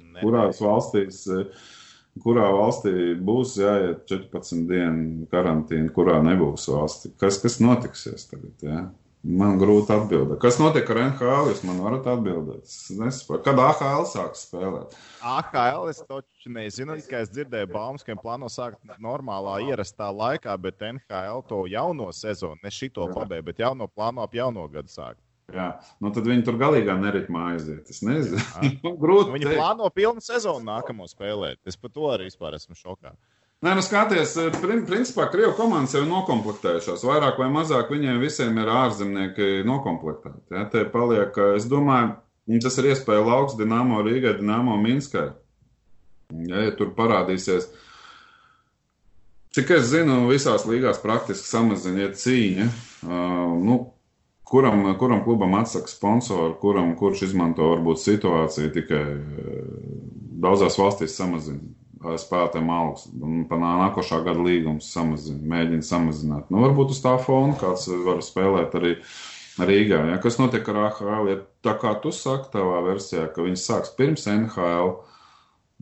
Ne. 0.00 0.22
Kurās 0.24 0.64
valstīs? 0.64 1.26
Uh, 1.28 1.76
kurā 2.22 2.46
valstī 2.54 3.14
būs 3.24 3.56
jāiet 3.60 4.06
14 4.10 4.64
dienu 4.68 5.26
karantīna, 5.32 5.92
kurā 5.94 6.18
nebūs 6.24 6.68
valsti. 6.72 7.12
Kas, 7.20 7.40
kas 7.42 7.60
notiksies 7.62 8.28
tagad? 8.30 8.54
Ja? 8.64 8.86
Man 9.28 9.56
grūti 9.58 9.90
atbildēt. 9.90 10.38
Kas 10.40 10.60
notiek 10.62 10.86
ar 10.94 11.00
NHL? 11.02 11.48
Jūs 11.50 11.64
man 11.66 11.80
varat 11.82 12.06
atbildēt. 12.06 12.62
Es 12.62 12.86
nesaprotu, 12.94 13.42
kad 13.48 13.58
AHL 13.60 14.06
sāks 14.06 14.44
spēlēt. 14.46 14.94
AHL 15.26 15.88
es 15.90 15.98
taču 16.06 16.52
nezinu, 16.54 16.94
tikai 17.02 17.24
es 17.26 17.32
dzirdēju 17.34 17.72
baumas, 17.72 18.06
ka 18.06 18.14
plāno 18.16 18.46
sākt 18.52 18.78
normālā, 19.02 19.58
ierastā 19.66 20.12
laikā, 20.14 20.54
bet 20.62 20.86
NHL 20.86 21.42
to 21.50 21.64
jauno 21.68 22.12
sezonu, 22.14 22.62
ne 22.62 22.72
šito 22.72 23.10
pabeigtu, 23.10 23.50
bet 23.50 23.64
jauno 23.66 23.90
plāno 23.90 24.22
ap 24.22 24.38
jauno 24.38 24.68
gadu 24.70 24.94
sākt. 24.94 25.20
Jā, 25.48 25.68
nu 26.04 26.10
tad 26.12 26.26
viņi 26.28 26.44
tur 26.44 26.58
galīgā 26.60 26.98
neritmā 27.00 27.54
aiziet. 27.54 27.88
Es 27.88 28.02
nezinu. 28.04 28.40
Grūti. 29.02 29.32
Viņi 29.32 29.48
teikt. 29.48 29.56
plāno 29.56 29.88
pilnu 29.94 30.20
sezonu 30.24 30.66
nākamo 30.66 31.08
spēlēt. 31.08 31.62
Es 31.68 31.78
par 31.80 31.94
to 31.94 32.10
arī 32.12 32.28
esmu 32.28 32.76
šokā. 32.76 33.14
Nē, 33.64 33.72
nu 33.74 33.82
skaties, 33.82 34.36
eh, 34.38 34.54
principā 34.86 35.24
Krievijas 35.32 35.56
komandas 35.58 35.96
jau 35.96 36.04
ir 36.04 36.10
noklāpējušās. 36.12 37.02
Vairāk 37.02 37.40
vai 37.40 37.48
mazāk 37.50 37.90
viņiem 37.90 38.20
visiem 38.22 38.60
ir 38.60 38.70
ārzemnieki 38.70 39.64
noklāpēti. 39.66 40.44
Ja, 40.52 40.68
te 40.70 40.84
paliek, 40.84 41.34
eh, 41.34 41.56
es 41.56 41.66
domāju, 41.66 42.14
tas 42.62 42.78
ir 42.78 42.92
iespēja 42.92 43.24
lauks 43.26 43.56
Dienāmo 43.58 44.04
Rīgai, 44.04 44.38
Dienāmo 44.38 44.76
Minskai. 44.78 45.32
Ja, 46.28 46.60
ja 46.60 46.70
tur 46.76 46.92
parādīsies, 46.94 47.70
cik 49.56 49.70
es 49.70 49.88
zinu, 49.90 50.28
visās 50.28 50.66
līgās 50.68 51.00
praktiski 51.00 51.48
samaziniet 51.48 52.20
cīņa. 52.20 52.66
Uh, 53.02 53.56
nu, 53.64 53.78
kuram, 54.50 54.84
kuram 54.98 55.24
klubam 55.24 55.54
atsaka 55.54 55.88
sponsoru, 55.88 56.54
kuram 56.60 56.94
kurš 56.96 57.26
izmanto 57.28 57.68
varbūt 57.74 58.00
situāciju 58.02 58.72
tikai 58.74 59.02
eh, 59.02 59.66
daudzās 60.44 60.78
valstīs 60.80 61.16
samazina 61.18 61.60
spēlētājiem 61.98 62.68
algas, 62.70 63.08
un 63.10 63.40
nākošā 63.50 64.20
gada 64.22 64.42
līgums 64.44 64.92
samazina, 64.92 65.40
mēģina 65.50 65.82
samazināt. 65.82 66.52
Nu, 66.52 66.60
varbūt 66.62 66.94
uz 66.94 67.00
tā 67.02 67.16
fona 67.18 67.56
kāds 67.58 67.88
var 68.06 68.22
spēlēt 68.22 68.76
arī 68.78 68.94
Rīgā. 69.58 70.04
Ja? 70.12 70.18
Kas 70.22 70.38
notiek 70.38 70.68
ar 70.70 70.84
AHL? 70.86 71.30
Ja 71.32 71.40
tā 71.66 71.74
kā 71.80 71.96
tu 72.02 72.12
saki 72.14 72.52
tavā 72.52 72.78
versijā, 72.86 73.26
ka 73.34 73.42
viņi 73.42 73.58
sāks 73.58 73.90
pirms 73.98 74.28
NHL, 74.30 74.92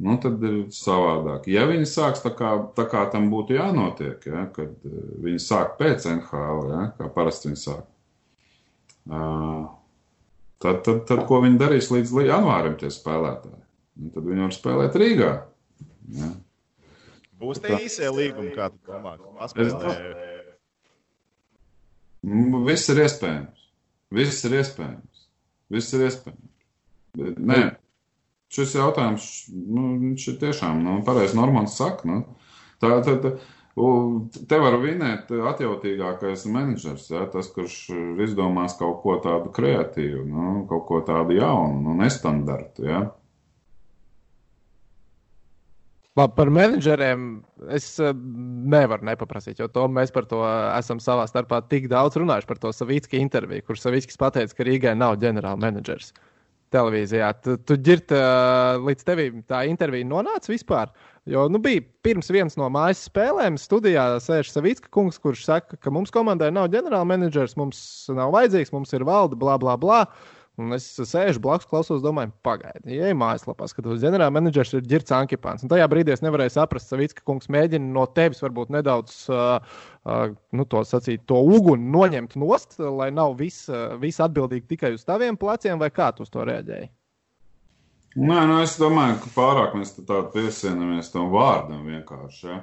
nu, 0.06 0.16
tad 0.22 0.40
ir 0.48 0.56
savādāk. 0.72 1.50
Ja 1.52 1.66
viņi 1.68 1.84
sāks 1.90 2.24
tā 2.24 2.32
kā, 2.38 2.54
tā 2.76 2.88
kā 2.88 3.04
tam 3.12 3.28
būtu 3.32 3.58
jānotiek, 3.58 4.24
ja? 4.24 4.46
kad 4.56 4.72
eh, 4.88 4.96
viņi 5.28 5.44
sāk 5.44 5.76
pēc 5.82 6.08
NHL, 6.14 6.64
ja? 6.72 6.88
kā 6.96 7.12
parasti 7.12 7.52
viņi 7.52 7.62
sāk 7.66 7.84
Tad, 9.06 10.80
tad, 10.86 11.04
tad 11.08 11.22
ko 11.28 11.40
viņi 11.44 11.60
darīs 11.60 11.92
līdz 11.92 12.14
janvārim, 12.26 12.74
tie 12.80 12.90
spēlētāji? 12.92 13.62
Un 14.00 14.12
tad 14.14 14.26
viņi 14.26 14.44
var 14.44 14.54
spēlēt 14.56 14.98
Rīgā. 15.00 15.32
Ja. 16.16 16.30
Būs 17.40 17.60
tie 17.62 17.76
īsie 17.84 18.08
līgumi, 18.12 18.54
kā 18.56 18.70
tu 18.72 18.80
domā? 18.88 19.16
Paspēlē... 19.40 19.94
Viss 22.66 22.90
ir 22.90 23.02
iespējams. 23.04 23.66
Viss 24.16 24.46
ir 24.48 24.56
iespējams. 24.58 25.26
Viss 25.70 25.94
ir 25.94 26.06
iespējams. 26.08 26.46
Nē, 27.16 27.60
šis 28.52 28.74
jautājums, 28.76 29.28
nu, 29.52 29.92
viņš 30.00 30.26
ir 30.32 30.40
tiešām, 30.42 30.82
nu, 30.84 30.96
pareizi 31.06 31.38
Normans 31.38 31.76
saka, 31.78 32.08
nu, 32.08 32.18
tā, 32.82 32.90
tā, 33.06 33.16
tā, 33.22 33.32
Te 33.76 34.56
var 34.56 34.78
vinēt 34.80 35.28
atjautīgākais 35.28 36.46
menedžers, 36.48 37.10
ja, 37.12 37.26
tas, 37.28 37.50
kurš 37.52 37.74
izdomās 38.24 38.78
kaut 38.78 39.02
ko 39.02 39.18
tādu 39.20 39.52
kreatīvu, 39.52 40.22
nu, 40.30 40.52
kaut 40.70 40.86
ko 40.88 41.00
tādu 41.04 41.36
jaunu, 41.36 41.82
nu, 41.84 41.96
nestandartu. 42.00 42.86
Ja. 42.88 43.02
Labi, 46.16 46.32
par 46.38 46.48
menedžeriem 46.48 47.26
es 47.76 47.90
eh, 48.00 48.14
nevaru 48.16 49.04
nepaprasīt, 49.04 49.58
jo 49.60 49.68
to 49.68 49.84
mēs 49.92 50.14
par 50.14 50.24
to 50.30 50.40
esam 50.48 51.02
savā 51.02 51.26
starpā 51.28 51.60
tik 51.68 51.90
daudz 51.92 52.16
runājuši 52.16 52.48
par 52.48 52.62
to 52.62 52.72
Savicki 52.72 53.20
interviju, 53.20 53.66
kur 53.66 53.76
Savickis 53.76 54.16
pateica, 54.16 54.56
ka 54.56 54.64
Rīgai 54.64 54.94
nav 54.96 55.18
ģenerāla 55.20 55.60
menedžers 55.60 56.14
televīzijā. 56.72 57.28
Tu, 57.44 57.58
tu 57.68 57.76
ģirt, 57.76 58.14
uh, 58.16 58.80
līdz 58.88 59.04
tevim 59.06 59.44
tā 59.46 59.66
intervija 59.68 60.08
nonāca 60.08 60.50
vispār. 60.50 60.90
Jo 61.26 61.48
nu, 61.50 61.58
bija 61.58 61.82
pirms 62.06 62.28
vienas 62.30 62.54
no 62.54 62.68
mājas 62.70 63.00
spēlēm, 63.08 63.56
studijā 63.58 64.04
sēž 64.22 64.52
Savicka 64.52 64.90
kungs, 64.94 65.18
kurš 65.18 65.42
saka, 65.48 65.78
ka 65.82 65.90
mums 65.90 66.12
komandai 66.14 66.52
nav 66.54 66.68
ģenerālmenedžers, 66.70 67.56
mums 67.58 67.80
nav 68.14 68.30
vajadzīgs, 68.36 68.70
mums 68.70 68.94
ir 68.94 69.02
valde, 69.08 69.38
bla, 69.38 69.56
bla, 69.58 69.74
bla. 69.80 70.04
Un 70.56 70.72
es 70.72 70.86
sēžu 70.96 71.42
blakus, 71.44 71.66
klausos, 71.68 71.98
domāju, 72.00 72.30
pagaidi, 72.46 72.94
ir 72.96 73.16
mājaslapā, 73.18 73.66
skatos, 73.68 73.98
ģenerālmenedžers 74.00 74.72
ir 74.78 74.86
Girts 74.88 75.12
Ankipāns. 75.12 75.66
Un 75.66 75.72
tajā 75.72 75.84
brīdī 75.92 76.14
es 76.14 76.22
nevarēju 76.24 76.54
saprast, 76.54 76.88
Savicka 76.88 77.26
kungs 77.28 77.50
mēģina 77.52 77.90
no 77.92 78.06
tevis 78.16 78.40
varbūt 78.44 78.70
nedaudz, 78.72 79.18
uh, 79.28 79.58
uh, 80.06 80.30
nu, 80.56 80.64
to 80.70 80.80
sacīt, 80.88 81.26
to 81.28 81.42
uguni 81.42 81.90
noņemt 81.92 82.38
nost, 82.40 82.78
lai 82.78 83.10
nav 83.12 83.34
viss 83.42 83.66
uh, 83.68 83.98
vis 84.00 84.22
atbildīgi 84.24 84.70
tikai 84.76 84.94
uz 84.96 85.04
taviem 85.04 85.36
pleciem, 85.36 85.76
vai 85.82 85.90
kā 85.92 86.08
tu 86.14 86.24
uz 86.24 86.32
to 86.32 86.46
reaģēji? 86.48 86.88
Nē, 88.16 88.38
nu 88.48 88.60
es 88.62 88.78
domāju, 88.80 89.18
ka 89.20 89.32
pārāk 89.34 89.74
mēs 89.76 89.92
tādā 89.98 90.22
piesienāmies 90.32 91.10
tam 91.12 91.28
vārdam 91.34 91.84
vienkārši. 91.84 92.46
Ja? 92.48 92.60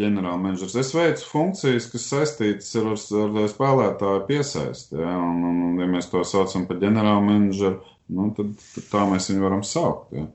Ģenerālmenedžers. 0.00 0.76
Es 0.78 0.92
veicu 0.94 1.26
funkcijas, 1.26 1.88
kas 1.90 2.06
saistītas 2.12 2.70
ar, 2.78 2.92
ar 2.94 3.50
spēlētāju 3.50 4.22
piesaisti. 4.28 5.00
Ja? 5.02 5.16
Un, 5.18 5.42
un, 5.48 5.58
un, 5.68 5.80
ja 5.82 5.88
mēs 5.90 6.10
to 6.12 6.22
saucam 6.26 6.68
par 6.68 6.78
ģenerālmenedžeru, 6.84 7.80
nu, 8.14 8.30
tad, 8.38 8.54
tad 8.76 8.88
tā 8.92 9.04
mēs 9.10 9.28
viņu 9.32 9.46
varam 9.48 9.66
saukt. 9.66 10.14
Ja? 10.14 10.28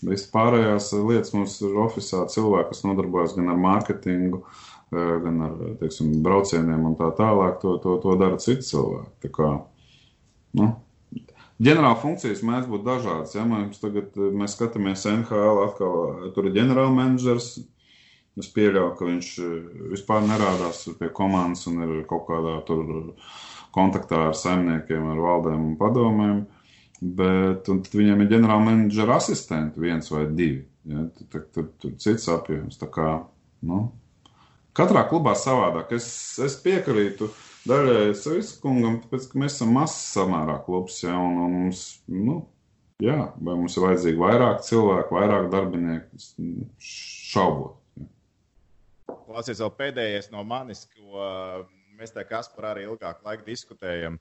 Visas 0.00 0.26
pārējās 0.32 0.90
lietas 0.96 1.34
mums 1.36 1.58
ir 1.62 1.78
oficiāli 1.78 2.34
cilvēki, 2.34 2.72
kas 2.72 2.86
nodarbojas 2.88 3.36
gan 3.36 3.52
ar 3.52 3.58
mārketingu, 3.60 4.42
gan 4.90 5.42
ar 5.46 5.58
teiksim, 5.78 6.14
braucieniem 6.24 6.86
un 6.88 6.96
tā 6.98 7.12
tālāk. 7.18 7.60
To, 7.62 7.76
to, 7.84 8.00
to 8.02 8.16
dara 8.18 8.40
citi 8.42 8.66
cilvēki. 8.66 9.12
Tā 9.26 9.36
kā, 9.36 9.50
Nu, 10.52 10.72
ģenerāla 11.60 11.98
funkcijas 12.00 12.42
mēdz 12.46 12.70
būt 12.70 12.86
dažādas. 12.86 13.34
Ja? 13.36 13.44
Mēs 13.48 13.82
tagad 13.82 14.16
mēs 14.16 14.56
skatāmies 14.56 15.06
NHL, 15.10 15.64
atkal 15.66 16.32
tur 16.36 16.48
ir 16.48 16.56
ģenerālmenedžers. 16.56 17.52
Es 18.40 18.48
pieļauju, 18.54 18.94
ka 18.96 19.08
viņš 19.08 19.28
vispār 19.90 20.22
nerādās 20.24 20.84
pie 21.00 21.10
komandas 21.12 21.66
un 21.68 21.82
ir 21.84 21.94
kaut 22.08 22.28
kādā 22.28 22.60
tur 22.68 22.84
kontaktā 23.74 24.28
ar 24.30 24.38
saimniekiem, 24.38 25.10
ar 25.12 25.22
valdēm 25.26 25.66
un 25.72 25.76
padomēm. 25.80 26.40
Bet 27.00 27.68
viņam 27.68 28.22
ir 28.22 28.30
ģenerālmenedžera 28.30 29.16
asistenti, 29.20 29.82
viens 29.82 30.10
vai 30.12 30.26
divi. 30.28 30.62
Ja? 30.88 31.06
Tur, 31.32 31.46
tur, 31.52 31.68
tur 31.80 31.96
cits 32.00 32.28
apjoms. 32.32 32.80
Kā, 32.92 33.12
nu, 33.66 33.82
katrā 34.76 35.04
klubā 35.10 35.34
savādāk. 35.38 35.94
Es, 35.96 36.08
es 36.42 36.56
piekrītu 36.62 37.30
daļai 37.68 38.14
Saviskungam, 38.16 39.00
tāpēc, 39.04 39.28
ka 39.30 39.40
mēs 39.42 39.58
esam 39.58 39.74
mazs 39.76 39.98
samērā 40.14 40.60
klubs. 40.66 41.02
Ja? 41.04 41.16
Un, 41.18 41.36
un 41.44 41.56
mums, 41.56 41.82
nu, 42.08 42.38
jā, 43.02 43.18
vai 43.36 43.58
mums 43.58 43.76
ir 43.76 43.86
vajadzīgi 43.86 44.22
vairāk 44.22 44.64
cilvēku, 44.66 45.18
vairāk 45.18 45.50
darbinieku, 45.52 46.22
šaubot. 46.80 47.76
Klausies, 49.30 49.60
vēl 49.62 49.70
pēdējais 49.78 50.32
no 50.32 50.42
manis, 50.46 50.86
ko 50.90 51.28
mēs 51.98 52.14
te 52.14 52.24
Kaspar 52.26 52.72
arī 52.72 52.88
ilgāk 52.88 53.20
laika 53.26 53.46
diskutējam. 53.46 54.18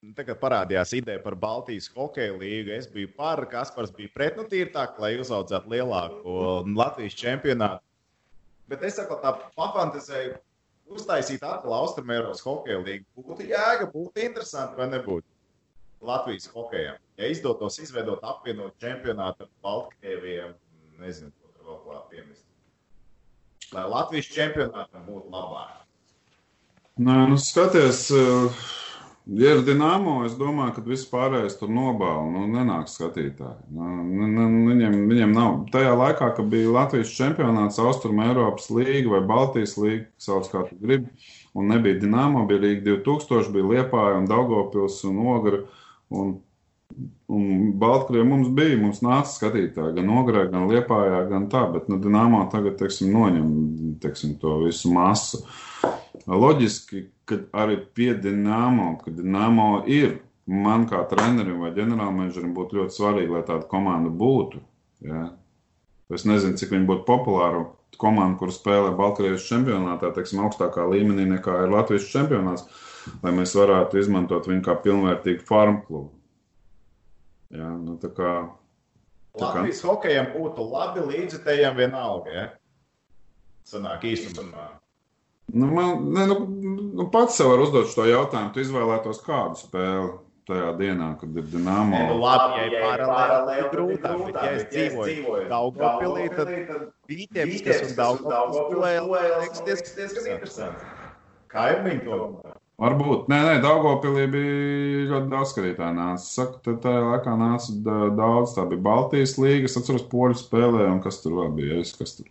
Nu, 0.00 0.14
tagad 0.16 0.38
parādījās 0.40 0.94
ideja 0.96 1.20
par 1.20 1.36
Baltijas 1.36 1.90
hokeja 1.92 2.32
līgu. 2.40 2.72
Es 2.72 2.86
biju 2.88 3.10
par, 3.18 3.42
Kaspars 3.52 3.92
bija 3.92 4.08
pret, 4.14 4.38
nu, 4.40 4.46
tīri 4.48 4.72
tā, 4.72 4.86
lai 5.02 5.12
uzaudzētu 5.20 5.68
lielāku 5.74 6.36
Latvijas 6.72 7.18
čempionātu. 7.20 7.84
Bet 8.70 8.86
es 8.86 8.96
saku, 8.96 9.18
tā 9.20 9.34
pafantazēju, 9.58 10.38
uztaisīt 10.94 11.44
atkal 11.46 11.74
Austrumēropas 11.78 12.42
hokeja 12.44 12.80
līgu. 12.82 13.06
Būtu 13.16 13.46
jēga, 13.50 13.88
būtu 13.92 14.24
interesanti 14.24 14.78
vai 14.78 14.88
nebūtu. 14.92 15.26
Latvijas 16.00 16.48
hokejam. 16.54 16.96
Ja 17.20 17.28
izdotos 17.28 17.76
izveidot 17.82 18.24
apvienot 18.24 18.78
čempionātu 18.80 19.44
ar 19.44 19.50
Baltkrieviem, 19.64 20.54
nezinu, 21.02 21.32
ko 21.42 21.52
tur 21.52 21.68
vēl 21.68 21.80
klāt 21.84 22.06
piemest. 22.12 22.46
Lai 23.74 23.84
Latvijas 23.92 24.30
čempionātam 24.32 25.04
būtu 25.06 25.28
labāk. 25.30 25.76
Nē, 27.00 27.18
nu 27.30 27.36
skaties. 27.40 28.08
Uh 29.30 29.36
Ja 29.38 29.52
ir 29.54 29.60
dīnāmo, 29.62 30.24
es 30.26 30.32
domāju, 30.34 30.72
ka 30.74 30.82
viss 30.88 31.06
pārējais 31.06 31.54
tur 31.60 31.70
nobāla. 31.70 32.24
Nu, 32.32 32.48
nenāks 32.50 32.96
skatītāji. 32.96 33.68
Nu, 33.76 34.26
nu, 34.26 34.46
viņiem, 34.66 34.96
viņiem 35.06 35.34
nav. 35.36 35.52
Tajā 35.70 35.92
laikā, 35.94 36.32
kad 36.34 36.48
bija 36.50 36.72
Latvijas 36.74 37.12
čempionāts, 37.14 37.78
Austrum 37.78 38.18
Eiropas 38.24 38.66
līga 38.74 39.12
vai 39.12 39.20
Baltijas 39.28 39.76
līga, 39.78 40.08
sauc 40.18 40.50
kā 40.50 40.64
tu 40.66 40.80
gribi, 40.82 41.30
un 41.54 41.70
nebija 41.70 42.00
dīnāmo, 42.02 42.42
bija 42.50 42.64
Līga 42.64 42.82
2000, 42.88 43.54
bija 43.54 43.70
Liepāja 43.70 44.18
un 44.18 44.26
Daugopils 44.30 44.98
un 45.06 45.22
Ogra. 45.36 45.62
Un, 46.10 46.34
un 47.30 47.72
Baltkrievija 47.78 48.26
mums 48.32 48.50
bija, 48.56 48.82
mums 48.82 48.98
nāca 49.06 49.30
skatītāji 49.30 49.94
gan 50.00 50.10
Ogrē, 50.10 50.48
gan 50.50 50.66
Liepājā, 50.72 51.22
gan 51.30 51.46
tā, 51.52 51.68
bet 51.70 51.86
nu, 51.86 52.02
dīnāmo 52.02 52.42
tagad, 52.50 52.80
teiksim, 52.82 53.14
noņem 53.14 53.50
teiksim, 54.02 54.34
to 54.42 54.58
visu 54.64 54.90
masu. 54.90 55.44
Loģiski, 56.28 57.06
ka 57.28 57.38
arī 57.62 57.78
pie 57.96 58.12
Dienāmo, 58.18 58.92
ka 59.00 59.12
Dienāmo 59.14 59.84
ir 59.88 60.18
man 60.50 60.86
kā 60.90 61.02
trenerim 61.08 61.62
vai 61.62 61.70
ģenerālmenedžerim 61.76 62.52
būtu 62.56 62.80
ļoti 62.80 62.96
svarīgi, 62.96 63.32
lai 63.36 63.42
tāda 63.46 63.68
komanda 63.70 64.10
būtu. 64.10 64.60
Ja? 65.06 65.28
Es 66.10 66.26
nezinu, 66.26 66.58
cik 66.58 66.74
viņi 66.74 66.88
būtu 66.90 67.06
populāri. 67.08 67.68
Komanda, 68.00 68.38
kur 68.40 68.48
spēlē 68.54 68.94
Baltkrievijas 68.96 69.44
čempionātā, 69.44 70.08
teiksim, 70.16 70.38
augstākā 70.46 70.86
līmenī 70.88 71.26
nekā 71.34 71.56
ir 71.66 71.72
Latvijas 71.74 72.06
čempionāts, 72.08 72.64
lai 73.20 73.32
mēs 73.36 73.52
varētu 73.58 73.98
izmantot 74.00 74.46
viņu 74.48 74.62
kā 74.64 74.76
pilnvērtīgu 74.80 75.44
farmu 75.44 75.82
klubu. 75.84 76.08
Ja? 77.52 77.68
Nu, 77.76 77.98
tā 78.00 78.08
kā, 78.14 78.32
tā 79.36 79.42
kā... 79.42 79.50
Latvijas 79.60 79.82
hokejam 79.84 80.30
būtu 80.32 80.64
labi 80.70 81.04
līdzekļiem 81.10 81.76
vienalga. 81.82 82.32
Ja? 82.38 82.46
Sanāk 83.68 84.06
īstenībā. 84.08 84.70
Nu, 85.52 85.66
man, 85.66 86.02
ne, 86.14 86.26
nu, 86.30 86.36
nu, 86.94 87.06
pats 87.12 87.38
sev 87.38 87.52
var 87.52 87.62
uzdot 87.64 87.90
šo 87.92 88.06
jautājumu. 88.08 88.52
Tu 88.54 88.64
izvēlētos 88.64 89.22
kādu 89.26 89.58
spēli 89.58 90.12
tajā 90.50 90.70
dienā, 90.78 91.10
kad 91.20 91.36
ir 91.38 91.50
dīnāma. 91.52 92.04
Nu, 92.10 92.16
labi, 92.22 92.62
ja 92.62 92.68
ir 92.68 92.78
paralēli, 92.84 93.66
grūtāk. 93.74 94.24
Bet, 94.26 94.38
ja 94.38 94.54
es 94.56 94.64
dzīvoju 94.72 95.44
Daugavpilī, 95.50 96.30
tad 96.38 96.54
Vītēviskas 97.10 97.84
un 97.88 97.98
Daugavpilī 97.98 98.96
liekas 99.10 99.62
diezgan 99.66 100.32
interesanti. 100.36 100.90
Kaimiņi 101.50 102.02
to. 102.06 102.18
Varbūt. 102.80 103.26
Nē, 103.28 103.38
nē, 103.44 103.54
Daugopilī 103.60 104.22
bija 104.32 105.00
ļoti 105.10 105.28
daudz 105.28 105.50
skatītāju 105.52 105.96
nāca. 105.98 106.24
Saku, 106.24 106.62
tad 106.64 106.78
tajā 106.86 107.02
laikā 107.04 107.34
nāca 107.36 107.74
daudz. 108.16 108.54
Tā 108.56 108.64
bija 108.70 108.84
Baltijas 108.86 109.34
līga, 109.36 109.68
es 109.68 109.76
atceros 109.76 110.06
poļu 110.08 110.38
spēlē, 110.40 110.86
un 110.88 111.02
kas 111.04 111.20
tur 111.20 111.36
vēl 111.42 111.50
bija. 111.58 111.80
Es, 111.82 111.92
kas 111.98 112.16
tur. 112.16 112.30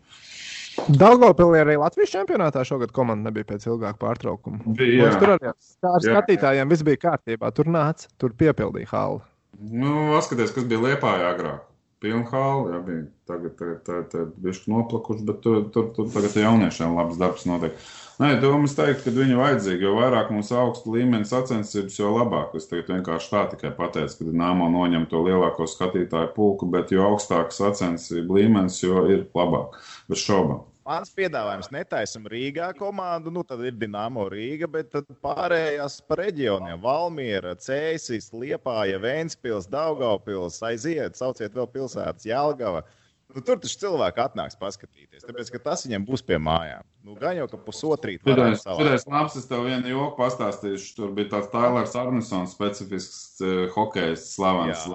Daugopilī 0.90 1.60
arī 1.62 1.76
Latvijas 1.78 2.10
čempionātā 2.16 2.64
šogad 2.66 2.90
komanda 2.96 3.30
nebija 3.30 3.46
pēc 3.52 3.68
ilgāka 3.68 4.00
pārtraukuma. 4.02 4.64
Bija, 4.80 5.12
tur 5.22 5.36
arī 5.36 5.52
ar 5.52 6.06
skatītājiem 6.06 6.72
viss 6.72 6.86
bija 6.88 7.04
kārtībā. 7.04 7.52
Tur 7.54 7.70
nāca, 7.70 8.10
tur 8.18 8.34
piepildīja 8.40 8.90
halu. 8.90 9.20
Nu, 9.60 10.18
skaties, 10.26 10.54
kas 10.56 10.66
bija 10.70 10.82
Liepājā 10.88 11.34
agrāk. 11.36 11.66
Pilna 12.00 12.24
hala, 12.32 12.70
jā, 12.72 12.78
bija 12.88 13.00
tagad, 13.28 13.54
tagad, 13.60 13.80
tagad, 13.84 14.06
tagad 14.14 14.36
bišķi 14.40 14.72
noplakuši, 14.72 15.26
bet 15.28 15.42
tur, 15.44 15.58
tur, 15.76 15.90
tur 15.98 16.08
tagad 16.14 16.38
jauniešiem 16.40 16.94
labs 16.96 17.20
darbs 17.20 17.44
notiek. 17.50 17.76
Nē, 18.24 18.30
domas 18.40 18.74
teikt, 18.78 19.04
ka 19.04 19.12
viņi 19.16 19.36
vajadzīgi, 19.36 19.84
jo 19.84 19.98
vairāk 19.98 20.32
mums 20.32 20.54
augsta 20.56 20.94
līmeņa 20.96 21.28
sacensības, 21.28 22.00
jo 22.00 22.14
labāk. 22.16 22.56
Es 22.56 22.72
tagad 22.72 22.94
vienkārši 22.96 23.32
tā 23.34 23.44
tikai 23.52 23.74
pateicu, 23.76 24.16
ka 24.22 24.38
Nāmo 24.46 24.72
noņem 24.72 25.10
to 25.12 25.26
lielāko 25.28 25.68
skatītāju 25.68 26.32
pulku, 26.40 26.72
bet 26.72 26.96
jo 26.96 27.04
augstāks 27.12 27.60
sacensību 27.60 28.40
līmenis, 28.40 28.80
jo 28.86 29.04
ir 29.12 29.28
labāk. 29.36 29.76
Bez 30.08 30.24
šaubām. 30.24 30.69
Mans 30.90 31.12
piedāvājums 31.14 31.68
netaisam 31.70 32.24
Rīgā 32.32 32.72
komandu, 32.74 33.30
nu 33.30 33.44
tad 33.46 33.62
ir 33.62 33.76
Dienāmo 33.78 34.24
Rīga, 34.32 34.66
bet 34.74 34.96
pārējās 35.22 36.00
pa 36.10 36.18
reģioniem- 36.24 36.82
Valmiera, 36.86 37.52
Cēsis, 37.54 38.32
Liepāja, 38.34 38.98
Vēnspils, 39.04 39.70
Daugaupils, 39.70 40.58
aiziet, 40.66 41.20
sauciet 41.20 41.54
vēl 41.54 41.70
pilsētas 41.76 42.26
Jelgava. 42.26 42.82
Nu, 43.30 43.44
tur 43.46 43.60
taču 43.62 43.78
cilvēki 43.84 44.24
atnāks 44.24 44.58
paskatīties, 44.58 45.22
tāpēc 45.28 45.52
ka 45.54 45.62
tas 45.68 45.86
viņiem 45.86 46.08
būs 46.08 46.26
pie 46.26 46.40
mājām. 46.42 46.82
Nu, 47.06 47.14
gan 47.14 47.38
jau, 47.38 47.46
ka 47.52 47.60
pusotrīt 47.62 48.26
tur 48.26 48.42
ir. 48.48 48.58
Tur 48.58 48.90
ir 48.90 48.98
labs, 49.14 49.38
es 49.38 49.46
tev 49.46 49.68
vienu 49.70 49.92
joku 49.94 50.18
pastāstīšu. 50.18 50.96
Tur 50.98 51.14
bija 51.14 51.36
tāds 51.36 51.52
Tailers 51.54 51.94
Arnesons, 52.02 52.58
specifisks 52.58 53.44
uh, 53.46 53.68
hokejs, 53.76 54.32
slavens. 54.34 54.90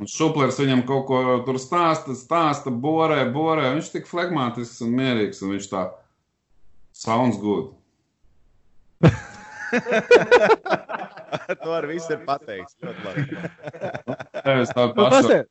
Un 0.00 0.10
šuplers 0.10 0.58
viņam 0.60 0.82
kaut 0.88 1.06
ko 1.08 1.18
tur 1.46 1.58
stāsta, 1.62 2.16
stāsta, 2.18 2.70
borē, 2.70 3.20
borē. 3.34 3.70
Viņš 3.76 3.92
tik 3.94 4.08
flegmātisks 4.10 4.82
un 4.86 4.94
mierīgs, 4.98 5.42
un 5.44 5.54
viņš 5.54 5.66
tā 5.70 5.82
sounds 6.94 7.38
good. 7.42 7.72
to 11.62 11.72
ar 11.74 11.86
visu 11.90 12.14
ir 12.14 12.24
pateikts. 12.26 12.76
Ļoti 12.82 13.00
labi. 13.08 13.22
es 14.62 14.74
tādu 14.74 14.92
pašu. 14.98 15.44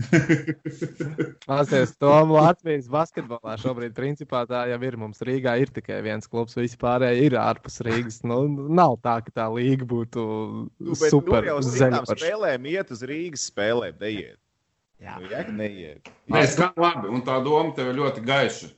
Mākslinieks, 1.50 1.94
Tom, 2.00 2.32
Latvijas 2.34 2.88
basketbolā 2.90 3.56
šobrīd, 3.60 3.94
principā, 3.96 4.42
tā 4.48 4.64
jau 4.70 4.78
ir. 4.86 4.96
Mums 5.00 5.22
Rīgā 5.26 5.56
ir 5.62 5.72
tikai 5.74 6.00
viens 6.04 6.28
klubs, 6.30 6.56
visi 6.58 6.78
pārējie 6.80 7.28
ir 7.28 7.36
ārpus 7.40 7.80
Rīgas. 7.86 8.20
Nu, 8.26 8.42
nav 8.48 8.98
tā, 9.04 9.18
ka 9.26 9.34
tā 9.42 9.46
līga 9.52 9.88
būtu 9.88 10.24
nu, 10.68 10.96
super. 10.98 11.40
Tur 11.40 11.50
jau 11.52 11.58
uz 11.62 11.70
spēlēm 12.14 12.68
iet 12.72 12.92
uz 12.94 13.04
Rīgas 13.06 13.46
spēlēm, 13.50 13.98
neiet. 14.00 14.38
Jā, 15.00 15.16
nu, 15.16 15.30
jā 15.32 15.44
neiet. 15.48 16.10
Nē, 16.30 16.44
skan 16.50 16.76
labi, 16.80 17.08
un 17.08 17.24
tā 17.24 17.38
doma 17.44 17.72
tev 17.76 17.92
ir 17.92 18.00
ļoti 18.02 18.24
gaiša. 18.26 18.74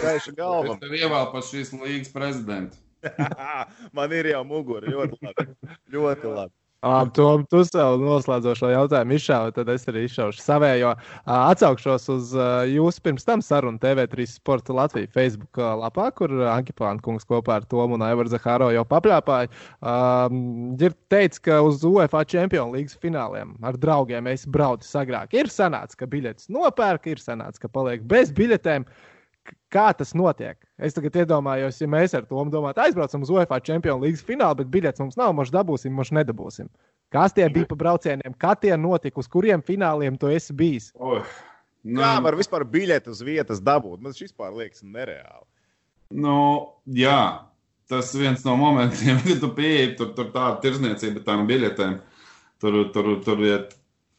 Gaiša 0.00 0.32
galva. 0.36 0.76
Es 0.76 0.80
tev 0.80 0.94
ievēlu 0.96 1.32
par 1.32 1.44
šīs 1.44 1.74
līgas 1.76 2.12
prezidentu. 2.12 2.80
Man 3.96 4.12
ir 4.12 4.30
jau 4.34 4.42
mugura 4.48 4.88
ļoti 4.92 5.20
labi. 5.24 5.46
Ļoti 5.92 6.32
labi. 6.34 6.54
Tom, 6.80 7.42
tu 7.52 7.60
savu 7.68 7.98
noslēdzošo 8.00 8.70
jautājumu 8.72 9.18
izšāvi, 9.18 9.52
tad 9.52 9.68
es 9.68 9.82
arī 9.90 10.06
izšaušu 10.06 10.40
savējo. 10.40 10.94
Atsaukšos 11.28 12.08
uz 12.14 12.30
jūsu 12.72 13.02
pirms 13.04 13.28
tam 13.28 13.42
sarunu 13.44 13.76
TV3 13.82 14.24
Sporta 14.30 14.72
Latvijas 14.78 15.12
Facebook 15.12 15.60
lapā, 15.60 16.08
kur 16.16 16.32
Ankipāna 16.48 17.04
kungs 17.04 17.28
kopā 17.28 17.58
ar 17.60 17.68
Tomu 17.68 17.98
un 17.98 18.06
Aivaru 18.06 18.32
Zahāro 18.32 18.70
jau 18.72 18.86
papļāpāja. 18.88 19.52
Ir 20.80 20.96
teicis, 21.12 21.44
ka 21.44 21.60
uz 21.66 21.84
UEFA 21.84 22.24
Champions 22.24 22.72
League 22.72 22.96
fināliem 23.04 23.52
ar 23.60 23.76
draugiem 23.76 24.32
es 24.32 24.48
braucu 24.48 24.88
agrāk. 25.04 25.36
Ir 25.36 25.52
sanācis, 25.52 26.00
ka 26.00 26.08
biļetes 26.08 26.48
nopērk, 26.48 27.12
ir 27.12 27.20
sanācis, 27.20 27.60
ka 27.60 27.68
paliek 27.68 28.08
bez 28.08 28.32
biļetēm. 28.32 28.88
Uh, 28.88 29.19
kā 29.72 29.90
tas 29.96 30.12
notiek. 30.16 30.58
Es 30.80 30.96
tagad 30.96 31.16
iedomājos, 31.22 31.80
ja 31.80 31.88
mēs 31.90 32.14
ar 32.16 32.26
to 32.28 32.42
domājam, 32.52 32.80
aizbraucam 32.84 33.26
uz 33.26 33.32
UEFA 33.34 33.60
Champions 33.64 34.02
League 34.04 34.24
finālu, 34.26 34.60
bet 34.62 34.72
biļets 34.72 35.02
mums 35.02 35.18
nav, 35.20 35.34
mums 35.36 35.52
dabūsim, 35.54 35.94
mums 35.96 36.12
nedabūsim. 36.14 36.70
Kas 37.10 37.34
tie 37.34 37.48
bija 37.50 37.66
pa 37.66 37.78
braucieniem, 37.78 38.34
kā 38.38 38.54
tie 38.58 38.76
notika, 38.78 39.18
uz 39.18 39.28
kuriem 39.30 39.62
fināliem 39.66 40.18
tu 40.20 40.30
esi 40.30 40.54
bijis? 40.54 40.90
Oh, 40.94 41.24
nu... 41.82 42.02
Kā 42.02 42.12
var 42.22 42.38
vispār 42.38 42.64
biļeti 42.70 43.10
uz 43.10 43.22
vietas 43.26 43.62
dabūt? 43.66 43.98
Man 43.98 44.14
tas 44.14 44.22
vispār 44.22 44.54
liekas 44.54 44.84
nereāli. 44.86 45.46
Nu, 46.10 46.36
jā, 46.94 47.48
tas 47.90 48.12
viens 48.14 48.44
no 48.46 48.54
momentiem, 48.60 49.18
kad 49.26 49.42
tu 49.42 49.50
pieeji 49.56 49.96
tur, 49.98 50.14
tur 50.14 50.30
tāda 50.34 50.60
tirzniecība 50.62 51.24
tām 51.26 51.46
biļetēm. 51.50 51.98
Tur, 52.60 52.82
tur, 52.92 53.14
tur 53.24 53.38
iet 53.46 53.70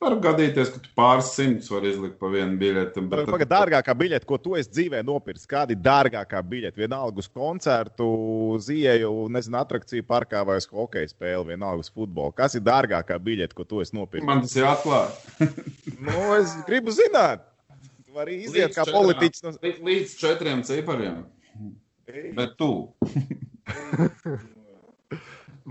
Var 0.01 0.15
gadīties, 0.17 0.71
ka 0.73 0.79
tu 0.81 0.89
pāris 0.97 1.27
simtus 1.35 1.69
var 1.69 1.83
izlikt 1.85 2.15
pa 2.17 2.29
vienu 2.33 2.55
biļeti. 2.57 3.03
Bet 3.11 3.27
tā 3.29 3.37
ir 3.37 3.49
dārgākā 3.51 3.93
biļete, 3.99 4.25
ko 4.25 4.39
tu 4.41 4.55
esi 4.57 4.71
dzīvē 4.73 5.03
nopircis. 5.05 5.45
Kāda 5.49 5.75
ir 5.75 5.81
dārgākā 5.85 6.39
biļete? 6.41 6.81
Vienalga 6.81 7.21
uz 7.21 7.27
koncertu, 7.29 8.07
uz 8.55 8.71
ieeju, 8.73 9.11
nezinu, 9.35 9.59
atrakciju 9.61 10.07
parkā 10.09 10.41
vai 10.47 10.55
uz 10.57 10.65
hokeja 10.71 11.11
spēli, 11.11 11.51
vienalga 11.51 11.85
uz 11.85 11.91
futbolu. 11.93 12.33
Kas 12.33 12.57
ir 12.57 12.65
dārgākā 12.65 13.19
biļete, 13.21 13.53
ko 13.57 13.67
tu 13.69 13.83
esi 13.85 13.93
nopircis? 13.99 14.25
Man 14.25 14.41
tas 14.47 14.57
ir 14.57 14.65
atklāts. 14.71 15.21
nu, 16.07 16.17
es 16.39 16.55
gribu 16.65 16.95
zināt. 16.97 17.45
Tu 18.01 18.17
vari 18.17 18.39
iziet 18.41 18.71
līdz 18.71 18.79
kā 18.79 18.87
četrām, 18.87 18.97
politiķis. 18.97 19.45
No... 19.45 19.53
Līdz 19.91 20.15
četriem 20.23 20.65
cipariem. 20.65 21.21
Bet 22.39 22.57
tu. 22.57 22.71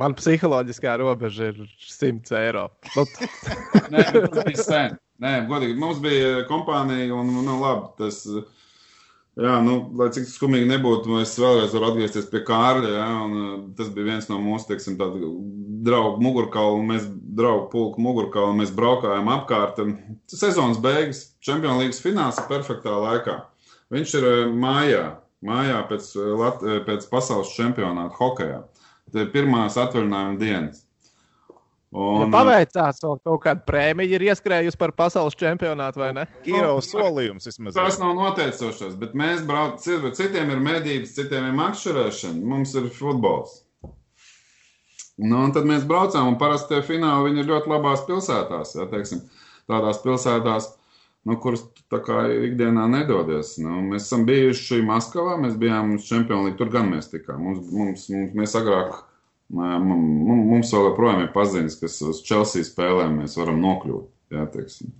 Man 0.01 0.15
psiholoģiskā 0.17 0.95
robeža 0.97 1.51
ir 1.51 1.59
100 1.85 2.33
eiro. 2.41 2.65
Nu, 2.97 3.05
Nē, 3.93 4.07
tas 4.33 4.47
bija 4.47 4.63
sen. 4.65 4.97
Nē, 5.21 5.35
godīgi, 5.51 5.77
mums 5.77 6.01
bija 6.01 6.47
kompānija, 6.49 7.11
un, 7.13 7.29
nu, 7.45 7.57
labi, 7.61 7.91
tas, 7.99 8.23
jā, 9.37 9.59
nu, 9.67 9.75
lai 10.01 10.09
cik 10.17 10.25
skumīgi 10.31 10.71
nebūtu, 10.71 11.19
es 11.21 11.35
vēlreiz 11.37 11.77
varu 11.77 11.91
atgriezties 11.91 12.31
pie 12.33 12.41
Kārļa, 12.49 12.95
jā, 12.95 13.11
un 13.27 13.67
tas 13.77 13.91
bija 13.93 14.09
viens 14.15 14.31
no 14.31 14.41
mūsu, 14.41 14.71
teiksim, 14.71 14.97
draugu 14.97 16.25
mugurkaulu, 16.25 16.81
mēs 16.95 17.05
draugu 17.37 17.69
pulku 17.75 18.01
mugurkaulu, 18.01 18.57
mēs 18.63 18.73
braukājām 18.73 19.29
apkārt, 19.37 19.85
sezonas 20.33 20.81
beigas, 20.81 21.27
Champions 21.45 21.85
League 21.85 22.01
fināls 22.01 22.41
perfektā 22.49 22.97
laikā. 23.05 23.37
Viņš 23.93 24.17
ir 24.17 24.31
mājā, 24.57 25.05
mājā 25.45 25.85
pēc, 25.93 26.13
pēc 26.89 27.09
pasaules 27.13 27.53
čempionāta 27.59 28.17
hokejā 28.17 28.63
pirmās 29.33 29.79
atvaļinājuma 29.81 30.41
dienas. 30.41 30.85
Un, 31.91 32.21
ja 32.23 32.27
paveicās, 32.31 33.01
vēl 33.03 33.17
kaut 33.27 33.41
kāda 33.43 33.65
prēmija 33.67 34.15
ir 34.15 34.23
ieskrējusi 34.29 34.79
par 34.79 34.93
pasaules 34.95 35.35
čempionātu, 35.39 35.99
vai 35.99 36.13
ne? 36.15 36.27
Kīrovs 36.45 36.93
solījums 36.93 37.49
vismaz. 37.51 37.75
Tas 37.75 37.99
nav 37.99 38.15
noteicošais, 38.15 38.95
bet 39.01 39.17
mēs 39.19 39.43
braucam, 39.49 40.07
citiem 40.15 40.53
ir 40.55 40.63
medības, 40.63 41.17
citiem 41.17 41.49
ir 41.49 41.57
makšķerēšana, 41.59 42.45
mums 42.53 42.77
ir 42.79 42.87
futbols. 42.95 43.65
Nu, 45.21 45.43
un 45.43 45.51
tad 45.53 45.67
mēs 45.69 45.83
braucām, 45.89 46.31
un 46.31 46.39
parasti 46.41 46.77
tie 46.77 46.85
fināli 46.87 47.35
ir 47.43 47.51
ļoti 47.51 47.75
labās 47.75 48.07
pilsētās, 48.07 48.77
ja 48.79 48.87
teiksim, 48.89 49.25
tādās 49.69 49.99
pilsētās, 50.05 50.71
nu, 51.29 51.37
kuras 51.43 51.63
tā 51.93 52.01
kā 52.05 52.25
ikdienā 52.49 52.87
nedodies. 52.91 53.57
Nu, 53.63 53.81
mēs 53.93 54.09
esam 54.09 54.27
bijuši 54.29 54.81
Maskavā, 54.87 55.37
mēs 55.43 55.57
bijām 55.61 55.97
Champions 56.03 56.49
League, 56.49 56.59
tur 56.61 56.73
gan 56.73 56.91
mēs 56.93 57.11
tikām. 57.13 57.43
Mums, 57.45 57.71
mums, 57.73 58.07
mums, 58.13 58.37
mēs 58.39 58.57
agrāk, 58.59 59.01
mums 59.53 60.75
vēl 60.75 60.91
joprojām 60.91 61.25
ir 61.25 61.33
paziņas, 61.35 61.81
kas 61.83 61.99
uz 62.07 62.23
Chelsea 62.27 62.67
spēlēm 62.67 63.21
mēs 63.23 63.37
varam 63.41 63.61
nokļūt. 63.65 64.07
Jā, 64.31 64.45
teiksim. 64.55 64.93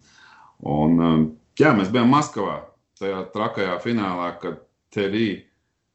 un, 0.67 0.97
um, 0.99 1.29
jā, 1.59 1.71
mēs 1.79 1.93
bijām 1.95 2.11
Maskavā 2.11 2.57
tajā 3.01 3.23
trakajā 3.35 3.79
finālā, 3.85 4.33
kad 4.43 4.59
Terī 4.91 5.45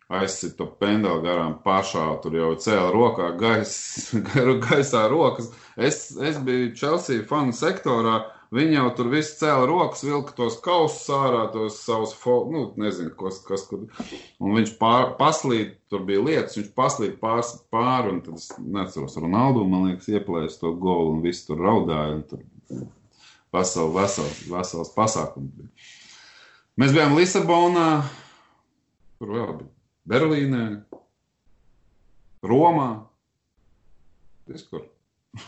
aizsita 0.07 0.67
pendeli 0.79 1.23
garām 1.25 1.57
pašā, 1.65 2.05
tur 2.23 2.37
jau 2.37 2.51
cēla 2.61 2.91
rokā 2.93 3.31
gais, 3.39 3.73
gaisā 4.67 5.05
rokas. 5.11 5.49
Es, 5.75 6.13
es 6.15 6.37
biju 6.45 6.71
Chelsea 6.77 7.25
fanu 7.27 7.55
sektorā, 7.55 8.21
Viņi 8.53 8.77
jau 8.77 8.89
tur 8.97 9.07
viss 9.09 9.37
cēla 9.39 9.65
rokas, 9.69 10.03
vilka 10.05 10.35
tos 10.37 10.57
kausus 10.63 11.07
ārā, 11.13 11.45
tos 11.53 11.79
savus, 11.81 12.13
nu, 12.51 12.67
nezinu, 12.77 13.13
kas, 13.17 13.39
kas 13.45 13.65
kur. 13.69 13.87
Un 14.39 14.57
viņš 14.59 14.75
pār, 14.79 15.15
paslīd, 15.19 15.73
tur 15.89 16.05
bija 16.05 16.21
lietas, 16.21 16.57
viņš 16.59 16.69
paslīd 16.77 17.15
pāris 17.21 17.55
pāri, 17.73 18.13
un 18.13 18.21
tad 18.25 18.37
es 18.37 18.51
neceros, 18.59 19.17
Ronaldu, 19.21 19.65
man 19.69 19.89
liekas, 19.89 20.11
ieplēs 20.13 20.59
to 20.61 20.75
golu, 20.77 21.15
un 21.15 21.23
viss 21.25 21.47
tur 21.47 21.63
raudāja, 21.65 22.19
un 22.19 22.25
tur 22.29 22.43
vesel, 23.55 23.89
vesels, 23.95 24.43
vesels 24.51 24.93
pasākums. 24.95 25.89
Mēs 26.79 26.93
bijām 26.93 27.15
Lisabonā, 27.17 27.89
kur 29.17 29.31
vēl 29.31 29.55
bija 29.61 29.71
Berlīnē, 30.11 30.65
Romā, 32.45 32.89
viskur. 34.45 34.85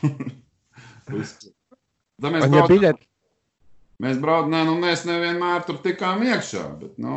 viskur. 1.13 1.56
Tad 2.21 2.33
mēs 2.33 2.49
braucam. 2.49 2.73
Biļet... 2.73 3.05
Mēs 3.97 4.19
braucam, 4.21 4.51
nē, 4.53 4.59
nu, 4.67 4.75
mēs 4.77 5.07
nevienmēr 5.09 5.63
tur 5.65 5.79
tikām 5.81 6.19
iekšā. 6.21 6.63
Bet, 6.77 6.91
nu... 7.01 7.15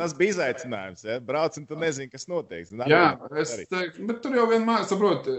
Tas 0.00 0.16
bija 0.18 0.34
izaicinājums. 0.34 1.04
Ja? 1.06 1.20
Braucam, 1.22 1.62
tu 1.68 1.78
nezini, 1.78 2.08
kas 2.10 2.26
notiks. 2.26 2.72
Nā, 2.74 2.88
Jā, 2.90 3.02
es 3.38 3.52
teiktu, 3.70 4.02
bet 4.08 4.18
tur 4.24 4.34
jau 4.34 4.48
vienmēr, 4.50 4.82
saprot, 4.90 5.30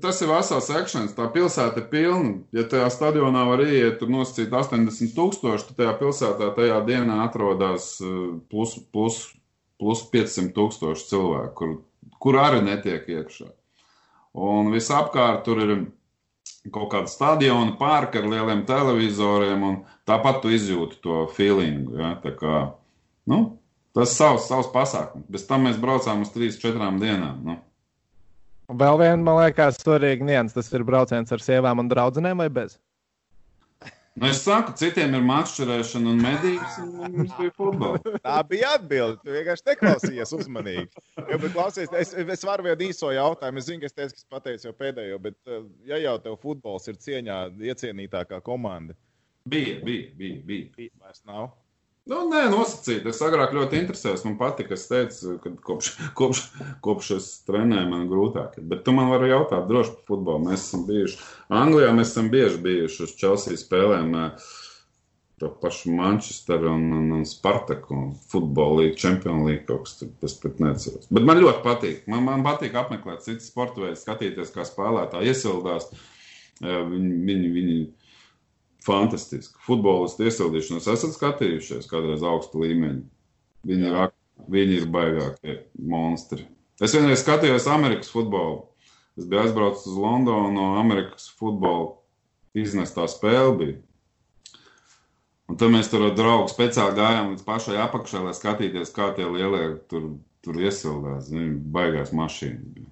tas 0.00 0.22
ir 0.24 0.32
vesels 0.32 0.70
akcents. 0.72 1.12
Tā 1.18 1.28
pilsēta 1.34 1.82
ir 1.82 1.88
pilna. 1.92 2.32
Ja 2.56 2.64
tajā 2.64 2.88
stadionā 2.96 3.44
var 3.50 3.60
ieiet, 3.66 3.98
tur 4.00 4.08
nosacīt 4.14 4.56
80 4.56 5.12
tūkstoši, 5.18 5.68
tad 5.68 5.82
tajā 5.82 5.94
pilsētā 6.00 6.48
tajā 6.56 6.80
dienā 6.88 7.20
atrodas 7.26 7.92
eh, 8.00 8.18
plus, 8.48 8.78
plus, 8.88 9.22
plus 9.76 10.06
500 10.16 10.56
tūkstoši 10.56 11.10
cilvēku, 11.12 11.52
kur, 11.60 12.16
kur 12.24 12.40
arī 12.40 12.64
netiek 12.64 13.04
iekšā. 13.18 13.52
Un 14.32 14.72
visapkārt 14.72 15.44
tur 15.44 15.60
ir 15.60 15.76
kaut 16.70 16.92
kāda 16.92 17.10
stadiona, 17.10 17.74
parka 17.78 18.20
ar 18.20 18.28
lieliem 18.30 18.62
televizoriem, 18.68 19.64
un 19.66 19.80
tāpat 20.06 20.42
tu 20.44 20.52
izjūti 20.54 21.00
to 21.02 21.24
feelingu. 21.34 21.96
Ja? 21.98 22.12
Tā 22.22 22.34
kā, 22.38 22.62
nu, 23.30 23.40
tas 23.96 24.12
ir 24.12 24.20
savs, 24.20 24.46
savs 24.50 24.70
pasākums. 24.74 25.26
Bez 25.32 25.48
tam 25.48 25.66
mēs 25.66 25.80
braucām 25.82 26.22
uz 26.22 26.30
3-4 26.36 26.94
dienām. 27.02 27.42
Nu. 27.48 27.58
Vēl 28.72 29.00
viena, 29.02 29.18
man 29.24 29.40
liekas, 29.42 29.80
svarīga 29.82 30.24
nianses. 30.24 30.54
Tas 30.60 30.72
ir 30.78 30.86
brauciens 30.86 31.34
ar 31.34 31.42
sievām 31.42 31.82
un 31.82 31.90
draugiem 31.90 32.38
vai 32.38 32.48
bez? 32.52 32.78
Nu, 34.14 34.26
es 34.28 34.42
saku, 34.44 34.74
citiem 34.76 35.14
ir 35.16 35.22
makšķerēšana 35.24 36.10
un 36.12 36.18
medības, 36.20 36.74
un 36.82 36.90
mums 37.14 37.30
bija 37.38 37.52
futbols. 37.56 38.02
Tā 38.20 38.34
bija 38.48 38.74
atbilde. 38.76 39.16
Tu 39.24 39.32
vienkārši 39.32 39.64
neklausījies 39.70 40.34
uzmanīgi. 40.36 41.04
Jo, 41.30 41.38
klausies, 41.46 41.94
es, 41.96 42.12
es 42.20 42.44
varu 42.44 42.66
vienu 42.66 42.90
īso 42.90 43.08
jautājumu. 43.14 43.62
Es 43.62 43.70
zinu, 43.70 43.80
ka 43.80 43.88
es 43.88 43.96
teicu, 43.96 44.18
ka 44.18 44.36
pateicu 44.36 44.68
jau 44.68 44.74
pēdējo, 44.76 45.22
bet 45.28 45.38
eh, 45.48 45.64
ja 45.88 46.02
jau 46.02 46.18
tev 46.26 46.36
futbols 46.44 46.92
ir 46.92 47.00
cieņā 47.00 47.38
iecienītākā 47.72 48.42
komanda. 48.44 48.98
Bija, 49.48 49.80
bija, 49.80 50.12
bija. 50.20 50.44
bija. 50.44 50.68
bija 50.76 50.92
vairs 51.00 51.24
nav. 51.24 51.48
Nu, 52.10 52.24
nē, 52.26 52.48
nosacīt. 52.50 53.04
Es 53.06 53.20
agrāk 53.22 53.52
ļoti 53.54 53.78
interesējos. 53.78 54.24
Man 54.26 54.34
patika, 54.40 54.74
es 54.74 54.88
teicu, 54.90 55.36
ka 55.42 55.52
kopš, 55.68 55.92
kopš, 56.18 56.40
kopš 56.82 57.10
es 57.14 57.28
trenēju, 57.46 57.90
man 57.92 58.08
grūtāk. 58.10 58.56
Bet 58.72 58.82
tu 58.86 58.94
man 58.96 59.12
vari 59.12 59.30
jautāt 59.30 59.68
droši 59.68 59.94
par 59.94 60.08
futbolu. 60.10 60.48
Mēs 60.48 60.64
esam 60.64 60.82
bijuši 60.88 61.20
Anglijā, 61.60 61.92
mēs 61.94 62.10
esam 62.10 62.32
bieži 62.32 62.58
bijuši 62.64 63.06
uz 63.06 63.14
Chelsea 63.20 63.60
spēlēm. 63.60 64.18
To 65.42 65.52
pašu 65.62 65.94
Manchesteru 65.94 66.72
un, 66.74 66.90
un, 66.98 67.06
un 67.20 67.22
Spartaku 67.26 67.94
un 67.94 68.10
futbolu 68.30 68.82
līniju, 68.82 68.98
Champions 68.98 69.46
League 69.46 69.64
kaut 69.70 69.86
kas 69.86 69.96
tur, 69.98 70.10
es 70.26 70.36
pat 70.42 70.58
neceros. 70.62 71.06
Bet 71.10 71.26
man 71.26 71.42
ļoti 71.42 71.62
patīk. 71.64 72.04
Man, 72.10 72.26
man 72.26 72.42
patīk 72.46 72.74
apmeklēt 72.78 73.22
citas 73.26 73.50
sporta 73.50 73.82
veidus, 73.82 74.02
skatīties, 74.02 74.54
kā 74.54 74.66
spēlētāji 74.66 75.30
iesildās. 75.30 75.90
Viņi, 76.62 77.16
viņi, 77.26 77.50
viņi 77.56 77.80
fantastiski. 78.86 79.58
Futbolistu 79.66 80.26
iesildīšanos 80.26 80.88
esat 80.92 81.14
skatījušies 81.16 81.88
kādreiz 81.90 82.24
augstu 82.26 82.64
līmeņu. 82.64 83.04
Viņi 83.68 83.88
ir, 83.90 84.12
viņi 84.50 84.78
ir 84.80 84.90
baigākie 84.92 85.56
monstri. 85.78 86.46
Es 86.82 86.96
vienreiz 86.96 87.22
skatījos 87.22 87.68
Amerikas 87.70 88.10
futbolu. 88.10 88.64
Es 89.18 89.28
biju 89.28 89.44
aizbraucis 89.44 89.90
uz 89.92 89.98
Londonu 90.00 90.50
no 90.54 90.68
Amerikas 90.80 91.28
futbola 91.38 91.92
iznestā 92.58 93.04
spēle. 93.10 93.56
Bija. 93.60 93.76
Un 95.52 95.58
tad 95.60 95.72
mēs 95.74 95.90
tur 95.92 96.06
ar 96.06 96.14
draugu 96.16 96.48
speciāli 96.48 96.96
gājām 96.96 97.34
līdz 97.34 97.44
pašai 97.44 97.76
apakšai, 97.84 98.22
lai 98.24 98.32
skatītos, 98.36 98.94
kā 98.96 99.10
tie 99.16 99.26
lielie 99.28 99.66
tur, 99.90 100.14
tur 100.42 100.58
iesildās. 100.62 101.28
Viņi 101.32 101.58
baigās 101.74 102.14
mašīnas. 102.16 102.91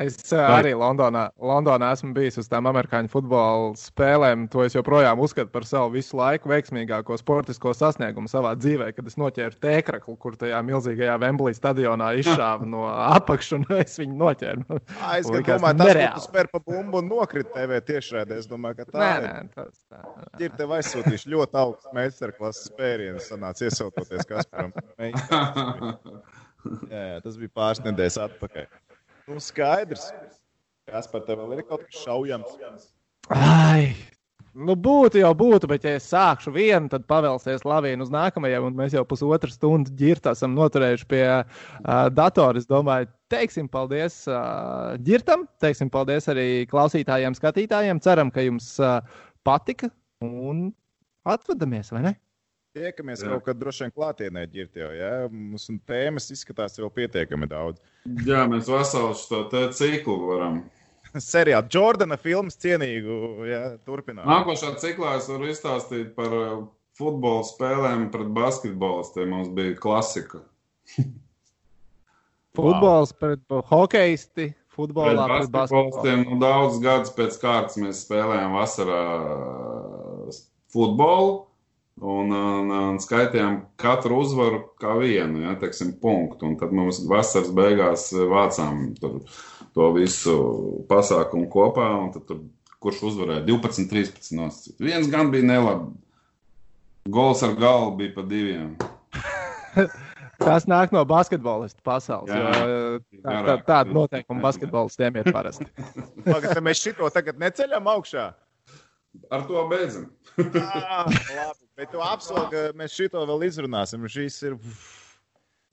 Es 0.00 0.16
uh, 0.32 0.40
arī 0.54 0.70
Londonā, 0.72 1.26
Londonā 1.36 1.90
esmu 1.92 2.14
bijis 2.16 2.38
uz 2.40 2.46
tām 2.48 2.64
amerikāņu 2.70 3.10
futbola 3.12 3.74
spēlēm. 3.76 4.46
To 4.52 4.62
es 4.64 4.72
joprojām 4.72 5.20
uzskatu 5.20 5.50
par 5.52 5.66
savu 5.68 5.90
visu 5.98 6.16
laiku 6.16 6.48
veiksmīgāko 6.48 7.18
sportisko 7.20 7.74
sasniegumu 7.76 8.30
savā 8.32 8.54
dzīvē, 8.56 8.88
kad 8.96 9.10
es 9.10 9.18
noķēru 9.20 9.58
tēkraklu, 9.60 10.14
kur 10.22 10.38
tajā 10.40 10.62
milzīgajā 10.64 11.18
Wembley 11.20 11.52
stadionā 11.58 12.14
izšāva 12.22 12.64
no 12.64 12.86
apakšas, 13.18 13.58
un 13.58 13.66
es 13.82 13.98
viņu 14.00 14.16
noķēru. 14.22 14.80
Es 15.18 15.28
domāju, 15.28 15.76
tas 15.82 15.92
ir 15.92 16.00
spēr 16.24 16.48
pa 16.54 16.62
bumbu 16.64 17.02
un 17.02 17.10
nokrita 17.12 17.52
TV 17.58 17.82
tiešraidē. 17.92 18.40
Es 18.40 18.48
domāju, 18.48 18.80
ka 18.80 18.88
tā 18.94 19.02
nē, 19.02 19.10
nē, 19.26 19.34
tas 19.58 19.76
tā. 19.92 20.00
Ir 20.40 20.56
tev 20.56 20.72
aizsūtījuši 20.78 21.34
ļoti 21.34 21.60
augstu 21.66 21.92
meistarklases 21.98 22.70
spērienu, 22.72 23.20
sanāca 23.20 23.68
iesautoties 23.68 24.24
Kasparam. 24.30 24.72
jā, 26.88 27.04
jā, 27.12 27.20
tas 27.20 27.36
bija 27.36 27.52
pāris 27.60 27.84
nedēļas 27.84 28.18
atpakaļ. 28.24 28.66
Nu, 29.28 29.38
skaidrs. 29.42 30.10
Kas 30.90 31.06
par 31.10 31.22
tevi 31.26 31.44
vēl 31.44 31.60
ir 31.60 31.68
kaut 31.68 31.84
kas 31.86 32.02
šaujams? 32.02 32.88
Ai, 33.32 33.94
Nu, 34.52 34.74
būtu 34.76 35.16
jau 35.16 35.30
būtu, 35.32 35.68
bet, 35.70 35.86
ja 35.88 35.94
es 35.96 36.10
sākšu 36.12 36.50
vienu, 36.52 36.90
tad 36.92 37.06
pavēlsies 37.08 37.62
lavīnu 37.64 38.04
uz 38.04 38.10
nākamajiem, 38.12 38.66
un 38.68 38.74
mēs 38.76 38.92
jau 38.92 39.04
pusotru 39.08 39.48
stundu 39.48 39.94
ģirta 39.96 40.34
esam 40.36 40.52
noturējuši 40.58 41.06
pie 41.08 41.22
uh, 41.40 41.46
datora. 42.12 42.60
Es 42.60 42.68
domāju, 42.68 43.08
teiksim 43.32 43.70
paldies 43.72 44.18
uh, 44.28 44.92
ģirtam, 45.06 45.46
teiksim 45.64 45.88
paldies 45.92 46.28
arī 46.28 46.46
klausītājiem, 46.68 47.38
skatītājiem. 47.38 48.02
Ceram, 48.04 48.28
ka 48.34 48.44
jums 48.44 48.74
uh, 48.84 48.98
patika 49.48 49.88
un 50.20 50.68
atvadamies, 51.24 51.88
vai 51.96 52.04
ne? 52.10 52.14
Tiekamies 52.72 53.20
jā. 53.20 53.28
kaut 53.28 53.44
kad 53.44 53.58
droši 53.60 53.84
vien 53.84 53.90
klātienē, 53.92 54.46
ģirt 54.48 54.78
jau, 54.80 54.88
jā. 54.96 55.10
Mums 55.28 55.66
tēmas 55.88 56.30
izskatās 56.32 56.78
jau 56.78 56.88
pietiekami 56.92 57.48
daudz. 57.50 57.82
Jā, 58.24 58.46
mēs 58.48 58.70
veselu 58.72 59.12
šo 59.18 59.42
ciklu 59.76 60.16
varam 60.30 60.62
seriālu, 61.32 61.68
Jordana 61.72 62.16
filmas 62.16 62.56
cienīgu 62.60 63.18
ja, 63.48 63.60
turpinājumu. 63.84 64.30
Nākošā 64.30 64.72
ciklā 64.80 65.18
es 65.18 65.28
varu 65.28 65.50
izstāstīt 65.52 66.14
par 66.16 66.32
uh, 66.38 66.64
futbola 66.96 67.44
spēlēm 67.44 68.08
pret 68.14 68.32
basketbolistiem. 68.32 69.28
Mums 69.34 69.52
bija 69.56 69.76
klasika. 69.76 70.40
Futbols 72.56 73.12
pret 73.16 73.44
hokeisti. 73.68 74.52
Futbolā 74.72 75.28
pret 75.28 75.52
basketbolistiem. 75.52 76.26
Nu, 76.30 76.40
daudz 76.40 76.80
gadus 76.80 77.12
pēc 77.16 77.36
kārtas 77.44 77.76
mēs 77.80 78.06
spēlējām 78.06 78.56
vasarā 78.56 79.06
uh, 79.20 80.44
futbolu. 80.72 81.51
Un, 82.00 82.32
un, 82.32 82.70
un 82.72 82.96
skaitījām 83.02 83.58
katru 83.78 84.22
uzvaru 84.24 84.62
kā 84.80 84.94
vienu, 84.98 85.42
ja, 85.44 85.52
teiksim, 85.60 85.92
punktu. 86.00 86.48
Un 86.48 86.56
tad 86.58 86.72
mums 86.74 87.02
vasaras 87.08 87.52
beigās 87.54 88.08
vācām 88.12 88.88
tur 88.98 89.20
to 89.76 89.90
visu 89.96 90.36
pasākumu 90.88 91.50
kopā. 91.52 91.90
Tur, 92.26 92.40
kurš 92.82 93.02
uzvarēja 93.12 93.44
12, 93.46 93.90
13 93.92 94.32
nosacīt. 94.38 94.78
Viens 94.82 95.10
gan 95.12 95.30
bija 95.34 95.46
nelabi. 95.52 95.92
Gols 97.12 97.42
ar 97.42 97.54
galvu 97.58 97.96
bija 98.00 98.14
pa 98.16 98.24
diviem. 98.26 98.72
Tas 100.42 100.66
nāk 100.66 100.90
no 100.94 101.04
basketbolista 101.06 101.78
pasaules. 101.86 102.30
Jā, 102.30 102.98
tā, 103.22 103.34
tā, 103.46 103.56
tāda 103.66 103.94
noteikuma 103.94 104.42
basketbolistiem 104.42 105.20
ir 105.20 105.28
parasti. 105.34 105.68
Pagad, 106.26 106.58
mēs 106.64 106.82
šito 106.82 107.10
tagad 107.14 107.38
neceļam 107.38 107.86
augšā. 107.92 108.32
Ar 109.32 109.44
to 109.48 109.66
beidzam. 109.68 110.06
ah, 110.40 111.08
labi, 111.08 111.66
bet 111.76 111.90
tu 111.92 112.00
apsoli, 112.04 112.46
ka 112.52 112.64
mēs 112.78 112.94
šito 112.96 113.22
vēl 113.28 113.48
izrunāsim. 113.48 114.08
Šis 114.08 114.38
ir. 114.48 114.56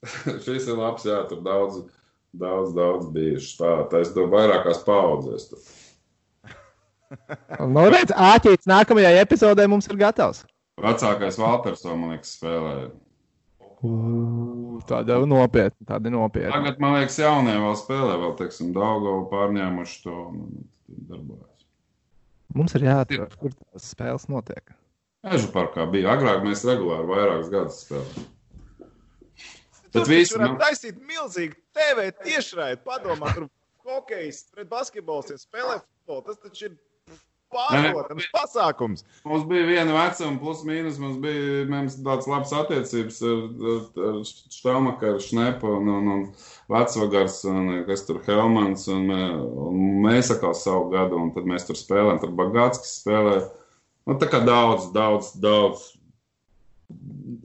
Šis 0.46 0.68
ir 0.68 0.76
labs, 0.80 1.04
jā, 1.08 1.22
tur 1.28 1.40
daudz 1.44 1.82
Daudz, 2.32 2.74
daudz 2.74 3.10
bijuši. 3.10 3.56
Tā 3.90 4.00
es 4.00 4.12
to 4.14 4.26
vairākās 4.30 4.84
paudzēs. 4.86 5.48
nu, 7.74 7.84
redz, 7.90 8.14
āķīts 8.14 8.70
nākamajai 8.70 9.16
epizodē 9.24 9.66
mums 9.70 9.90
ir 9.90 9.98
gatavs. 9.98 10.44
Vecākais 10.80 11.38
Valters 11.40 11.82
man 11.90 12.14
liekas, 12.14 12.36
spēlēja. 12.38 12.90
Tāda 14.88 15.18
nopietna, 15.26 15.86
tāda 15.88 16.12
nopietna. 16.12 16.54
Tagad, 16.54 16.78
man 16.80 16.98
liekas, 17.00 17.18
jaunie 17.20 17.56
vēl 17.58 17.76
spēlē, 17.80 18.16
vēl, 18.22 18.34
teiksim, 18.38 18.70
Daugovu 18.76 19.26
pārņēmuši 19.32 20.02
to 20.04 20.16
un 20.30 20.44
darbojas. 21.10 21.49
Mums 22.56 22.74
ir 22.74 22.86
jāatrod, 22.88 23.34
kur 23.38 23.54
tās 23.54 23.90
spēles 23.92 24.26
notiek. 24.30 24.72
Ežu 25.30 25.50
parkā 25.54 25.84
bija. 25.90 26.14
Agrāk 26.16 26.42
mēs 26.46 26.64
regulāri 26.66 27.08
vairākus 27.10 27.50
gadus 27.52 27.82
spēlējām. 27.84 28.28
Bet 29.90 30.06
viss 30.06 30.36
var 30.38 30.54
taisīt 30.60 31.00
milzīgu 31.02 31.58
TV 31.74 32.06
tiešraidi. 32.24 32.80
Padomā, 32.86 33.32
tur 33.34 33.48
hokejs 33.86 34.44
pret 34.54 34.70
basketbolistiem 34.70 35.40
spēlē 35.40 35.80
futbolu. 35.82 36.24
Tas 36.28 36.38
taču 36.42 36.68
ir 36.68 36.76
pārprotams 37.54 38.26
pasākums. 38.34 39.04
Mums 39.28 39.46
bija 39.50 39.66
viena 39.68 39.94
vecuma, 39.96 40.38
plus 40.42 40.64
mīnus. 40.68 40.98
Mums 41.02 41.20
bija 41.22 41.66
mums 41.70 41.98
tāds 42.06 42.28
labs 42.30 42.54
attiecības 42.56 43.20
ar, 43.30 43.44
ar, 43.74 43.84
ar 44.08 44.18
Štāmakaru, 44.56 45.22
Šnepu 45.24 45.74
un, 45.78 45.92
un, 45.98 46.10
un 46.14 46.26
Vecvagars, 46.72 47.40
un 47.50 47.70
kas 47.88 48.04
tur 48.08 48.20
Helmans. 48.26 48.88
Un, 48.92 49.08
un 49.10 49.80
mēs 50.06 50.32
atkal 50.34 50.56
savu 50.58 50.90
gadu, 50.94 51.18
un 51.20 51.32
tad 51.36 51.48
mēs 51.50 51.68
tur 51.68 51.78
spēlējam. 51.78 52.22
Tur 52.24 52.36
Bagātskis 52.42 53.00
spēlē. 53.02 53.40
Nu, 54.08 54.16
tā 54.20 54.30
kā 54.30 54.40
daudz, 54.46 54.90
daudz, 54.94 55.34
daudz 55.38 55.90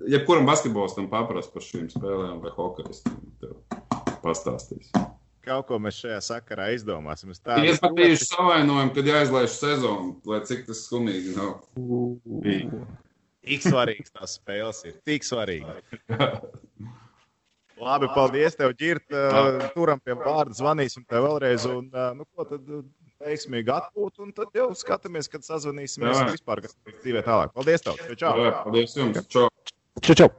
jebkuram 0.07 0.45
basketbolistam 0.48 1.10
paprast 1.11 1.53
par 1.53 1.65
šīm 1.65 1.90
spēlēm 1.94 2.40
vai 2.44 2.53
hokeistam, 2.56 3.19
tev 3.41 3.57
pastāstīs. 4.23 4.91
Kaut 5.45 5.67
ko 5.69 5.77
mēs 5.81 5.99
šajā 6.01 6.19
sakarā 6.26 6.72
izdomāsim. 6.73 7.31
Es 7.34 7.41
tādu 7.45 7.93
bijuši 7.97 8.27
savainojumi, 8.31 8.93
kad 8.97 9.09
jāizlaiž 9.11 9.53
sezonu, 9.53 10.15
lai 10.30 10.41
cik 10.49 10.65
tas 10.69 10.85
skumīgi 10.88 11.35
nav. 11.38 11.59
Tik 13.45 13.65
svarīgs 13.67 14.13
tās 14.15 14.39
spēles 14.39 14.81
ir. 14.89 14.95
Tik 15.05 15.27
svarīgi. 15.27 15.76
Labi, 17.85 18.07
paldies 18.15 18.55
tev, 18.55 18.72
Girt. 18.80 19.05
Turam 19.76 19.99
pie 20.01 20.15
vārda, 20.17 20.55
zvanīsim 20.55 21.05
tev 21.09 21.27
vēlreiz. 21.27 21.67
Un, 21.69 21.91
nu, 22.17 22.26
ko 22.34 22.47
tad 22.49 22.63
veiksmīgi 23.22 23.73
atpūt, 23.76 24.23
un 24.23 24.34
tad 24.35 24.55
jau 24.55 24.69
skatāmies, 24.77 25.30
kad 25.31 25.45
sazvanīsimies 25.45 26.23
vispār, 26.31 26.63
kas 26.65 26.76
dzīvē 27.03 27.23
tālāk. 27.27 27.53
Paldies 27.55 27.85
tev! 27.85 27.99
Čau! 28.15 28.35
Jā, 28.41 28.57
paldies 28.63 28.97
jums! 28.97 29.22
Čau! 29.31 29.47
Čau! 30.01 30.17
čau. 30.23 30.30